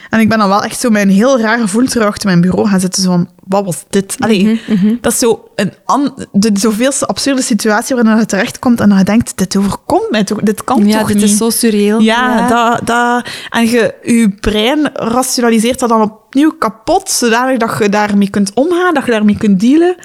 En 0.10 0.20
ik 0.20 0.30
ben 0.30 0.38
dan 0.38 0.50
wel 0.50 0.64
echt 0.64 0.80
zo 0.80 0.90
met 0.90 1.02
een 1.02 1.10
heel 1.10 1.40
raar 1.40 1.60
gevoel 1.60 1.86
terug 1.86 2.08
achter 2.08 2.28
mijn 2.30 2.42
bureau 2.42 2.68
gaan 2.68 2.80
zitten. 2.80 3.02
Zo 3.04 3.10
van, 3.10 3.30
wat 3.48 3.66
was 3.66 3.84
dit? 3.90 4.16
Allee, 4.20 4.62
Mhm, 4.68 4.96
dat 5.02 5.12
is 5.12 5.20
zo 5.20 5.50
een 5.56 5.74
an, 5.86 6.28
de 6.32 6.50
zoveelste 6.54 7.06
absurde 7.06 7.42
situatie 7.42 7.96
waarin 7.96 8.18
je 8.18 8.26
terechtkomt 8.26 8.80
en 8.80 8.90
dan 8.90 8.98
je 8.98 9.04
denkt, 9.04 9.38
dit 9.38 9.58
overkomt 9.58 10.10
mij 10.10 10.24
toch, 10.24 10.40
dit 10.42 10.64
kan 10.64 10.88
ja 10.88 11.00
toch 11.00 11.08
dit 11.08 11.16
niet? 11.16 11.26
is 11.26 11.38
zo 11.38 11.50
surreal. 11.50 12.00
Ja, 12.00 12.48
Dat, 12.48 12.88
dat, 12.88 13.28
en 13.50 13.70
je, 13.70 13.94
je 14.04 14.30
brein 14.40 14.90
rationaliseert 14.94 15.80
dat 15.80 15.90
dan 15.90 16.02
opnieuw 16.02 16.52
kapot, 16.52 17.10
zodanig 17.10 17.58
dat 17.58 17.76
je 17.80 17.90
daarmee 17.90 18.30
kunt 18.30 18.52
omgaan, 18.54 18.94
dat 18.94 19.06
je 19.06 19.12
daarmee 19.12 19.38
kunt 19.38 19.60
dealen. 19.60 19.96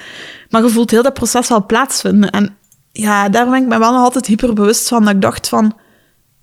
Maar 0.49 0.63
je 0.63 0.69
voelt 0.69 0.91
heel 0.91 1.03
dat 1.03 1.13
proces 1.13 1.47
wel 1.49 1.65
plaatsvinden. 1.65 2.29
En 2.29 2.55
ja, 2.95 3.29
daar 3.29 3.49
ben 3.49 3.61
ik 3.61 3.67
me 3.67 3.77
wel 3.79 3.91
nog 3.91 4.01
altijd 4.01 4.25
hyperbewust 4.25 4.87
van, 4.87 5.03
dat 5.05 5.13
ik 5.13 5.21
dacht 5.21 5.49
van, 5.49 5.77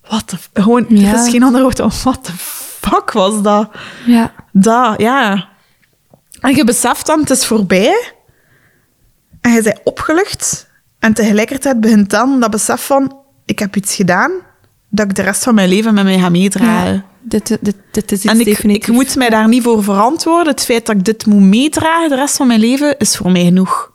wat 0.09 0.35
Gewoon, 0.55 0.85
Ja. 0.89 1.09
er 1.13 1.25
is 1.25 1.31
geen 1.31 1.43
ander 1.43 1.63
woord 1.63 1.77
dan, 1.77 1.91
wat 2.05 2.27
de 2.27 2.33
fuck 2.37 3.11
was 3.13 3.43
dat? 3.43 3.71
ja. 4.07 4.33
Dat, 4.53 5.01
ja. 5.01 5.49
En 6.41 6.55
je 6.57 6.65
beseft 6.65 7.07
dan, 7.07 7.21
het 7.21 7.31
is 7.31 7.47
voorbij. 7.47 8.13
En 9.41 9.53
je 9.53 9.63
bent 9.63 9.81
opgelucht. 9.85 10.69
En 10.99 11.15
tegelijkertijd 11.15 11.81
begint 11.81 12.11
dan 12.11 12.41
dat 12.41 12.51
besef 12.51 12.87
van, 12.87 13.17
ik 13.45 13.59
heb 13.59 13.77
iets 13.77 13.95
gedaan, 13.95 14.31
dat 14.89 15.07
ik 15.07 15.15
de 15.15 15.23
rest 15.23 15.43
van 15.43 15.55
mijn 15.55 15.69
leven 15.69 15.95
met 15.95 16.05
mij 16.05 16.19
ga 16.19 16.29
meedragen. 16.29 16.93
Ja, 16.93 17.05
dit, 17.23 17.47
dit, 17.61 17.77
dit 17.91 18.13
is 18.13 18.23
iets 18.25 18.33
En 18.33 18.39
ik, 18.41 18.45
definitief. 18.45 18.89
ik 18.89 18.95
moet 18.95 19.17
mij 19.17 19.31
daar 19.31 19.49
niet 19.49 19.63
voor 19.63 19.83
verantwoorden. 19.85 20.53
Het 20.53 20.65
feit 20.65 20.87
dat 20.87 20.97
ik 20.97 21.05
dit 21.05 21.27
moet 21.27 21.41
meedragen 21.41 22.09
de 22.09 22.15
rest 22.15 22.37
van 22.37 22.47
mijn 22.47 22.61
leven, 22.61 22.99
is 22.99 23.17
voor 23.17 23.31
mij 23.31 23.45
genoeg. 23.45 23.93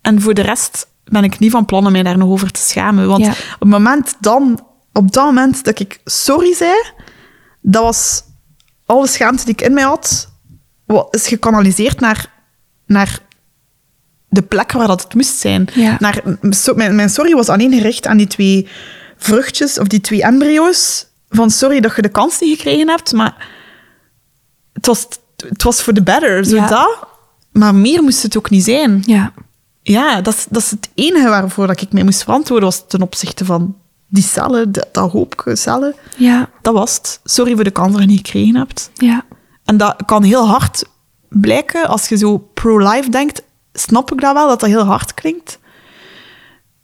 En 0.00 0.20
voor 0.20 0.34
de 0.34 0.42
rest 0.42 0.86
ben 1.04 1.24
ik 1.24 1.38
niet 1.38 1.50
van 1.50 1.64
plan 1.64 1.86
om 1.86 1.92
mij 1.92 2.02
daar 2.02 2.18
nog 2.18 2.28
over 2.28 2.50
te 2.50 2.60
schamen. 2.60 3.06
Want 3.08 3.24
Ja. 3.24 3.30
op, 3.30 3.36
het 3.60 3.68
moment 3.68 4.16
dan, 4.20 4.66
op 4.92 5.12
dat 5.12 5.24
moment 5.24 5.64
dat 5.64 5.78
ik 5.80 6.00
sorry 6.04 6.54
zei, 6.54 6.74
dat 7.60 7.82
was 7.82 8.22
alle 8.86 9.06
schaamte 9.06 9.44
die 9.44 9.54
ik 9.54 9.60
in 9.62 9.74
mij 9.74 9.82
had, 9.84 10.32
is 11.10 11.26
gekanaliseerd 11.28 12.00
naar, 12.00 12.32
naar 12.86 13.18
de 14.28 14.42
plek 14.42 14.72
waar 14.72 14.86
dat 14.86 15.02
het 15.02 15.14
moest 15.14 15.36
zijn. 15.38 15.68
Ja. 15.74 15.96
Naar, 16.00 16.22
so- 16.40 16.74
mijn, 16.74 16.94
mijn 16.94 17.10
sorry 17.10 17.32
was 17.34 17.48
alleen 17.48 17.72
gericht 17.72 18.06
aan 18.06 18.16
die 18.16 18.26
twee 18.26 18.68
vruchtjes, 19.16 19.78
of 19.78 19.86
die 19.86 20.00
twee 20.00 20.22
embryo's. 20.22 21.06
Van 21.28 21.50
sorry 21.50 21.80
dat 21.80 21.96
je 21.96 22.02
de 22.02 22.08
kans 22.08 22.40
niet 22.40 22.56
gekregen 22.56 22.88
hebt, 22.88 23.12
maar 23.12 23.48
het 24.72 24.86
was, 24.86 25.06
het 25.48 25.62
was 25.62 25.82
voor 25.82 25.94
de 25.94 26.02
better, 26.02 26.44
zo 26.44 26.54
Ja. 26.56 26.66
dat. 26.66 27.06
Maar 27.52 27.74
meer 27.74 28.02
moest 28.02 28.22
het 28.22 28.36
ook 28.36 28.50
niet 28.50 28.64
zijn. 28.64 29.02
Ja, 29.06 29.32
Ja, 29.86 30.20
dat 30.20 30.34
is, 30.34 30.46
dat 30.50 30.62
is 30.62 30.70
het 30.70 30.90
enige 30.94 31.28
waarvoor 31.28 31.66
dat 31.66 31.80
ik 31.80 31.92
mij 31.92 32.04
moest 32.04 32.22
verantwoorden, 32.22 32.68
was 32.68 32.84
ten 32.88 33.02
opzichte 33.02 33.44
van 33.44 33.76
die 34.08 34.22
cellen, 34.22 34.72
dat, 34.72 34.88
dat 34.92 35.10
hoopje 35.10 35.56
cellen. 35.56 35.94
ja, 36.16 36.50
Dat 36.62 36.74
was 36.74 36.94
het. 36.96 37.20
Sorry 37.24 37.54
voor 37.54 37.64
de 37.64 37.70
kans 37.70 37.92
dat 37.92 38.00
je 38.00 38.06
niet 38.06 38.26
gekregen 38.26 38.56
hebt. 38.56 38.90
ja. 38.94 39.24
En 39.64 39.76
dat 39.76 39.96
kan 40.06 40.22
heel 40.22 40.46
hard 40.48 40.84
blijken. 41.28 41.88
Als 41.88 42.08
je 42.08 42.16
zo 42.16 42.38
pro-life 42.38 43.10
denkt, 43.10 43.42
snap 43.72 44.12
ik 44.12 44.20
dat 44.20 44.34
wel, 44.34 44.48
dat 44.48 44.60
dat 44.60 44.68
heel 44.68 44.84
hard 44.84 45.14
klinkt. 45.14 45.58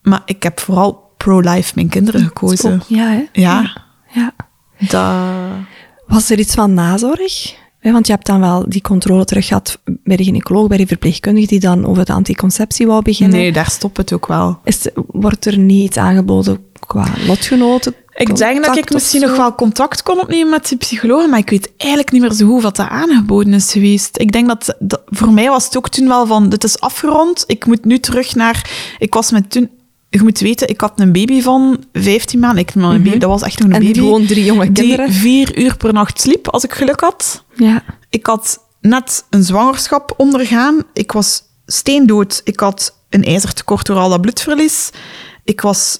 Maar 0.03 0.23
ik 0.25 0.43
heb 0.43 0.61
vooral 0.61 1.13
pro-life 1.17 1.73
mijn 1.75 1.89
kinderen 1.89 2.21
gekozen. 2.23 2.83
Ja, 2.87 3.07
hè? 3.09 3.27
Ja. 3.33 3.83
ja. 4.13 4.33
Dat... 4.79 5.15
Was 6.07 6.31
er 6.31 6.39
iets 6.39 6.55
van 6.55 6.75
nazorg? 6.75 7.55
Want 7.81 8.07
je 8.07 8.13
hebt 8.13 8.27
dan 8.27 8.41
wel 8.41 8.65
die 8.69 8.81
controle 8.81 9.25
terug 9.25 9.47
gehad 9.47 9.79
bij 9.85 10.17
de 10.17 10.25
gynaecoloog, 10.25 10.69
bij 10.69 10.77
de 10.77 10.87
verpleegkundige, 10.87 11.47
die 11.47 11.61
dan 11.61 11.87
over 11.87 12.05
de 12.05 12.13
anticonceptie 12.13 12.87
wou 12.87 13.03
beginnen. 13.03 13.39
Nee, 13.39 13.53
daar 13.53 13.71
stopt 13.71 13.97
het 13.97 14.13
ook 14.13 14.27
wel. 14.27 14.59
Is, 14.65 14.89
wordt 15.07 15.45
er 15.45 15.59
niet 15.59 15.85
iets 15.85 15.97
aangeboden 15.97 16.59
qua 16.87 17.07
lotgenoten? 17.27 17.95
Ik 18.15 18.37
denk 18.37 18.65
dat 18.65 18.77
ik 18.77 18.93
misschien 18.93 19.21
nog 19.21 19.37
wel 19.37 19.55
contact 19.55 20.03
kon 20.03 20.21
opnemen 20.21 20.51
met 20.51 20.69
die 20.69 20.79
psychologen, 20.79 21.31
maar 21.31 21.39
ik 21.39 21.51
weet 21.51 21.73
eigenlijk 21.77 22.13
niet 22.13 22.21
meer 22.21 22.33
zo 22.33 22.47
goed 22.47 22.63
wat 22.63 22.77
dat 22.77 22.89
aangeboden 22.89 23.55
is 23.55 23.73
geweest. 23.73 24.19
Ik 24.19 24.33
denk 24.33 24.47
dat, 24.49 24.77
dat 24.79 25.03
voor 25.07 25.33
mij 25.33 25.49
was 25.49 25.65
het 25.65 25.77
ook 25.77 25.89
toen 25.89 26.09
wel 26.09 26.27
van, 26.27 26.49
dit 26.49 26.65
is 26.65 26.81
afgerond, 26.81 27.45
ik 27.47 27.67
moet 27.67 27.85
nu 27.85 27.99
terug 27.99 28.35
naar... 28.35 28.71
Ik 28.99 29.15
was 29.15 29.31
met 29.31 29.51
toen... 29.51 29.71
Je 30.11 30.23
moet 30.23 30.39
weten, 30.41 30.69
ik 30.69 30.81
had 30.81 30.93
een 31.01 31.13
baby 31.13 31.41
van 31.41 31.85
15 31.93 32.39
maanden. 32.41 32.59
Ik, 32.63 32.75
een 32.75 33.03
baby, 33.03 33.19
dat 33.19 33.31
was 33.31 33.43
echt 33.43 33.59
nog 33.59 33.69
een 33.69 33.75
Mhm. 33.77 33.81
En 33.81 33.87
baby. 33.87 33.99
gewoon 33.99 34.27
drie 34.27 34.45
jonge 34.45 34.73
kinderen. 34.73 35.07
Die 35.07 35.15
vier 35.15 35.59
uur 35.59 35.77
per 35.77 35.93
nacht 35.93 36.21
sliep, 36.21 36.49
als 36.49 36.65
ik 36.65 36.73
geluk 36.73 37.01
had. 37.01 37.45
Ja, 37.55 37.83
Ik 38.11 38.27
had 38.27 38.59
net 38.81 39.25
een 39.31 39.43
zwangerschap 39.43 40.15
ondergaan. 40.17 40.83
Ik 40.93 41.13
was 41.13 41.43
steendood. 41.67 42.41
Ik 42.45 42.61
had 42.61 42.97
een 43.11 43.25
ijzertekort 43.25 43.87
door 43.87 43.97
al 43.97 44.09
dat 44.09 44.21
bloedverlies. 44.21 44.91
Ik 45.45 45.61
was 45.61 45.99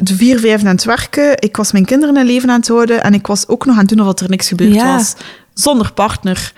de 0.00 0.14
vier, 0.16 0.38
vijf 0.38 0.60
aan 0.60 0.66
het 0.66 0.84
werken. 0.84 1.34
Ik 1.40 1.56
was 1.56 1.72
mijn 1.72 1.84
kinderen 1.84 2.16
in 2.16 2.26
leven 2.26 2.50
aan 2.50 2.58
het 2.58 2.68
houden. 2.68 3.02
En 3.02 3.14
ik 3.14 3.26
was 3.26 3.48
ook 3.48 3.64
nog 3.66 3.74
aan 3.74 3.86
het 3.86 3.96
doen 3.96 4.08
of 4.08 4.20
er 4.20 4.28
niks 4.30 4.48
gebeurd 4.48 4.74
Ja. 4.74 4.96
was. 4.96 5.14
Zonder 5.54 5.92
partner. 5.92 6.52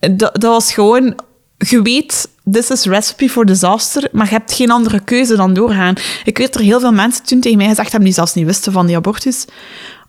Dat, 0.00 0.18
dat 0.18 0.42
was 0.42 0.72
gewoon... 0.72 1.14
Je 1.58 1.82
weet, 1.82 2.28
this 2.50 2.70
is 2.70 2.84
recipe 2.84 3.28
for 3.30 3.46
disaster, 3.46 4.08
maar 4.12 4.26
je 4.26 4.32
hebt 4.32 4.52
geen 4.52 4.70
andere 4.70 5.00
keuze 5.00 5.36
dan 5.36 5.54
doorgaan. 5.54 5.94
Ik 6.24 6.38
weet 6.38 6.52
dat 6.52 6.60
er 6.60 6.66
heel 6.66 6.80
veel 6.80 6.92
mensen 6.92 7.24
toen 7.24 7.40
tegen 7.40 7.58
mij 7.58 7.66
gezegd 7.68 7.88
hebben 7.88 8.04
die 8.08 8.14
zelfs 8.14 8.34
niet 8.34 8.46
wisten 8.46 8.72
van 8.72 8.86
die 8.86 8.96
abortus. 8.96 9.44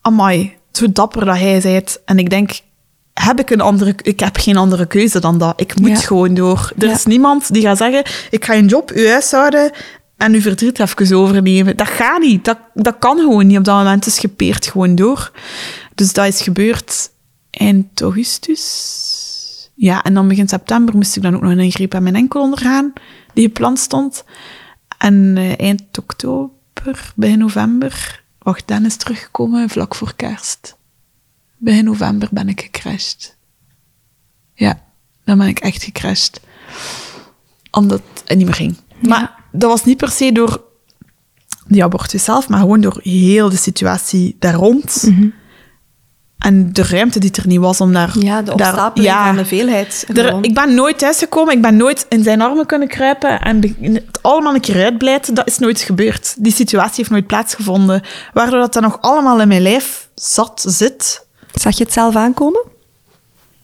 Amai, 0.02 0.56
zo 0.72 0.91
dapper 0.91 1.26
dat 1.26 1.38
hij 1.38 1.62
zei 1.62 1.74
het. 1.74 2.02
En 2.06 2.20
ik 2.20 2.30
denk, 2.30 2.60
heb 3.14 3.39
ik 3.39 3.50
een 3.50 3.62
andere... 3.62 3.93
Ik 4.02 4.20
heb 4.20 4.38
geen 4.38 4.58
andere 4.58 4.86
keuze 4.86 5.20
dan 5.20 5.38
dat. 5.38 5.54
Ik 5.62 5.80
moet 5.80 5.89
Ja. 5.89 5.96
gewoon 5.96 6.34
door. 6.34 6.72
Er 6.78 6.88
Ja. 6.88 6.93
is 6.93 7.06
niemand 7.06 7.54
die 7.54 7.62
gaat 7.62 7.78
zeggen, 7.78 8.04
ik 8.30 8.46
ga 8.46 8.54
een 8.56 8.68
job, 8.68 8.91
uw 8.91 9.08
huishouden 9.08 9.72
en 10.18 10.34
uw 10.34 10.41
verdriet 10.41 10.80
even 10.80 11.18
overnemen. 11.18 11.78
Dat 11.78 11.88
gaat 11.88 12.20
niet. 12.22 12.46
Dat, 12.46 12.58
dat 12.74 12.96
kan 13.00 13.18
gewoon 13.18 13.48
niet 13.48 13.58
op 13.58 13.64
dat 13.64 13.76
moment. 13.78 14.06
Het 14.06 14.14
is 14.14 14.20
gepeerd 14.20 14.68
gewoon 14.68 14.96
door. 14.96 15.32
Dus 15.96 16.14
dat 16.14 16.26
is 16.26 16.41
gebeurd 16.41 17.10
eind 17.52 18.02
augustus. 18.02 18.93
Ja, 19.76 20.03
en 20.03 20.13
dan 20.13 20.28
begin 20.28 20.47
september 20.47 20.95
moest 20.95 21.15
ik 21.15 21.21
dan 21.21 21.36
ook 21.36 21.41
nog 21.41 21.51
een 21.51 21.59
ingreep 21.59 21.93
aan 21.93 22.03
mijn 22.03 22.15
enkel 22.15 22.41
ondergaan, 22.41 22.93
die 23.34 23.45
gepland 23.45 23.80
stond. 23.80 24.23
En 24.97 25.38
eh, 25.38 25.59
eind 25.59 25.97
oktober, 25.99 27.13
begin 27.15 27.39
november, 27.39 28.23
wacht, 28.39 28.67
Dan 28.67 28.86
is 28.86 28.95
teruggekomen 28.95 29.69
vlak 29.69 29.95
voor 29.95 30.15
kerst. 30.15 30.76
begin 31.57 31.86
november 31.86 32.28
ben 32.32 32.49
ik 32.49 32.61
gecrashed. 32.61 33.38
Ja, 34.53 34.82
dan 35.23 35.38
ben 35.38 35.47
ik 35.47 35.59
echt 35.59 35.84
gecrashed. 35.84 36.41
Omdat 37.71 38.01
het 38.26 38.38
niet 38.38 38.45
meer 38.45 38.55
ging. 38.55 38.78
Maar 39.07 39.43
dat 39.51 39.69
was 39.69 39.86
niet 39.86 39.97
per 39.97 40.11
se 40.11 40.32
door 40.32 40.63
die 41.67 41.84
abortus 41.84 42.23
zelf, 42.23 42.49
maar 42.49 42.59
gewoon 42.59 42.82
door 42.82 42.99
heel 43.01 43.49
de 43.49 43.57
situatie 43.57 44.36
daar 44.39 44.53
rond. 44.53 45.03
Mhm. 45.07 45.30
En 46.46 46.74
de 46.74 46.84
ruimte 46.84 47.20
die 47.20 47.32
er 47.32 47.48
niet 47.48 47.60
was 47.60 47.82
om 47.82 47.93
daar... 47.93 48.16
Ja, 48.20 48.41
de 48.41 48.56
daar- 48.56 48.68
opstapeling 48.68 49.14
ja. 49.14 49.26
van 49.26 49.36
de 49.36 49.46
veelheid. 49.46 50.06
Er- 50.14 50.38
ik 50.41 50.54
ben 50.54 50.76
nooit 50.76 50.98
thuisgekomen, 50.98 51.54
ik 51.54 51.62
ben 51.62 51.78
nooit 51.78 52.06
in 52.10 52.24
zijn 52.24 52.41
armen 52.41 52.66
kunnen 52.66 52.88
kruipen 52.88 53.41
en 53.41 53.76
het 53.82 54.20
allemaal 54.22 54.54
een 54.54 54.62
keer 54.62 54.84
uitblijten. 54.84 55.34
Dat 55.34 55.48
is 55.48 55.58
nooit 55.58 55.80
gebeurd. 55.80 56.36
Die 56.38 56.54
situatie 56.54 56.96
heeft 56.96 57.10
nooit 57.10 57.28
plaatsgevonden. 57.28 58.02
Waardoor 58.34 58.60
dat 58.60 58.74
dan 58.74 58.84
nog 58.84 58.98
allemaal 59.02 59.41
in 59.41 59.48
mijn 59.48 59.62
lijf 59.62 60.10
zat, 60.16 60.64
zit. 60.68 61.26
Zag 61.54 61.78
je 61.78 61.84
het 61.84 61.93
zelf 61.93 62.16
aankomen? 62.16 62.62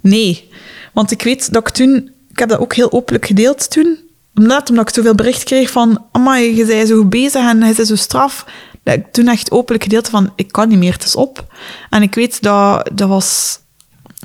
Nee. 0.02 0.50
Want 0.94 1.12
ik 1.12 1.22
weet 1.22 1.54
dat 1.54 1.68
ik 1.68 1.74
toen... 1.74 2.12
Ik 2.30 2.40
heb 2.40 2.50
dat 2.50 2.60
ook 2.60 2.74
heel 2.74 2.92
openlijk 2.92 3.26
gedeeld 3.26 3.70
toen. 3.70 4.00
Omdat, 4.36 4.70
omdat 4.70 4.88
ik 4.88 4.96
zoveel 4.96 5.16
bericht 5.16 5.44
kreeg 5.44 5.70
van... 5.70 6.06
Amai, 6.12 6.56
je 6.56 6.66
bent 6.66 6.88
zo 6.88 6.98
goed 6.98 7.10
bezig 7.10 7.42
en 7.42 7.66
je 7.66 7.74
bent 7.76 7.88
zo 7.88 7.96
straf. 7.96 8.46
Dat 8.84 8.96
ik 8.96 9.12
toen 9.12 9.28
echt 9.28 9.52
openlijk 9.52 9.84
gedeeld 9.84 10.10
van... 10.10 10.34
Ik 10.36 10.52
kan 10.52 10.70
niet 10.70 10.78
meer, 10.78 10.94
het 10.94 11.04
is 11.04 11.16
op. 11.16 11.54
En 11.90 12.02
ik 12.02 12.16
weet 12.16 12.42
dat... 12.42 12.90
Dat 12.94 13.10
was 13.10 13.60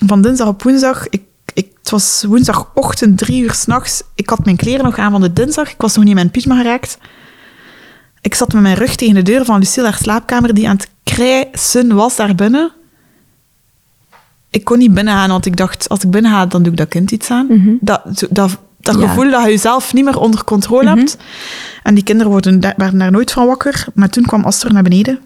van 0.06 0.22
dinsdag 0.22 0.48
op 0.48 0.62
woensdag... 0.62 1.08
Ik, 1.08 1.22
ik, 1.54 1.68
het 1.78 1.90
was 1.90 2.24
woensdagochtend, 2.28 3.18
drie 3.18 3.42
uur 3.42 3.52
s'nachts. 3.54 4.02
Ik 4.14 4.28
had 4.28 4.44
mijn 4.44 4.56
kleren 4.56 4.84
nog 4.84 4.98
aan 4.98 5.10
van 5.10 5.20
de 5.20 5.32
dinsdag. 5.32 5.70
Ik 5.70 5.80
was 5.80 5.94
nog 5.94 6.04
niet 6.04 6.08
in 6.08 6.18
mijn 6.18 6.30
pyjama 6.30 6.56
geraakt. 6.62 6.98
Ik 8.20 8.34
zat 8.34 8.52
met 8.52 8.62
mijn 8.62 8.76
rug 8.76 8.94
tegen 8.94 9.14
de 9.14 9.22
deur 9.22 9.44
van 9.44 9.58
Lucille, 9.58 9.86
haar 9.86 9.98
slaapkamer, 9.98 10.54
die 10.54 10.68
aan 10.68 10.76
het 10.76 10.90
krijsen 11.02 11.94
was 11.94 12.16
daar 12.16 12.34
binnen. 12.34 12.72
Ik 14.50 14.64
kon 14.64 14.78
niet 14.78 14.94
binnengaan, 14.94 15.28
want 15.30 15.46
ik 15.46 15.56
dacht, 15.56 15.88
als 15.88 16.02
ik 16.04 16.10
binnen 16.10 16.30
ga, 16.30 16.46
dan 16.46 16.62
doe 16.62 16.72
ik 16.72 16.78
dat 16.78 16.88
kind 16.88 17.10
iets 17.10 17.30
aan. 17.30 17.46
Zo- 17.46 17.76
dat, 17.80 18.26
dat 18.30 18.58
Ja. 18.94 19.08
gevoel 19.08 19.30
dat 19.30 19.44
je 19.44 19.50
jezelf 19.50 19.92
niet 19.92 20.04
meer 20.04 20.18
onder 20.18 20.44
controle 20.44 20.88
hebt. 20.88 21.16
En 21.82 21.94
die 21.94 22.04
kinderen 22.04 22.32
worden, 22.32 22.60
werden 22.60 22.98
daar 22.98 23.10
nooit 23.10 23.32
van 23.32 23.46
wakker. 23.46 23.86
Maar 23.94 24.08
toen 24.08 24.24
kwam 24.24 24.44
Astor 24.44 24.72
naar 24.72 24.82
beneden. 24.82 25.20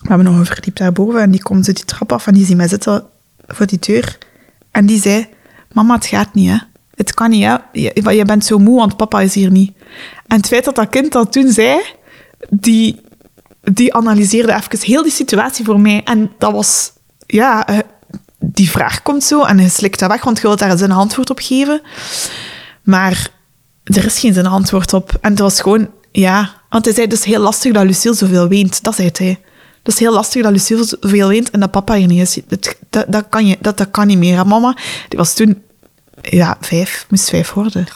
We 0.00 0.08
hebben 0.08 0.26
nog 0.26 0.36
een 0.36 0.46
verdiep 0.46 0.76
daarboven 0.76 1.20
en 1.20 1.30
die 1.30 1.42
komt 1.42 1.64
zo 1.64 1.72
die 1.72 1.84
trap 1.84 2.12
af 2.12 2.26
en 2.26 2.34
die 2.34 2.44
ziet 2.44 2.56
mij 2.56 2.68
zitten 2.68 3.04
voor 3.46 3.66
die 3.66 3.78
deur. 3.78 4.18
En 4.70 4.86
die 4.86 5.00
zei, 5.00 5.26
mama, 5.72 5.94
het 5.94 6.06
gaat 6.06 6.34
niet, 6.34 6.50
hè. 6.50 6.56
Het 6.94 7.14
kan 7.14 7.30
niet, 7.30 7.44
hè. 7.44 7.56
Je, 7.72 8.14
je 8.16 8.24
bent 8.24 8.44
zo 8.44 8.58
moe, 8.58 8.76
want 8.76 8.96
papa 8.96 9.20
is 9.20 9.34
hier 9.34 9.50
niet. 9.50 9.72
En 10.26 10.36
het 10.36 10.46
feit 10.46 10.64
dat 10.64 10.74
dat 10.74 10.88
kind 10.88 11.12
dat 11.12 11.32
toen 11.32 11.50
zei, 11.50 11.80
die, 12.50 13.00
die 13.60 13.94
analyseerde 13.94 14.52
even 14.54 14.86
heel 14.86 15.02
die 15.02 15.12
situatie 15.12 15.64
voor 15.64 15.80
mij. 15.80 16.00
En 16.04 16.32
dat 16.38 16.52
was, 16.52 16.92
ja, 17.26 17.66
eh, 17.66 17.78
die 18.38 18.70
vraag 18.70 19.02
komt 19.02 19.24
zo 19.24 19.42
en 19.42 19.58
je 19.58 19.68
slikt 19.68 19.98
dat 19.98 20.10
weg, 20.10 20.24
want 20.24 20.36
je 20.36 20.42
wilt 20.42 20.58
daar 20.58 20.70
eens 20.70 20.80
een 20.80 20.92
antwoord 20.92 21.30
op 21.30 21.38
geven. 21.38 21.82
Maar 22.82 23.28
er 23.84 24.04
is 24.04 24.18
geen 24.18 24.34
zin 24.34 24.46
antwoord 24.46 24.92
op. 24.92 25.12
En 25.20 25.30
het 25.30 25.38
was 25.38 25.60
gewoon, 25.60 25.90
ja, 26.12 26.50
want 26.70 26.84
hij 26.84 26.94
zei, 26.94 27.06
het 27.06 27.14
is 27.18 27.24
heel 27.24 27.40
lastig 27.40 27.72
dat 27.72 27.84
Lucille 27.84 28.14
zoveel 28.14 28.48
weent. 28.48 28.82
Dat 28.82 28.94
zei 28.94 29.10
hij. 29.12 29.40
Het 29.82 29.92
is 29.92 29.98
heel 29.98 30.12
lastig 30.12 30.42
dat 30.42 30.52
Lucille 30.52 30.84
zoveel 31.00 31.28
weent 31.28 31.50
en 31.50 31.60
dat 31.60 31.70
papa 31.70 31.94
hier 31.94 32.06
niet 32.06 32.20
is. 32.20 32.34
Het- 32.48 32.76
dat, 32.90 33.04
dat, 33.08 33.24
kan 33.28 33.46
je, 33.46 33.56
dat, 33.60 33.76
dat 33.78 33.90
kan 33.90 34.06
niet 34.06 34.18
meer. 34.18 34.38
En 34.38 34.46
mama, 34.46 34.76
die 35.08 35.18
was 35.18 35.34
toen, 35.34 35.62
ja, 36.22 36.56
vijf, 36.60 37.06
moest 37.08 37.28
vijf 37.28 37.52
worden. 37.52 37.86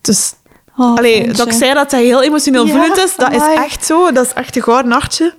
Dus 0.00 0.32
Oh, 0.76 0.96
Allee, 0.98 1.32
dat 1.32 1.46
ik 1.46 1.52
zei 1.52 1.74
dat 1.74 1.90
hij 1.90 2.04
heel 2.04 2.22
emotioneel 2.22 2.66
Ja, 2.66 2.72
voelend 2.72 2.96
is, 2.96 3.16
dat 3.16 3.32
amai. 3.32 3.52
is 3.52 3.58
echt 3.58 3.84
zo. 3.84 4.12
Dat 4.12 4.26
is 4.26 4.32
echt 4.32 4.56
een 4.56 4.62
gouden 4.62 4.92
hartje. 4.92 5.34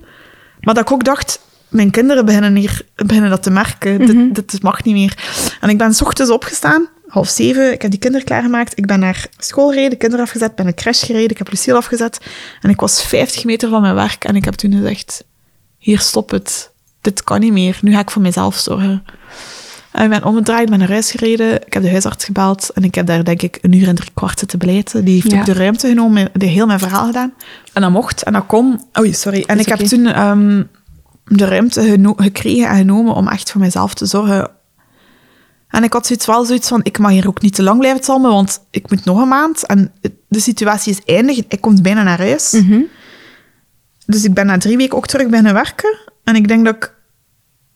Maar 0.60 0.74
dat 0.74 0.84
ik 0.84 0.92
ook 0.92 1.04
dacht, 1.04 1.40
mijn 1.68 1.90
kinderen 1.90 2.24
beginnen, 2.24 2.54
hier, 2.56 2.82
beginnen 2.94 3.30
dat 3.30 3.42
te 3.42 3.50
merken. 3.50 4.02
Mhm. 4.02 4.32
dit, 4.32 4.50
dit 4.50 4.62
mag 4.62 4.82
niet 4.84 4.94
meer. 4.94 5.14
En 5.60 5.68
ik 5.68 5.78
ben 5.78 5.94
s 5.94 6.02
ochtends 6.02 6.30
opgestaan, 6.30 6.88
half 7.06 7.28
zeven. 7.28 7.72
Ik 7.72 7.82
heb 7.82 7.90
die 7.90 8.00
kinderen 8.00 8.26
klaargemaakt. 8.26 8.78
Ik 8.78 8.86
ben 8.86 8.98
naar 8.98 9.26
school 9.38 9.68
gereden, 9.68 9.90
de 9.90 9.96
kinderen 9.96 10.24
afgezet, 10.24 10.54
ben 10.54 10.64
naar 10.64 10.74
de 10.74 10.80
crash 10.82 11.04
gereden. 11.06 11.30
Ik 11.30 11.38
heb 11.38 11.50
Lucille 11.50 11.76
afgezet. 11.76 12.20
En 12.60 12.70
ik 12.70 12.80
was 12.80 13.02
50 13.02 13.44
meter 13.44 13.68
van 13.68 13.80
mijn 13.80 13.94
werk. 13.94 14.24
En 14.24 14.36
ik 14.36 14.44
heb 14.44 14.54
toen 14.54 14.72
gezegd, 14.72 15.24
hier, 15.78 15.98
stop 16.00 16.30
het. 16.30 16.70
Dit 17.00 17.24
kan 17.24 17.40
niet 17.40 17.52
meer. 17.52 17.78
Nu 17.82 17.92
ga 17.92 18.00
ik 18.00 18.10
voor 18.10 18.22
mezelf 18.22 18.56
zorgen. 18.56 19.04
En 19.92 20.04
ik 20.04 20.10
ben 20.10 20.24
omgedraaid, 20.24 20.70
ben 20.70 20.78
naar 20.78 20.90
huis 20.90 21.10
gereden. 21.10 21.66
Ik 21.66 21.72
heb 21.72 21.82
de 21.82 21.90
huisarts 21.90 22.24
gebeld. 22.24 22.70
En 22.74 22.84
ik 22.84 22.94
heb 22.94 23.06
daar 23.06 23.24
denk 23.24 23.42
ik 23.42 23.58
een 23.62 23.72
uur 23.72 23.88
en 23.88 23.94
drie 23.94 24.10
kwart 24.14 24.38
zitten 24.38 24.58
beleiden. 24.58 25.04
Die 25.04 25.14
heeft 25.14 25.30
Ja. 25.30 25.38
ook 25.38 25.44
de 25.44 25.52
ruimte 25.52 25.88
genomen, 25.88 26.28
die 26.32 26.48
heel 26.48 26.66
mijn 26.66 26.78
verhaal 26.78 27.06
gedaan. 27.06 27.32
En 27.72 27.82
dat 27.82 27.90
mocht. 27.90 28.22
En 28.22 28.32
dat 28.32 28.46
kon. 28.46 28.80
Oei, 28.98 29.12
sorry. 29.14 29.44
En 29.46 29.58
is 29.58 29.66
ik 29.66 29.78
heb 29.78 29.86
toen 29.86 30.06
ehm, 30.06 30.62
de 31.24 31.44
ruimte 31.44 32.14
gekregen 32.16 32.68
en 32.68 32.76
genomen 32.76 33.14
om 33.14 33.28
echt 33.28 33.50
voor 33.50 33.60
mezelf 33.60 33.94
te 33.94 34.06
zorgen. 34.06 34.50
En 35.76 35.82
ik 35.82 35.92
had 35.92 36.06
zoiets 36.06 36.26
wel 36.26 36.44
zoiets 36.44 36.68
van, 36.68 36.80
ik 36.82 36.98
mag 36.98 37.10
hier 37.10 37.28
ook 37.28 37.42
niet 37.42 37.54
te 37.54 37.62
lang 37.62 37.78
blijven 37.78 38.00
talmen, 38.00 38.30
want 38.30 38.60
ik 38.70 38.90
moet 38.90 39.04
nog 39.04 39.20
een 39.20 39.28
maand. 39.28 39.66
En 39.66 39.92
de 40.28 40.40
situatie 40.40 40.92
is 40.92 41.14
eindig. 41.14 41.36
Ik 41.48 41.60
kom 41.60 41.82
bijna 41.82 42.02
naar 42.02 42.18
huis. 42.18 42.52
Mhm. 42.52 42.80
Dus 44.06 44.24
ik 44.24 44.34
ben 44.34 44.46
na 44.46 44.58
drie 44.58 44.76
weken 44.76 44.96
ook 44.96 45.06
terug 45.06 45.28
beginnen 45.28 45.52
werken. 45.52 45.98
En 46.24 46.36
ik 46.36 46.48
denk 46.48 46.64
dat 46.64 46.74
ik 46.74 46.94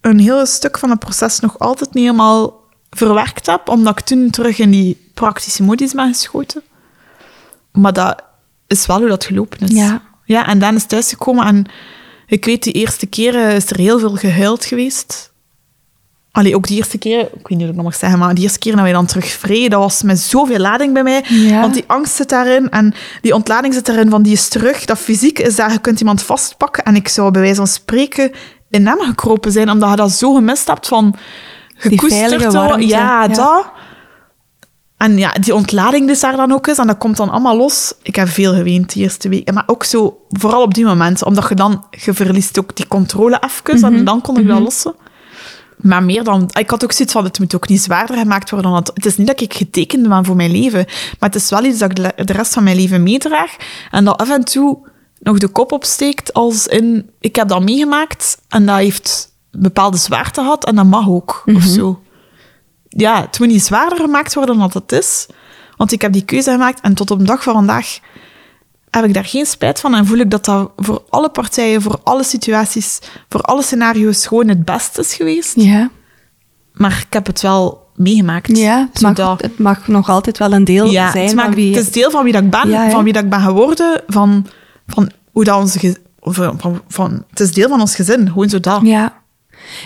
een 0.01 0.19
heel 0.19 0.47
stuk 0.47 0.79
van 0.79 0.91
het 0.91 0.99
proces 0.99 1.41
nog 1.41 1.59
altijd 1.59 1.95
niet 1.95 2.05
helemaal 2.05 2.61
verwerkt 2.91 3.47
heb, 3.47 3.69
omdat 3.69 3.99
ik 3.99 4.05
toen 4.05 4.31
terug 4.31 4.59
in 4.59 4.71
die 4.71 5.11
praktische 5.15 5.63
modus 5.63 5.93
ben 5.93 6.09
geschoten. 6.09 6.63
Maar 7.73 7.93
dat 7.93 8.23
is 8.67 8.87
wel 8.87 8.99
hoe 8.99 9.09
dat 9.09 9.25
gelopen 9.25 9.59
is. 9.59 9.71
Ja. 9.71 10.03
Ja, 10.25 10.47
en 10.47 10.59
dan 10.59 10.75
is 10.75 10.85
thuisgekomen 10.85 11.47
en 11.47 11.67
ik 12.27 12.45
weet, 12.45 12.63
die 12.63 12.73
eerste 12.73 13.07
keren 13.07 13.55
is 13.55 13.71
er 13.71 13.79
heel 13.79 13.99
veel 13.99 14.15
gehuild 14.15 14.65
geweest. 14.65 15.30
Allee, 16.33 16.57
ook 16.57 16.67
die 16.67 16.77
eerste 16.77 16.99
keer, 16.99 17.21
ik 17.21 17.29
weet 17.33 17.49
niet 17.49 17.61
hoe 17.61 17.69
ik 17.69 17.75
nog 17.75 17.85
mag 17.85 17.95
zeggen, 17.95 18.19
maar 18.19 18.35
die 18.35 18.43
eerste 18.43 18.59
keer 18.59 18.73
dat 18.73 18.83
wij 18.83 18.93
dan 18.93 19.07
terug 19.07 19.27
vreden, 19.27 19.71
dat 19.71 19.81
was 19.81 20.03
met 20.03 20.19
zoveel 20.19 20.59
lading 20.59 20.93
bij 20.93 21.03
mij. 21.03 21.25
Ja. 21.29 21.61
Want 21.61 21.75
die 21.75 21.85
angst 21.87 22.15
zit 22.15 22.29
daarin 22.29 22.71
en 22.71 22.95
die 23.21 23.35
ontlading 23.35 23.75
zit 23.75 23.87
daarin 23.87 24.11
van 24.11 24.23
die 24.23 24.33
is 24.33 24.49
terug. 24.49 24.85
Dat 24.85 24.99
fysiek 24.99 25.39
is 25.39 25.57
daar, 25.57 25.73
je 25.73 25.79
kunt 25.79 26.01
iemand 26.01 26.23
vastpakken 26.23 26.85
en 26.85 26.97
ik 26.97 27.09
zou 27.09 27.31
bij 27.31 27.41
wijze 27.41 27.57
van 27.57 27.67
spreken 27.67 28.33
in 28.71 28.87
hem 28.87 28.99
gekropen 28.99 29.53
zijn, 29.53 29.71
omdat 29.71 29.91
je 29.91 29.97
dat 29.97 30.13
zo 30.13 30.35
gemist 30.35 30.67
hebt 30.67 30.89
van 30.89 31.15
gekoesterd 31.75 32.53
worden. 32.53 32.87
Ja, 32.87 33.23
ja. 33.23 33.29
dat. 33.29 33.65
En 34.97 35.19
ja, 35.19 35.33
die 35.33 35.55
ontlading 35.55 36.07
dus 36.07 36.21
daar 36.21 36.37
dan 36.37 36.53
ook 36.53 36.67
is, 36.67 36.79
en 36.79 36.87
dat 36.87 36.99
komt 36.99 37.17
dan 37.17 37.31
allemaal 37.31 37.57
los. 37.57 37.95
Ik 38.03 38.17
heb 38.17 38.29
veel 38.29 38.55
geweend 38.55 38.93
die 38.93 39.03
eerste 39.03 39.29
week. 39.29 39.53
Maar 39.53 39.63
ook 39.67 39.85
zo, 39.85 40.27
vooral 40.29 40.63
op 40.63 40.75
die 40.75 40.85
momenten, 40.85 41.27
omdat 41.27 41.49
je 41.49 41.55
dan, 41.55 41.85
je 41.91 42.15
verliest 42.15 42.59
ook 42.59 42.77
die 42.77 42.89
controle 42.89 43.43
even, 43.45 43.95
en 43.95 44.05
dan 44.05 44.21
kon 44.21 44.39
ik 44.39 44.47
dat 44.47 44.61
lossen. 44.61 44.95
Maar 45.83 46.03
meer 46.03 46.25
dan... 46.25 46.51
Ik 46.59 46.71
had 46.71 46.85
ook 46.85 46.93
zoiets 46.93 47.15
van, 47.15 47.25
het 47.25 47.39
moet 47.39 47.55
ook 47.55 47.69
niet 47.69 47.81
zwaarder 47.81 48.17
gemaakt 48.17 48.51
worden. 48.51 48.71
Want 48.71 48.91
het 48.95 49.07
is 49.07 49.17
niet 49.17 49.27
dat 49.27 49.41
ik 49.41 49.55
getekend 49.55 50.09
ben 50.09 50.25
voor 50.25 50.37
mijn 50.37 50.51
leven. 50.51 50.85
Maar 51.19 51.29
het 51.29 51.35
is 51.35 51.51
wel 51.51 51.65
iets 51.65 51.79
dat 51.79 51.91
ik 51.91 51.97
de 51.97 52.31
de 52.31 52.37
rest 52.37 52.53
van 52.53 52.63
mijn 52.63 52.77
leven 52.77 53.03
meedraag. 53.03 53.57
En 53.91 54.05
dat 54.05 54.19
af 54.19 54.31
en 54.31 54.45
toe 54.45 54.89
nog 55.19 55.39
de 55.39 55.49
kop 55.49 55.73
opsteekt 55.73 56.33
als 56.33 56.67
in... 56.67 57.11
Ik 57.21 57.37
heb 57.37 57.49
dat 57.49 57.63
meegemaakt 57.63 58.39
en 58.49 58.67
dat 58.67 58.77
heeft 58.77 59.33
een 59.51 59.61
bepaalde 59.61 59.97
zwaarte 59.97 60.41
gehad 60.41 60.65
en 60.65 60.75
dat 60.75 60.85
mag 60.85 61.09
ook, 61.09 61.43
of 61.55 61.63
zo. 61.63 62.03
Ja, 62.89 63.21
het 63.21 63.39
moet 63.39 63.49
niet 63.49 63.65
zwaarder 63.65 63.99
gemaakt 63.99 64.35
worden 64.35 64.59
dan 64.59 64.71
dat 64.71 64.83
het 64.83 64.93
is. 64.93 65.27
Want 65.77 65.93
ik 65.93 66.03
heb 66.03 66.13
die 66.13 66.25
keuze 66.25 66.51
gemaakt 66.51 66.81
en 66.81 66.95
tot 66.95 67.11
op 67.11 67.19
de 67.19 67.25
dag 67.25 67.43
van 67.43 67.55
vandaag 67.55 67.99
heb 68.91 69.05
ik 69.05 69.15
daar 69.15 69.25
geen 69.25 69.47
spijt 69.47 69.81
van 69.81 69.95
en 69.95 70.07
voel 70.07 70.19
ik 70.19 70.31
dat 70.31 70.45
dat 70.45 70.71
voor 70.77 71.03
alle 71.09 71.29
partijen, 71.31 71.83
voor 71.83 72.01
alle 72.03 72.25
situaties, 72.25 72.99
voor 73.29 73.41
alle 73.41 73.63
scenario's 73.63 74.27
gewoon 74.27 74.49
het 74.49 74.65
beste 74.65 75.01
is 75.01 75.15
geweest. 75.15 75.53
Ja. 75.57 75.91
Maar 76.73 77.05
ik 77.07 77.13
heb 77.13 77.27
het 77.27 77.41
wel 77.41 77.87
meegemaakt. 77.95 78.57
Ja, 78.57 78.89
het 78.93 79.01
mag, 79.03 79.17
Zodat- 79.17 79.43
het 79.43 79.59
mag 79.59 79.89
nog 79.89 80.09
altijd 80.09 80.39
wel 80.39 80.53
een 80.53 80.65
deel 80.65 80.87
ja, 80.91 81.11
zijn 81.11 81.27
het, 81.27 81.41
van 81.41 81.55
wie... 81.55 81.75
het 81.77 81.87
is 81.87 81.93
deel 81.93 82.11
van 82.11 82.25
wie 82.25 82.33
dat 82.33 82.43
ik 82.43 82.51
ben, 82.51 82.69
Ja, 82.69 82.91
van 82.91 83.05
wie 83.05 83.13
dat 83.13 83.23
ik 83.25 83.31
ben 83.31 83.41
geworden, 83.41 84.03
van, 84.07 84.47
van 84.87 85.11
hoe 85.33 85.45
dat 85.45 85.61
onze... 85.61 85.79
ge- 85.79 86.01
Van, 86.23 86.61
van, 86.61 86.83
van, 86.89 87.25
het 87.31 87.41
is 87.41 87.53
deel 87.53 87.69
van 87.69 87.81
ons 87.81 87.95
gezin, 87.95 88.27
gewoon 88.29 88.49
zo 88.49 88.61
dat. 88.61 88.81
Ja. 88.83 89.23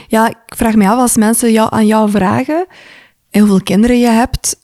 ja, 0.09 0.29
ik 0.29 0.37
vraag 0.57 0.75
me 0.75 0.89
af 0.89 0.99
als 0.99 1.17
mensen 1.17 1.53
jou, 1.53 1.69
aan 1.73 1.87
jou 1.87 2.11
vragen 2.11 2.67
en 3.31 3.41
hoeveel 3.41 3.63
kinderen 3.63 3.99
je 3.99 4.07
hebt, 4.07 4.57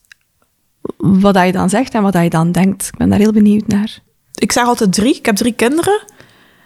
wat 0.97 1.35
dat 1.35 1.47
je 1.47 1.53
dan 1.53 1.69
zegt 1.69 1.95
en 1.95 2.03
wat 2.03 2.13
dat 2.13 2.23
je 2.23 2.31
dan 2.31 2.53
denkt. 2.53 2.87
Ik 2.87 2.97
ben 2.99 3.09
daar 3.11 3.19
heel 3.19 3.33
benieuwd 3.33 3.67
naar. 3.67 3.99
Ik 4.41 4.53
zeg 4.53 4.65
altijd 4.65 4.93
drie, 4.93 5.15
ik 5.17 5.27
heb 5.27 5.37
drie 5.37 5.53
kinderen, 5.53 6.03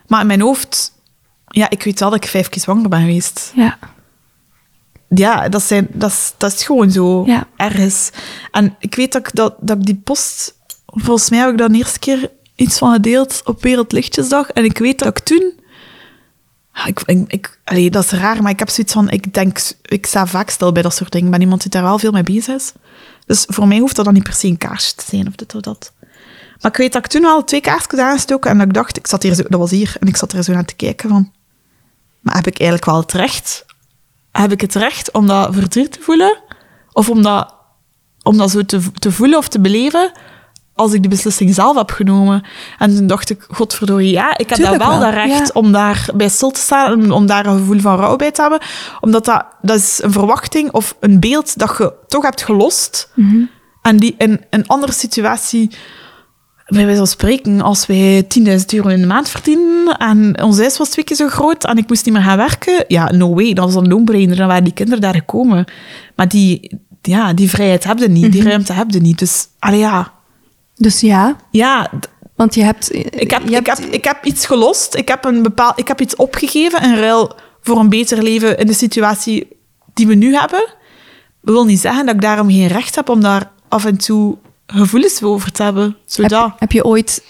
maar 0.06 0.20
in 0.20 0.26
mijn 0.26 0.40
hoofd... 0.40 0.92
Ja, 1.46 1.70
ik 1.70 1.82
weet 1.82 2.00
wel 2.00 2.10
dat 2.10 2.24
ik 2.24 2.30
vijf 2.30 2.48
keer 2.48 2.62
zwanger 2.62 2.88
ben 2.88 3.00
geweest. 3.00 3.52
Ja, 3.54 3.78
Ja, 5.08 5.48
dat, 5.48 5.62
zijn, 5.62 5.88
dat, 5.92 6.10
is, 6.10 6.32
dat 6.38 6.52
is 6.52 6.64
gewoon 6.64 6.90
zo 6.90 7.24
Ja. 7.26 7.46
ergens. 7.56 8.10
En 8.50 8.76
ik 8.78 8.94
weet 8.94 9.12
dat 9.12 9.26
ik, 9.26 9.34
dat, 9.34 9.54
dat 9.60 9.76
ik 9.76 9.84
die 9.86 10.00
post... 10.04 10.54
Volgens 10.86 11.30
mij 11.30 11.38
heb 11.38 11.50
ik 11.50 11.58
daar 11.58 11.68
de 11.68 11.76
eerste 11.76 11.98
keer 11.98 12.30
iets 12.54 12.78
van 12.78 12.92
gedeeld 12.92 13.42
op 13.44 13.62
Wereldlichtjesdag. 13.62 14.50
En 14.50 14.64
ik 14.64 14.78
weet 14.78 14.98
dat 14.98 15.08
ik 15.08 15.18
toen... 15.18 15.52
Ik, 16.86 17.00
ik, 17.06 17.24
ik, 17.32 17.58
allee, 17.64 17.90
dat 17.90 18.04
is 18.04 18.10
raar, 18.10 18.42
maar 18.42 18.52
ik 18.52 18.58
heb 18.58 18.70
zoiets 18.70 18.92
van... 18.92 19.10
Ik 19.10 19.34
denk... 19.34 19.58
Ik 19.82 20.06
sta 20.06 20.26
vaak 20.26 20.50
stil 20.50 20.72
bij 20.72 20.82
dat 20.82 20.94
soort 20.94 21.12
dingen. 21.12 21.26
Ik 21.26 21.32
ben 21.32 21.40
iemand 21.42 21.62
die 21.62 21.70
daar 21.70 21.82
wel 21.82 21.98
veel 21.98 22.12
mee 22.12 22.22
bezig 22.22 22.54
is. 22.54 22.72
Dus 23.26 23.44
voor 23.48 23.68
mij 23.68 23.78
hoeft 23.78 23.96
dat 23.96 24.04
dan 24.04 24.14
niet 24.14 24.22
per 24.22 24.32
se 24.32 24.46
een 24.46 24.58
kaarsje 24.58 24.94
te 24.94 25.04
zijn 25.08 25.26
of 25.28 25.34
dit 25.34 25.54
of 25.54 25.60
dat. 25.60 25.92
Maar 26.64 26.72
ik 26.72 26.78
weet 26.78 26.92
dat 26.92 27.04
ik 27.04 27.10
toen 27.10 27.24
al 27.24 27.44
twee 27.44 27.60
kaarsjes 27.60 27.98
aangestoken 27.98 28.50
en 28.50 28.58
dat 28.58 28.66
ik 28.66 28.72
dacht... 28.74 28.96
Ik 28.96 29.06
zat 29.06 29.22
hier 29.22 29.34
zo, 29.34 29.42
dat 29.48 29.60
was 29.60 29.70
hier. 29.70 29.96
En 30.00 30.08
ik 30.08 30.16
zat 30.16 30.32
er 30.32 30.42
zo 30.42 30.52
naar 30.52 30.64
te 30.64 30.74
kijken 30.74 31.08
van... 31.08 31.32
Maar 32.20 32.34
heb 32.34 32.46
ik 32.46 32.58
eigenlijk 32.58 32.90
wel 32.90 33.00
het 33.00 33.12
recht 33.12 33.64
heb 34.40 34.52
ik 34.52 34.60
het 34.60 34.74
recht 34.74 35.10
om 35.10 35.26
dat 35.26 35.54
verdriet 35.54 35.92
te 35.92 36.00
voelen? 36.00 36.38
Of 36.92 37.10
om 37.10 37.22
dat, 37.22 37.54
om 38.22 38.36
dat 38.36 38.50
zo 38.50 38.62
te, 38.62 38.80
te 38.92 39.12
voelen 39.12 39.38
of 39.38 39.48
te 39.48 39.60
beleven 39.60 40.12
als 40.74 40.92
ik 40.92 41.00
die 41.00 41.10
beslissing 41.10 41.54
zelf 41.54 41.76
heb 41.76 41.90
genomen? 41.90 42.44
En 42.78 42.96
toen 42.96 43.06
dacht 43.06 43.30
ik, 43.30 43.46
godverdorie, 43.48 44.10
ja, 44.10 44.38
ik 44.38 44.48
heb 44.48 44.58
Tuurlijk 44.58 44.78
dat 44.78 44.88
wel, 44.88 44.98
wel, 44.98 45.10
dat 45.10 45.14
recht 45.14 45.46
ja. 45.46 45.60
om 45.60 45.72
daar 45.72 46.08
bij 46.14 46.28
stil 46.28 46.50
te 46.50 46.60
staan 46.60 47.02
en 47.02 47.10
om 47.10 47.26
daar 47.26 47.46
een 47.46 47.58
gevoel 47.58 47.80
van 47.80 47.96
rouw 47.96 48.16
bij 48.16 48.30
te 48.30 48.40
hebben. 48.40 48.60
Omdat 49.00 49.24
dat, 49.24 49.44
dat 49.62 49.76
is 49.76 50.02
een 50.02 50.12
verwachting 50.12 50.72
of 50.72 50.96
een 51.00 51.20
beeld 51.20 51.58
dat 51.58 51.74
je 51.78 51.92
toch 52.08 52.22
hebt 52.22 52.42
gelost. 52.42 53.10
En 53.82 53.96
die 53.96 54.14
in 54.18 54.44
een 54.50 54.66
andere 54.66 54.92
situatie 54.92 55.70
bij 56.66 56.82
wijze 56.84 56.96
van 56.98 57.06
spreken, 57.06 57.60
als 57.60 57.86
wij 57.86 58.26
10.000 58.38 58.44
euro 58.74 58.88
in 58.88 59.00
de 59.00 59.06
maand 59.06 59.28
verdienen 59.28 59.96
en 59.96 60.42
ons 60.42 60.58
huis 60.58 60.78
was 60.78 60.88
twee 60.88 61.04
keer 61.04 61.16
zo 61.16 61.28
groot 61.28 61.64
en 61.64 61.76
ik 61.78 61.88
moest 61.88 62.04
niet 62.04 62.14
meer 62.14 62.22
gaan 62.22 62.36
werken, 62.36 62.84
ja, 62.88 63.10
no 63.12 63.34
way, 63.34 63.52
dat 63.52 63.64
was 63.64 63.74
een 63.74 63.88
loonbreiner, 63.88 64.36
dan 64.36 64.46
waren 64.46 64.64
die 64.64 64.72
kinderen 64.72 65.00
daar 65.00 65.14
gekomen. 65.14 65.64
Maar 66.16 66.28
die, 66.28 66.78
ja, 67.02 67.32
die 67.32 67.50
vrijheid 67.50 67.84
hebben 67.84 68.12
niet, 68.12 68.32
die 68.32 68.42
ruimte 68.42 68.72
hebben 68.72 69.02
niet. 69.02 69.18
Dus, 69.18 69.46
allee, 69.58 69.78
ja. 69.78 70.12
Dus 70.76 71.00
ja, 71.00 71.36
Ja, 71.50 71.90
want 72.36 72.54
je 72.54 72.62
hebt... 72.62 72.94
ik 72.94 73.30
heb, 73.30 73.42
je 73.48 73.56
ik, 73.56 73.66
hebt- 73.66 73.80
heb, 73.80 73.92
ik 73.92 74.04
heb 74.04 74.24
iets 74.24 74.46
gelost, 74.46 74.94
ik 74.94 75.08
heb, 75.08 75.24
een 75.24 75.42
bepaald, 75.42 75.78
ik 75.78 75.88
heb 75.88 76.00
iets 76.00 76.16
opgegeven 76.16 76.82
in 76.82 76.94
ruil 76.96 77.32
voor 77.60 77.78
een 77.78 77.88
beter 77.88 78.22
leven 78.22 78.58
in 78.58 78.66
de 78.66 78.72
situatie 78.72 79.48
die 79.94 80.06
we 80.06 80.14
nu 80.14 80.34
hebben. 80.36 80.64
Dat 81.42 81.54
wil 81.54 81.64
niet 81.64 81.80
zeggen 81.80 82.06
dat 82.06 82.14
ik 82.14 82.20
daarom 82.20 82.48
geen 82.50 82.66
recht 82.66 82.94
heb 82.94 83.08
om 83.08 83.20
daar 83.20 83.50
af 83.68 83.84
en 83.84 83.96
toe 83.96 84.36
gevoelens 84.66 85.22
over 85.22 85.52
te 85.52 85.62
hebben. 85.62 85.96
Zodat... 86.04 86.42
Heb, 86.42 86.52
heb 86.60 86.72
je 86.72 86.84
ooit 86.84 87.24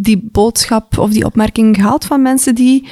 die 0.00 0.28
boodschap 0.32 0.98
of 0.98 1.10
die 1.10 1.24
opmerking 1.24 1.76
gehaald 1.76 2.04
van 2.04 2.22
mensen 2.22 2.54
die 2.54 2.88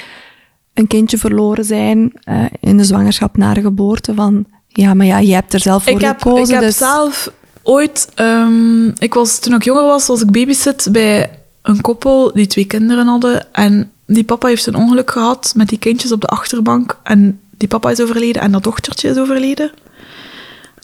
een 0.75 0.87
kindje 0.87 1.19
verloren 1.19 1.65
zijn 1.65 2.13
eh, 2.23 2.45
in 2.61 2.77
de 2.77 2.85
zwangerschap 2.85 3.37
na 3.37 3.55
de 3.55 3.61
geboorte? 3.61 4.15
Van 4.15 4.47
ja, 4.69 4.95
maar 4.95 5.07
ja, 5.07 5.19
je 5.19 5.35
hebt 5.35 5.53
er 5.53 5.61
zelf 5.61 5.83
voor 5.83 5.93
ik 5.93 6.01
heb, 6.01 6.23
gekozen. 6.23 6.45
ik 6.45 6.51
heb 6.51 6.61
dus... 6.61 6.77
zelf 6.77 7.33
ooit... 7.63 8.09
ehm, 8.15 8.89
ik 8.89 9.15
was, 9.15 9.39
toen 9.39 9.55
ik 9.55 9.65
jonger 9.65 9.85
was, 9.85 10.07
was 10.07 10.23
ik 10.23 10.31
babysit 10.31 10.89
bij 10.93 11.31
een 11.63 11.81
koppel 11.81 12.33
die 12.33 12.47
twee 12.47 12.65
kinderen 12.65 13.07
hadden. 13.07 13.55
En 13.55 13.91
die 14.07 14.25
papa 14.25 14.49
heeft 14.49 14.67
een 14.67 14.75
ongeluk 14.75 15.11
gehad 15.11 15.53
met 15.57 15.69
die 15.69 15.79
kindjes 15.79 16.13
op 16.13 16.21
de 16.21 16.27
achterbank. 16.27 16.99
En 17.03 17.41
die 17.57 17.69
papa 17.69 17.91
is 17.91 18.01
overleden 18.01 18.43
en 18.43 18.53
dat 18.53 18.63
dochtertje 18.63 19.09
is 19.09 19.19
overleden. 19.19 19.71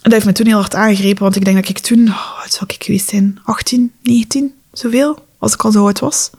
En 0.05 0.11
dat 0.11 0.13
heeft 0.13 0.25
me 0.25 0.31
toen 0.31 0.45
heel 0.45 0.55
hard 0.59 0.75
aangegrepen, 0.75 1.23
want 1.23 1.35
ik 1.35 1.45
denk 1.45 1.55
dat 1.57 1.69
ik 1.69 1.79
toen... 1.79 2.07
Oh, 2.07 2.39
wat 2.41 2.53
zou 2.53 2.65
ik 2.73 2.83
geweest 2.83 3.09
zijn? 3.09 3.39
18, 3.43 3.91
19, 4.03 4.53
zoveel? 4.73 5.25
Als 5.39 5.53
ik 5.53 5.61
al 5.63 5.71
zo 5.71 5.85
oud 5.85 5.99
was. 5.99 6.29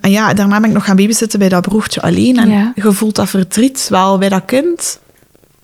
En 0.00 0.10
ja, 0.10 0.34
daarna 0.34 0.60
ben 0.60 0.68
ik 0.68 0.74
nog 0.74 0.84
gaan 0.84 0.96
babysitten 0.96 1.38
bij 1.38 1.48
dat 1.48 1.62
broertje 1.62 2.02
alleen. 2.02 2.38
En 2.38 2.48
Ja. 2.48 2.72
je 2.74 2.92
voelt 2.92 3.14
dat 3.14 3.28
verdriet 3.28 3.86
wel 3.88 4.18
bij 4.18 4.28
dat 4.28 4.44
kind. 4.44 5.00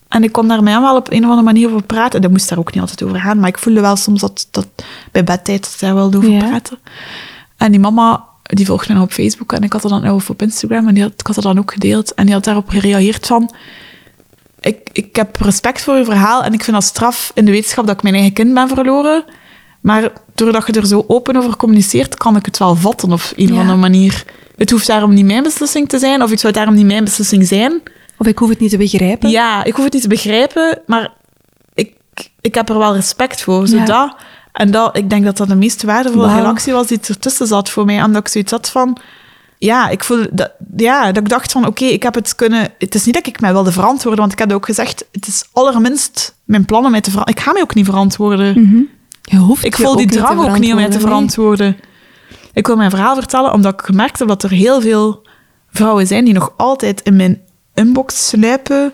En 0.09 0.23
ik 0.23 0.32
kon 0.32 0.48
daar 0.48 0.56
hem 0.62 0.82
wel 0.82 0.97
op 0.97 1.10
een 1.10 1.19
of 1.19 1.24
andere 1.24 1.43
manier 1.43 1.69
over 1.69 1.82
praten. 1.82 2.23
Dat 2.23 2.31
moest 2.31 2.48
daar 2.48 2.59
ook 2.59 2.73
niet 2.73 2.81
altijd 2.81 3.02
over 3.02 3.20
gaan. 3.20 3.39
Maar 3.39 3.48
ik 3.48 3.59
voelde 3.59 3.81
wel 3.81 3.97
soms 3.97 4.20
dat, 4.20 4.48
dat 4.51 4.66
bij 5.12 5.24
bedtijd 5.24 5.62
dat 5.62 5.77
daar 5.81 5.94
wel 5.94 6.06
over 6.06 6.31
Ja. 6.31 6.39
praten. 6.48 6.78
En 7.56 7.70
die 7.70 7.81
mama, 7.81 8.24
die 8.43 8.66
volgde 8.66 8.94
me 8.94 9.01
op 9.01 9.12
Facebook. 9.12 9.52
En 9.52 9.62
ik 9.62 9.73
had 9.73 9.85
er 9.85 9.90
dan 9.90 10.06
over 10.06 10.31
op 10.31 10.43
Instagram. 10.43 10.89
En 10.89 10.94
die 10.94 11.02
had, 11.02 11.12
ik 11.16 11.27
had 11.27 11.36
het 11.36 11.44
dan 11.44 11.59
ook 11.59 11.73
gedeeld. 11.73 12.15
En 12.15 12.24
die 12.24 12.35
had 12.35 12.44
daarop 12.44 12.69
gereageerd 12.69 13.27
van... 13.27 13.51
Ik, 14.69 14.89
ik 14.93 15.16
heb 15.16 15.36
respect 15.40 15.82
voor 15.82 15.97
je 15.97 16.05
verhaal. 16.05 16.43
En 16.43 16.53
ik 16.53 16.65
vind 16.65 16.77
dat 16.77 16.85
straf 16.85 17.31
in 17.35 17.45
de 17.45 17.51
wetenschap 17.51 17.86
dat 17.86 17.95
ik 17.97 18.03
mijn 18.03 18.15
eigen 18.15 18.32
kind 18.32 18.55
ben 18.55 18.69
verloren. 18.69 19.24
Maar 19.81 20.12
doordat 20.35 20.66
je 20.66 20.73
er 20.73 20.86
zo 20.86 21.05
open 21.07 21.36
over 21.36 21.57
communiceert, 21.57 22.15
kan 22.15 22.36
ik 22.36 22.45
het 22.45 22.59
wel 22.59 22.74
vatten 22.77 23.12
op 23.12 23.20
een 23.36 23.49
of 23.49 23.55
Ja. 23.55 23.61
andere 23.61 23.78
manier. 23.78 24.24
Het 24.57 24.70
hoeft 24.70 24.86
daarom 24.86 25.15
niet 25.15 25.24
mijn 25.24 25.43
beslissing 25.43 25.89
te 25.89 25.99
zijn. 25.99 26.23
Of 26.23 26.31
het 26.31 26.40
zou 26.40 26.53
daarom 26.53 26.74
niet 26.74 26.86
mijn 26.86 27.05
beslissing 27.05 27.47
zijn. 27.47 27.82
Of 28.19 28.27
ik 28.27 28.39
hoef 28.39 28.49
het 28.49 28.61
niet 28.61 28.70
te 28.70 28.77
begrijpen. 28.77 29.31
Ja, 29.31 29.65
ik 29.65 29.74
hoef 29.74 29.85
het 29.85 29.93
niet 29.93 30.03
te 30.03 30.09
begrijpen, 30.09 30.78
maar 30.86 31.12
ik, 31.74 31.95
ik 32.40 32.55
heb 32.55 32.69
er 32.69 32.78
wel 32.78 32.95
respect 32.95 33.43
voor. 33.43 33.61
Ja. 33.61 33.66
Zodat, 33.66 34.16
en 34.53 34.70
dat, 34.70 34.97
ik 34.97 35.11
denk 35.11 35.24
dat 35.24 35.36
dat 35.36 35.49
de 35.49 35.55
meest 35.55 35.82
waardevolle 35.82 36.35
relatie 36.35 36.73
was 36.73 36.86
die 36.86 36.99
ertussen 37.09 37.47
zat 37.47 37.70
voor 37.70 37.85
mij. 37.85 38.03
Omdat 38.03 38.20
ik 38.20 38.28
zoiets 38.28 38.51
had 38.51 38.70
van... 38.70 38.99
Ja, 39.59 39.89
ik 39.89 40.05
voelde 40.05 40.29
dat, 40.33 40.53
ja, 40.77 41.07
dat 41.07 41.23
ik 41.23 41.29
dacht 41.29 41.53
van, 41.53 41.67
oké, 41.67 41.85
ik 41.85 42.03
heb 42.03 42.15
het 42.15 42.35
kunnen... 42.35 42.73
Het 42.79 42.95
is 42.95 43.05
niet 43.05 43.15
dat 43.15 43.27
ik 43.27 43.41
mij 43.41 43.53
wilde 43.53 43.73
verantwoorden, 43.73 44.21
want 44.21 44.33
ik 44.33 44.39
had 44.39 44.53
ook 44.53 44.65
gezegd, 44.65 45.05
het 45.13 45.27
is 45.27 45.45
allerminst 45.53 46.35
mijn 46.45 46.65
plan 46.65 46.85
om 46.85 46.91
mij 46.91 47.01
te 47.01 47.11
verantwoorden. 47.11 47.43
Ik 47.43 47.49
ga 47.49 47.53
mij 47.53 47.63
ook 47.63 47.75
niet 47.75 47.85
verantwoorden. 47.85 48.89
Je 49.23 49.37
hoeft 49.37 49.65
Ik 49.65 49.77
voel 49.77 49.97
die 49.97 50.07
drang 50.07 50.41
ook 50.41 50.59
niet 50.59 50.71
om 50.71 50.77
mij 50.77 50.91
te 50.91 51.01
verantwoorden, 51.01 51.67
nee. 51.67 51.75
verantwoorden. 51.75 51.77
Ik 52.53 52.67
wil 52.67 52.77
mijn 52.77 52.91
verhaal 52.91 53.15
vertellen 53.15 53.53
omdat 53.53 53.73
ik 53.73 53.81
gemerkt 53.81 54.19
heb 54.19 54.29
dat 54.29 54.43
er 54.43 54.51
heel 54.51 54.81
veel 54.81 55.27
vrouwen 55.71 56.07
zijn 56.07 56.25
die 56.25 56.35
nog 56.35 56.53
altijd 56.57 57.01
in 57.03 57.17
mijn 57.17 57.41
inbox 57.75 58.29
sluipen. 58.29 58.93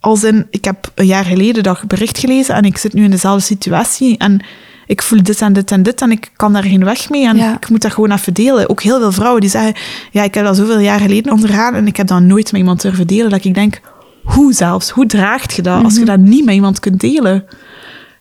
Als 0.00 0.24
in, 0.24 0.46
ik 0.50 0.64
heb 0.64 0.90
een 0.94 1.06
jaar 1.06 1.24
geleden 1.24 1.62
dat 1.62 1.86
bericht 1.86 2.18
gelezen 2.18 2.54
en 2.54 2.64
ik 2.64 2.78
zit 2.78 2.92
nu 2.92 3.04
in 3.04 3.10
dezelfde 3.10 3.44
situatie 3.44 4.18
en 4.18 4.44
ik 4.86 5.02
voel 5.02 5.22
dit 5.22 5.40
en 5.40 5.52
dit 5.52 5.70
en 5.70 5.82
dit 5.82 6.00
en 6.00 6.10
ik 6.10 6.30
kan 6.36 6.52
daar 6.52 6.62
geen 6.62 6.84
weg 6.84 7.10
mee 7.10 7.26
en 7.26 7.36
Ja. 7.36 7.54
ik 7.54 7.68
moet 7.70 7.82
dat 7.82 7.92
gewoon 7.92 8.12
even 8.12 8.34
delen. 8.34 8.68
Ook 8.70 8.82
heel 8.82 8.98
veel 8.98 9.12
vrouwen 9.12 9.40
die 9.40 9.50
zeggen, 9.50 9.74
ja, 10.10 10.22
ik 10.22 10.34
heb 10.34 10.44
dat 10.44 10.56
zoveel 10.56 10.78
jaar 10.78 11.00
geleden 11.00 11.32
ondergaan 11.32 11.74
en 11.74 11.86
ik 11.86 11.96
heb 11.96 12.06
dat 12.06 12.20
nooit 12.22 12.52
met 12.52 12.60
iemand 12.60 12.82
durven 12.82 13.06
delen. 13.06 13.30
Dat 13.30 13.44
ik 13.44 13.54
denk, 13.54 13.80
hoe 14.24 14.52
zelfs? 14.52 14.90
Hoe 14.90 15.06
draagt 15.06 15.52
je 15.52 15.62
dat 15.62 15.84
als 15.84 15.96
je 15.96 16.04
dat 16.04 16.18
niet 16.18 16.44
met 16.44 16.54
iemand 16.54 16.80
kunt 16.80 17.00
delen? 17.00 17.44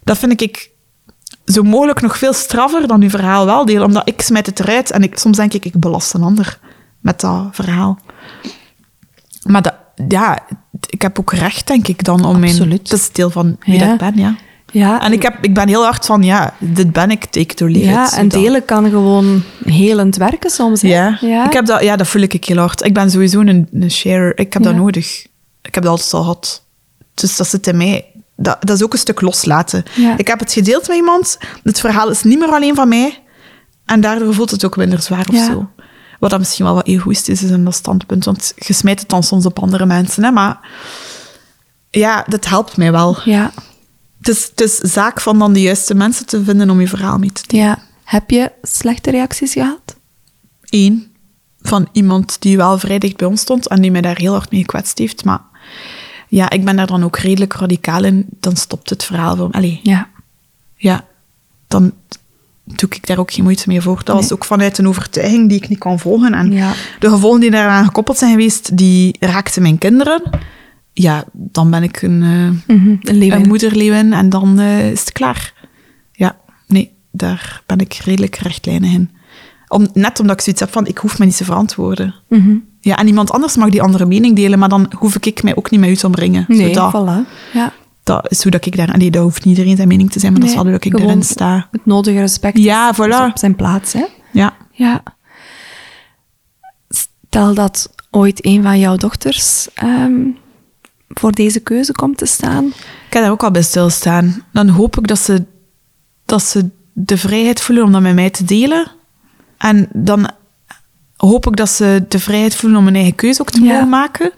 Dat 0.03 0.17
vind 0.17 0.41
ik 0.41 0.71
zo 1.45 1.63
mogelijk 1.63 2.01
nog 2.01 2.17
veel 2.17 2.33
straffer 2.33 2.87
dan 2.87 3.01
uw 3.01 3.09
verhaal 3.09 3.45
wel 3.45 3.65
delen, 3.65 3.83
omdat 3.85 4.07
ik 4.09 4.21
smijt 4.21 4.45
het 4.45 4.59
eruit 4.59 4.91
en 4.91 5.03
ik, 5.03 5.17
soms 5.17 5.37
denk 5.37 5.53
ik, 5.53 5.65
ik 5.65 5.79
belast 5.79 6.13
een 6.13 6.23
ander 6.23 6.59
met 6.99 7.19
dat 7.19 7.47
verhaal. 7.51 7.99
Maar 9.43 9.61
dat, 9.61 9.73
ja, 10.07 10.39
ik 10.89 11.01
heb 11.01 11.19
ook 11.19 11.33
recht, 11.33 11.67
denk 11.67 11.87
ik, 11.87 12.03
dan 12.03 12.25
om 12.25 12.39
mijn... 12.39 12.51
Absoluut. 12.51 12.89
Dat 12.89 12.99
is 12.99 13.11
deel 13.11 13.29
van 13.29 13.57
wie 13.65 13.73
Ja. 13.79 13.79
dat 13.79 13.91
ik 13.93 13.97
ben, 13.97 14.17
ja. 14.23 14.35
Ja, 14.73 15.01
En 15.01 15.11
ik, 15.11 15.21
heb, 15.21 15.37
ik 15.41 15.53
ben 15.53 15.67
heel 15.67 15.83
hard 15.83 16.05
van, 16.05 16.23
ja, 16.23 16.53
dit 16.59 16.91
ben 16.91 17.11
ik, 17.11 17.25
take 17.25 17.39
it 17.39 17.61
or 17.61 17.69
leave 17.69 17.89
ja, 17.89 18.05
it. 18.05 18.13
en 18.13 18.27
delen 18.27 18.65
kan 18.65 18.89
gewoon 18.89 19.43
helend 19.65 20.15
werken 20.15 20.49
soms. 20.49 20.81
Ja. 20.81 21.17
ja. 21.21 21.45
Ik 21.45 21.53
heb 21.53 21.65
dat, 21.65 21.83
ja, 21.83 21.95
dat 21.95 22.07
voel 22.07 22.21
ik 22.21 22.45
heel 22.45 22.57
hard. 22.57 22.83
Ik 22.83 22.93
ben 22.93 23.11
sowieso 23.11 23.39
een, 23.39 23.67
een 23.73 23.91
sharer. 23.91 24.39
Ik 24.39 24.53
heb 24.53 24.63
dat 24.63 24.75
nodig. 24.75 25.25
Ik 25.61 25.75
heb 25.75 25.83
dat 25.83 25.91
altijd 25.91 26.13
al 26.13 26.21
gehad. 26.21 26.63
Dus 27.13 27.37
dat 27.37 27.47
zit 27.47 27.67
in 27.67 27.77
mij. 27.77 28.05
Dat, 28.35 28.57
dat 28.59 28.75
is 28.75 28.83
ook 28.83 28.93
een 28.93 28.99
stuk 28.99 29.21
loslaten. 29.21 29.83
Ik 30.17 30.27
heb 30.27 30.39
het 30.39 30.53
gedeeld 30.53 30.87
met 30.87 30.97
iemand. 30.97 31.37
Het 31.63 31.79
verhaal 31.79 32.09
is 32.09 32.23
niet 32.23 32.39
meer 32.39 32.51
alleen 32.51 32.75
van 32.75 32.87
mij. 32.87 33.19
En 33.85 34.01
daardoor 34.01 34.33
voelt 34.33 34.51
het 34.51 34.65
ook 34.65 34.77
minder 34.77 35.01
zwaar 35.01 35.27
of 35.31 35.35
zo. 35.35 35.69
Wat 36.19 36.29
dan 36.29 36.39
misschien 36.39 36.65
wel 36.65 36.73
wat 36.73 36.87
egoïstisch 36.87 37.43
is 37.43 37.49
in 37.49 37.63
dat 37.63 37.75
standpunt. 37.75 38.25
Want 38.25 38.53
je 38.55 38.73
smijt 38.73 38.99
het 38.99 39.09
dan 39.09 39.23
soms 39.23 39.45
op 39.45 39.59
andere 39.59 39.85
mensen. 39.85 40.23
Hè? 40.23 40.31
Maar 40.31 40.59
ja, 41.89 42.25
dat 42.27 42.45
helpt 42.45 42.77
mij 42.77 42.91
wel. 42.91 43.17
ja, 43.23 43.51
Het 44.23 44.35
is, 44.35 44.43
het 44.49 44.61
is 44.61 44.77
zaak 44.77 45.21
van 45.21 45.39
dan 45.39 45.53
de 45.53 45.61
juiste 45.61 45.93
mensen 45.95 46.25
te 46.25 46.43
vinden 46.43 46.69
om 46.69 46.79
je 46.81 46.87
verhaal 46.87 47.17
mee 47.17 47.31
te 47.31 47.43
delen. 47.47 47.65
ja. 47.65 47.79
Heb 48.03 48.29
je 48.29 48.51
slechte 48.61 49.11
reacties 49.11 49.53
gehad? 49.53 49.95
Eén 50.69 51.11
van 51.61 51.87
iemand 51.91 52.41
die 52.41 52.57
wel 52.57 52.79
vrij 52.79 52.99
dicht 52.99 53.17
bij 53.17 53.27
ons 53.27 53.41
stond 53.41 53.67
en 53.67 53.81
die 53.81 53.91
mij 53.91 54.01
daar 54.01 54.17
heel 54.17 54.31
hard 54.33 54.51
mee 54.51 54.59
gekwetst 54.59 54.97
heeft. 54.97 55.25
Maar 55.25 55.41
ja, 56.27 56.49
ik 56.49 56.65
ben 56.65 56.75
daar 56.75 56.87
dan 56.87 57.03
ook 57.03 57.17
redelijk 57.17 57.53
radicaal 57.53 58.03
in. 58.03 58.25
Dan 58.39 58.55
stopt 58.55 58.89
het 58.89 59.03
verhaal 59.03 59.35
voor 59.35 59.49
me. 59.51 59.79
Ja. 59.83 60.09
ja, 60.75 61.05
dan 61.67 61.91
doe 62.63 62.89
ik 62.89 63.07
daar 63.07 63.17
ook 63.17 63.31
geen 63.31 63.43
moeite 63.43 63.63
meer 63.67 63.81
voor. 63.81 64.01
Dat 64.03 64.15
was 64.15 64.31
ook 64.33 64.45
vanuit 64.45 64.77
een 64.77 64.87
overtuiging 64.87 65.49
die 65.49 65.61
ik 65.61 65.69
niet 65.69 65.79
kan 65.79 65.99
volgen. 65.99 66.33
En 66.33 66.51
Ja. 66.51 66.73
de 66.99 67.09
gevolgen 67.09 67.39
die 67.39 67.51
daaraan 67.51 67.85
gekoppeld 67.85 68.17
zijn 68.17 68.31
geweest, 68.31 68.77
die 68.77 69.15
raakten 69.19 69.61
mijn 69.61 69.77
kinderen. 69.77 70.21
Ja, 70.93 71.23
dan 71.33 71.69
ben 71.69 71.83
ik 71.83 72.01
een, 72.01 72.17
Mhm, 72.67 72.95
Een 73.01 73.31
een 73.31 73.47
moederleeuwin 73.47 74.13
en 74.13 74.29
dan 74.29 74.59
eh, 74.59 74.91
is 74.91 74.99
het 74.99 75.11
klaar. 75.11 75.53
Ja, 76.11 76.35
nee, 76.67 76.91
daar 77.11 77.61
ben 77.65 77.77
ik 77.79 77.93
redelijk 77.93 78.35
rechtlijnig 78.35 78.91
in. 78.91 79.09
Om, 79.67 79.87
net 79.93 80.19
omdat 80.19 80.35
ik 80.35 80.41
zoiets 80.41 80.61
heb 80.61 80.71
van, 80.71 80.87
ik 80.87 80.97
hoef 80.97 81.19
me 81.19 81.25
niet 81.25 81.37
te 81.37 81.43
verantwoorden. 81.43 82.15
Mhm. 82.29 82.55
Ja, 82.79 82.97
en 82.97 83.07
iemand 83.07 83.31
anders 83.31 83.55
mag 83.55 83.69
die 83.69 83.81
andere 83.81 84.05
mening 84.05 84.35
delen, 84.35 84.59
maar 84.59 84.69
dan 84.69 84.91
hoef 84.97 85.15
ik 85.15 85.43
mij 85.43 85.55
ook 85.55 85.69
niet 85.69 85.79
met 85.79 85.89
u 85.89 85.95
te 85.95 86.05
omringen. 86.05 86.45
Nee, 86.47 86.73
voilà. 86.75 87.29
Ja. 87.53 87.73
dat 88.03 88.31
is 88.31 88.41
hoe 88.43 88.51
dat 88.51 88.65
ik 88.65 88.75
daar... 88.77 88.97
Nee, 88.97 89.11
dat 89.11 89.23
hoeft 89.23 89.45
niet 89.45 89.57
iedereen 89.57 89.75
zijn 89.75 89.87
mening 89.87 90.11
te 90.11 90.19
zijn, 90.19 90.31
maar 90.31 90.41
dat 90.41 90.49
is 90.49 90.55
wel 90.55 90.63
hoe 90.63 90.73
dat 90.73 90.85
ik 90.85 90.99
erin 90.99 91.23
sta. 91.23 91.67
Het 91.71 91.85
nodige 91.85 92.19
respect 92.19 92.57
Ja, 92.57 92.95
voilà. 92.95 93.29
op 93.29 93.37
zijn 93.37 93.55
plaats. 93.55 93.93
Hè? 93.93 94.05
Ja. 94.31 94.53
Ja. 94.71 95.03
Stel 96.89 97.53
dat 97.53 97.93
ooit 98.11 98.45
een 98.45 98.63
van 98.63 98.79
jouw 98.79 98.95
dochters 98.95 99.67
ehm, 99.73 100.13
voor 101.19 101.31
deze 101.31 101.59
keuze 101.59 101.91
komt 101.91 102.17
te 102.17 102.25
staan. 102.25 102.65
Ik 102.65 103.13
heb 103.13 103.21
daar 103.23 103.31
ook 103.31 103.43
al 103.43 103.51
bij 103.51 103.61
stilstaan. 103.61 104.43
Dan 104.51 104.67
hoop 104.69 104.97
ik 104.97 105.07
dat 105.07 105.19
ze, 105.19 105.43
dat 106.25 106.43
ze 106.43 106.69
de 106.93 107.17
vrijheid 107.17 107.61
voelen 107.61 107.83
om 107.85 107.91
dat 107.91 108.01
met 108.01 108.15
mij 108.15 108.29
te 108.29 108.43
delen. 108.43 108.87
En 109.57 109.87
dan 109.93 110.29
hoop 111.17 111.47
ik 111.47 111.55
dat 111.55 111.69
ze 111.69 112.05
de 112.07 112.19
vrijheid 112.19 112.55
voelen 112.55 112.79
om 112.79 112.87
een 112.87 112.95
eigen 112.95 113.15
keuze 113.15 113.41
ook 113.41 113.49
te 113.51 113.63
Ja. 113.63 113.73
mogen 113.73 113.89
maken. 113.89 114.31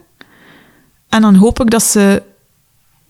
En 1.10 1.22
dan 1.22 1.36
hoop 1.36 1.60
ik 1.60 1.70
dat 1.70 1.84
ze, 1.84 2.24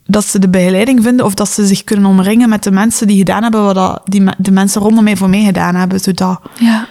dat 0.06 0.26
ze 0.26 0.40
de 0.40 0.50
begeleiding 0.50 1.04
vinden 1.04 1.26
of 1.26 1.34
dat 1.34 1.50
ze 1.50 1.66
zich 1.68 1.84
kunnen 1.84 2.06
omringen 2.10 2.50
met 2.50 2.64
de 2.64 2.72
mensen 2.72 3.08
die 3.08 3.18
gedaan 3.18 3.44
hebben 3.44 3.64
wat 3.64 3.76
dat, 3.76 4.02
die, 4.06 4.24
de 4.38 4.52
mensen 4.52 4.82
rondom 4.82 5.04
mij 5.04 5.18
voor 5.18 5.30
mij 5.30 5.44
gedaan 5.44 5.76
hebben. 5.76 6.00
Zodat. 6.00 6.42
Ja. 6.60 6.88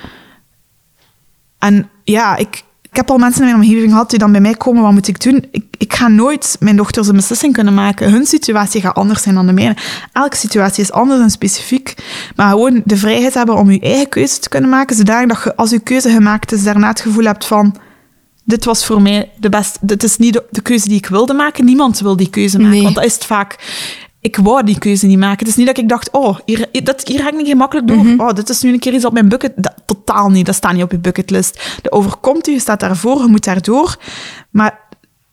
En 1.58 1.88
ja, 2.04 2.36
ik, 2.36 2.64
Ik 2.94 3.00
heb 3.00 3.10
al 3.10 3.18
mensen 3.18 3.40
in 3.40 3.46
mijn 3.46 3.60
omgeving 3.60 3.90
gehad 3.90 4.10
die 4.10 4.18
dan 4.18 4.32
bij 4.32 4.40
mij 4.40 4.54
komen, 4.54 4.82
wat 4.82 4.92
moet 4.92 5.08
ik 5.08 5.22
doen? 5.22 5.44
Ik, 5.50 5.64
ik 5.78 5.94
ga 5.94 6.08
nooit 6.08 6.56
mijn 6.60 6.76
dochters 6.76 7.08
een 7.08 7.16
beslissing 7.16 7.52
kunnen 7.52 7.74
maken. 7.74 8.10
Hun 8.10 8.26
situatie 8.26 8.80
gaat 8.80 8.94
anders 8.94 9.22
zijn 9.22 9.34
dan 9.34 9.46
de 9.46 9.52
mijne. 9.52 9.76
Elke 10.12 10.36
situatie 10.36 10.82
is 10.82 10.92
anders 10.92 11.20
en 11.20 11.30
specifiek. 11.30 11.94
Maar 12.36 12.50
gewoon 12.50 12.82
de 12.84 12.96
vrijheid 12.96 13.34
hebben 13.34 13.56
om 13.56 13.70
je 13.70 13.80
eigen 13.80 14.08
keuze 14.08 14.38
te 14.38 14.48
kunnen 14.48 14.70
maken, 14.70 14.96
zodanig 14.96 15.42
dat 15.42 15.44
je 15.44 15.56
als 15.56 15.70
je 15.70 15.78
keuze 15.78 16.10
gemaakt 16.10 16.52
is, 16.52 16.62
daarna 16.62 16.88
het 16.88 17.00
gevoel 17.00 17.24
hebt 17.24 17.44
van 17.44 17.76
dit 18.44 18.64
was 18.64 18.86
voor 18.86 19.02
mij 19.02 19.30
de 19.36 19.48
beste. 19.48 19.78
Dit 19.80 20.02
is 20.02 20.16
niet 20.16 20.32
de, 20.32 20.44
de 20.50 20.62
keuze 20.62 20.88
die 20.88 20.96
ik 20.96 21.06
wilde 21.06 21.34
maken. 21.34 21.64
Niemand 21.64 22.00
wil 22.00 22.16
die 22.16 22.30
keuze 22.30 22.58
maken. 22.58 22.72
Nee. 22.72 22.82
Want 22.82 22.94
dat 22.94 23.04
is 23.04 23.14
het 23.14 23.24
vaak. 23.24 23.56
Ik 24.24 24.36
wou 24.36 24.64
die 24.64 24.78
keuze 24.78 25.06
niet 25.06 25.18
maken. 25.18 25.38
Het 25.38 25.48
is 25.48 25.56
niet 25.56 25.66
dat 25.66 25.78
ik 25.78 25.88
dacht, 25.88 26.10
oh, 26.10 26.38
hier, 26.44 26.68
dat, 26.82 27.06
hier 27.08 27.20
ga 27.20 27.28
ik 27.28 27.36
niet 27.36 27.46
gemakkelijk 27.46 27.88
door. 27.88 28.26
Oh, 28.26 28.32
dit 28.32 28.48
is 28.48 28.62
nu 28.62 28.72
een 28.72 28.78
keer 28.78 28.92
iets 28.92 29.04
op 29.04 29.12
mijn 29.12 29.28
bucket. 29.28 29.52
Dat, 29.56 29.74
totaal 29.84 30.30
niet. 30.30 30.46
Dat 30.46 30.54
staat 30.54 30.72
niet 30.72 30.82
op 30.82 30.90
je 30.90 30.98
bucketlist. 30.98 31.78
Dat 31.82 31.92
overkomt 31.92 32.48
u, 32.48 32.52
je 32.52 32.58
staat 32.58 32.80
daarvoor, 32.80 33.22
je 33.22 33.26
moet 33.26 33.44
daardoor. 33.44 33.96
Maar 34.50 34.80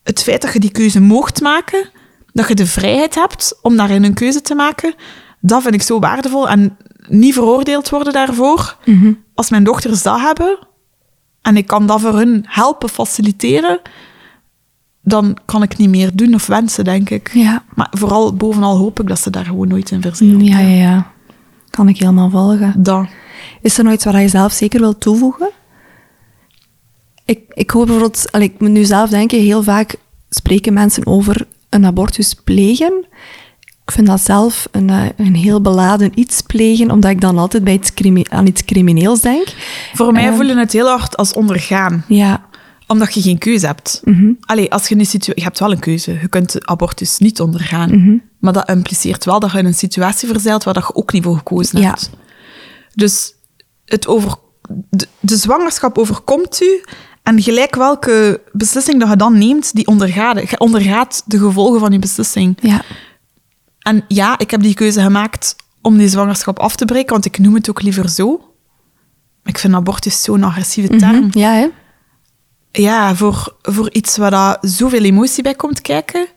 het 0.04 0.24
feit 0.24 0.42
dat 0.42 0.54
je 0.54 0.60
die 0.60 0.72
keuze 0.72 1.02
mocht 1.02 1.42
maken, 1.42 1.90
dat 2.34 2.48
je 2.48 2.56
de 2.56 2.66
vrijheid 2.66 3.16
hebt 3.16 3.60
om 3.62 3.78
daarin 3.78 4.04
een 4.04 4.14
keuze 4.14 4.42
te 4.42 4.56
maken, 4.56 4.94
dat 5.40 5.62
vind 5.62 5.74
ik 5.74 5.82
zo 5.82 6.00
waardevol. 6.00 6.50
En 6.50 6.78
niet 7.08 7.34
veroordeeld 7.34 7.90
worden 7.90 8.14
daarvoor. 8.14 8.78
Als 9.36 9.50
mijn 9.50 9.64
dochters 9.64 10.02
dat 10.04 10.20
hebben, 10.20 10.68
en 11.42 11.58
ik 11.58 11.68
kan 11.68 11.88
dat 11.88 12.02
voor 12.02 12.14
hun 12.14 12.46
helpen 12.48 12.90
faciliteren, 12.90 13.82
dan 15.02 15.38
kan 15.46 15.64
ik 15.64 15.78
niet 15.78 15.90
meer 15.90 16.10
doen 16.14 16.34
of 16.34 16.48
wensen, 16.48 16.84
denk 16.84 17.10
ik. 17.10 17.32
Ja. 17.34 17.64
Maar 17.76 17.88
vooral, 17.92 18.34
bovenal 18.34 18.78
hoop 18.78 19.00
ik 19.00 19.08
dat 19.08 19.20
ze 19.20 19.30
daar 19.30 19.46
gewoon 19.46 19.68
nooit 19.68 19.92
in 19.92 20.02
verzeilen. 20.02 20.44
Ja, 20.44 20.60
ja, 20.60 20.82
ja. 20.82 21.12
Kan 21.70 21.88
ik 21.88 21.98
helemaal 21.98 22.30
volgen. 22.30 22.74
Dat. 22.78 23.08
Is 23.62 23.78
er 23.78 23.84
nog 23.84 23.94
iets 23.94 24.06
wat 24.06 24.16
je 24.16 24.28
zelf 24.28 24.52
zeker 24.52 24.80
wil 24.80 24.98
toevoegen? 24.98 25.50
Ik, 27.26 27.42
ik 27.54 27.70
hoor 27.70 27.86
bijvoorbeeld, 27.86 28.32
allee, 28.32 28.48
ik 28.48 28.60
moet 28.60 28.70
nu 28.70 28.84
zelf 28.84 29.10
denken, 29.10 29.40
heel 29.40 29.64
vaak 29.64 29.96
spreken 30.30 30.74
mensen 30.74 31.06
over 31.06 31.48
een 31.70 31.86
abortus 31.86 32.34
plegen. 32.34 33.06
Ik 33.86 33.92
vind 33.92 34.08
dat 34.08 34.22
zelf 34.22 34.68
een, 34.72 34.90
eh, 34.90 35.06
een 35.18 35.36
heel 35.36 35.62
beladen 35.62 36.12
iets 36.16 36.42
plegen, 36.42 36.92
omdat 36.92 37.12
ik 37.12 37.22
dan 37.22 37.38
altijd 37.38 37.64
bij 37.64 37.74
iets 37.74 37.92
aan 38.30 38.48
iets 38.48 38.66
crimineels 38.66 39.22
denk. 39.22 39.48
Voor 39.94 40.12
mij 40.12 40.34
voelen 40.34 40.58
het 40.58 40.72
heel 40.72 40.88
hard 40.88 41.18
als 41.18 41.34
ondergaan. 41.34 42.04
Ja, 42.08 42.46
Omdat 42.92 43.14
je 43.14 43.22
geen 43.22 43.38
keuze 43.38 43.66
hebt. 43.66 44.02
Allee, 44.42 44.72
als 44.72 44.88
je, 44.88 44.96
een 44.96 45.06
situa- 45.06 45.34
je 45.36 45.44
hebt 45.44 45.60
wel 45.60 45.72
een 45.72 45.80
keuze. 45.80 46.12
Je 46.22 46.28
kunt 46.28 46.52
de 46.52 46.66
abortus 46.66 47.18
niet 47.18 47.42
ondergaan. 47.42 48.22
Maar 48.40 48.54
dat 48.54 48.70
impliceert 48.70 49.26
wel 49.26 49.40
dat 49.40 49.52
je 49.52 49.58
in 49.58 49.66
een 49.66 49.74
situatie 49.74 50.28
verzeilt 50.28 50.64
waar 50.64 50.74
dat 50.74 50.88
je 50.88 50.96
ook 50.96 51.12
niet 51.14 51.24
voor 51.24 51.38
gekozen 51.38 51.80
Ja. 51.82 51.88
hebt. 51.88 52.10
Dus 52.94 53.34
het 53.86 54.08
over, 54.08 54.36
de, 54.90 55.08
de 55.20 55.36
zwangerschap 55.38 55.98
overkomt 55.98 56.62
u. 56.62 56.84
En 57.24 57.42
gelijk 57.42 57.76
welke 57.76 58.42
beslissing 58.52 59.00
dat 59.00 59.10
je 59.10 59.16
dan 59.16 59.38
neemt, 59.38 59.74
die 59.76 59.88
ondergaat, 59.88 60.50
je 60.50 60.60
ondergaat 60.60 61.24
de 61.26 61.38
gevolgen 61.40 61.80
van 61.80 61.92
je 61.92 62.00
beslissing. 62.00 62.58
ja, 62.62 62.82
En 63.80 64.04
ja, 64.08 64.38
ik 64.40 64.52
heb 64.52 64.62
die 64.62 64.74
keuze 64.74 65.02
gemaakt 65.02 65.56
om 65.82 65.98
die 65.98 66.08
zwangerschap 66.10 66.60
af 66.60 66.76
te 66.76 66.86
breken, 66.86 67.12
want 67.12 67.26
ik 67.26 67.40
noem 67.40 67.54
het 67.54 67.70
ook 67.70 67.82
liever 67.82 68.10
zo. 68.10 68.54
Ik 69.44 69.58
vind 69.58 69.74
abortus 69.74 70.22
zo'n 70.24 70.44
agressieve 70.44 70.96
term. 70.96 71.16
Mhm. 71.26 71.40
ja 71.40 71.52
hè? 71.54 71.68
Ja, 72.72 73.16
voor, 73.16 73.56
voor 73.62 73.92
iets 73.92 74.18
waar 74.18 74.32
dat 74.32 74.58
zoveel 74.62 75.04
emotie 75.04 75.44
bij 75.44 75.56
komt 75.56 75.82
kijken. 75.82 76.28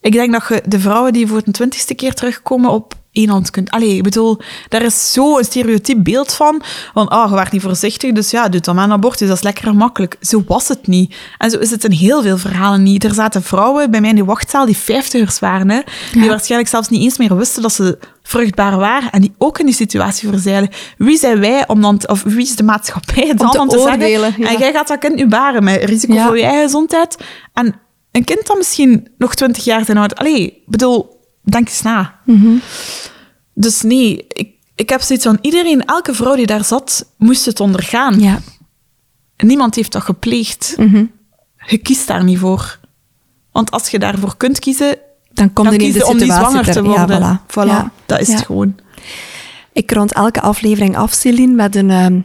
Ik 0.00 0.12
denk 0.12 0.32
dat 0.32 0.44
je 0.48 0.62
de 0.66 0.80
vrouwen 0.80 1.12
die 1.12 1.26
voor 1.26 1.42
de 1.44 1.50
twintigste 1.50 1.94
keer 1.94 2.14
terugkomen 2.14 2.70
op 2.70 2.94
één 3.12 3.28
hand 3.28 3.50
kunt... 3.50 3.70
Allee, 3.70 3.96
ik 3.96 4.02
bedoel, 4.02 4.38
daar 4.68 4.82
is 4.82 5.12
zo 5.12 5.38
een 5.38 5.44
stereotyp 5.44 6.04
beeld 6.04 6.32
van. 6.32 6.62
Van, 6.92 7.08
ah, 7.08 7.28
je 7.28 7.34
werd 7.34 7.52
niet 7.52 7.62
voorzichtig, 7.62 8.12
dus 8.12 8.30
ja, 8.30 8.48
doe 8.48 8.60
dan 8.60 8.74
maar 8.74 8.84
een 8.84 8.92
abortus. 8.92 9.28
Dat 9.28 9.36
is 9.36 9.42
lekker 9.42 9.74
makkelijk. 9.74 10.16
Zo 10.20 10.44
was 10.46 10.68
het 10.68 10.86
niet. 10.86 11.14
En 11.38 11.50
zo 11.50 11.58
is 11.58 11.70
het 11.70 11.84
in 11.84 11.90
heel 11.90 12.22
veel 12.22 12.38
verhalen 12.38 12.82
niet. 12.82 13.04
Er 13.04 13.14
zaten 13.14 13.42
vrouwen 13.42 13.90
bij 13.90 14.00
mij 14.00 14.08
in 14.08 14.14
die 14.14 14.24
wachtzaal 14.24 14.66
die 14.66 14.76
vijftigers 14.76 15.38
waren, 15.38 15.70
hè, 15.70 15.80
die 16.12 16.22
Ja. 16.22 16.28
waarschijnlijk 16.28 16.70
zelfs 16.70 16.88
niet 16.88 17.02
eens 17.02 17.18
meer 17.18 17.36
wisten 17.36 17.62
dat 17.62 17.72
ze 17.72 17.98
vruchtbaar 18.26 18.76
waren 18.76 19.10
en 19.10 19.20
die 19.20 19.34
ook 19.38 19.58
in 19.58 19.66
die 19.66 19.74
situatie 19.74 20.28
verzeilen. 20.28 20.70
Wie 20.98 21.18
zijn 21.18 21.40
wij 21.40 21.68
om 21.68 21.80
dan... 21.80 21.98
te- 21.98 22.06
of 22.06 22.22
wie 22.22 22.42
is 22.42 22.56
de 22.56 22.62
maatschappij 22.62 23.34
dan 23.34 23.50
te 23.50 23.60
om 23.60 23.68
te 23.68 23.78
oordelen, 23.78 24.20
zeggen... 24.20 24.42
ja. 24.42 24.48
En 24.48 24.58
jij 24.58 24.72
gaat 24.72 24.88
dat 24.88 24.98
kind 24.98 25.14
nu 25.14 25.26
baren 25.26 25.64
met 25.64 25.84
risico 25.84 26.12
Ja. 26.14 26.26
voor 26.26 26.36
je 26.36 26.42
eigen 26.42 26.62
gezondheid. 26.62 27.16
En 27.52 27.74
een 28.12 28.24
kind 28.24 28.46
dat 28.46 28.56
misschien 28.56 29.08
nog 29.18 29.34
twintig 29.34 29.64
jaar 29.64 29.84
zijn 29.84 29.98
oud... 29.98 30.14
Allee, 30.14 30.62
bedoel, 30.66 31.20
denk 31.42 31.68
eens 31.68 31.82
na. 31.82 32.20
Dus 33.54 33.82
nee, 33.82 34.24
ik, 34.28 34.48
ik 34.74 34.88
heb 34.88 35.00
zoiets 35.00 35.24
van... 35.24 35.38
Iedereen, 35.40 35.84
elke 35.84 36.14
vrouw 36.14 36.34
die 36.34 36.46
daar 36.46 36.64
zat, 36.64 37.12
moest 37.18 37.44
het 37.44 37.60
ondergaan. 37.60 38.20
Ja. 38.20 38.40
Niemand 39.36 39.74
heeft 39.74 39.92
dat 39.92 40.02
gepleegd. 40.02 40.74
Je 41.66 41.78
kiest 41.78 42.06
daar 42.06 42.24
niet 42.24 42.38
voor. 42.38 42.78
Want 43.52 43.70
als 43.70 43.88
je 43.88 43.98
daarvoor 43.98 44.36
kunt 44.36 44.58
kiezen... 44.58 44.98
Dan 45.34 45.52
komt 45.52 45.68
dan 45.70 45.76
er 45.78 45.86
in 45.86 45.92
de 45.92 46.06
om 46.06 46.12
niet 46.16 46.20
situatie 46.22 46.46
zwanger 46.48 46.64
te 46.64 46.72
ter- 46.72 46.84
ja, 46.84 47.06
worden. 47.06 47.40
voilà. 47.40 47.46
Voilà, 47.50 47.68
Ja. 47.70 47.90
dat 48.06 48.20
is 48.20 48.28
Ja. 48.28 48.34
het 48.34 48.44
gewoon. 48.46 48.74
Ik 49.72 49.92
rond 49.92 50.12
elke 50.12 50.40
aflevering 50.40 50.96
af, 50.96 51.12
Celine, 51.12 51.54
met 51.54 51.76
een, 51.76 51.90
ehm, 51.90 52.20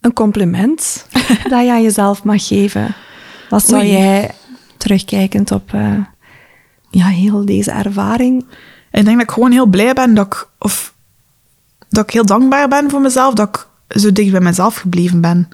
een 0.00 0.12
compliment 0.12 1.06
dat 1.50 1.64
je 1.64 1.70
aan 1.72 1.82
jezelf 1.82 2.22
mag 2.24 2.46
geven. 2.46 2.94
Wat 3.48 3.66
zou 3.66 3.80
Oei. 3.82 3.90
jij, 3.92 4.30
terugkijkend 4.76 5.50
op 5.50 5.72
eh, 5.74 5.94
ja, 6.90 7.06
heel 7.06 7.44
deze 7.44 7.70
ervaring... 7.70 8.44
Ik 8.90 9.04
denk 9.04 9.16
dat 9.18 9.28
ik 9.28 9.30
gewoon 9.34 9.52
heel 9.52 9.66
blij 9.66 9.92
ben 9.92 10.14
dat 10.14 10.26
ik, 10.26 10.48
of 10.58 10.94
dat 11.88 12.04
ik 12.04 12.10
heel 12.10 12.24
dankbaar 12.26 12.68
ben 12.68 12.90
voor 12.90 13.00
mezelf, 13.00 13.34
dat 13.34 13.48
ik 13.48 13.66
zo 14.00 14.12
dicht 14.12 14.30
bij 14.30 14.40
mezelf 14.40 14.76
gebleven 14.76 15.20
ben. 15.20 15.48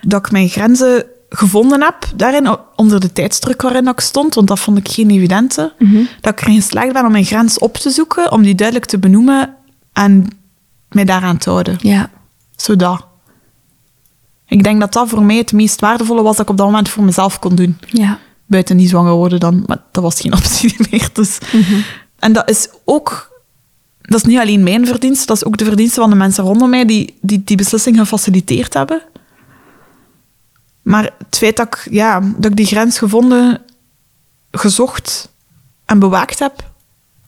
Dat 0.00 0.26
ik 0.26 0.32
mijn 0.32 0.48
grenzen 0.48 1.04
gevonden 1.28 1.82
heb 1.82 1.96
daarin, 2.16 2.56
onder 2.76 3.00
de 3.00 3.12
tijdsdruk 3.12 3.62
waarin 3.62 3.88
ik 3.88 4.00
stond, 4.00 4.34
want 4.34 4.48
dat 4.48 4.58
vond 4.58 4.78
ik 4.78 4.88
geen 4.88 5.10
evidente. 5.10 5.72
Dat 6.20 6.32
ik 6.32 6.40
erin 6.40 6.54
geslaagd 6.54 6.92
ben 6.92 7.04
om 7.04 7.12
mijn 7.12 7.24
grens 7.24 7.58
op 7.58 7.76
te 7.76 7.90
zoeken, 7.90 8.32
om 8.32 8.42
die 8.42 8.54
duidelijk 8.54 8.86
te 8.86 8.98
benoemen 8.98 9.54
en 9.92 10.26
mij 10.88 11.04
daaraan 11.04 11.38
te 11.38 11.50
houden. 11.50 11.76
Ja, 11.80 12.10
Zodat. 12.60 13.06
Ik 14.46 14.62
denk 14.62 14.80
dat 14.80 14.92
dat 14.92 15.08
voor 15.08 15.22
mij 15.22 15.36
het 15.36 15.52
meest 15.52 15.80
waardevolle 15.80 16.22
was 16.22 16.36
dat 16.36 16.44
ik 16.44 16.50
op 16.50 16.56
dat 16.56 16.66
moment 16.66 16.88
voor 16.88 17.04
mezelf 17.04 17.38
kon 17.38 17.54
doen 17.54 17.78
ja, 17.86 18.18
buiten 18.46 18.76
niet 18.76 18.88
zwanger 18.88 19.12
worden 19.12 19.40
dan. 19.40 19.62
Maar 19.66 19.82
dat 19.92 20.02
was 20.02 20.20
geen 20.20 20.32
optie 20.38 20.76
meer. 20.90 21.08
Dus. 21.12 21.38
En 22.18 22.32
dat 22.32 22.50
is 22.50 22.68
ook... 22.84 23.36
Dat 24.00 24.18
is 24.18 24.24
niet 24.24 24.38
alleen 24.38 24.62
mijn 24.62 24.86
verdienste, 24.86 25.26
dat 25.26 25.36
is 25.36 25.44
ook 25.44 25.56
de 25.56 25.64
verdienste 25.64 26.00
van 26.00 26.10
de 26.10 26.16
mensen 26.16 26.44
rondom 26.44 26.70
mij 26.70 26.84
die 26.84 27.18
die, 27.20 27.42
die 27.44 27.56
beslissing 27.56 27.98
gefaciliteerd 27.98 28.74
hebben. 28.74 29.02
Maar 30.88 31.10
het 31.18 31.36
feit 31.38 31.56
dat 31.56 31.66
ik, 31.66 31.88
ja, 31.90 32.20
dat 32.36 32.50
ik 32.50 32.56
die 32.56 32.66
grens 32.66 32.98
gevonden, 32.98 33.60
gezocht 34.50 35.28
en 35.84 35.98
bewaakt 35.98 36.38
heb, 36.38 36.70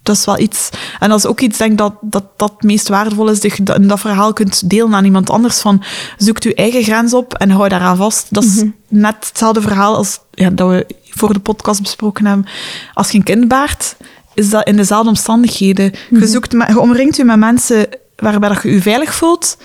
dat 0.02 0.16
is 0.16 0.24
wel 0.24 0.38
iets. 0.38 0.68
En 1.00 1.08
dat 1.08 1.18
is 1.18 1.26
ook 1.26 1.40
iets, 1.40 1.58
denk 1.58 1.70
ik, 1.72 1.78
dat, 1.78 1.94
dat 2.00 2.24
dat 2.38 2.50
het 2.50 2.62
meest 2.62 2.88
waardevol 2.88 3.28
is, 3.30 3.40
dat 3.40 3.56
je 3.56 3.62
dat- 3.62 3.88
dat 3.88 4.00
verhaal 4.00 4.32
kunt 4.32 4.70
delen 4.70 4.94
aan 4.94 5.04
iemand 5.04 5.30
anders. 5.30 5.60
Van, 5.60 5.82
zoek 6.18 6.42
je 6.42 6.54
eigen 6.54 6.82
grens 6.82 7.14
op 7.14 7.34
en 7.34 7.50
hou 7.50 7.68
daaraan 7.68 7.96
vast. 7.96 8.26
Dat 8.30 8.44
is 8.44 8.62
net 8.88 9.26
hetzelfde 9.28 9.60
verhaal 9.60 9.96
als 9.96 10.18
ja, 10.30 10.50
dat 10.50 10.68
we 10.68 10.86
voor 11.10 11.32
de 11.32 11.38
podcast 11.40 11.82
besproken 11.82 12.26
hebben. 12.26 12.46
Als 12.94 13.10
je 13.10 13.18
een 13.18 13.24
kind 13.24 13.48
baart, 13.48 13.96
is 14.34 14.50
dat 14.50 14.66
in 14.66 14.76
dezelfde 14.76 15.08
omstandigheden. 15.08 15.92
Je, 16.10 16.26
zoekt, 16.26 16.52
met- 16.52 16.68
je 16.68 16.80
omringt 16.80 17.16
je 17.16 17.24
met 17.24 17.38
mensen 17.38 17.88
waarbij 18.16 18.48
dat 18.48 18.62
je 18.62 18.70
je 18.72 18.82
veilig 18.82 19.14
voelt. 19.14 19.56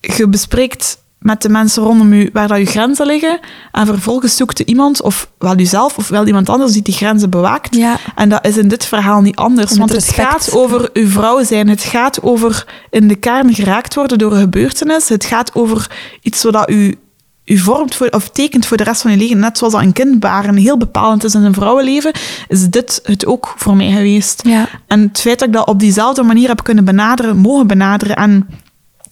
Je 0.00 0.28
bespreekt 0.28 0.99
met 1.20 1.42
de 1.42 1.48
mensen 1.48 1.82
rondom 1.82 2.14
je 2.14 2.30
waar 2.32 2.48
dat 2.48 2.58
je 2.58 2.66
grenzen 2.66 3.06
liggen. 3.06 3.38
En 3.72 3.86
vervolgens 3.86 4.36
zoekt 4.36 4.58
je 4.58 4.64
iemand, 4.64 5.02
of 5.02 5.30
wel 5.38 5.56
jezelf, 5.56 5.96
of 5.96 6.08
wel 6.08 6.26
iemand 6.26 6.48
anders 6.48 6.72
die 6.72 6.82
die 6.82 6.94
grenzen 6.94 7.30
bewaakt. 7.30 7.74
Ja. 7.74 7.96
En 8.14 8.28
dat 8.28 8.46
is 8.46 8.56
in 8.56 8.68
dit 8.68 8.84
verhaal 8.84 9.20
niet 9.20 9.36
anders. 9.36 9.70
Met 9.70 9.78
Want 9.78 9.92
het 9.92 10.08
gaat 10.08 10.52
over 10.52 10.90
uw 10.92 11.08
vrouw 11.08 11.44
zijn. 11.44 11.68
Het 11.68 11.82
gaat 11.82 12.22
over 12.22 12.66
in 12.90 13.08
de 13.08 13.14
kern 13.14 13.54
geraakt 13.54 13.94
worden 13.94 14.18
door 14.18 14.32
een 14.32 14.40
gebeurtenis. 14.40 15.08
Het 15.08 15.24
gaat 15.24 15.54
over 15.54 15.90
iets 16.22 16.40
zodat 16.40 16.70
u, 16.70 16.98
u 17.44 17.58
vormt 17.58 17.94
voor, 17.94 18.08
of 18.08 18.28
tekent 18.28 18.66
voor 18.66 18.76
de 18.76 18.84
rest 18.84 19.02
van 19.02 19.10
je 19.10 19.16
leven. 19.16 19.38
Net 19.38 19.58
zoals 19.58 19.72
dat 19.72 19.82
een 19.82 19.92
kind 19.92 20.20
baren 20.20 20.56
heel 20.56 20.76
bepalend 20.76 21.24
is 21.24 21.34
in 21.34 21.42
een 21.42 21.54
vrouwenleven, 21.54 22.12
is 22.48 22.68
dit 22.68 23.00
het 23.02 23.26
ook 23.26 23.54
voor 23.56 23.76
mij 23.76 23.90
geweest. 23.90 24.42
Ja. 24.46 24.68
En 24.86 25.00
het 25.00 25.20
feit 25.20 25.38
dat 25.38 25.48
ik 25.48 25.54
dat 25.54 25.66
op 25.66 25.80
diezelfde 25.80 26.22
manier 26.22 26.48
heb 26.48 26.64
kunnen 26.64 26.84
benaderen, 26.84 27.36
mogen 27.36 27.66
benaderen 27.66 28.16
en 28.16 28.48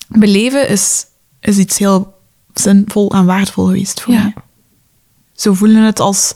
beleven, 0.08 0.68
is, 0.68 1.06
is 1.48 1.58
iets 1.58 1.78
heel 1.78 2.14
zinvol 2.54 3.10
en 3.12 3.24
waardevol 3.24 3.64
geweest 3.66 4.00
voor 4.00 4.14
Ja. 4.14 4.22
mij. 4.22 4.34
Zo 5.32 5.52
voelen 5.54 5.82
het 5.82 6.00
als 6.00 6.32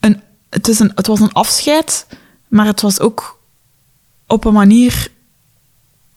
een, 0.00 0.20
het, 0.50 0.68
is 0.68 0.78
een, 0.78 0.92
het 0.94 1.06
was 1.06 1.20
een 1.20 1.32
afscheid, 1.32 2.06
maar 2.48 2.66
het 2.66 2.80
was 2.80 3.00
ook 3.00 3.40
op 4.26 4.44
een 4.44 4.52
manier 4.52 5.08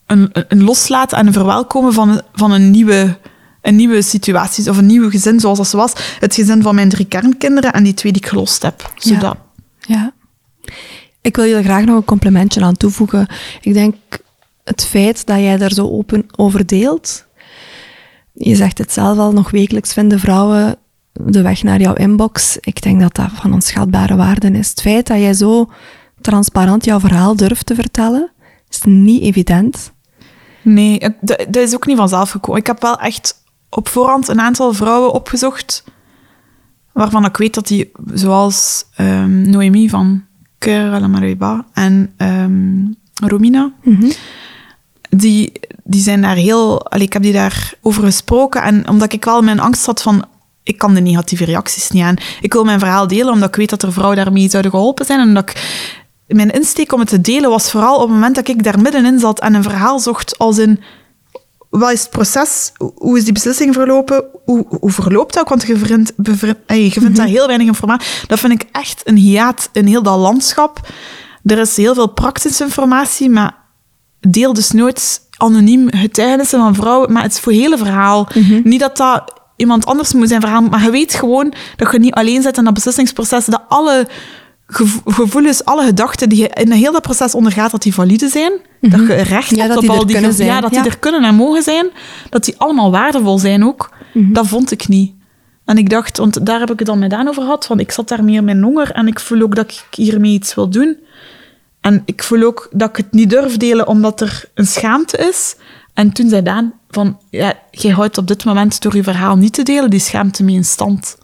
een, 0.06 0.30
een- 0.32 0.62
loslaten 0.64 1.18
en 1.18 1.26
een 1.26 1.32
verwelkomen 1.32 1.92
van, 1.92 2.22
van 2.34 2.50
een, 2.52 2.70
nieuwe, 2.70 3.18
een 3.62 3.76
nieuwe 3.76 4.02
situatie 4.02 4.70
of 4.70 4.76
een 4.76 4.86
nieuw 4.86 5.10
gezin 5.10 5.40
zoals 5.40 5.58
dat 5.58 5.70
was. 5.70 5.92
Het 6.20 6.34
gezin 6.34 6.62
van 6.62 6.74
mijn 6.74 6.88
drie 6.88 7.06
kernkinderen 7.06 7.72
en 7.72 7.84
die 7.84 7.94
twee 7.94 8.12
die 8.12 8.22
ik 8.22 8.28
gelost 8.28 8.62
heb. 8.62 8.92
Zodat. 8.96 9.36
Ja. 9.80 10.12
Ik 11.20 11.36
wil 11.36 11.44
je 11.44 11.54
er 11.54 11.62
graag 11.62 11.84
nog 11.84 11.96
een 11.96 12.04
complimentje 12.04 12.60
aan 12.60 12.76
toevoegen. 12.76 13.26
Ik 13.60 13.72
denk 13.72 13.94
het 14.64 14.84
feit 14.84 15.26
dat 15.26 15.38
jij 15.38 15.56
daar 15.56 15.72
zo 15.72 15.88
open 15.90 16.26
over 16.36 16.66
deelt, 16.66 17.24
Je 18.40 18.54
zegt 18.54 18.78
het 18.78 18.92
zelf 18.92 19.18
al, 19.18 19.32
nog 19.32 19.50
wekelijks 19.50 19.92
vinden 19.92 20.20
vrouwen 20.20 20.76
de 21.12 21.42
weg 21.42 21.62
naar 21.62 21.80
jouw 21.80 21.94
inbox. 21.94 22.58
Ik 22.60 22.82
denk 22.82 23.00
dat 23.00 23.14
dat 23.14 23.30
van 23.32 23.52
onschatbare 23.52 24.16
waarde 24.16 24.50
is. 24.50 24.68
Het 24.68 24.80
feit 24.80 25.06
dat 25.06 25.18
jij 25.18 25.34
zo 25.34 25.70
transparant 26.20 26.84
jouw 26.84 27.00
verhaal 27.00 27.36
durft 27.36 27.66
te 27.66 27.74
vertellen, 27.74 28.30
is 28.68 28.82
niet 28.82 29.22
evident. 29.22 29.92
Nee, 30.62 30.98
dat 31.20 31.46
dat 31.48 31.56
is 31.56 31.74
ook 31.74 31.86
niet 31.86 31.96
vanzelf 31.96 32.30
gekomen. 32.30 32.60
Ik 32.60 32.66
heb 32.66 32.82
wel 32.82 32.98
echt 32.98 33.44
op 33.70 33.88
voorhand 33.88 34.28
een 34.28 34.40
aantal 34.40 34.72
vrouwen 34.72 35.12
opgezocht, 35.12 35.84
waarvan 36.92 37.24
ik 37.24 37.36
weet 37.36 37.54
dat 37.54 37.66
die, 37.66 37.90
zoals 38.12 38.84
ehm, 38.96 39.50
Noémie 39.50 39.90
van 39.90 40.24
Cœur 40.58 40.92
à 40.92 41.00
la 41.00 41.06
Mareba 41.06 41.66
en 41.72 42.12
ehm, 42.16 42.86
Romina, 43.28 43.72
die, 45.08 45.52
die 45.84 46.00
zijn 46.02 46.22
daar 46.22 46.36
heel... 46.36 46.86
Allee, 46.86 47.06
ik 47.06 47.12
heb 47.12 47.22
die 47.22 47.32
daar 47.32 47.74
over 47.82 48.02
gesproken 48.02 48.62
en 48.62 48.88
omdat 48.88 49.12
ik 49.12 49.24
wel 49.24 49.42
mijn 49.42 49.60
angst 49.60 49.86
had 49.86 50.02
van... 50.02 50.24
Ik 50.62 50.78
kan 50.78 50.94
de 50.94 51.00
negatieve 51.00 51.44
reacties 51.44 51.90
niet 51.90 52.02
aan. 52.02 52.16
Ik 52.40 52.52
wil 52.52 52.64
mijn 52.64 52.78
verhaal 52.78 53.06
delen 53.06 53.32
omdat 53.32 53.48
ik 53.48 53.56
weet 53.56 53.70
dat 53.70 53.82
er 53.82 53.92
vrouwen 53.92 54.16
daarmee 54.16 54.50
zouden 54.50 54.70
geholpen 54.70 55.06
zijn 55.06 55.20
en 55.20 55.34
dat 55.34 55.50
ik 55.50 55.56
mijn 56.26 56.50
insteek 56.50 56.92
om 56.92 57.00
het 57.00 57.08
te 57.08 57.20
delen 57.20 57.50
was 57.50 57.70
vooral 57.70 57.94
op 57.94 58.00
het 58.00 58.10
moment 58.10 58.34
dat 58.34 58.48
ik 58.48 58.62
daar 58.62 58.80
middenin 58.80 59.18
zat 59.18 59.40
en 59.40 59.54
een 59.54 59.62
verhaal 59.62 59.98
zocht 59.98 60.38
als 60.38 60.58
in 60.58 60.80
wat 61.70 61.92
is 61.92 62.00
het 62.00 62.10
proces? 62.10 62.72
Hoe- 62.94 63.18
is 63.18 63.24
die 63.24 63.32
beslissing 63.32 63.74
verlopen? 63.74 64.24
Hoe, 64.44 64.66
hoe 64.80 64.90
verloopt 64.90 65.34
dat? 65.34 65.48
Want 65.48 65.66
je 65.66 65.76
vindt, 65.76 66.12
ey, 66.66 66.82
je 66.82 66.90
vindt 66.90 67.16
daar 67.16 67.26
heel 67.26 67.46
weinig 67.46 67.66
informatie. 67.66 68.08
Dat 68.26 68.38
vind 68.38 68.52
ik 68.52 68.68
echt 68.72 69.00
een 69.04 69.16
hiaat 69.16 69.68
in 69.72 69.86
heel 69.86 70.02
dat 70.02 70.18
landschap. 70.18 70.88
Er 71.44 71.58
is 71.58 71.76
heel 71.76 71.94
veel 71.94 72.06
praktische 72.08 72.64
informatie, 72.64 73.30
maar 73.30 73.57
deel 74.20 74.52
dus 74.52 74.70
nooit 74.70 75.20
anoniem 75.36 75.86
getuigenissen 75.90 76.58
van 76.58 76.74
vrouwen, 76.74 77.12
maar 77.12 77.22
het 77.22 77.32
is 77.32 77.40
voor 77.40 77.52
het 77.52 77.60
hele 77.60 77.78
verhaal. 77.78 78.28
Niet 78.64 78.80
dat 78.80 78.96
dat 78.96 79.32
iemand 79.56 79.86
anders 79.86 80.12
moet 80.12 80.28
zijn 80.28 80.40
verhaal, 80.40 80.60
maar 80.62 80.82
je 80.82 80.90
weet 80.90 81.14
gewoon 81.14 81.52
dat 81.76 81.92
je 81.92 81.98
niet 81.98 82.14
alleen 82.14 82.42
zit 82.42 82.56
in 82.58 82.64
dat 82.64 82.74
beslissingsproces, 82.74 83.44
dat 83.44 83.62
alle 83.68 84.06
gevo- 84.66 85.00
gevoelens, 85.04 85.64
alle 85.64 85.84
gedachten 85.84 86.28
die 86.28 86.38
je 86.38 86.48
in 86.48 86.70
heel 86.70 86.92
dat 86.92 87.02
proces 87.02 87.34
ondergaat, 87.34 87.70
dat 87.70 87.82
die 87.82 87.94
valide 87.94 88.28
zijn. 88.28 88.52
Dat 88.80 89.00
je 89.06 89.14
recht 89.14 89.50
Ja, 89.50 89.56
hebt 89.56 89.68
dat 89.68 89.76
op 89.76 89.80
die 89.82 89.90
al 89.90 90.06
die 90.06 90.14
kunnen 90.14 90.30
gevo- 90.32 90.44
Ja, 90.44 90.60
dat 90.60 90.74
Ja. 90.74 90.82
die 90.82 90.90
er 90.90 90.98
kunnen 90.98 91.24
en 91.24 91.34
mogen 91.34 91.62
zijn. 91.62 91.86
Dat 92.30 92.44
die 92.44 92.54
allemaal 92.58 92.90
waardevol 92.90 93.38
zijn 93.38 93.64
ook. 93.64 93.90
Dat 94.14 94.46
vond 94.46 94.70
ik 94.70 94.88
niet. 94.88 95.12
En 95.64 95.76
ik 95.78 95.90
dacht, 95.90 96.16
want 96.18 96.46
daar 96.46 96.60
heb 96.60 96.70
ik 96.70 96.78
het 96.78 96.88
dan 96.88 96.98
met 96.98 97.10
Daan 97.10 97.28
over 97.28 97.42
gehad, 97.42 97.66
want 97.66 97.80
ik 97.80 97.92
zat 97.92 98.08
daar 98.08 98.24
meer 98.24 98.44
met 98.44 98.60
honger 98.62 98.90
en 98.90 99.06
ik 99.06 99.20
voel 99.20 99.42
ook 99.42 99.54
dat 99.54 99.70
ik 99.70 99.96
hiermee 99.96 100.32
iets 100.32 100.54
wil 100.54 100.68
doen. 100.70 100.96
En 101.80 102.02
ik 102.04 102.22
voel 102.22 102.42
ook 102.42 102.68
dat 102.72 102.88
ik 102.88 102.96
het 102.96 103.12
niet 103.12 103.30
durf 103.30 103.56
delen 103.56 103.86
omdat 103.86 104.20
er 104.20 104.44
een 104.54 104.66
schaamte 104.66 105.16
is. 105.16 105.56
En 105.94 106.12
toen 106.12 106.28
zei 106.28 106.42
Daan 106.42 106.72
van, 106.90 107.18
ja, 107.30 107.54
jij 107.70 107.92
houdt 107.92 108.18
op 108.18 108.26
dit 108.26 108.44
moment 108.44 108.82
door 108.82 108.96
je 108.96 109.02
verhaal 109.02 109.36
niet 109.36 109.52
te 109.52 109.62
delen 109.62 109.90
die 109.90 110.00
schaamte 110.00 110.44
mee 110.44 110.54
in 110.54 110.64
stand. 110.64 111.18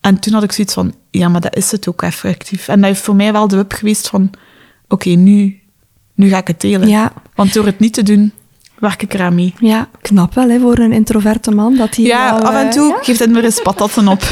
En 0.00 0.18
toen 0.18 0.32
had 0.32 0.42
ik 0.42 0.52
zoiets 0.52 0.74
van, 0.74 0.94
ja, 1.10 1.28
maar 1.28 1.40
dat 1.40 1.56
is 1.56 1.70
het 1.70 1.88
ook 1.88 2.02
effectief. 2.02 2.68
En 2.68 2.76
dat 2.80 2.88
heeft 2.88 3.00
voor 3.00 3.16
mij 3.16 3.32
wel 3.32 3.48
de 3.48 3.56
wip 3.56 3.72
geweest 3.72 4.08
van, 4.08 4.30
oké, 4.88 5.08
nu, 5.08 5.60
nu 6.14 6.28
ga 6.28 6.38
ik 6.38 6.46
het 6.46 6.60
delen. 6.60 6.88
Ja. 6.88 7.12
Want 7.34 7.54
door 7.54 7.66
het 7.66 7.78
niet 7.78 7.92
te 7.92 8.02
doen, 8.02 8.32
werk 8.78 9.02
ik 9.02 9.14
eraan 9.14 9.34
mee. 9.34 9.54
Ja, 9.58 9.88
knap 10.00 10.34
wel 10.34 10.48
hè, 10.48 10.60
voor 10.60 10.78
een 10.78 10.92
introverte 10.92 11.50
man. 11.50 11.76
Dat 11.76 11.96
hij 11.96 12.04
Ja, 12.04 12.30
af 12.30 12.54
en 12.54 12.66
eh, 12.66 12.72
toe 12.72 12.88
ja? 12.88 12.98
geeft 13.02 13.18
het 13.18 13.30
me 13.30 13.42
eens 13.42 13.62
patatten 13.62 14.08
op. 14.08 14.22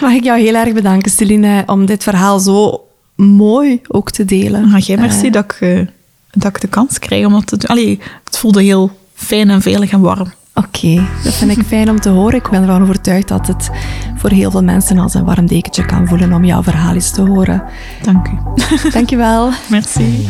Mag 0.00 0.12
ik 0.12 0.24
jou 0.24 0.40
heel 0.40 0.54
erg 0.54 0.72
bedanken, 0.72 1.10
Celine, 1.10 1.62
om 1.66 1.86
dit 1.86 2.02
verhaal 2.02 2.38
zo 2.38 2.85
mooi 3.16 3.80
ook 3.88 4.10
te 4.10 4.24
delen. 4.24 4.70
Maar 4.70 4.80
jij 4.80 4.96
merci 4.96 5.26
Eh, 5.26 5.32
dat, 5.32 5.44
ik, 5.44 5.52
eh, 5.60 5.86
dat 6.30 6.56
ik 6.56 6.60
de 6.60 6.68
kans 6.68 6.98
krijg 6.98 7.26
om 7.26 7.32
dat 7.32 7.46
te 7.46 7.56
doen. 7.56 7.70
Allee, 7.70 8.00
het 8.24 8.38
voelde 8.38 8.62
heel 8.62 8.90
fijn 9.14 9.50
en 9.50 9.62
veilig 9.62 9.90
en 9.90 10.00
warm. 10.00 10.32
Oké, 10.54 11.06
dat 11.24 11.34
vind 11.34 11.50
ik 11.50 11.66
fijn 11.66 11.90
om 11.90 12.00
te 12.00 12.08
horen. 12.08 12.38
Ik 12.38 12.50
ben 12.50 12.60
ervan 12.60 12.82
overtuigd 12.82 13.28
dat 13.28 13.46
het 13.46 13.70
voor 14.16 14.30
heel 14.30 14.50
veel 14.50 14.62
mensen 14.62 14.98
als 14.98 15.14
een 15.14 15.24
warm 15.24 15.46
dekentje 15.46 15.84
kan 15.84 16.08
voelen 16.08 16.32
om 16.32 16.44
jouw 16.44 16.62
verhaal 16.62 16.94
eens 16.94 17.10
te 17.10 17.22
horen. 17.22 17.62
Dank 18.02 18.26
u. 18.28 18.32
Dankjewel. 18.90 19.50
Merci. 19.68 20.28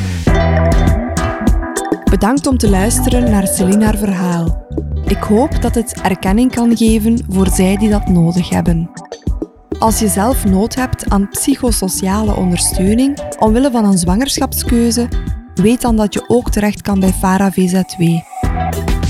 Bedankt 2.11 2.47
om 2.47 2.59
te 2.59 2.69
luisteren 2.69 3.31
naar 3.31 3.47
Celine 3.47 3.85
haar 3.85 3.99
verhaal. 3.99 4.67
Ik 5.07 5.23
hoop 5.23 5.63
dat 5.63 5.75
het 5.75 6.01
erkenning 6.03 6.55
kan 6.55 6.77
geven 6.77 7.19
voor 7.29 7.49
zij 7.49 7.77
die 7.77 7.91
dat 7.91 8.09
nodig 8.09 8.49
hebben. 8.49 8.91
Als 9.79 9.99
je 9.99 10.09
zelf 10.09 10.45
nood 10.45 10.75
hebt 10.75 11.11
aan 11.11 11.29
psychosociale 11.29 12.35
ondersteuning 12.37 13.19
omwille 13.39 13.71
van 13.71 13.85
een 13.85 13.99
zwangerschapskeuze, 13.99 15.09
weet 15.55 15.81
dan 15.81 15.97
dat 15.97 16.15
je 16.15 16.25
ook 16.29 16.51
terecht 16.51 16.83
kan 16.83 17.01
bij 17.01 17.13
FARA 17.13 17.53
VZW. 17.53 18.03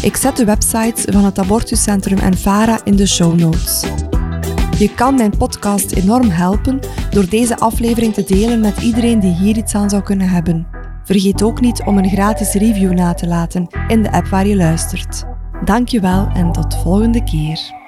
Ik 0.02 0.16
zet 0.16 0.36
de 0.36 0.44
websites 0.44 1.04
van 1.04 1.24
het 1.24 1.38
abortuscentrum 1.38 2.18
en 2.18 2.36
FARA 2.36 2.80
in 2.84 2.96
de 2.96 3.06
show 3.06 3.38
notes. 3.38 3.84
Je 4.78 4.94
kan 4.94 5.14
mijn 5.14 5.36
podcast 5.36 5.92
enorm 5.92 6.30
helpen 6.30 6.80
door 7.10 7.28
deze 7.28 7.58
aflevering 7.58 8.14
te 8.14 8.24
delen 8.24 8.60
met 8.60 8.78
iedereen 8.78 9.20
die 9.20 9.34
hier 9.34 9.56
iets 9.56 9.74
aan 9.74 9.90
zou 9.90 10.02
kunnen 10.02 10.28
hebben. 10.28 10.66
Vergeet 11.04 11.42
ook 11.42 11.60
niet 11.60 11.82
om 11.84 11.98
een 11.98 12.08
gratis 12.08 12.52
review 12.52 12.92
na 12.92 13.14
te 13.14 13.26
laten 13.26 13.66
in 13.88 14.02
de 14.02 14.12
app 14.12 14.26
waar 14.26 14.46
je 14.46 14.56
luistert. 14.56 15.24
Dankjewel 15.64 16.28
en 16.34 16.52
tot 16.52 16.74
volgende 16.74 17.24
keer. 17.24 17.84